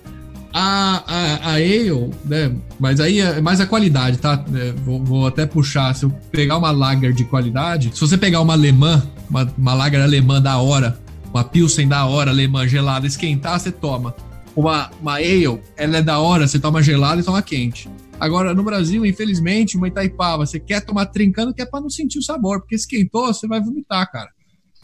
A, 0.53 1.05
a, 1.07 1.51
a 1.51 1.55
ale, 1.55 2.11
né? 2.25 2.53
Mas 2.81 3.01
aí 3.01 3.21
é 3.21 3.41
mais 3.41 3.61
a 3.61 3.67
qualidade, 3.67 4.17
tá? 4.17 4.43
É, 4.55 4.73
vou, 4.73 5.05
vou, 5.05 5.27
até 5.27 5.45
puxar. 5.45 5.95
Se 5.95 6.05
eu 6.05 6.11
pegar 6.31 6.57
uma 6.57 6.71
lager 6.71 7.13
de 7.13 7.25
qualidade, 7.25 7.91
se 7.93 8.01
você 8.01 8.17
pegar 8.17 8.41
uma 8.41 8.55
alemã, 8.55 9.07
uma, 9.29 9.53
uma 9.59 9.75
lager 9.75 10.01
alemã 10.01 10.41
da 10.41 10.57
hora, 10.59 10.99
uma 11.33 11.45
Pilsen 11.45 11.87
da 11.87 12.07
hora, 12.07 12.31
alemã 12.31 12.67
gelada, 12.67 13.07
esquentar, 13.07 13.61
você 13.61 13.71
toma. 13.71 14.15
Uma, 14.57 14.91
uma 15.01 15.15
ale, 15.17 15.61
ela 15.77 15.99
é 15.99 16.03
da 16.03 16.19
hora, 16.19 16.49
você 16.49 16.59
toma 16.59 16.83
gelada 16.83 17.21
e 17.21 17.25
toma 17.25 17.43
quente. 17.43 17.89
Agora, 18.21 18.55
no 18.55 18.63
Brasil, 18.63 19.07
infelizmente, 19.07 19.77
uma 19.77 19.89
Itaipava, 19.89 20.45
você 20.47 20.59
quer 20.59 20.81
tomar 20.85 21.07
trincando 21.07 21.55
que 21.55 21.63
é 21.63 21.67
pra 21.67 21.81
não 21.81 21.91
sentir 21.91 22.19
o 22.19 22.23
sabor, 22.23 22.61
porque 22.61 22.75
esquentou, 22.75 23.27
você 23.27 23.47
vai 23.47 23.61
vomitar, 23.61 24.11
cara. 24.11 24.31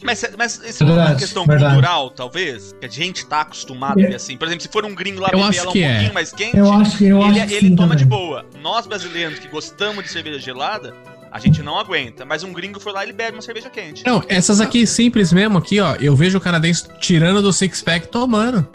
Mas, 0.03 0.25
mas 0.37 0.61
isso 0.65 0.83
é 0.83 0.87
uma 0.87 1.15
questão 1.15 1.47
verdade. 1.47 1.75
cultural, 1.75 2.11
talvez? 2.11 2.75
Que 2.79 2.87
a 2.87 2.89
gente 2.89 3.25
tá 3.27 3.41
acostumado 3.43 3.93
a 3.93 4.07
ver 4.07 4.17
assim. 4.17 4.37
Por 4.37 4.47
exemplo, 4.47 4.63
se 4.63 4.69
for 4.69 4.85
um 4.85 4.95
gringo 4.95 5.21
lá 5.21 5.29
beber 5.29 5.41
ela 5.41 5.71
um 5.71 5.73
pouquinho 5.73 5.87
é. 5.87 6.13
mais 6.13 6.33
quente, 6.33 6.57
eu 6.57 6.71
acho 6.73 6.99
que, 6.99 7.07
eu 7.07 7.23
ele, 7.23 7.41
acho 7.41 7.55
ele 7.55 7.71
toma 7.71 7.89
também. 7.89 7.99
de 7.99 8.05
boa. 8.05 8.45
Nós 8.61 8.87
brasileiros 8.87 9.39
que 9.39 9.49
gostamos 9.49 10.05
de 10.05 10.11
cerveja 10.11 10.39
gelada, 10.39 10.95
a 11.31 11.39
gente 11.39 11.63
não 11.63 11.79
aguenta. 11.79 12.25
Mas 12.25 12.43
um 12.43 12.53
gringo 12.53 12.81
for 12.81 12.93
lá 12.93 13.03
e 13.03 13.07
ele 13.07 13.13
bebe 13.13 13.37
uma 13.37 13.43
cerveja 13.43 13.71
quente. 13.71 14.05
Não, 14.05 14.23
essas 14.29 14.61
aqui 14.61 14.87
simples 14.87 15.33
mesmo, 15.33 15.59
aqui, 15.59 15.81
ó. 15.81 15.95
Eu 15.97 16.15
vejo 16.15 16.39
o 16.39 16.41
canadense 16.41 16.87
tirando 17.01 17.41
do 17.41 17.53
six-pack 17.53 18.09
tomando. 18.09 18.67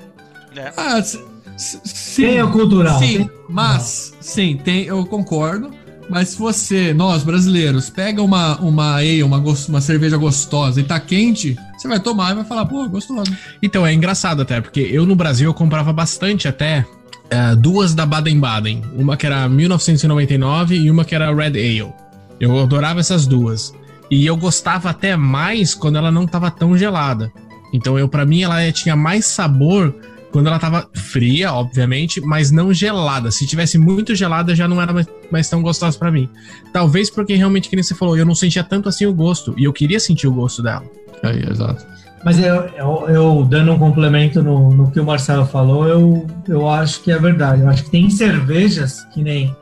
É. 0.56 0.74
Ah, 0.76 1.02
Sim, 1.60 2.24
tem 2.24 2.42
o 2.42 2.52
cultural. 2.52 2.98
Sim, 3.00 3.18
tem... 3.18 3.30
mas, 3.50 4.14
sim, 4.22 4.58
tem, 4.64 4.86
eu 4.86 5.06
concordo. 5.06 5.72
Mas 6.10 6.30
se 6.30 6.40
você, 6.40 6.92
nós 6.92 7.22
brasileiros, 7.22 7.90
pega 7.90 8.24
uma, 8.24 8.58
uma 8.60 8.96
ale, 8.96 9.22
uma, 9.22 9.38
uma 9.38 9.82
cerveja 9.82 10.18
gostosa 10.18 10.82
e 10.82 10.84
tá 10.84 11.00
quente, 11.00 11.56
você 11.78 11.88
vai 11.88 12.00
tomar 12.00 12.32
e 12.32 12.36
vai 12.36 12.44
falar, 12.44 12.66
pô, 12.66 12.88
gostoso. 12.90 13.32
Então, 13.62 13.86
é 13.86 13.94
engraçado 13.94 14.42
até, 14.42 14.60
porque 14.60 14.80
eu 14.80 15.06
no 15.06 15.16
Brasil 15.16 15.50
eu 15.50 15.54
comprava 15.54 15.94
bastante 15.94 16.48
até 16.48 16.84
uh, 17.26 17.56
duas 17.56 17.94
da 17.94 18.08
Baden-Baden. 18.08 18.84
Uma 18.96 19.16
que 19.16 19.28
era 19.28 19.48
1999 19.48 20.78
e 20.78 20.90
uma 20.90 21.06
que 21.06 21.14
era 21.14 21.34
Red 21.34 21.60
Ale. 21.60 21.94
Eu 22.40 22.58
adorava 22.58 23.00
essas 23.00 23.28
duas. 23.28 23.74
E 24.10 24.26
eu 24.26 24.36
gostava 24.36 24.90
até 24.90 25.16
mais 25.16 25.76
quando 25.76 25.98
ela 25.98 26.10
não 26.10 26.26
tava 26.26 26.50
tão 26.50 26.76
gelada. 26.76 27.32
Então, 27.72 28.00
eu 28.00 28.10
para 28.10 28.26
mim, 28.26 28.42
ela 28.42 28.72
tinha 28.72 28.96
mais 28.96 29.26
sabor 29.26 29.94
quando 30.32 30.48
ela 30.48 30.60
tava 30.60 30.88
fria, 30.94 31.52
obviamente, 31.54 32.22
mas 32.22 32.52
não 32.52 32.74
gelada. 32.74 33.32
Se 33.32 33.48
tivesse 33.48 33.78
muito 33.78 34.16
gelada, 34.16 34.56
já 34.56 34.68
não 34.68 34.82
era 34.82 34.94
mais, 34.94 35.08
mais 35.32 35.50
tão 35.50 35.62
gostosa 35.62 35.98
para 35.98 36.12
mim. 36.12 36.30
Talvez 36.72 37.10
porque 37.10 37.36
realmente, 37.36 37.70
que 37.70 37.76
nem 37.76 37.84
você 37.84 37.96
falou, 37.96 38.18
eu 38.18 38.26
não 38.26 38.36
sentia 38.36 38.64
tanto 38.64 38.88
assim 38.88 39.06
o 39.06 39.14
gosto. 39.14 39.56
E 39.58 39.64
eu 39.64 39.74
queria 39.74 40.00
sentir 40.00 40.28
o 40.28 40.32
gosto 40.32 40.62
dela. 40.62 40.84
Aí, 41.24 41.44
exato. 41.50 41.86
Mas 42.24 42.38
eu, 42.38 42.56
eu, 42.78 43.06
eu, 43.10 43.46
dando 43.46 43.72
um 43.72 43.80
complemento 43.80 44.44
no, 44.44 44.72
no 44.72 44.92
que 44.92 45.00
o 45.00 45.06
Marcelo 45.06 45.46
falou, 45.46 45.88
eu, 45.88 46.28
eu 46.48 46.70
acho 46.70 47.02
que 47.02 47.12
é 47.12 47.18
verdade. 47.18 47.62
Eu 47.62 47.70
acho 47.70 47.86
que 47.86 47.90
tem 47.90 48.10
cervejas 48.10 49.06
que 49.14 49.24
nem 49.24 49.56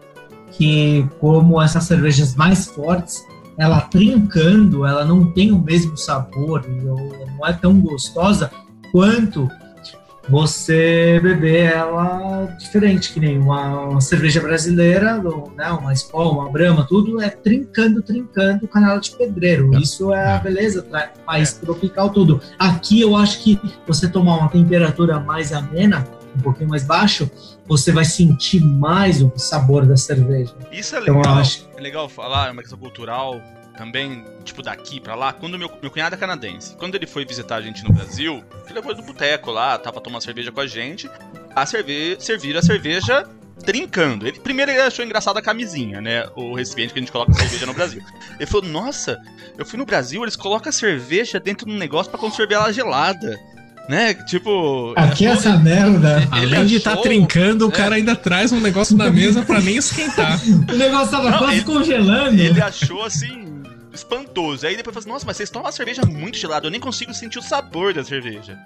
que, 0.52 1.08
como 1.20 1.62
essas 1.62 1.84
cervejas 1.84 2.36
mais 2.36 2.66
fortes, 2.66 3.24
ela 3.58 3.82
trincando, 3.82 4.86
ela 4.86 5.06
não 5.06 5.32
tem 5.32 5.52
o 5.52 5.60
mesmo 5.60 5.96
sabor, 5.96 6.66
não 6.68 7.46
é 7.46 7.54
tão 7.54 7.80
gostosa 7.80 8.52
quanto 8.92 9.48
você 10.30 11.20
beber 11.22 11.72
ela 11.72 12.46
diferente, 12.58 13.14
que 13.14 13.20
nem 13.20 13.40
uma, 13.40 13.82
uma 13.90 14.02
cerveja 14.02 14.42
brasileira, 14.42 15.22
né, 15.56 15.72
uma 15.72 15.94
Skol, 15.94 16.34
uma 16.34 16.52
Brahma, 16.52 16.86
tudo 16.88 17.22
é 17.22 17.30
trincando, 17.30 18.02
trincando 18.02 18.68
canela 18.68 19.00
de 19.00 19.12
pedreiro. 19.12 19.74
É. 19.76 19.80
Isso 19.80 20.14
é 20.14 20.34
a 20.34 20.36
é. 20.36 20.40
beleza, 20.40 20.86
país 21.26 21.54
tropical 21.54 22.10
tudo. 22.10 22.42
Aqui 22.60 23.02
eu 23.02 23.16
acho 23.16 23.44
que 23.44 23.60
você 23.86 24.08
tomar 24.08 24.38
uma 24.38 24.50
temperatura 24.50 25.20
mais 25.20 25.54
amena, 25.54 26.06
um 26.36 26.42
pouquinho 26.42 26.70
mais 26.70 26.84
baixo, 26.84 27.30
você 27.66 27.92
vai 27.92 28.06
sentir 28.06 28.64
mais 28.64 29.22
o 29.22 29.32
sabor 29.36 29.86
da 29.86 29.98
cerveja. 29.98 30.54
Isso 30.72 30.96
é 30.96 31.00
legal. 31.00 31.20
Então, 31.20 31.38
acho... 31.38 31.68
É 31.76 31.82
legal 31.82 32.08
falar, 32.08 32.50
é 32.50 32.52
uma 32.52 32.62
questão 32.62 32.78
cultural 32.78 33.42
também, 33.78 34.26
tipo, 34.44 34.62
daqui 34.62 35.00
pra 35.00 35.16
lá, 35.16 35.32
quando 35.32 35.58
meu, 35.58 35.72
meu 35.82 35.92
cunhado 35.92 36.16
é 36.16 36.18
canadense, 36.18 36.76
quando 36.76 36.96
ele 36.96 37.06
foi 37.06 37.24
visitar 37.24 37.58
a 37.58 37.62
gente 37.62 37.84
no 37.84 37.94
Brasil, 37.94 38.44
ele 38.66 38.74
levou 38.74 38.94
do 38.94 39.04
boteco 39.04 39.52
lá, 39.52 39.78
tava 39.78 40.02
tomando 40.02 40.24
cerveja 40.24 40.52
com 40.52 40.60
a 40.60 40.68
gente, 40.68 41.10
a 41.56 41.66
cerve 41.66 42.18
servir 42.20 42.58
a 42.58 42.62
cerveja 42.62 43.26
trincando. 43.64 44.28
Ele, 44.28 44.40
primeiro 44.40 44.72
ele 44.72 44.82
achou 44.82 45.06
engraçado 45.06 45.38
a 45.38 45.42
camisinha, 45.42 46.02
né? 46.02 46.26
O 46.36 46.56
recipiente 46.56 46.94
que 46.94 47.00
a 47.00 47.02
gente 47.02 47.12
coloca 47.12 47.34
cerveja 47.34 47.66
no 47.66 47.74
Brasil. 47.74 48.02
Ele 48.36 48.46
falou, 48.46 48.68
nossa, 48.68 49.18
eu 49.58 49.66
fui 49.66 49.78
no 49.78 49.86
Brasil, 49.86 50.22
eles 50.24 50.36
colocam 50.36 50.70
a 50.70 50.74
cerveja 50.74 51.40
dentro 51.40 51.66
de 51.66 51.72
um 51.72 51.78
negócio 51.78 52.10
para 52.10 52.20
conservar 52.20 52.56
ela 52.56 52.74
gelada. 52.74 53.40
Né? 53.88 54.14
Tipo. 54.14 54.94
Aqui 54.98 55.26
é 55.26 55.30
essa 55.30 55.56
merda. 55.58 56.28
Além 56.30 56.66
de 56.66 56.76
estar 56.76 56.98
tá 56.98 57.02
trincando, 57.02 57.64
é. 57.64 57.68
o 57.68 57.72
cara 57.72 57.96
ainda 57.96 58.18
traz 58.18 58.52
um 58.52 58.60
negócio 58.60 58.98
na 58.98 59.10
mesa 59.10 59.44
para 59.44 59.62
nem 59.62 59.78
esquentar. 59.78 60.38
o 60.70 60.76
negócio 60.76 61.10
tava 61.10 61.32
Não, 61.32 61.38
quase 61.38 61.56
ele, 61.56 61.64
congelando. 61.64 62.42
Ele 62.42 62.62
achou 62.62 63.02
assim 63.04 63.47
espantoso. 63.98 64.66
Aí 64.66 64.76
depois 64.76 64.94
fala 64.94 65.02
assim, 65.02 65.10
nossa, 65.10 65.26
mas 65.26 65.38
vocês 65.38 65.50
tomam 65.50 65.66
uma 65.66 65.72
cerveja 65.72 66.04
muito 66.06 66.38
gelada, 66.38 66.68
eu 66.68 66.72
nem 66.72 66.80
consigo 66.80 67.14
sentir 67.14 67.40
o 67.40 67.42
sabor 67.42 67.94
da 67.94 68.04
cerveja. 68.04 68.58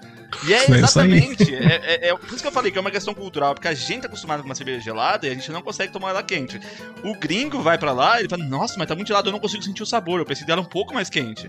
E 0.46 0.52
é, 0.52 0.64
é 0.70 0.70
exatamente, 0.70 1.54
é, 1.54 1.80
é, 1.84 2.08
é, 2.08 2.16
por 2.16 2.28
isso 2.28 2.40
que 2.40 2.46
eu 2.46 2.52
falei 2.52 2.70
que 2.70 2.78
é 2.78 2.80
uma 2.80 2.90
questão 2.90 3.14
cultural, 3.14 3.54
porque 3.54 3.68
a 3.68 3.74
gente 3.74 4.04
é 4.04 4.06
acostumado 4.06 4.40
com 4.40 4.48
uma 4.48 4.54
cerveja 4.54 4.80
gelada 4.80 5.26
e 5.26 5.30
a 5.30 5.34
gente 5.34 5.50
não 5.50 5.62
consegue 5.62 5.92
tomar 5.92 6.10
ela 6.10 6.22
quente. 6.22 6.60
O 7.02 7.14
gringo 7.14 7.60
vai 7.60 7.78
para 7.78 7.92
lá 7.92 8.16
e 8.16 8.22
ele 8.22 8.28
fala, 8.28 8.44
nossa, 8.44 8.74
mas 8.78 8.86
tá 8.86 8.94
muito 8.94 9.08
gelado, 9.08 9.28
eu 9.28 9.32
não 9.32 9.40
consigo 9.40 9.62
sentir 9.62 9.82
o 9.82 9.86
sabor, 9.86 10.20
eu 10.20 10.24
preciso 10.24 10.46
dela 10.46 10.60
um 10.60 10.66
pouco 10.66 10.94
mais 10.94 11.10
quente. 11.10 11.48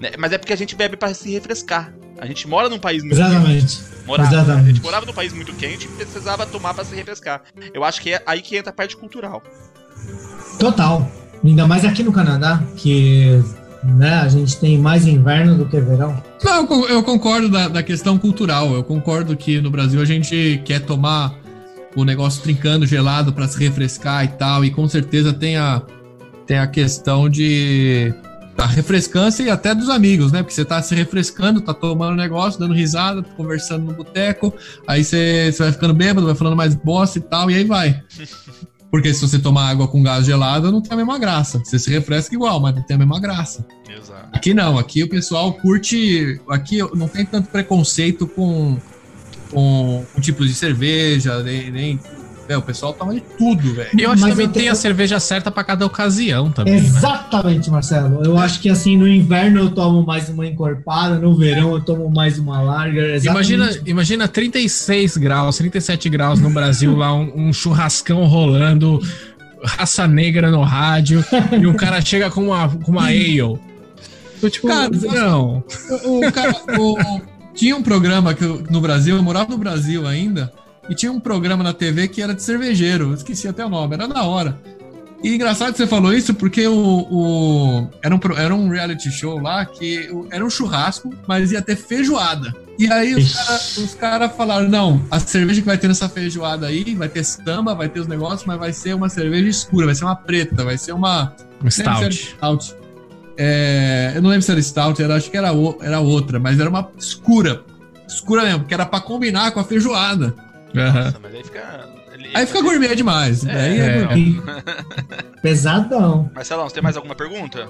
Né, 0.00 0.12
mas 0.18 0.32
é 0.32 0.38
porque 0.38 0.52
a 0.52 0.56
gente 0.56 0.74
bebe 0.74 0.96
para 0.96 1.12
se 1.14 1.30
refrescar. 1.30 1.92
A 2.18 2.26
gente 2.26 2.48
mora 2.48 2.68
num 2.68 2.78
país 2.78 3.02
muito 3.02 3.14
Exatamente. 3.14 3.76
quente. 3.76 3.96
Morava, 4.06 4.34
Exatamente. 4.34 4.64
A 4.64 4.72
gente 4.72 4.82
morava 4.82 5.06
num 5.06 5.12
país 5.12 5.32
muito 5.32 5.52
quente 5.54 5.86
e 5.86 5.88
precisava 5.88 6.46
tomar 6.46 6.72
para 6.72 6.84
se 6.84 6.94
refrescar. 6.94 7.42
Eu 7.74 7.84
acho 7.84 8.00
que 8.00 8.14
é 8.14 8.22
aí 8.26 8.40
que 8.40 8.56
entra 8.56 8.70
a 8.70 8.72
parte 8.72 8.96
cultural. 8.96 9.42
Total. 10.58 11.10
Ainda 11.44 11.66
mais 11.66 11.84
aqui 11.84 12.02
no 12.02 12.12
Canadá, 12.12 12.62
que 12.76 13.42
né, 13.82 14.14
a 14.14 14.28
gente 14.28 14.56
tem 14.56 14.78
mais 14.78 15.06
inverno 15.06 15.56
do 15.56 15.66
que 15.66 15.78
verão. 15.80 16.20
Não, 16.42 16.88
eu 16.88 17.02
concordo 17.02 17.48
da, 17.48 17.68
da 17.68 17.82
questão 17.82 18.18
cultural. 18.18 18.72
Eu 18.72 18.82
concordo 18.82 19.36
que 19.36 19.60
no 19.60 19.70
Brasil 19.70 20.00
a 20.00 20.04
gente 20.04 20.60
quer 20.64 20.80
tomar 20.80 21.34
o 21.94 22.04
negócio 22.04 22.42
trincando 22.42 22.86
gelado 22.86 23.32
para 23.32 23.46
se 23.48 23.58
refrescar 23.58 24.24
e 24.24 24.28
tal. 24.28 24.64
E 24.64 24.70
com 24.70 24.88
certeza 24.88 25.32
tem 25.32 25.56
a, 25.56 25.82
tem 26.46 26.58
a 26.58 26.66
questão 26.66 27.28
de 27.28 28.12
a 28.58 28.66
refrescância 28.66 29.42
e 29.42 29.50
até 29.50 29.74
dos 29.74 29.88
amigos, 29.90 30.32
né? 30.32 30.42
Porque 30.42 30.54
você 30.54 30.64
tá 30.64 30.80
se 30.80 30.94
refrescando, 30.94 31.60
tá 31.60 31.74
tomando 31.74 32.16
negócio, 32.16 32.58
dando 32.58 32.72
risada, 32.72 33.22
conversando 33.36 33.84
no 33.84 33.92
boteco, 33.92 34.54
aí 34.86 35.04
você, 35.04 35.52
você 35.52 35.62
vai 35.64 35.72
ficando 35.72 35.92
bêbado, 35.92 36.26
vai 36.26 36.34
falando 36.34 36.56
mais 36.56 36.74
bosta 36.74 37.18
e 37.18 37.20
tal, 37.20 37.50
e 37.50 37.54
aí 37.54 37.64
vai. 37.64 38.02
Porque 38.90 39.12
se 39.12 39.20
você 39.20 39.38
tomar 39.38 39.68
água 39.68 39.88
com 39.88 40.02
gás 40.02 40.24
gelado, 40.24 40.70
não 40.70 40.80
tem 40.80 40.92
a 40.92 40.96
mesma 40.96 41.18
graça. 41.18 41.60
Você 41.64 41.78
se 41.78 41.90
refresca 41.90 42.34
igual, 42.34 42.60
mas 42.60 42.74
não 42.74 42.82
tem 42.82 42.94
a 42.94 42.98
mesma 42.98 43.20
graça. 43.20 43.66
Exato. 43.88 44.28
Aqui 44.32 44.54
não, 44.54 44.78
aqui 44.78 45.02
o 45.02 45.08
pessoal 45.08 45.52
curte. 45.54 46.40
Aqui 46.48 46.78
não 46.94 47.08
tem 47.08 47.26
tanto 47.26 47.48
preconceito 47.48 48.26
com, 48.26 48.78
com, 49.50 50.04
com 50.14 50.20
tipos 50.20 50.48
de 50.48 50.54
cerveja, 50.54 51.42
nem, 51.42 51.70
nem 51.70 52.00
é, 52.48 52.56
o 52.56 52.62
pessoal 52.62 52.92
toma 52.92 53.14
de 53.14 53.20
tudo, 53.20 53.74
velho. 53.74 53.90
Eu 53.98 54.10
acho 54.10 54.22
Mas 54.22 54.30
que 54.34 54.40
também 54.42 54.48
tem 54.48 54.68
a 54.68 54.74
cerveja 54.74 55.18
certa 55.18 55.50
para 55.50 55.64
cada 55.64 55.84
ocasião 55.84 56.50
também. 56.50 56.74
Né? 56.74 56.78
Exatamente, 56.80 57.68
né? 57.68 57.72
Marcelo. 57.72 58.24
Eu 58.24 58.38
acho 58.38 58.60
que 58.60 58.68
assim, 58.68 58.96
no 58.96 59.08
inverno 59.08 59.60
eu 59.60 59.70
tomo 59.70 60.04
mais 60.04 60.28
uma 60.28 60.46
encorpada, 60.46 61.18
no 61.18 61.36
verão 61.36 61.72
eu 61.72 61.80
tomo 61.80 62.10
mais 62.10 62.38
uma 62.38 62.60
larga. 62.60 63.16
Imagina, 63.18 63.70
imagina 63.84 64.28
36 64.28 65.16
graus, 65.16 65.56
37 65.58 66.08
graus 66.08 66.40
no 66.40 66.50
Brasil, 66.50 66.94
lá 66.96 67.12
um, 67.14 67.48
um 67.48 67.52
churrascão 67.52 68.24
rolando, 68.26 69.00
raça 69.64 70.06
negra 70.06 70.50
no 70.50 70.62
rádio, 70.62 71.24
e 71.60 71.66
um 71.66 71.74
cara 71.74 72.00
chega 72.00 72.30
com 72.30 72.44
uma, 72.46 72.68
com 72.68 72.92
uma 72.92 73.06
ale. 73.06 73.38
Eu, 73.38 73.60
tipo, 74.50 74.68
cara, 74.68 74.90
não. 74.90 75.64
O, 76.04 76.26
o 76.26 76.32
cara, 76.32 76.54
o, 76.78 77.20
tinha 77.54 77.74
um 77.74 77.82
programa 77.82 78.34
que 78.34 78.44
eu, 78.44 78.62
no 78.70 78.80
Brasil, 78.80 79.16
eu 79.16 79.22
morava 79.22 79.50
no 79.50 79.58
Brasil 79.58 80.06
ainda. 80.06 80.52
E 80.88 80.94
tinha 80.94 81.10
um 81.10 81.20
programa 81.20 81.64
na 81.64 81.72
TV 81.72 82.08
que 82.08 82.22
era 82.22 82.34
de 82.34 82.42
cervejeiro, 82.42 83.12
esqueci 83.12 83.48
até 83.48 83.64
o 83.64 83.68
nome, 83.68 83.94
era 83.94 84.06
da 84.06 84.22
hora. 84.22 84.58
E 85.22 85.34
engraçado 85.34 85.72
que 85.72 85.78
você 85.78 85.86
falou 85.86 86.12
isso, 86.12 86.34
porque 86.34 86.66
o, 86.66 87.06
o 87.10 87.90
era, 88.02 88.14
um, 88.14 88.20
era 88.36 88.54
um 88.54 88.68
reality 88.68 89.10
show 89.10 89.40
lá 89.40 89.64
que 89.64 90.08
era 90.30 90.44
um 90.44 90.50
churrasco, 90.50 91.12
mas 91.26 91.52
ia 91.52 91.62
ter 91.62 91.76
feijoada. 91.76 92.54
E 92.78 92.90
aí 92.92 93.14
os 93.14 93.32
caras 93.32 93.94
cara 93.98 94.28
falaram: 94.28 94.68
não, 94.68 95.02
a 95.10 95.18
cerveja 95.18 95.60
que 95.60 95.66
vai 95.66 95.78
ter 95.78 95.88
nessa 95.88 96.08
feijoada 96.08 96.66
aí 96.66 96.94
vai 96.94 97.08
ter 97.08 97.24
samba, 97.24 97.74
vai 97.74 97.88
ter 97.88 98.00
os 98.00 98.06
negócios, 98.06 98.44
mas 98.44 98.58
vai 98.58 98.72
ser 98.72 98.94
uma 98.94 99.08
cerveja 99.08 99.48
escura, 99.48 99.86
vai 99.86 99.94
ser 99.94 100.04
uma 100.04 100.16
preta, 100.16 100.62
vai 100.62 100.76
ser 100.76 100.92
uma. 100.92 101.34
Um 101.64 101.70
stout. 101.70 102.14
stout. 102.14 102.76
É, 103.38 104.12
eu 104.14 104.22
não 104.22 104.30
lembro 104.30 104.42
se 104.42 104.50
era 104.50 104.62
stout, 104.62 105.02
era, 105.02 105.16
acho 105.16 105.30
que 105.30 105.36
era, 105.36 105.50
era 105.80 106.00
outra, 106.00 106.38
mas 106.38 106.60
era 106.60 106.68
uma 106.68 106.90
escura. 106.98 107.62
Escura 108.06 108.44
mesmo, 108.44 108.64
que 108.64 108.74
era 108.74 108.86
para 108.86 109.00
combinar 109.00 109.50
com 109.50 109.60
a 109.60 109.64
feijoada. 109.64 110.34
Nossa, 110.84 111.18
mas 111.20 111.34
aí 111.34 111.44
fica. 111.44 111.88
Ele, 112.12 112.30
aí 112.34 112.46
fica 112.46 112.62
gourmet 112.62 112.94
demais. 112.94 113.44
É, 113.44 113.60
aí 113.60 113.80
é, 113.80 113.98
é. 114.02 115.40
Pesadão. 115.42 116.30
Marcelão, 116.34 116.68
você 116.68 116.74
tem 116.74 116.82
mais 116.82 116.96
alguma 116.96 117.14
pergunta? 117.14 117.68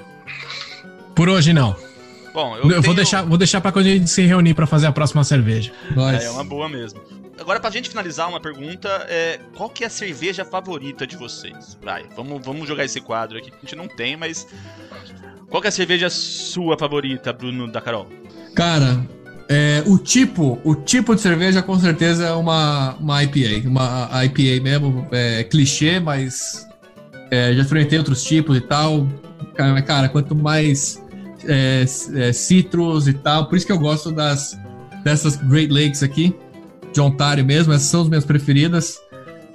Por 1.14 1.28
hoje 1.28 1.52
não. 1.52 1.76
Bom, 2.32 2.56
eu, 2.56 2.64
eu 2.64 2.68
tenho... 2.68 2.82
vou 2.82 2.94
deixar, 2.94 3.22
vou 3.22 3.38
deixar 3.38 3.60
para 3.60 3.72
quando 3.72 3.86
a 3.86 3.90
gente 3.90 4.10
se 4.10 4.22
reunir 4.22 4.54
para 4.54 4.66
fazer 4.66 4.86
a 4.86 4.92
próxima 4.92 5.24
cerveja. 5.24 5.72
É, 6.20 6.26
é 6.26 6.30
uma 6.30 6.44
boa 6.44 6.68
mesmo. 6.68 7.00
Agora, 7.38 7.60
pra 7.60 7.70
gente 7.70 7.88
finalizar 7.88 8.28
uma 8.28 8.40
pergunta, 8.40 8.88
é, 9.08 9.40
qual 9.54 9.68
que 9.68 9.84
é 9.84 9.86
a 9.86 9.90
cerveja 9.90 10.44
favorita 10.44 11.06
de 11.06 11.16
vocês? 11.16 11.78
Vai, 11.82 12.04
vamos, 12.16 12.44
vamos 12.44 12.66
jogar 12.66 12.84
esse 12.84 13.00
quadro 13.00 13.38
aqui, 13.38 13.50
que 13.50 13.56
a 13.56 13.60
gente 13.60 13.76
não 13.76 13.88
tem, 13.88 14.16
mas... 14.16 14.46
Qual 15.48 15.60
que 15.60 15.68
é 15.68 15.70
a 15.70 15.72
cerveja 15.72 16.10
sua 16.10 16.76
favorita, 16.76 17.32
Bruno 17.32 17.70
da 17.70 17.80
Carol? 17.80 18.08
Cara, 18.54 19.06
é, 19.48 19.82
o 19.86 19.96
tipo, 19.96 20.58
o 20.64 20.74
tipo 20.74 21.14
de 21.14 21.20
cerveja 21.20 21.62
com 21.62 21.78
certeza 21.78 22.26
é 22.26 22.32
uma, 22.32 22.94
uma 22.94 23.22
IPA, 23.22 23.68
uma 23.68 24.24
IPA 24.24 24.62
mesmo, 24.62 25.06
é, 25.12 25.44
clichê, 25.44 26.00
mas 26.00 26.66
é, 27.30 27.54
já 27.54 27.62
experimentei 27.62 27.98
outros 27.98 28.24
tipos 28.24 28.56
e 28.56 28.60
tal. 28.60 29.06
Cara, 29.54 29.80
cara 29.82 30.08
quanto 30.08 30.34
mais 30.34 31.02
é, 31.46 31.84
é, 32.14 32.32
citrus 32.32 33.06
e 33.06 33.12
tal, 33.12 33.46
por 33.46 33.56
isso 33.56 33.66
que 33.66 33.72
eu 33.72 33.78
gosto 33.78 34.10
das 34.10 34.58
dessas 35.04 35.36
Great 35.36 35.72
Lakes 35.72 36.02
aqui, 36.02 36.34
de 36.92 37.00
Ontário 37.00 37.44
mesmo, 37.44 37.72
essas 37.72 37.86
são 37.86 38.02
as 38.02 38.08
minhas 38.08 38.24
preferidas. 38.24 38.98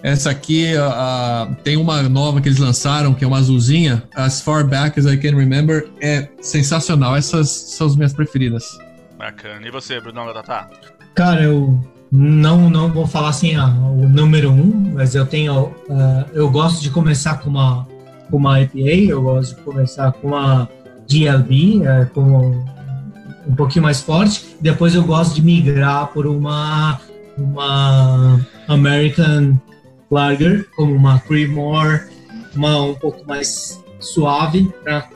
Essa 0.01 0.31
aqui 0.31 0.75
a, 0.75 0.87
a, 0.87 1.55
tem 1.63 1.75
uma 1.75 2.01
nova 2.03 2.39
que 2.39 2.47
eles 2.47 2.57
lançaram, 2.57 3.13
que 3.13 3.25
é 3.25 3.27
uma 3.27 3.37
azulzinha, 3.37 4.03
As 4.15 4.41
Far 4.41 4.65
Back 4.65 4.97
as 4.97 5.05
I 5.05 5.17
Can 5.17 5.35
Remember, 5.35 5.87
é 5.99 6.29
sensacional. 6.41 7.15
Essas 7.15 7.49
são 7.49 7.87
as 7.87 7.95
minhas 7.95 8.13
preferidas. 8.13 8.63
Bacana. 9.21 9.67
E 9.67 9.69
você, 9.69 10.01
Brunão 10.01 10.25
da 10.25 10.33
Tatá? 10.33 10.67
Cara, 11.13 11.43
eu 11.43 11.79
não 12.11 12.71
não 12.71 12.91
vou 12.91 13.05
falar 13.05 13.29
assim 13.29 13.55
ah, 13.55 13.67
o 13.67 14.09
número 14.09 14.51
um, 14.51 14.93
mas 14.95 15.13
eu 15.13 15.27
tenho 15.27 15.65
uh, 15.65 16.25
eu 16.33 16.49
gosto 16.49 16.81
de 16.81 16.89
começar 16.89 17.35
com 17.35 17.51
uma 17.51 17.87
com 18.31 18.37
uma 18.37 18.59
IPA, 18.61 19.11
eu 19.11 19.21
gosto 19.21 19.55
de 19.55 19.61
começar 19.61 20.11
com 20.13 20.29
uma 20.29 20.67
GLB, 21.07 21.81
uh, 21.81 21.87
é, 21.87 22.05
com 22.05 22.65
um 23.47 23.55
pouquinho 23.55 23.83
mais 23.83 24.01
forte. 24.01 24.57
Depois 24.59 24.95
eu 24.95 25.03
gosto 25.03 25.35
de 25.35 25.43
migrar 25.43 26.07
por 26.07 26.25
uma 26.25 26.99
uma 27.37 28.41
American 28.67 29.55
Lager, 30.09 30.67
como 30.75 30.95
uma 30.95 31.19
Creedmoor, 31.19 32.07
uma 32.55 32.81
um 32.81 32.95
pouco 32.95 33.23
mais 33.27 33.83
suave 33.99 34.73
para 34.83 35.07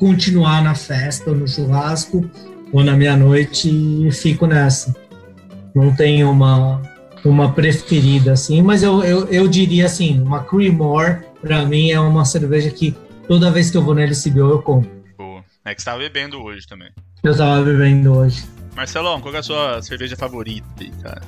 continuar 0.00 0.64
na 0.64 0.74
festa, 0.74 1.30
no 1.30 1.46
churrasco 1.46 2.28
ou 2.72 2.82
na 2.82 2.96
meia-noite 2.96 3.68
e 3.68 4.10
fico 4.10 4.46
nessa. 4.46 4.94
Não 5.74 5.94
tenho 5.94 6.30
uma, 6.30 6.82
uma 7.24 7.52
preferida, 7.52 8.32
assim, 8.32 8.62
mas 8.62 8.82
eu, 8.82 9.02
eu, 9.04 9.26
eu 9.28 9.48
diria 9.48 9.86
assim, 9.86 10.20
uma 10.20 10.42
Creamore, 10.42 11.18
para 11.40 11.64
mim, 11.64 11.90
é 11.90 12.00
uma 12.00 12.24
cerveja 12.24 12.70
que 12.70 12.96
toda 13.28 13.50
vez 13.50 13.70
que 13.70 13.76
eu 13.76 13.82
vou 13.82 13.94
na 13.94 14.02
LCBO 14.02 14.50
eu 14.50 14.62
compro. 14.62 14.90
Boa. 15.16 15.44
É 15.64 15.74
que 15.74 15.80
você 15.80 15.84
tava 15.86 15.98
bebendo 15.98 16.42
hoje 16.42 16.66
também. 16.66 16.90
Eu 17.22 17.36
tava 17.36 17.62
bebendo 17.62 18.12
hoje. 18.16 18.44
Marcelão, 18.74 19.20
qual 19.20 19.34
é 19.34 19.38
a 19.38 19.42
sua 19.42 19.82
cerveja 19.82 20.16
favorita 20.16 20.66
aí, 20.80 20.90
cara? 21.02 21.22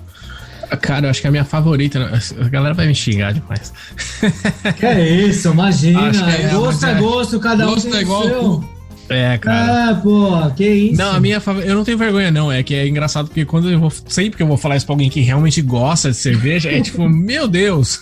Cara, 0.81 1.07
eu 1.07 1.11
acho 1.11 1.21
que 1.21 1.27
é 1.27 1.29
a 1.29 1.31
minha 1.31 1.45
favorita. 1.45 2.11
A 2.41 2.49
galera 2.49 2.75
vai 2.75 2.87
me 2.87 2.95
xingar 2.95 3.33
demais. 3.33 3.73
Que 4.79 4.87
é 4.87 5.09
isso, 5.09 5.51
imagina. 5.51 6.11
Que 6.11 6.43
é, 6.43 6.49
gosto 6.49 6.87
é 6.87 6.91
é- 6.93 6.95
gosto, 6.95 7.39
cada 7.41 7.67
um 7.67 7.75
Gosto 7.75 7.95
é 7.95 8.01
igual 8.01 8.23
seu. 8.23 8.74
É, 9.09 9.37
cara. 9.39 9.91
Ah, 9.91 9.95
pô, 9.97 10.51
que 10.57 10.67
isso. 10.67 10.97
Não, 10.99 11.13
a 11.17 11.21
minha 11.21 11.41
favorita. 11.41 11.71
Eu 11.71 11.77
não 11.77 11.85
tenho 11.85 11.99
vergonha, 11.99 12.31
não. 12.31 12.51
É 12.51 12.63
que 12.63 12.75
é 12.75 12.89
engraçado 12.89 13.27
porque 13.27 13.45
quando 13.45 13.71
eu 13.71 13.79
vou. 13.79 13.91
Sempre 14.09 14.37
que 14.37 14.43
eu 14.43 14.47
vou 14.47 14.57
falar 14.57 14.77
isso 14.77 14.87
pra 14.87 14.95
alguém 14.95 15.11
que 15.11 15.21
realmente 15.21 15.61
gosta 15.61 16.11
de 16.11 16.17
cerveja, 16.17 16.71
é 16.71 16.81
tipo, 16.81 17.07
meu 17.09 17.47
Deus. 17.47 18.01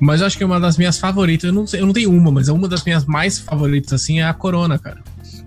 Mas 0.00 0.20
eu 0.20 0.26
acho 0.28 0.38
que 0.38 0.44
uma 0.44 0.60
das 0.60 0.76
minhas 0.76 0.98
favoritas, 0.98 1.48
eu 1.48 1.52
não 1.52 1.66
sei, 1.66 1.80
eu 1.80 1.86
não 1.86 1.92
tenho 1.92 2.10
uma, 2.12 2.30
mas 2.30 2.48
uma 2.48 2.68
das 2.68 2.84
minhas 2.84 3.04
mais 3.04 3.38
favoritas, 3.38 3.92
assim, 3.92 4.20
é 4.20 4.24
a 4.24 4.32
Corona, 4.32 4.78
cara. 4.78 4.98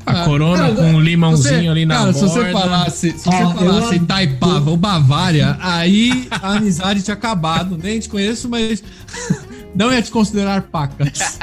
A 0.05 0.23
Ah, 0.23 0.25
Corona 0.25 0.63
cara, 0.63 0.75
com 0.75 0.83
um 0.93 0.99
limãozinho 0.99 1.61
Você- 1.61 1.67
ali 1.69 1.85
na 1.85 1.95
Cara, 1.95 2.11
borda. 2.11 2.27
se 2.27 2.33
você 2.33 2.51
falasse, 2.51 3.11
se 3.11 3.17
você 3.19 3.29
Ah, 3.29 3.41
eu 3.41 3.49
falasse 3.51 3.85
adoro. 3.95 4.05
Taipava 4.07 4.69
ou 4.71 4.75
Bavária, 4.77 5.55
aí 5.61 6.27
a 6.31 6.53
amizade 6.55 7.01
tinha 7.03 7.13
acabado. 7.13 7.77
Nem 7.81 7.99
te 7.99 8.09
conheço, 8.09 8.49
mas 8.49 8.83
não 9.75 9.93
ia 9.93 10.01
te 10.01 10.11
considerar 10.11 10.63
pacas. 10.63 11.37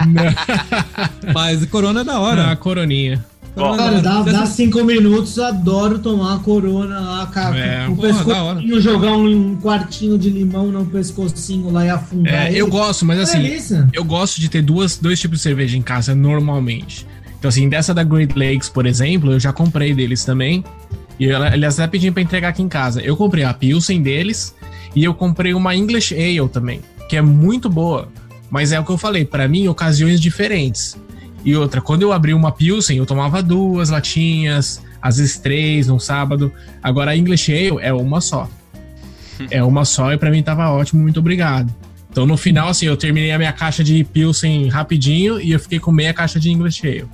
Mas 1.35 1.65
Corona 1.67 2.01
é 2.01 2.05
da 2.05 2.15
a 2.15 2.21
hora. 2.21 2.57
Coroninha. 2.57 3.25
Corona 3.55 3.77
Cara, 3.77 3.97
é 3.97 4.01
da 4.01 4.23
dá, 4.23 4.33
dá 4.33 4.47
cinco 4.47 4.85
minutos, 4.85 5.37
eu 5.37 5.45
adoro 5.45 5.99
tomar 5.99 6.37
a 6.37 6.39
corona 6.39 7.01
lá, 7.01 7.27
cara. 7.27 7.59
É, 7.59 7.87
com 7.87 7.93
o 7.93 7.97
porra, 7.97 8.25
pescocinho, 8.25 8.81
jogar 8.81 9.13
um, 9.13 9.27
um 9.27 9.57
quartinho 9.57 10.17
de 10.17 10.31
limão 10.31 10.67
no 10.69 10.87
pescocinho 10.87 11.71
lá 11.71 11.85
e 11.85 11.91
afundar. 11.91 12.35
É, 12.35 12.49
ele. 12.51 12.59
eu 12.59 12.69
gosto, 12.69 13.05
mas 13.05 13.19
assim, 13.19 13.43
Delícia. 13.43 13.89
eu 13.93 14.05
gosto 14.05 14.41
de 14.41 14.49
ter 14.49 14.63
duas, 14.63 14.97
dois 14.97 15.19
tipos 15.19 15.39
de 15.39 15.43
cerveja 15.43 15.77
em 15.77 15.83
casa 15.83 16.15
normalmente. 16.15 17.05
Então, 17.39 17.49
assim, 17.49 17.69
dessa 17.69 17.93
da 17.93 18.03
Great 18.03 18.37
Lakes, 18.37 18.69
por 18.69 18.87
exemplo, 18.87 19.33
eu 19.33 19.41
já 19.41 19.53
comprei 19.53 19.95
deles 19.95 20.25
também. 20.25 20.65
E 21.19 21.27
eles 21.27 21.79
até 21.79 21.89
pediram 21.89 22.15
pra 22.15 22.23
entregar 22.23 22.49
aqui 22.51 22.63
em 22.63 22.69
casa. 22.69 23.01
Eu 23.01 23.17
comprei 23.17 23.43
a 23.43 23.53
Pilsen 23.53 24.01
deles 24.01 24.55
e 24.95 25.03
eu 25.03 25.13
comprei 25.13 25.53
uma 25.53 25.75
English 25.75 26.15
Ale 26.15 26.49
também, 26.49 26.81
que 27.09 27.17
é 27.17 27.23
muito 27.23 27.69
boa. 27.69 28.09
Mas 28.51 28.73
é 28.73 28.81
o 28.81 28.85
que 28.85 28.91
eu 28.91 28.99
falei, 28.99 29.25
pra 29.25 29.47
mim, 29.47 29.69
ocasiões 29.69 30.21
diferentes. 30.21 30.97
E 31.45 31.55
outra, 31.55 31.81
quando 31.81 32.03
eu 32.03 32.13
abri 32.13 32.35
uma 32.35 32.51
Pilsen, 32.51 32.99
eu 32.99 33.07
tomava 33.07 33.43
duas 33.43 33.91
latinhas, 33.91 34.83
às 35.01 35.19
vezes 35.19 35.39
três 35.39 35.87
num 35.87 35.99
sábado. 35.99 36.53
Agora 36.83 37.13
a 37.13 37.17
English 37.17 37.53
Ale 37.53 37.81
é 37.81 37.93
uma 37.93 38.21
só. 38.21 38.49
É 39.53 39.63
uma 39.63 39.85
só 39.85 40.13
e 40.13 40.19
pra 40.19 40.33
mim 40.33 40.43
tava 40.43 40.69
ótimo, 40.69 41.01
muito 41.01 41.21
obrigado. 41.21 41.73
Então 42.11 42.27
no 42.27 42.37
final, 42.37 42.71
assim, 42.71 42.87
eu 42.87 42.97
terminei 42.97 43.31
a 43.31 43.39
minha 43.39 43.53
caixa 43.53 43.85
de 43.85 44.03
Pilsen 44.03 44.67
rapidinho 44.67 45.41
e 45.41 45.53
eu 45.53 45.61
fiquei 45.61 45.79
com 45.79 45.93
meia 45.93 46.13
caixa 46.13 46.41
de 46.41 46.51
English 46.51 46.85
Ale. 46.85 47.07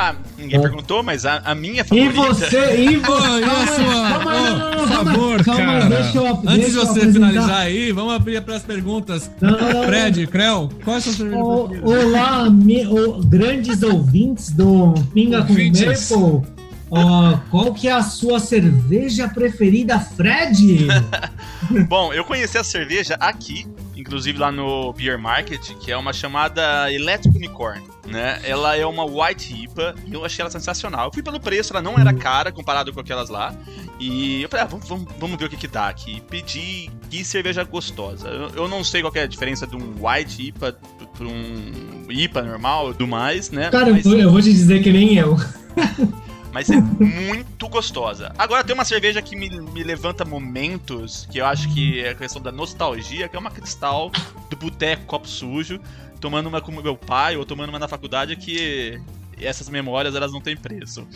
Ah, 0.00 0.14
ninguém 0.38 0.60
perguntou, 0.60 1.02
mas 1.02 1.26
a, 1.26 1.38
a 1.44 1.54
minha 1.56 1.80
E 1.82 1.84
favorita. 1.84 2.22
você, 2.34 2.76
e 2.76 2.96
você. 2.96 3.40
E 3.40 3.42
a 3.44 3.46
calma, 3.48 3.66
sua? 3.66 4.08
calma, 4.08 4.32
não, 4.40 4.58
não, 4.58 4.70
por 4.70 4.88
calma, 4.88 5.04
favor, 5.12 5.44
calma, 5.44 5.64
cara. 5.64 5.84
deixa 5.88 6.18
eu, 6.18 6.26
Antes 6.28 6.44
deixa 6.54 6.70
de 6.70 6.76
eu 6.76 6.86
você 6.86 7.12
finalizar 7.12 7.56
aí, 7.60 7.92
vamos 7.92 8.14
abrir 8.14 8.40
para 8.42 8.56
as 8.56 8.62
perguntas. 8.62 9.30
Não, 9.40 9.50
não, 9.50 9.72
não, 9.72 9.82
Fred, 9.84 10.26
Creu, 10.28 10.68
qual 10.84 10.94
é 10.96 10.98
a 10.98 11.02
sua 11.02 11.12
cerveja 11.12 11.42
O- 11.42 11.68
preferida? 11.68 12.06
Olá, 12.06 12.50
me- 12.50 12.86
o- 12.86 13.20
grandes 13.24 13.82
ouvintes 13.82 14.50
do 14.52 14.94
Pinga 15.12 15.42
com 15.42 15.50
Ouvintes. 15.52 16.10
Maple. 16.10 16.42
Ó, 16.90 17.36
qual 17.50 17.74
que 17.74 17.86
é 17.88 17.92
a 17.92 18.02
sua 18.02 18.38
cerveja 18.40 19.28
preferida, 19.28 19.98
Fred? 19.98 20.86
Bom, 21.88 22.12
eu 22.14 22.24
conheci 22.24 22.56
a 22.56 22.64
cerveja 22.64 23.14
aqui, 23.20 23.66
inclusive 23.98 24.38
lá 24.38 24.50
no 24.52 24.92
Beer 24.92 25.18
Market, 25.18 25.60
que 25.80 25.90
é 25.90 25.96
uma 25.96 26.12
chamada 26.12 26.90
Electric 26.92 27.36
Unicorn, 27.36 27.82
né? 28.06 28.40
Ela 28.44 28.76
é 28.76 28.86
uma 28.86 29.04
White 29.04 29.52
IPA 29.64 29.94
e 30.06 30.14
eu 30.14 30.24
achei 30.24 30.42
ela 30.42 30.50
sensacional. 30.50 31.06
Eu 31.06 31.12
fui 31.12 31.22
pelo 31.22 31.40
preço, 31.40 31.72
ela 31.72 31.82
não 31.82 31.98
era 31.98 32.12
cara 32.12 32.52
comparado 32.52 32.92
com 32.92 33.00
aquelas 33.00 33.28
lá. 33.28 33.54
E 33.98 34.42
eu 34.42 34.48
falei, 34.48 34.64
ah, 34.64 34.68
vamos, 34.68 34.88
vamos, 34.88 35.06
vamos 35.18 35.36
ver 35.38 35.46
o 35.46 35.48
que 35.50 35.56
que 35.56 35.66
dá 35.68 35.88
aqui. 35.88 36.22
Pedi 36.30 36.88
que 37.10 37.24
cerveja 37.24 37.64
gostosa. 37.64 38.28
Eu, 38.28 38.50
eu 38.54 38.68
não 38.68 38.84
sei 38.84 39.02
qual 39.02 39.12
é 39.16 39.22
a 39.22 39.26
diferença 39.26 39.66
de 39.66 39.76
um 39.76 39.94
White 40.00 40.48
IPA 40.48 40.78
para 41.16 41.26
um 41.26 42.06
IPA 42.08 42.42
normal 42.42 42.90
e 42.90 42.92
tudo 42.92 43.08
mais, 43.08 43.50
né? 43.50 43.70
Cara, 43.70 43.90
Mas- 43.90 44.06
eu 44.06 44.30
vou 44.30 44.40
te 44.40 44.52
dizer 44.52 44.82
que 44.82 44.92
nem 44.92 45.16
eu. 45.16 45.36
mas 46.52 46.70
é 46.70 46.76
muito 46.80 47.68
gostosa. 47.68 48.32
Agora 48.38 48.64
tem 48.64 48.74
uma 48.74 48.84
cerveja 48.84 49.20
que 49.22 49.36
me, 49.36 49.48
me 49.48 49.82
levanta 49.82 50.24
momentos, 50.24 51.26
que 51.30 51.38
eu 51.38 51.46
acho 51.46 51.68
que 51.72 52.00
é 52.00 52.10
a 52.10 52.14
questão 52.14 52.40
da 52.40 52.50
nostalgia, 52.52 53.28
que 53.28 53.36
é 53.36 53.38
uma 53.38 53.50
cristal 53.50 54.10
do 54.50 54.56
boteco 54.56 55.04
copo 55.06 55.28
sujo, 55.28 55.80
tomando 56.20 56.48
uma 56.48 56.60
com 56.60 56.72
meu 56.72 56.96
pai 56.96 57.36
ou 57.36 57.44
tomando 57.44 57.68
uma 57.70 57.78
na 57.78 57.88
faculdade 57.88 58.36
que 58.36 59.00
essas 59.40 59.68
memórias 59.68 60.14
elas 60.14 60.32
não 60.32 60.40
têm 60.40 60.56
preço. 60.56 61.06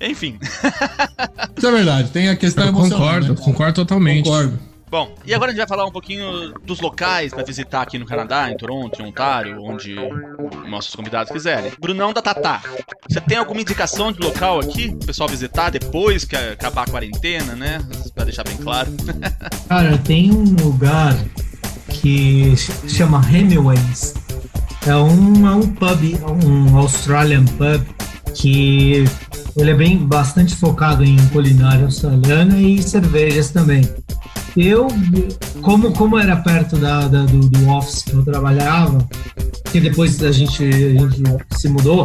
Enfim. 0.00 0.38
Isso 1.56 1.66
é 1.66 1.70
verdade, 1.72 2.10
tem 2.10 2.28
a 2.28 2.36
questão 2.36 2.64
Eu 2.64 2.68
emocional. 2.70 2.98
concordo, 3.00 3.28
né? 3.34 3.40
concordo 3.40 3.74
totalmente. 3.74 4.24
Concordo. 4.24 4.71
Bom, 4.92 5.14
e 5.24 5.32
agora 5.32 5.50
a 5.50 5.54
gente 5.54 5.60
vai 5.60 5.66
falar 5.66 5.86
um 5.86 5.90
pouquinho 5.90 6.52
dos 6.66 6.78
locais 6.78 7.32
pra 7.32 7.42
visitar 7.42 7.80
aqui 7.80 7.98
no 7.98 8.04
Canadá, 8.04 8.50
em 8.50 8.56
Toronto, 8.58 9.00
em 9.00 9.06
Ontário, 9.06 9.56
onde 9.62 9.94
nossos 10.68 10.94
convidados 10.94 11.32
quiserem. 11.32 11.72
Brunão 11.80 12.12
da 12.12 12.20
Tatá, 12.20 12.60
você 13.08 13.18
tem 13.22 13.38
alguma 13.38 13.62
indicação 13.62 14.12
de 14.12 14.20
local 14.20 14.60
aqui 14.60 14.90
pro 14.94 15.06
pessoal 15.06 15.30
visitar 15.30 15.70
depois 15.70 16.26
que 16.26 16.36
acabar 16.36 16.82
a 16.82 16.90
quarentena, 16.90 17.54
né? 17.56 17.82
Pra 18.14 18.24
deixar 18.24 18.44
bem 18.44 18.58
claro. 18.58 18.92
Cara, 19.66 19.96
tem 19.96 20.30
um 20.30 20.44
lugar 20.62 21.16
que 21.88 22.54
ch- 22.54 22.72
chama 22.86 23.22
Hemingways. 23.32 24.12
É 24.86 24.94
um, 24.94 25.46
é 25.48 25.52
um 25.52 25.74
pub, 25.74 26.02
um 26.44 26.76
Australian 26.76 27.46
pub, 27.46 27.82
que 28.34 29.04
ele 29.56 29.70
é 29.70 29.74
bem 29.74 29.98
bastante 29.98 30.54
focado 30.54 31.04
em 31.04 31.16
culinária 31.28 31.84
australiana 31.84 32.58
e 32.60 32.82
cervejas 32.82 33.50
também. 33.50 33.88
Eu, 34.56 34.86
como, 35.62 35.92
como 35.92 36.18
era 36.18 36.36
perto 36.36 36.76
da, 36.76 37.08
da- 37.08 37.24
do, 37.24 37.38
do 37.48 37.68
office 37.70 38.02
que 38.02 38.12
eu 38.12 38.22
trabalhava, 38.22 39.06
que 39.70 39.80
depois 39.80 40.22
a 40.22 40.30
gente, 40.30 40.62
a 40.64 40.68
gente 41.00 41.22
se 41.56 41.68
mudou, 41.68 42.04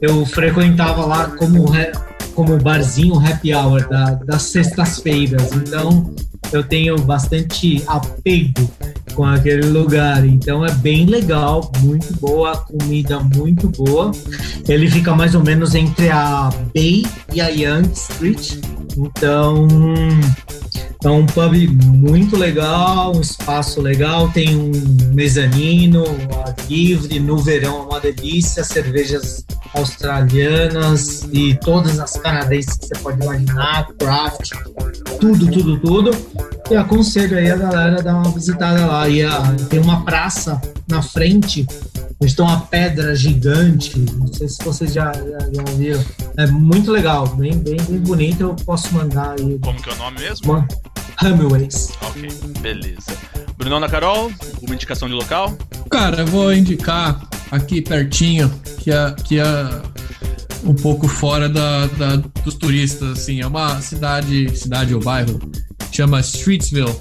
eu 0.00 0.24
frequentava 0.24 1.04
lá 1.04 1.26
como, 1.30 1.66
como 2.34 2.56
barzinho 2.58 3.18
happy 3.18 3.54
hour 3.54 3.86
da, 3.88 4.12
das 4.14 4.42
sextas-feiras. 4.44 5.52
Então, 5.52 6.14
eu 6.52 6.62
tenho 6.62 6.96
bastante 7.00 7.82
apego 7.86 8.70
com 9.14 9.24
aquele 9.24 9.66
lugar. 9.66 10.24
Então 10.24 10.64
é 10.64 10.70
bem 10.72 11.06
legal, 11.06 11.70
muito 11.80 12.12
boa, 12.20 12.56
comida 12.56 13.20
muito 13.20 13.68
boa. 13.68 14.12
Ele 14.68 14.90
fica 14.90 15.14
mais 15.14 15.34
ou 15.34 15.42
menos 15.42 15.74
entre 15.74 16.10
a 16.10 16.50
Bay 16.74 17.04
e 17.32 17.40
a 17.40 17.48
Young 17.48 17.90
Street. 17.92 18.58
Então 18.96 19.66
é 21.04 21.10
um 21.10 21.26
pub 21.26 21.54
muito 21.84 22.36
legal, 22.36 23.14
um 23.14 23.20
espaço 23.20 23.80
legal, 23.80 24.28
tem 24.30 24.56
um 24.56 24.72
mezanino, 25.14 26.04
livre, 26.68 27.20
no 27.20 27.38
verão 27.38 27.78
é 27.78 27.82
uma 27.82 28.00
delícia, 28.00 28.64
cervejas 28.64 29.44
australianas 29.74 31.28
e 31.32 31.54
todas 31.56 32.00
as 32.00 32.12
canadenses 32.12 32.76
que 32.76 32.86
você 32.86 32.94
pode 32.96 33.22
imaginar, 33.22 33.88
craft, 33.98 34.52
tudo, 35.20 35.50
tudo, 35.50 35.78
tudo. 35.78 36.10
E 36.70 36.74
aconselho 36.76 37.38
aí 37.38 37.50
a 37.50 37.56
galera 37.56 37.98
a 38.00 38.02
dar 38.02 38.14
uma 38.16 38.30
visitada 38.30 38.86
lá. 38.86 39.08
E 39.08 39.22
a- 39.22 39.54
tem 39.70 39.78
uma 39.78 40.04
praça 40.04 40.60
na 40.88 41.00
frente, 41.00 41.64
onde 42.20 42.34
tem 42.34 42.44
uma 42.44 42.60
pedra 42.62 43.14
gigante. 43.14 43.98
Não 43.98 44.26
sei 44.32 44.48
se 44.48 44.62
vocês 44.64 44.92
já, 44.92 45.12
já, 45.12 45.38
já 45.52 45.62
viram. 45.76 46.04
É 46.36 46.46
muito 46.48 46.90
legal, 46.90 47.26
bem, 47.28 47.56
bem, 47.56 47.76
bem 47.88 48.00
bonito. 48.00 48.40
Eu 48.42 48.56
posso 48.64 48.92
mandar 48.94 49.36
aí. 49.38 49.58
Como 49.60 49.80
que 49.80 49.88
é 49.88 49.92
o 49.92 49.96
nome 49.96 50.18
mesmo? 50.20 50.52
Uma 50.52 50.66
Hammerways. 51.22 51.90
Ok, 52.02 52.28
beleza. 52.60 53.16
Brunão 53.56 53.80
da 53.80 53.88
Carol, 53.88 54.30
uma 54.62 54.74
indicação 54.74 55.08
de 55.08 55.14
local? 55.14 55.56
Cara, 55.88 56.22
eu 56.22 56.26
vou 56.26 56.52
indicar 56.52 57.20
aqui 57.50 57.80
pertinho, 57.80 58.52
que 58.78 58.90
é, 58.90 59.14
que 59.24 59.38
é 59.38 59.46
um 60.64 60.74
pouco 60.74 61.06
fora 61.06 61.48
da, 61.48 61.86
da- 61.86 62.16
dos 62.44 62.54
turistas, 62.54 63.12
assim. 63.18 63.40
É 63.40 63.46
uma 63.46 63.80
cidade, 63.80 64.54
cidade 64.58 64.94
ou 64.94 65.00
bairro, 65.02 65.40
chama 65.92 66.20
Streetsville. 66.20 66.94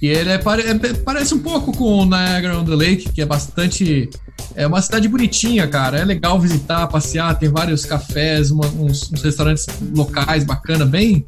E 0.00 0.06
ele 0.06 0.30
é, 0.30 0.38
pare- 0.38 0.62
é- 0.62 0.94
parece 0.94 1.34
um 1.34 1.38
pouco 1.40 1.72
com 1.72 1.84
o 1.84 2.04
Niagara 2.04 2.56
on 2.58 2.64
the 2.64 2.74
Lake, 2.74 3.10
que 3.12 3.20
é 3.20 3.26
bastante. 3.26 4.08
É 4.54 4.66
uma 4.66 4.80
cidade 4.80 5.08
bonitinha, 5.08 5.66
cara. 5.66 5.98
É 5.98 6.04
legal 6.04 6.38
visitar, 6.40 6.86
passear. 6.86 7.36
Tem 7.38 7.48
vários 7.48 7.84
cafés, 7.84 8.50
uma- 8.50 8.66
uns, 8.66 9.10
uns 9.12 9.22
restaurantes 9.22 9.66
locais 9.96 10.44
bacana, 10.44 10.84
bem, 10.86 11.24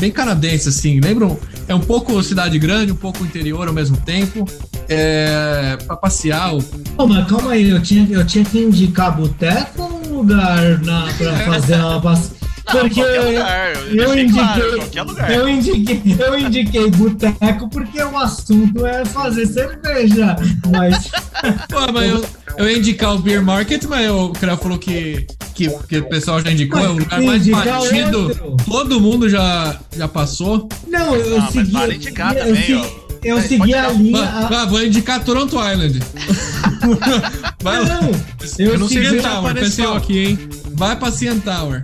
bem 0.00 0.10
canadense, 0.12 0.68
assim. 0.68 1.00
Lembram? 1.00 1.36
É 1.66 1.74
um 1.74 1.80
pouco 1.80 2.20
cidade 2.22 2.56
grande, 2.58 2.92
um 2.92 2.96
pouco 2.96 3.24
interior 3.24 3.66
ao 3.66 3.74
mesmo 3.74 3.96
tempo. 3.96 4.44
É. 4.88 5.76
pra 5.86 5.96
passear. 5.96 6.54
Ô, 6.54 7.06
mas 7.06 7.26
calma 7.26 7.52
aí, 7.52 7.70
eu 7.70 7.82
tinha, 7.82 8.06
eu 8.10 8.24
tinha 8.26 8.44
que 8.44 8.58
indicar 8.58 9.16
boteco 9.16 9.82
ou 9.82 10.06
um 10.06 10.16
lugar 10.18 10.78
na, 10.82 11.08
pra 11.18 11.32
fazer 11.46 11.76
uma. 11.76 12.22
Não, 12.66 12.80
Porque 12.80 12.94
qualquer 13.00 13.20
lugar. 13.20 13.76
Eu, 13.76 13.94
eu 13.94 14.18
indiquei, 14.18 14.42
claro, 14.42 14.76
qualquer 14.78 15.02
lugar. 15.02 15.30
eu 15.32 15.48
indiquei, 15.48 16.02
eu 16.18 16.38
indiquei 16.38 16.90
boteco 16.90 17.68
porque 17.68 18.02
o 18.02 18.16
assunto 18.18 18.86
é 18.86 19.04
fazer 19.04 19.46
cerveja. 19.46 20.34
Mas 20.70 21.08
Pô, 21.68 21.92
mas 21.92 22.10
eu, 22.10 22.24
eu 22.56 22.70
ia 22.70 22.78
indicar 22.78 23.14
o 23.14 23.18
Beer 23.18 23.42
Market, 23.42 23.84
mas 23.84 24.10
o 24.10 24.30
cara 24.30 24.56
falou 24.56 24.78
que, 24.78 25.26
que, 25.54 25.68
que 25.88 25.98
o 25.98 26.08
pessoal 26.08 26.40
já 26.40 26.50
indicou, 26.50 26.80
é 26.80 26.88
o 26.88 26.92
lugar 26.94 27.20
mais 27.22 27.46
batido. 27.46 28.22
outro. 28.28 28.56
Todo 28.66 29.00
mundo 29.00 29.28
já, 29.28 29.78
já 29.94 30.08
passou. 30.08 30.66
não, 30.88 31.14
eu 31.14 31.36
Ah, 31.36 31.40
mas 31.42 31.52
segui. 31.52 31.72
para 31.72 31.94
indicar 31.94 32.34
eu 32.36 32.46
também, 32.46 32.62
segui- 32.62 32.74
ó. 32.74 33.04
eu 33.24 33.38
É, 33.38 33.42
segui 33.42 33.74
a 33.74 33.90
linha. 33.90 34.26
Vai, 34.48 34.58
a- 34.58 34.64
vou 34.64 34.82
indicar 34.82 35.22
Toronto 35.22 35.56
Island. 35.56 36.00
vai, 37.62 37.80
lá. 37.80 38.00
Não, 38.00 38.10
eu, 38.58 38.72
Eu 38.72 38.78
não 38.78 38.88
sei 38.88 39.02
Tower, 39.20 39.96
aqui, 39.96 40.18
hein? 40.18 40.38
vai 40.72 40.96
pra 40.96 41.10
Tower. 41.40 41.82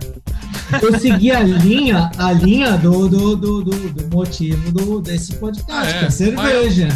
Eu 0.81 0.99
segui 0.99 1.31
a 1.31 1.39
linha, 1.41 2.09
a 2.17 2.31
linha 2.31 2.77
do, 2.77 3.07
do, 3.09 3.35
do, 3.35 3.63
do, 3.63 3.89
do 3.89 4.15
motivo 4.15 4.71
do, 4.71 5.01
desse 5.01 5.35
podcast, 5.35 5.71
Ah, 5.71 5.85
é? 5.89 5.99
que 5.99 6.05
é 6.05 6.09
cerveja. 6.09 6.87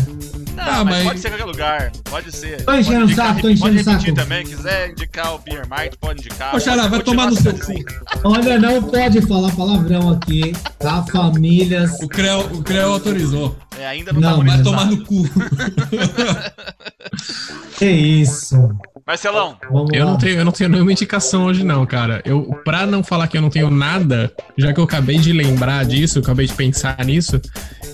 Não, 0.55 0.63
Ah, 0.63 0.85
mas, 0.85 0.95
mas- 0.95 1.03
pode 1.03 1.19
ser 1.19 1.27
em 1.27 1.31
qualquer 1.31 1.45
lugar. 1.45 1.91
Pode 2.05 2.31
ser. 2.31 2.63
Tô 2.63 2.73
enchendo 2.73 2.99
pode 3.01 3.11
o 3.11 3.15
saco, 3.15 3.35
tô 3.35 3.41
pode 3.41 3.53
enchendo 3.55 3.79
o 3.79 3.83
saco. 3.83 4.13
também. 4.13 4.45
Quiser 4.45 4.89
indicar 4.91 5.35
o 5.35 5.39
Beer 5.39 5.67
Mart, 5.67 5.93
pode 5.99 6.21
indicar. 6.21 6.55
Ô, 6.55 6.59
Xará, 6.61 6.83
Pode 6.83 6.89
vai 6.91 7.03
tomar 7.03 7.29
no 7.29 7.35
seu 7.35 7.51
assim. 7.51 7.83
Olha, 8.23 8.57
não 8.57 8.81
pode 8.81 9.21
falar 9.23 9.51
palavrão 9.53 10.09
aqui, 10.11 10.53
tá? 10.79 11.03
Famílias. 11.11 11.91
O 12.01 12.07
Creu, 12.07 12.39
o 12.53 12.63
Creu 12.63 12.93
autorizou. 12.93 13.53
É, 13.77 13.85
ainda 13.85 14.13
não, 14.13 14.21
Não, 14.21 14.37
tá 14.45 14.51
Vai 14.53 14.63
tomar 14.63 14.85
no 14.85 15.03
cu. 15.03 15.25
Que 17.77 17.85
isso? 17.89 18.55
Marcelão, 19.07 19.55
Eu 19.93 20.03
não, 20.03 20.17
tenho, 20.17 20.39
eu 20.39 20.45
não 20.45 20.51
tenho 20.51 20.67
nenhuma 20.67 20.91
indicação 20.91 21.45
hoje, 21.45 21.63
não, 21.63 21.85
cara. 21.85 22.23
Eu, 22.25 22.41
pra 22.65 22.87
não 22.87 23.03
falar 23.03 23.27
que 23.27 23.37
eu 23.37 23.41
não 23.41 23.51
tenho 23.51 23.69
nada, 23.69 24.33
já 24.57 24.73
que 24.73 24.79
eu 24.79 24.83
acabei 24.83 25.19
de 25.19 25.31
lembrar 25.31 25.85
disso, 25.85 26.17
acabei 26.17 26.47
de 26.47 26.53
pensar 26.53 26.97
nisso, 27.05 27.39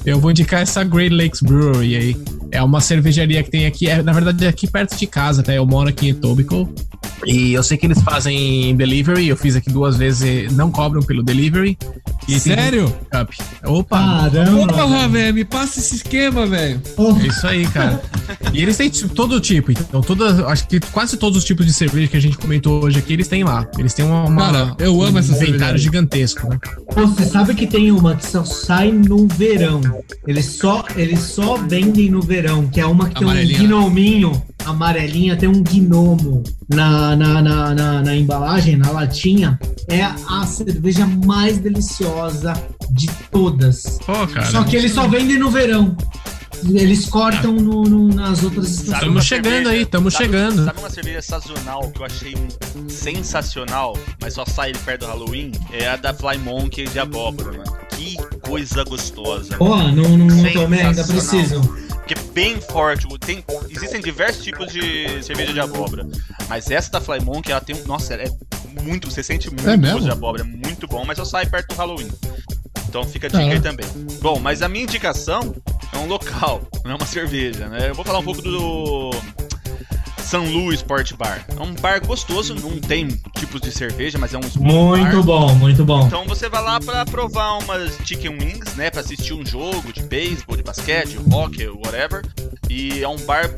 eu 0.05 0.21
vou 0.21 0.31
indicar 0.31 0.61
essa 0.61 0.85
Great 0.85 1.13
Lakes 1.13 1.41
Brewery 1.41 1.95
aí. 1.97 2.17
É 2.49 2.63
uma 2.63 2.79
cervejaria 2.79 3.43
que 3.43 3.51
tem 3.51 3.65
aqui, 3.65 3.89
é, 3.89 4.01
na 4.01 4.13
verdade 4.13 4.45
é 4.45 4.47
aqui 4.47 4.71
perto 4.71 4.97
de 4.97 5.05
casa, 5.05 5.43
tá? 5.43 5.53
Eu 5.53 5.65
moro 5.65 5.89
aqui 5.89 6.07
em 6.07 6.11
Etobicoke. 6.11 6.73
E 7.25 7.53
eu 7.53 7.61
sei 7.61 7.77
que 7.77 7.85
eles 7.85 8.01
fazem 8.01 8.75
delivery, 8.75 9.27
eu 9.27 9.38
fiz 9.38 9.55
aqui 9.55 9.69
duas 9.69 9.97
vezes, 9.97 10.51
não 10.53 10.71
cobram 10.71 11.01
pelo 11.03 11.21
delivery. 11.21 11.77
E 12.27 12.39
Sério? 12.39 12.89
Cup. 13.11 13.31
Opa! 13.65 14.29
Caramba. 14.31 14.73
Porra, 14.73 15.07
velho, 15.07 15.33
me 15.33 15.45
passa 15.45 15.79
esse 15.79 15.95
esquema, 15.95 16.47
velho. 16.47 16.81
É 16.97 17.27
isso 17.27 17.47
aí, 17.47 17.67
cara. 17.67 18.01
E 18.53 18.61
eles 18.61 18.77
têm 18.77 18.89
tipo, 18.89 19.13
todo 19.13 19.39
tipo, 19.39 19.71
então 19.71 20.01
todas, 20.01 20.39
acho 20.39 20.67
que 20.67 20.79
quase 20.79 21.01
todos 21.18 21.38
os 21.38 21.44
tipos 21.44 21.65
de 21.65 21.73
cerveja 21.73 22.07
que 22.07 22.18
a 22.18 22.19
gente 22.19 22.38
comentou 22.38 22.84
hoje 22.84 22.99
aqui, 22.99 23.14
eles 23.14 23.28
têm 23.28 23.44
lá. 23.44 23.68
Eles 23.78 23.94
têm 23.94 24.06
uma, 24.06 24.26
uma- 24.26 24.41
Cara, 24.41 24.76
eu 24.80 25.02
amo 25.02 25.18
essa 25.19 25.32
um 25.32 25.36
inventário 25.36 25.57
cervejaria. 25.57 25.78
gigantesco, 25.78 26.48
né? 26.49 26.60
Você 26.95 27.26
sabe 27.26 27.56
que 27.56 27.65
tem 27.68 27.91
uma 27.91 28.15
que 28.15 28.26
só 28.26 28.44
sai 28.44 28.91
no 28.91 29.28
verão. 29.28 29.82
Eles 30.28 30.45
só, 30.57 30.86
eles 30.95 31.19
só 31.19 31.57
vendem 31.57 32.10
no 32.11 32.22
verão, 32.22 32.68
que 32.68 32.80
é 32.80 32.86
uma 32.86 33.10
que 33.10 33.15
tem 33.15 33.28
um 33.28 33.30
Amarelinha, 33.32 33.60
né? 33.60 33.68
gnominho 33.68 34.41
amarelinha, 34.64 35.36
tem 35.36 35.49
um 35.49 35.64
gnomo 35.64 36.44
na, 36.69 37.15
na, 37.15 37.41
na, 37.41 37.73
na, 37.73 38.02
na 38.03 38.15
embalagem, 38.15 38.78
na 38.78 38.91
latinha. 38.91 39.60
É 39.88 40.03
a 40.03 40.45
cerveja 40.45 41.06
mais 41.26 41.57
deliciosa 41.57 42.53
de 42.91 43.07
todas. 43.32 43.98
Pô, 44.06 44.28
cara. 44.28 44.45
Só 44.45 44.64
que 44.64 44.76
eles 44.76 44.91
só 44.91 45.07
vendem 45.07 45.40
no 45.40 45.49
verão. 45.49 45.95
Eles 46.69 47.05
cortam 47.07 47.53
no, 47.53 47.83
no- 47.83 48.07
nas 48.13 48.43
outras 48.43 48.81
uma 49.03 49.21
chegando 49.21 49.53
cerveja- 49.53 49.69
aí, 49.71 49.85
tamo 49.85 50.11
sabe- 50.11 50.25
chegando. 50.25 50.65
Sabe 50.65 50.79
uma 50.79 50.89
cerveja 50.89 51.21
sazonal 51.21 51.89
que 51.91 52.01
eu 52.01 52.05
achei 52.05 52.35
sensacional, 52.89 53.97
mas 54.21 54.33
só 54.33 54.45
sai 54.45 54.71
perto 54.73 55.01
do 55.01 55.07
Halloween? 55.07 55.51
É 55.71 55.88
a 55.89 55.95
da 55.95 56.13
Fly 56.13 56.38
Monkey 56.38 56.85
de 56.88 56.99
abóbora, 56.99 57.51
mano. 57.51 57.77
Que 57.89 58.15
coisa 58.41 58.83
gostosa. 58.83 59.57
Pô, 59.57 59.75
não, 59.77 59.91
não, 59.91 60.17
não 60.17 60.51
tomei, 60.53 60.81
ainda 60.81 61.03
Sensacional. 61.03 61.59
preciso. 61.61 61.91
Porque 61.95 62.13
é 62.13 62.33
bem 62.33 62.59
forte. 62.61 63.07
Tem, 63.19 63.43
existem 63.69 64.01
diversos 64.01 64.43
tipos 64.43 64.71
de 64.71 65.23
cerveja 65.23 65.53
de 65.53 65.59
abóbora. 65.59 66.07
Mas 66.49 66.69
essa 66.69 66.91
da 66.91 67.01
Fly 67.01 67.19
Monkey, 67.21 67.51
ela 67.51 67.61
tem 67.61 67.75
um. 67.75 67.85
Nossa, 67.88 68.13
ela 68.13 68.23
é 68.23 68.81
muito. 68.83 69.09
Você 69.09 69.23
sente 69.23 69.49
muito 69.49 69.69
É 69.69 69.77
gosto 69.77 70.03
de 70.03 70.11
abóbora. 70.11 70.43
É 70.43 70.45
muito 70.45 70.88
bom, 70.88 71.03
mas 71.05 71.17
só 71.17 71.25
sai 71.25 71.45
perto 71.45 71.69
do 71.69 71.75
Halloween. 71.75 72.09
Então 72.91 73.05
fica 73.05 73.27
a 73.27 73.30
dica 73.30 73.41
Tá. 73.45 73.51
aí 73.53 73.61
também. 73.61 73.85
Bom, 74.22 74.38
mas 74.38 74.61
a 74.61 74.68
minha 74.68 74.84
indicação 74.84 75.55
é 75.93 75.97
um 75.97 76.07
local, 76.07 76.61
não 76.84 76.91
é 76.91 76.95
uma 76.95 77.05
cerveja, 77.05 77.68
né? 77.69 77.88
Eu 77.89 77.95
vou 77.95 78.03
falar 78.03 78.19
um 78.19 78.23
pouco 78.23 78.41
do. 78.41 79.11
São 80.22 80.45
Luís 80.45 80.80
Sport 80.80 81.13
Bar. 81.15 81.45
É 81.57 81.61
um 81.61 81.73
bar 81.73 82.05
gostoso, 82.05 82.53
não 82.55 82.80
tem 82.80 83.07
tipos 83.38 83.59
de 83.61 83.69
cerveja, 83.72 84.18
mas 84.18 84.34
é 84.34 84.38
um 84.38 84.41
Muito 84.61 85.15
bar. 85.18 85.23
bom, 85.23 85.55
muito 85.55 85.84
bom. 85.85 86.05
Então 86.07 86.26
você 86.26 86.47
vai 86.49 86.61
lá 86.63 86.80
pra 86.80 87.03
provar 87.05 87.57
umas 87.59 87.97
chicken 88.05 88.38
wings, 88.39 88.76
né? 88.76 88.89
Pra 88.89 89.01
assistir 89.01 89.34
um 89.34 89.45
jogo 89.45 89.91
de 89.91 90.01
beisebol, 90.03 90.55
de 90.55 90.63
basquete, 90.63 91.18
hockey, 91.31 91.68
whatever. 91.68 92.23
E 92.69 93.01
é 93.03 93.07
um 93.09 93.18
bar 93.26 93.49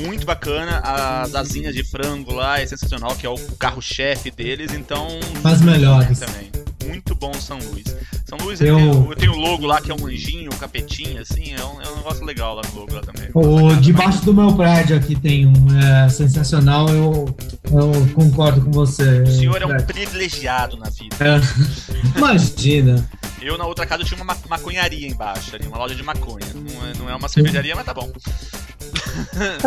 muito 0.00 0.26
bacana. 0.26 0.78
As 0.80 1.34
asinhas 1.36 1.74
de 1.74 1.84
frango 1.84 2.32
lá 2.32 2.60
é 2.60 2.66
sensacional, 2.66 3.14
que 3.14 3.24
é 3.26 3.30
o 3.30 3.36
carro-chefe 3.58 4.30
deles. 4.30 4.72
Então. 4.72 5.06
As 5.44 5.60
melhores. 5.60 6.18
Também. 6.18 6.50
Muito 6.86 7.14
bom 7.14 7.32
São 7.34 7.58
Luís. 7.58 7.84
São 8.24 8.38
Luís 8.38 8.60
Eu- 8.60 8.76
tem, 8.76 9.16
tem 9.16 9.28
o 9.28 9.36
logo 9.36 9.66
lá 9.66 9.80
que 9.80 9.90
é 9.90 9.94
um 9.94 10.06
anjinho, 10.06 10.50
um 10.52 10.58
capetinho, 10.58 11.20
assim. 11.20 11.52
É 11.52 11.64
um, 11.64 11.80
é 11.82 11.88
um 11.92 11.96
negócio 11.96 12.24
legal 12.24 12.54
lá 12.54 12.62
no 12.72 12.80
logo 12.80 12.94
lá 12.94 13.00
também. 13.00 13.28
O 13.34 13.74
debaixo 13.76 14.24
do 14.24 14.34
meu 14.34 14.52
prédio 14.54 14.96
aqui 14.96 15.14
tem 15.14 15.46
um 15.46 15.78
é, 15.78 16.08
sensacional, 16.08 16.88
eu, 16.88 17.26
eu 17.70 18.14
concordo 18.14 18.60
com 18.62 18.70
você. 18.70 19.22
O 19.22 19.26
senhor 19.26 19.60
é 19.62 19.66
um 19.66 19.76
privilegiado 19.84 20.76
na 20.76 20.90
vida. 20.90 21.16
É. 21.20 21.40
Imagina. 22.18 23.08
Eu, 23.40 23.56
na 23.58 23.66
outra 23.66 23.84
casa, 23.86 24.02
eu 24.02 24.06
tinha 24.06 24.16
uma 24.22 24.24
ma- 24.34 24.40
maconharia 24.48 25.06
embaixo 25.06 25.54
ali, 25.54 25.66
uma 25.66 25.76
loja 25.78 25.94
de 25.94 26.02
maconha. 26.02 26.46
Não 26.54 26.86
é, 26.86 26.92
não 26.98 27.10
é 27.10 27.14
uma 27.14 27.28
cervejaria, 27.28 27.76
mas 27.76 27.84
tá 27.84 27.92
bom. 27.94 28.10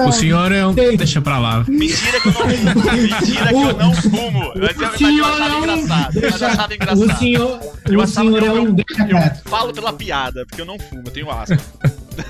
O 0.07 0.11
senhor 0.11 0.51
é 0.51 0.65
um. 0.65 0.73
Deixa 0.73 1.21
pra 1.21 1.37
lá. 1.37 1.63
Mentira 1.67 2.19
que 2.19 2.27
eu 2.27 2.33
não 2.33 2.41
fumo. 2.49 2.91
Mentira 3.01 3.47
que 3.47 3.53
eu 3.55 3.77
não 3.77 3.93
fumo. 3.93 4.43
Eu, 4.55 4.61
O 4.61 4.65
mas 4.65 4.81
eu 4.81 4.97
senhor 4.97 5.25
achava 5.33 5.53
é 5.53 5.55
um- 5.55 5.59
engraçado. 5.63 5.87
Mas 6.13 6.15
eu 6.15 6.21
deixa- 6.21 6.47
achava 6.47 6.71
O 6.71 6.75
engraçado. 6.75 7.19
senhor, 7.19 7.59
Eu 7.85 7.99
o 7.99 8.01
achava- 8.03 8.07
senhor 8.27 8.43
é 8.43 8.47
eu- 8.47 8.63
um 8.63 8.73
deixa 8.73 9.01
Eu 9.03 9.07
quieto. 9.07 9.49
falo 9.49 9.73
pela 9.73 9.93
piada, 9.93 10.45
porque 10.47 10.61
eu 10.61 10.65
não 10.65 10.79
fumo, 10.79 11.03
eu 11.05 11.11
tenho 11.11 11.31
asma. 11.31 11.57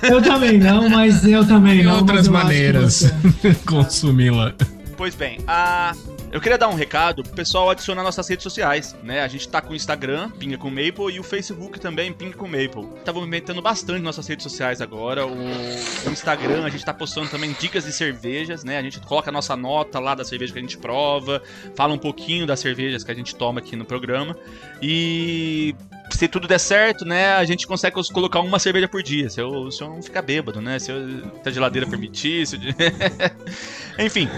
Eu 0.02 0.22
também 0.22 0.58
não, 0.58 0.88
mas 0.88 1.24
eu 1.24 1.44
também 1.46 1.76
Tem 1.78 1.84
não. 1.84 1.92
mas 1.92 2.00
outras 2.02 2.26
eu 2.26 2.32
maneiras 2.32 2.94
você- 2.94 3.54
consumi-la. 3.66 4.54
Pois 5.00 5.14
bem, 5.14 5.38
a... 5.46 5.94
eu 6.30 6.42
queria 6.42 6.58
dar 6.58 6.68
um 6.68 6.74
recado 6.74 7.22
pro 7.22 7.32
pessoal 7.32 7.70
adicionar 7.70 8.02
nossas 8.02 8.28
redes 8.28 8.42
sociais, 8.42 8.94
né? 9.02 9.22
A 9.22 9.28
gente 9.28 9.48
tá 9.48 9.58
com 9.58 9.72
o 9.72 9.74
Instagram, 9.74 10.28
Pinga 10.32 10.58
com 10.58 10.68
Maple, 10.68 11.14
e 11.14 11.18
o 11.18 11.22
Facebook 11.22 11.80
também, 11.80 12.12
Pinga 12.12 12.36
com 12.36 12.44
Maple. 12.44 13.00
Tá 13.02 13.10
movimentando 13.10 13.62
bastante 13.62 14.02
nossas 14.02 14.26
redes 14.26 14.42
sociais 14.42 14.82
agora. 14.82 15.26
O, 15.26 15.32
o 15.32 16.10
Instagram, 16.12 16.66
a 16.66 16.68
gente 16.68 16.84
tá 16.84 16.92
postando 16.92 17.30
também 17.30 17.56
dicas 17.58 17.84
de 17.84 17.94
cervejas, 17.94 18.62
né? 18.62 18.76
A 18.76 18.82
gente 18.82 19.00
coloca 19.00 19.30
a 19.30 19.32
nossa 19.32 19.56
nota 19.56 19.98
lá 19.98 20.14
da 20.14 20.22
cerveja 20.22 20.52
que 20.52 20.58
a 20.58 20.62
gente 20.62 20.76
prova, 20.76 21.42
fala 21.74 21.94
um 21.94 21.98
pouquinho 21.98 22.46
das 22.46 22.60
cervejas 22.60 23.02
que 23.02 23.10
a 23.10 23.14
gente 23.14 23.34
toma 23.34 23.60
aqui 23.60 23.76
no 23.76 23.86
programa. 23.86 24.36
E 24.82 25.74
se 26.16 26.28
tudo 26.28 26.46
der 26.48 26.58
certo, 26.58 27.04
né, 27.04 27.32
a 27.34 27.44
gente 27.44 27.66
consegue 27.66 27.96
colocar 28.12 28.40
uma 28.40 28.58
cerveja 28.58 28.88
por 28.88 29.02
dia. 29.02 29.28
Se 29.30 29.40
eu, 29.40 29.70
se 29.70 29.82
eu 29.82 29.88
não 29.88 30.02
ficar 30.02 30.22
bêbado, 30.22 30.60
né? 30.60 30.78
Se, 30.78 30.90
eu, 30.90 31.08
se 31.42 31.48
a 31.48 31.50
geladeira 31.50 31.86
permitir. 31.86 32.46
Se 32.46 32.56
eu- 32.56 32.60
Enfim, 34.04 34.28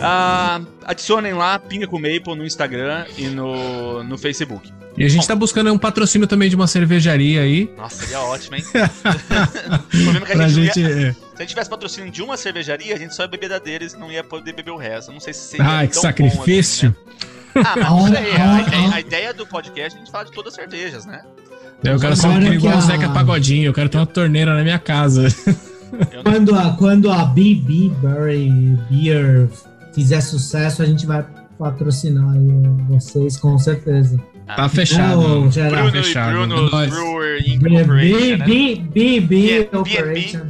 ah, 0.00 0.60
adicionem 0.84 1.32
lá 1.34 1.58
Pinga 1.58 1.86
com 1.86 1.96
Maple 1.98 2.34
no 2.36 2.44
Instagram 2.44 3.04
e 3.16 3.26
no, 3.26 4.02
no 4.02 4.18
Facebook. 4.18 4.72
E 4.96 5.04
a 5.04 5.08
gente 5.08 5.26
tá 5.26 5.34
buscando 5.34 5.72
um 5.72 5.78
patrocínio 5.78 6.26
também 6.28 6.48
de 6.48 6.54
uma 6.54 6.68
cervejaria 6.68 7.40
aí. 7.42 7.68
Nossa, 7.76 8.02
seria 8.04 8.20
ótimo, 8.20 8.54
hein? 8.56 8.64
o 8.64 9.88
problema 10.04 10.18
é 10.18 10.26
que 10.26 10.32
a 10.32 10.36
Pra 10.36 10.48
gente, 10.48 10.66
gente. 10.66 10.80
ia, 10.80 11.08
é. 11.08 11.12
se 11.12 11.18
a 11.36 11.40
gente 11.40 11.48
tivesse 11.48 11.68
patrocínio 11.70 12.10
de 12.12 12.22
uma 12.22 12.36
cervejaria, 12.36 12.94
a 12.94 12.98
gente 12.98 13.12
só 13.14 13.22
ia 13.22 13.28
beber 13.28 13.48
da 13.48 13.58
deles 13.58 13.92
e 13.94 13.98
não 13.98 14.10
ia 14.10 14.22
poder 14.22 14.52
beber 14.52 14.70
o 14.70 14.76
resto. 14.76 15.08
Eu 15.10 15.14
não 15.14 15.20
sei 15.20 15.32
se 15.32 15.48
seria 15.48 15.66
Ai, 15.66 15.88
que 15.88 15.94
tão 15.94 16.02
bom 16.02 16.08
sacrifício. 16.08 16.88
assim, 16.90 17.26
né? 17.26 17.33
Ah, 17.56 17.74
mas 17.76 17.90
não 17.90 18.08
sei. 18.08 18.16
A, 18.32 18.60
ideia, 18.62 18.94
a 18.94 19.00
ideia 19.00 19.34
do 19.34 19.46
podcast 19.46 19.94
é 19.94 19.96
a 19.96 20.00
gente 20.04 20.10
falar 20.10 20.24
de 20.24 20.32
todas 20.32 20.54
as 20.54 20.60
cervejas, 20.60 21.06
né? 21.06 21.22
Eu 21.82 21.98
quero 21.98 22.16
ser 22.16 22.28
um 22.28 22.52
igual 22.52 22.74
o 22.74 22.78
a- 22.78 22.80
Zeca 22.80 23.08
Pagodinho, 23.10 23.66
eu 23.66 23.72
quero 23.74 23.88
ter 23.88 23.98
uma 23.98 24.06
torneira 24.06 24.54
na 24.54 24.62
minha 24.62 24.78
casa. 24.78 25.28
Quando 26.24 26.54
a, 26.56 26.70
quando 26.76 27.10
a 27.12 27.24
BB 27.26 27.92
Berry 28.02 28.50
Beer 28.90 29.48
fizer 29.94 30.20
sucesso, 30.20 30.82
a 30.82 30.86
gente 30.86 31.06
vai 31.06 31.24
patrocinar 31.58 32.34
vocês, 32.88 33.36
com 33.36 33.56
certeza. 33.58 34.20
Tá 34.46 34.68
fechado. 34.68 35.20
Não, 35.22 35.50
geral. 35.52 35.70
Tá 35.70 35.76
Bruno 35.90 35.92
fechado. 35.92 36.30
e 36.30 36.34
Bruno 36.34 36.70
Nós. 36.70 36.90
Brewer 36.90 37.42
Incorporation, 37.48 38.36
né? 38.38 38.44
BB 38.44 38.90
BNB, 38.92 39.68
Operation. 39.72 40.40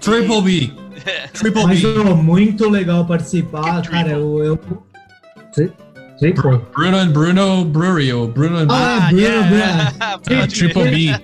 Triple 0.00 0.42
B. 0.42 0.72
Triple 1.34 1.64
Mas 1.64 1.80
B. 1.82 1.88
ô, 1.98 2.14
muito 2.16 2.68
legal 2.70 3.04
participar, 3.04 3.82
Que 3.82 3.88
cara. 3.88 4.04
triple? 4.04 4.22
Eu. 4.22 4.60
eu... 5.56 5.72
Triple? 6.32 6.60
Bruno 6.74 6.96
and 6.98 7.08
Bruno 7.12 7.64
Brewery. 7.64 8.12
ou 8.12 8.28
Bruno 8.28 8.58
and 8.58 8.66
Ah, 8.70 8.96
Ah, 8.96 9.08
Bruno, 9.08 9.22
yeah. 9.22 9.92
É, 10.30 10.46
Triple 10.48 10.84
B. 10.90 11.14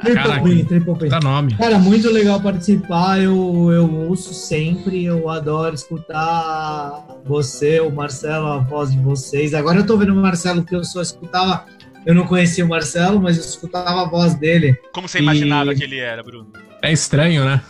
Triple 0.00 0.14
Caraca. 0.14 0.42
B, 0.42 0.64
Triple 0.64 0.94
B. 0.94 1.08
Tá 1.08 1.20
nome. 1.20 1.54
Cara, 1.56 1.78
muito 1.78 2.10
legal 2.10 2.40
participar. 2.40 3.20
Eu, 3.20 3.70
eu 3.72 3.90
ouço 4.08 4.34
sempre, 4.34 5.04
eu 5.04 5.28
adoro 5.28 5.74
escutar 5.74 7.04
você, 7.24 7.80
o 7.80 7.90
Marcelo, 7.90 8.46
a 8.48 8.58
voz 8.58 8.90
de 8.92 8.98
vocês. 8.98 9.54
Agora 9.54 9.78
eu 9.78 9.86
tô 9.86 9.96
vendo 9.96 10.12
o 10.12 10.16
Marcelo, 10.16 10.62
porque 10.62 10.74
eu 10.76 10.84
só 10.84 11.00
escutava. 11.02 11.64
Eu 12.04 12.14
não 12.14 12.26
conhecia 12.26 12.64
o 12.64 12.68
Marcelo, 12.68 13.20
mas 13.20 13.36
eu 13.38 13.44
escutava 13.44 14.02
a 14.02 14.08
voz 14.08 14.34
dele. 14.34 14.74
Como 14.92 15.06
você 15.08 15.20
imaginava 15.20 15.72
E- 15.72 15.76
que 15.76 15.84
ele 15.84 15.98
era, 15.98 16.22
Bruno? 16.22 16.48
É 16.82 16.90
estranho, 16.92 17.44
né? 17.44 17.60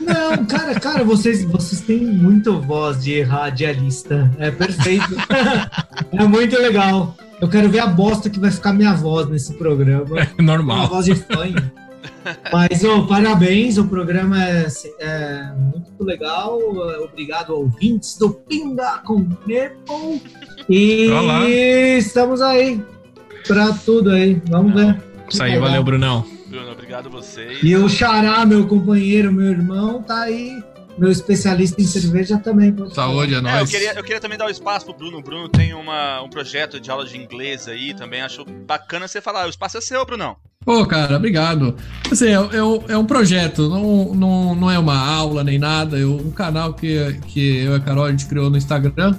Não, 0.00 0.44
cara, 0.46 0.78
cara, 0.78 1.04
vocês, 1.04 1.44
vocês 1.44 1.80
têm 1.80 2.00
muito 2.00 2.60
voz 2.60 3.02
de 3.02 3.22
radialista. 3.22 4.30
É 4.38 4.50
perfeito. 4.50 5.14
é 6.12 6.24
muito 6.24 6.56
legal. 6.58 7.16
Eu 7.40 7.48
quero 7.48 7.68
ver 7.68 7.80
a 7.80 7.86
bosta 7.86 8.30
que 8.30 8.38
vai 8.38 8.50
ficar 8.50 8.72
minha 8.72 8.94
voz 8.94 9.28
nesse 9.28 9.54
programa. 9.54 10.20
É 10.20 10.28
Uma 10.38 10.52
normal. 10.52 10.88
voz 10.88 11.06
de 11.06 11.14
fanho. 11.14 11.72
Mas, 12.52 12.84
oh, 12.84 13.02
parabéns, 13.04 13.78
o 13.78 13.86
programa 13.86 14.42
é, 14.42 14.66
é, 15.00 15.52
muito 15.56 16.04
legal. 16.04 16.58
Obrigado, 17.02 17.50
ouvintes 17.50 18.16
do 18.16 18.30
Pinga 18.30 19.00
com 19.04 19.18
Maple. 19.18 20.22
E 20.68 21.10
Olá. 21.10 21.48
estamos 21.48 22.40
aí 22.40 22.80
para 23.46 23.72
tudo 23.72 24.10
aí. 24.10 24.40
Vamos 24.48 24.74
ver. 24.74 25.02
Isso 25.28 25.42
aí, 25.42 25.58
valeu, 25.58 25.82
Brunão. 25.82 26.24
Bruno, 26.52 26.70
obrigado 26.70 27.06
a 27.06 27.10
vocês. 27.10 27.60
E 27.62 27.74
o 27.74 27.88
Xará, 27.88 28.44
meu 28.44 28.66
companheiro, 28.66 29.32
meu 29.32 29.46
irmão, 29.46 30.02
tá 30.02 30.24
aí 30.24 30.62
meu 30.98 31.10
especialista 31.10 31.80
em 31.80 31.86
cerveja 31.86 32.36
também. 32.36 32.76
Saúde, 32.92 33.36
é 33.36 33.40
nóis. 33.40 33.54
É, 33.54 33.62
eu, 33.62 33.66
queria, 33.66 33.92
eu 33.94 34.02
queria 34.02 34.20
também 34.20 34.36
dar 34.36 34.44
o 34.44 34.48
um 34.48 34.50
espaço 34.50 34.84
pro 34.84 34.94
Bruno. 34.94 35.16
O 35.16 35.22
Bruno 35.22 35.48
tem 35.48 35.72
uma, 35.72 36.20
um 36.20 36.28
projeto 36.28 36.78
de 36.78 36.90
aula 36.90 37.06
de 37.06 37.16
inglês 37.16 37.66
aí 37.68 37.94
também. 37.94 38.20
Acho 38.20 38.44
bacana 38.44 39.08
você 39.08 39.22
falar. 39.22 39.46
O 39.46 39.48
espaço 39.48 39.78
é 39.78 39.80
seu, 39.80 40.04
Brunão. 40.04 40.36
Pô, 40.62 40.84
cara, 40.84 41.16
obrigado. 41.16 41.74
Assim, 42.10 42.28
é, 42.28 42.34
é, 42.34 42.92
é 42.92 42.98
um 42.98 43.06
projeto, 43.06 43.70
não, 43.70 44.14
não, 44.14 44.54
não 44.54 44.70
é 44.70 44.78
uma 44.78 44.98
aula 44.98 45.42
nem 45.42 45.58
nada. 45.58 45.98
É 45.98 46.04
um 46.04 46.30
canal 46.32 46.74
que, 46.74 47.18
que 47.28 47.64
eu 47.64 47.72
e 47.72 47.76
a 47.76 47.80
Carol 47.80 48.04
a 48.04 48.10
gente 48.10 48.26
criou 48.26 48.50
no 48.50 48.58
Instagram. 48.58 49.18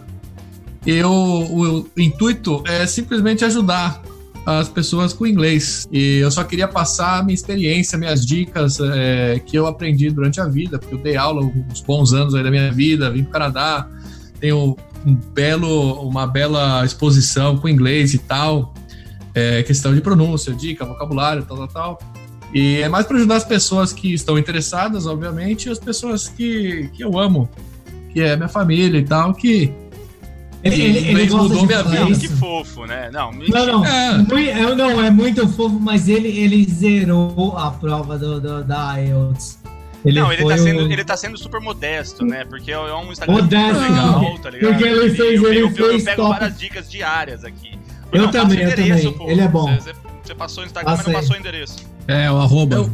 Eu, 0.86 1.10
o, 1.12 1.80
o 1.80 2.00
intuito 2.00 2.64
é 2.68 2.86
simplesmente 2.86 3.44
ajudar 3.44 4.04
as 4.46 4.68
pessoas 4.70 5.14
com 5.14 5.26
inglês. 5.26 5.88
E 5.92 6.18
eu 6.18 6.30
só 6.32 6.44
queria 6.44 6.68
passar 6.68 7.20
a 7.20 7.24
minha 7.24 7.34
experiência, 7.34 7.98
minhas 7.98 8.26
dicas 8.26 8.80
é, 8.80 9.40
que 9.46 9.58
eu 9.58 9.66
aprendi 9.68 10.10
durante 10.10 10.42
a 10.42 10.46
vida, 10.46 10.78
porque 10.78 10.96
eu 10.96 11.00
dei 11.00 11.16
aula 11.16 11.42
uns 11.42 11.82
bons 11.82 12.14
anos 12.14 12.36
aí 12.36 12.44
da 12.44 12.52
minha 12.52 12.72
vida, 12.72 13.10
vim 13.10 13.24
para 13.24 13.30
o 13.30 13.32
Canadá, 13.32 13.88
tenho 14.40 14.78
um 15.06 15.16
belo, 15.16 16.08
uma 16.08 16.28
bela 16.28 16.86
exposição 16.86 17.58
com 17.58 17.68
inglês 17.68 18.14
e 18.14 18.20
tal, 18.20 18.74
é, 19.34 19.64
questão 19.64 19.94
de 19.94 20.02
pronúncia, 20.02 20.54
dica, 20.54 20.86
vocabulário, 20.86 21.44
tal, 21.44 21.58
tal, 21.58 21.68
tal. 21.68 22.00
E 22.54 22.82
é 22.82 22.90
mais 22.90 23.06
para 23.08 23.18
ajudar 23.18 23.38
as 23.38 23.44
pessoas 23.44 23.92
que 23.92 24.14
estão 24.14 24.38
interessadas, 24.38 25.08
obviamente, 25.08 25.68
e 25.68 25.72
as 25.72 25.80
pessoas 25.80 26.28
que, 26.28 26.90
que 26.94 27.04
eu 27.04 27.18
amo, 27.18 27.50
que 28.12 28.22
é 28.22 28.36
minha 28.36 28.48
família 28.48 29.00
e 29.00 29.04
tal, 29.04 29.34
que 29.34 29.74
ele, 30.64 30.82
ele, 30.82 31.22
ele 31.22 31.30
mudou 31.30 31.66
minha 31.66 31.84
vida. 31.84 32.10
Isso. 32.10 32.22
Que 32.22 32.30
fofo, 32.30 32.86
né? 32.86 33.10
Não, 33.12 33.32
não, 33.32 33.66
não. 33.66 33.86
É. 33.86 34.18
não, 34.76 35.04
é 35.04 35.12
muito 35.12 35.46
fofo, 35.50 35.78
mas 35.80 36.08
ele, 36.08 36.30
ele 36.30 36.64
zerou 36.64 37.58
a 37.58 37.72
prova 37.72 38.18
do, 38.18 38.40
do 38.40 38.64
da 38.64 38.96
IELTS. 38.98 39.60
Ele 40.06 40.20
não, 40.20 40.32
ele 40.32 40.46
tá, 40.46 40.58
sendo, 40.58 40.84
um... 40.84 40.92
ele 40.92 41.04
tá 41.04 41.18
sendo 41.18 41.38
super 41.38 41.60
modesto, 41.62 42.26
né? 42.26 42.46
Porque 42.46 42.72
é 42.72 42.78
um 42.78 43.12
Instagram 43.12 43.36
modesto, 43.36 43.82
legal, 43.82 44.40
tá 44.40 44.50
ligado? 44.50 44.72
Porque 44.72 44.86
ele 44.86 45.16
fez, 45.16 45.44
ele, 45.44 45.62
eu, 45.62 45.70
fez 45.72 46.00
eu, 46.00 46.06
pego 46.06 46.24
top. 46.24 46.40
várias 46.40 46.60
dicas 46.60 46.92
diárias 46.92 47.46
aqui. 47.46 47.78
Eu, 48.12 48.30
também, 48.30 48.60
eu 48.60 48.76
também. 48.76 49.14
Pô. 49.14 49.30
Ele 49.30 49.40
é 49.42 49.48
bom. 49.48 49.74
Você, 49.76 49.94
você 50.24 50.36
passou 50.36 50.64
o 50.64 50.66
Instagram, 50.66 50.92
Passei. 50.92 51.14
mas 51.14 51.14
não 51.14 51.22
passou 51.22 51.38
o 51.38 51.40
endereço. 51.40 51.78
É, 52.08 52.30
o 52.30 52.38
arroba. 52.38 52.76
Eu, 52.76 52.92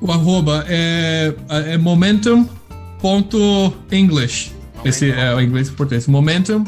o 0.00 0.10
arroba 0.10 0.64
é, 0.68 1.34
é 1.48 1.76
momentum.english. 1.78 4.52
Esse 4.84 5.10
é 5.10 5.34
o 5.34 5.40
inglês 5.40 5.66
e 5.68 5.72
português. 5.72 6.06
Momentum 6.06 6.64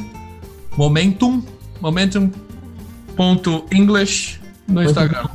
Momentum, 0.76 1.40
momentum.english 1.80 4.40
no 4.66 4.82
Instagram. 4.82 5.28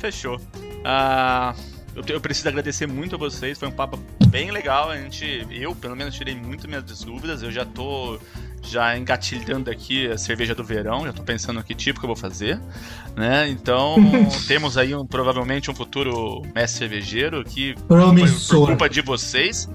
Fechou. 0.00 0.36
Uh, 0.36 1.54
eu, 1.94 2.02
eu, 2.08 2.18
preciso 2.20 2.48
agradecer 2.48 2.86
muito 2.86 3.16
a 3.16 3.18
vocês, 3.18 3.58
foi 3.58 3.68
um 3.68 3.72
papo 3.72 3.98
bem 4.28 4.50
legal. 4.50 4.88
A 4.90 4.96
gente, 4.96 5.46
eu 5.50 5.74
pelo 5.74 5.94
menos 5.94 6.14
tirei 6.14 6.34
muito 6.34 6.66
minhas 6.66 7.02
dúvidas. 7.02 7.42
Eu 7.42 7.52
já 7.52 7.66
tô 7.66 8.18
já 8.62 8.96
engatilhando 8.96 9.70
aqui 9.70 10.10
a 10.10 10.16
cerveja 10.16 10.54
do 10.54 10.64
verão, 10.64 11.04
já 11.04 11.12
tô 11.12 11.22
pensando 11.22 11.62
que 11.62 11.74
tipo 11.74 12.00
que 12.00 12.06
eu 12.06 12.08
vou 12.08 12.16
fazer, 12.16 12.58
né? 13.14 13.46
Então, 13.48 13.96
temos 14.48 14.78
aí 14.78 14.94
um, 14.94 15.06
provavelmente 15.06 15.70
um 15.70 15.74
futuro 15.74 16.40
mestre 16.54 16.78
cervejeiro 16.78 17.44
que 17.44 17.74
por, 17.86 18.00
por 18.48 18.66
culpa 18.66 18.88
de 18.88 19.02
vocês. 19.02 19.68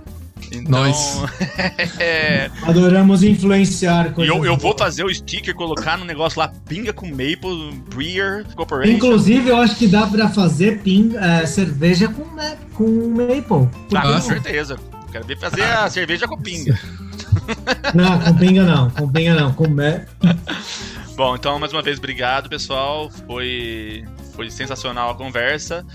Então, 0.51 0.84
Nós. 0.84 1.23
é... 1.99 2.49
Adoramos 2.63 3.23
influenciar. 3.23 4.13
E 4.17 4.27
eu, 4.27 4.45
eu 4.45 4.57
vou 4.57 4.76
fazer 4.77 5.03
o 5.03 5.13
sticker, 5.13 5.53
colocar 5.55 5.97
no 5.97 6.05
negócio 6.05 6.39
lá, 6.39 6.51
pinga 6.67 6.91
com 6.91 7.07
Maple 7.07 7.81
Brewer 7.93 8.45
Corporation. 8.55 8.93
Inclusive, 8.93 9.49
eu 9.49 9.57
acho 9.57 9.76
que 9.76 9.88
dá 9.88 10.07
pra 10.07 10.30
fazer 10.30 10.80
pinga, 10.80 11.19
é, 11.19 11.45
cerveja 11.45 12.07
com, 12.07 12.26
com 12.73 13.09
Maple. 13.09 13.69
Ah, 13.95 14.13
com 14.13 14.21
certeza. 14.21 14.77
Quero 15.11 15.26
ver 15.26 15.38
fazer 15.38 15.63
a 15.63 15.89
cerveja 15.91 16.27
com 16.27 16.38
pinga. 16.38 16.80
Não, 17.93 18.19
com 18.19 18.34
pinga 18.35 18.63
não. 18.63 18.89
Com 18.89 19.11
pinga 19.11 19.35
não. 19.35 19.53
Com 19.53 19.67
Maple. 19.67 20.07
Bom, 21.15 21.35
então, 21.35 21.59
mais 21.59 21.73
uma 21.73 21.81
vez, 21.81 21.97
obrigado, 21.97 22.49
pessoal. 22.49 23.09
Foi, 23.27 24.05
foi 24.34 24.49
sensacional 24.49 25.11
a 25.11 25.15
conversa. 25.15 25.85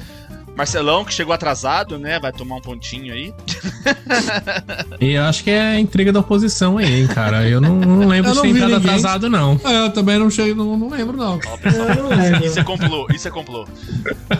Marcelão, 0.57 1.05
que 1.05 1.13
chegou 1.13 1.35
atrasado, 1.35 1.99
né? 1.99 2.19
Vai 2.21 2.33
tomar 2.33 2.57
um 2.57 2.61
pontinho 2.61 3.13
aí. 3.13 3.35
e 5.01 5.13
eu 5.13 5.25
acho 5.25 5.43
que 5.43 5.51
é 5.51 5.61
a 5.61 5.81
intriga 5.81 6.13
da 6.13 6.21
oposição 6.21 6.79
aí, 6.79 7.01
hein, 7.01 7.07
cara. 7.09 7.49
Eu 7.49 7.61
não, 7.61 7.75
não 7.77 8.07
lembro 8.09 8.31
eu 8.31 8.35
de 8.35 8.43
ter 8.43 8.49
entrado 8.49 8.77
atrasado, 8.77 9.29
não. 9.29 9.61
É, 9.65 9.87
eu 9.87 9.91
também 9.91 10.19
não, 10.19 10.31
cheguei, 10.31 10.55
não, 10.55 10.77
não 10.77 10.89
lembro, 10.89 11.17
não. 11.17 11.41
Ó, 11.45 11.57
pessoal, 11.57 11.89
isso, 11.91 12.47
isso 12.47 12.61
é 12.61 12.65
complô, 12.65 13.07
isso 13.13 13.29
é 13.29 13.31
complô. 13.31 13.67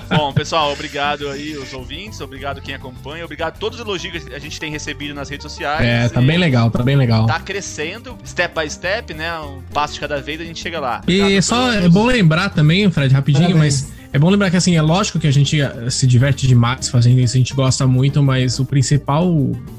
Bom, 0.09 0.33
pessoal, 0.33 0.73
obrigado 0.73 1.29
aí 1.29 1.57
os 1.57 1.73
ouvintes, 1.73 2.21
obrigado 2.21 2.61
quem 2.61 2.75
acompanha, 2.75 3.25
obrigado 3.25 3.55
a 3.55 3.59
todos 3.59 3.81
os 3.81 3.85
elogios 3.85 4.25
que 4.25 4.35
a 4.35 4.39
gente 4.39 4.59
tem 4.61 4.71
recebido 4.71 5.15
nas 5.15 5.29
redes 5.29 5.43
sociais. 5.43 5.85
É, 5.85 6.09
tá 6.09 6.21
bem 6.21 6.39
legal, 6.39 6.71
tá 6.71 6.83
bem 6.83 6.97
legal. 6.97 7.27
Tá 7.27 7.41
crescendo, 7.41 8.17
step 8.25 8.61
by 8.61 8.71
step, 8.71 9.13
né? 9.15 9.37
Um 9.41 9.63
passo 9.73 9.95
de 9.95 10.01
cada 10.01 10.21
vez 10.21 10.41
a 10.41 10.45
gente 10.45 10.61
chega 10.61 10.79
lá. 10.79 11.01
Obrigado 11.03 11.31
e 11.31 11.43
só 11.43 11.73
é 11.73 11.89
bom 11.89 12.07
lembrar 12.07 12.51
também, 12.51 12.89
Fred, 12.91 13.13
rapidinho, 13.13 13.49
Parabéns. 13.49 13.83
mas 13.83 14.04
é 14.15 14.19
bom 14.19 14.31
lembrar 14.31 14.49
que, 14.49 14.57
assim, 14.57 14.77
é 14.77 14.81
lógico 14.81 15.19
que 15.19 15.27
a 15.27 15.33
gente 15.33 15.61
eh, 15.61 15.91
se 15.91 16.07
diverte 16.07 16.47
demais 16.47 16.89
fazendo 16.89 17.19
isso, 17.19 17.35
a 17.35 17.39
gente 17.39 17.53
gosta 17.53 17.85
muito, 17.85 18.23
mas 18.23 18.61
o 18.61 18.65
principal 18.65 19.29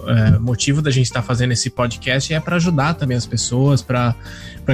é, 0.06 0.38
motivo 0.40 0.82
da 0.82 0.92
gente 0.92 1.06
estar 1.06 1.22
tá 1.22 1.26
fazendo 1.26 1.54
esse 1.54 1.70
podcast 1.70 2.34
é 2.34 2.40
para 2.42 2.58
ajudar 2.58 2.96
também 2.96 3.16
as 3.16 3.26
pessoas, 3.26 3.82
para 3.82 4.14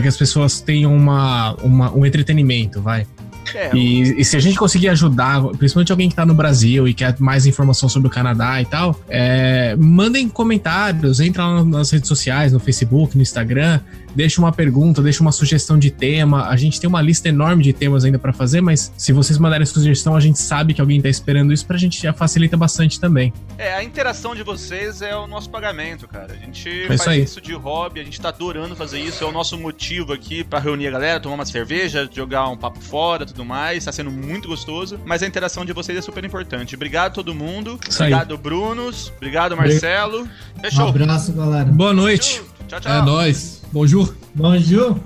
que 0.01 0.07
as 0.07 0.17
pessoas 0.17 0.61
tenham 0.61 0.91
uma, 0.95 1.53
uma, 1.61 1.95
um 1.95 2.03
entretenimento, 2.03 2.81
vai. 2.81 3.05
É, 3.53 3.75
e, 3.75 4.21
e, 4.21 4.25
se 4.25 4.35
a 4.35 4.39
gente 4.39 4.57
conseguir 4.57 4.89
ajudar, 4.89 5.43
principalmente 5.59 5.91
alguém 5.91 6.09
que 6.09 6.15
tá 6.15 6.25
no 6.25 6.33
Brasil 6.33 6.87
e 6.87 6.93
quer 6.93 7.15
mais 7.19 7.45
informação 7.45 7.87
sobre 7.87 8.07
o 8.07 8.11
Canadá 8.11 8.59
e 8.61 8.65
tal, 8.65 8.99
é, 9.07 9.75
mandem 9.77 10.27
comentários, 10.27 11.19
entra 11.19 11.45
lá 11.45 11.63
nas 11.63 11.91
redes 11.91 12.07
sociais, 12.07 12.51
no 12.51 12.59
Facebook, 12.59 13.15
no 13.15 13.21
Instagram, 13.21 13.79
deixa 14.15 14.41
uma 14.41 14.51
pergunta, 14.51 15.01
deixa 15.01 15.21
uma 15.21 15.31
sugestão 15.31 15.77
de 15.77 15.91
tema. 15.91 16.47
A 16.47 16.55
gente 16.55 16.79
tem 16.79 16.87
uma 16.87 17.01
lista 17.01 17.29
enorme 17.29 17.63
de 17.63 17.73
temas 17.73 18.03
ainda 18.05 18.19
para 18.19 18.33
fazer, 18.33 18.61
mas 18.61 18.91
se 18.97 19.11
vocês 19.11 19.37
mandarem 19.37 19.65
sugestão, 19.65 20.15
a 20.15 20.19
gente 20.19 20.39
sabe 20.39 20.73
que 20.73 20.81
alguém 20.81 21.01
tá 21.01 21.09
esperando 21.09 21.53
isso 21.53 21.65
pra 21.65 21.77
gente 21.77 22.01
já 22.01 22.13
facilita 22.13 22.57
bastante 22.57 22.99
também. 22.99 23.33
É, 23.57 23.73
a 23.73 23.83
interação 23.83 24.35
de 24.35 24.43
vocês 24.43 25.01
é 25.01 25.15
o 25.15 25.27
nosso 25.27 25.49
pagamento, 25.49 26.07
cara. 26.07 26.33
A 26.33 26.37
gente 26.37 26.69
é 26.69 26.87
faz 26.87 27.01
isso, 27.01 27.19
isso, 27.19 27.41
de 27.41 27.53
hobby, 27.53 27.99
a 27.99 28.03
gente 28.03 28.19
tá 28.19 28.29
adorando 28.29 28.75
fazer 28.75 28.99
isso, 28.99 29.23
é 29.23 29.27
o 29.27 29.31
nosso 29.31 29.57
motivo 29.57 30.13
aqui 30.13 30.43
para 30.43 30.59
reunir 30.59 30.87
a 30.87 30.91
galera, 30.91 31.19
tomar 31.19 31.35
uma 31.35 31.45
cerveja, 31.45 32.09
jogar 32.11 32.47
um 32.49 32.57
papo 32.57 32.81
fora, 32.81 33.25
tudo 33.25 33.45
mais. 33.45 33.85
Tá 33.85 33.91
sendo 33.91 34.11
muito 34.11 34.47
gostoso, 34.47 34.99
mas 35.05 35.23
a 35.23 35.27
interação 35.27 35.65
de 35.65 35.73
vocês 35.73 35.97
é 35.97 36.01
super 36.01 36.23
importante. 36.23 36.75
Obrigado 36.75 37.11
a 37.11 37.13
todo 37.13 37.33
mundo. 37.33 37.79
Isso 37.87 38.01
obrigado, 38.01 38.33
aí. 38.33 38.37
Brunos. 38.37 39.11
Obrigado, 39.17 39.55
Marcelo. 39.55 40.27
Fechou. 40.61 40.85
Um 40.85 40.89
abraço, 40.89 41.33
galera. 41.33 41.65
Boa 41.65 41.93
noite. 41.93 42.41
Tchau, 42.71 42.79
tchau. 42.79 42.93
É 42.93 43.01
nóis. 43.01 43.61
Bonjour. 43.73 44.15
Bonjour. 44.33 44.97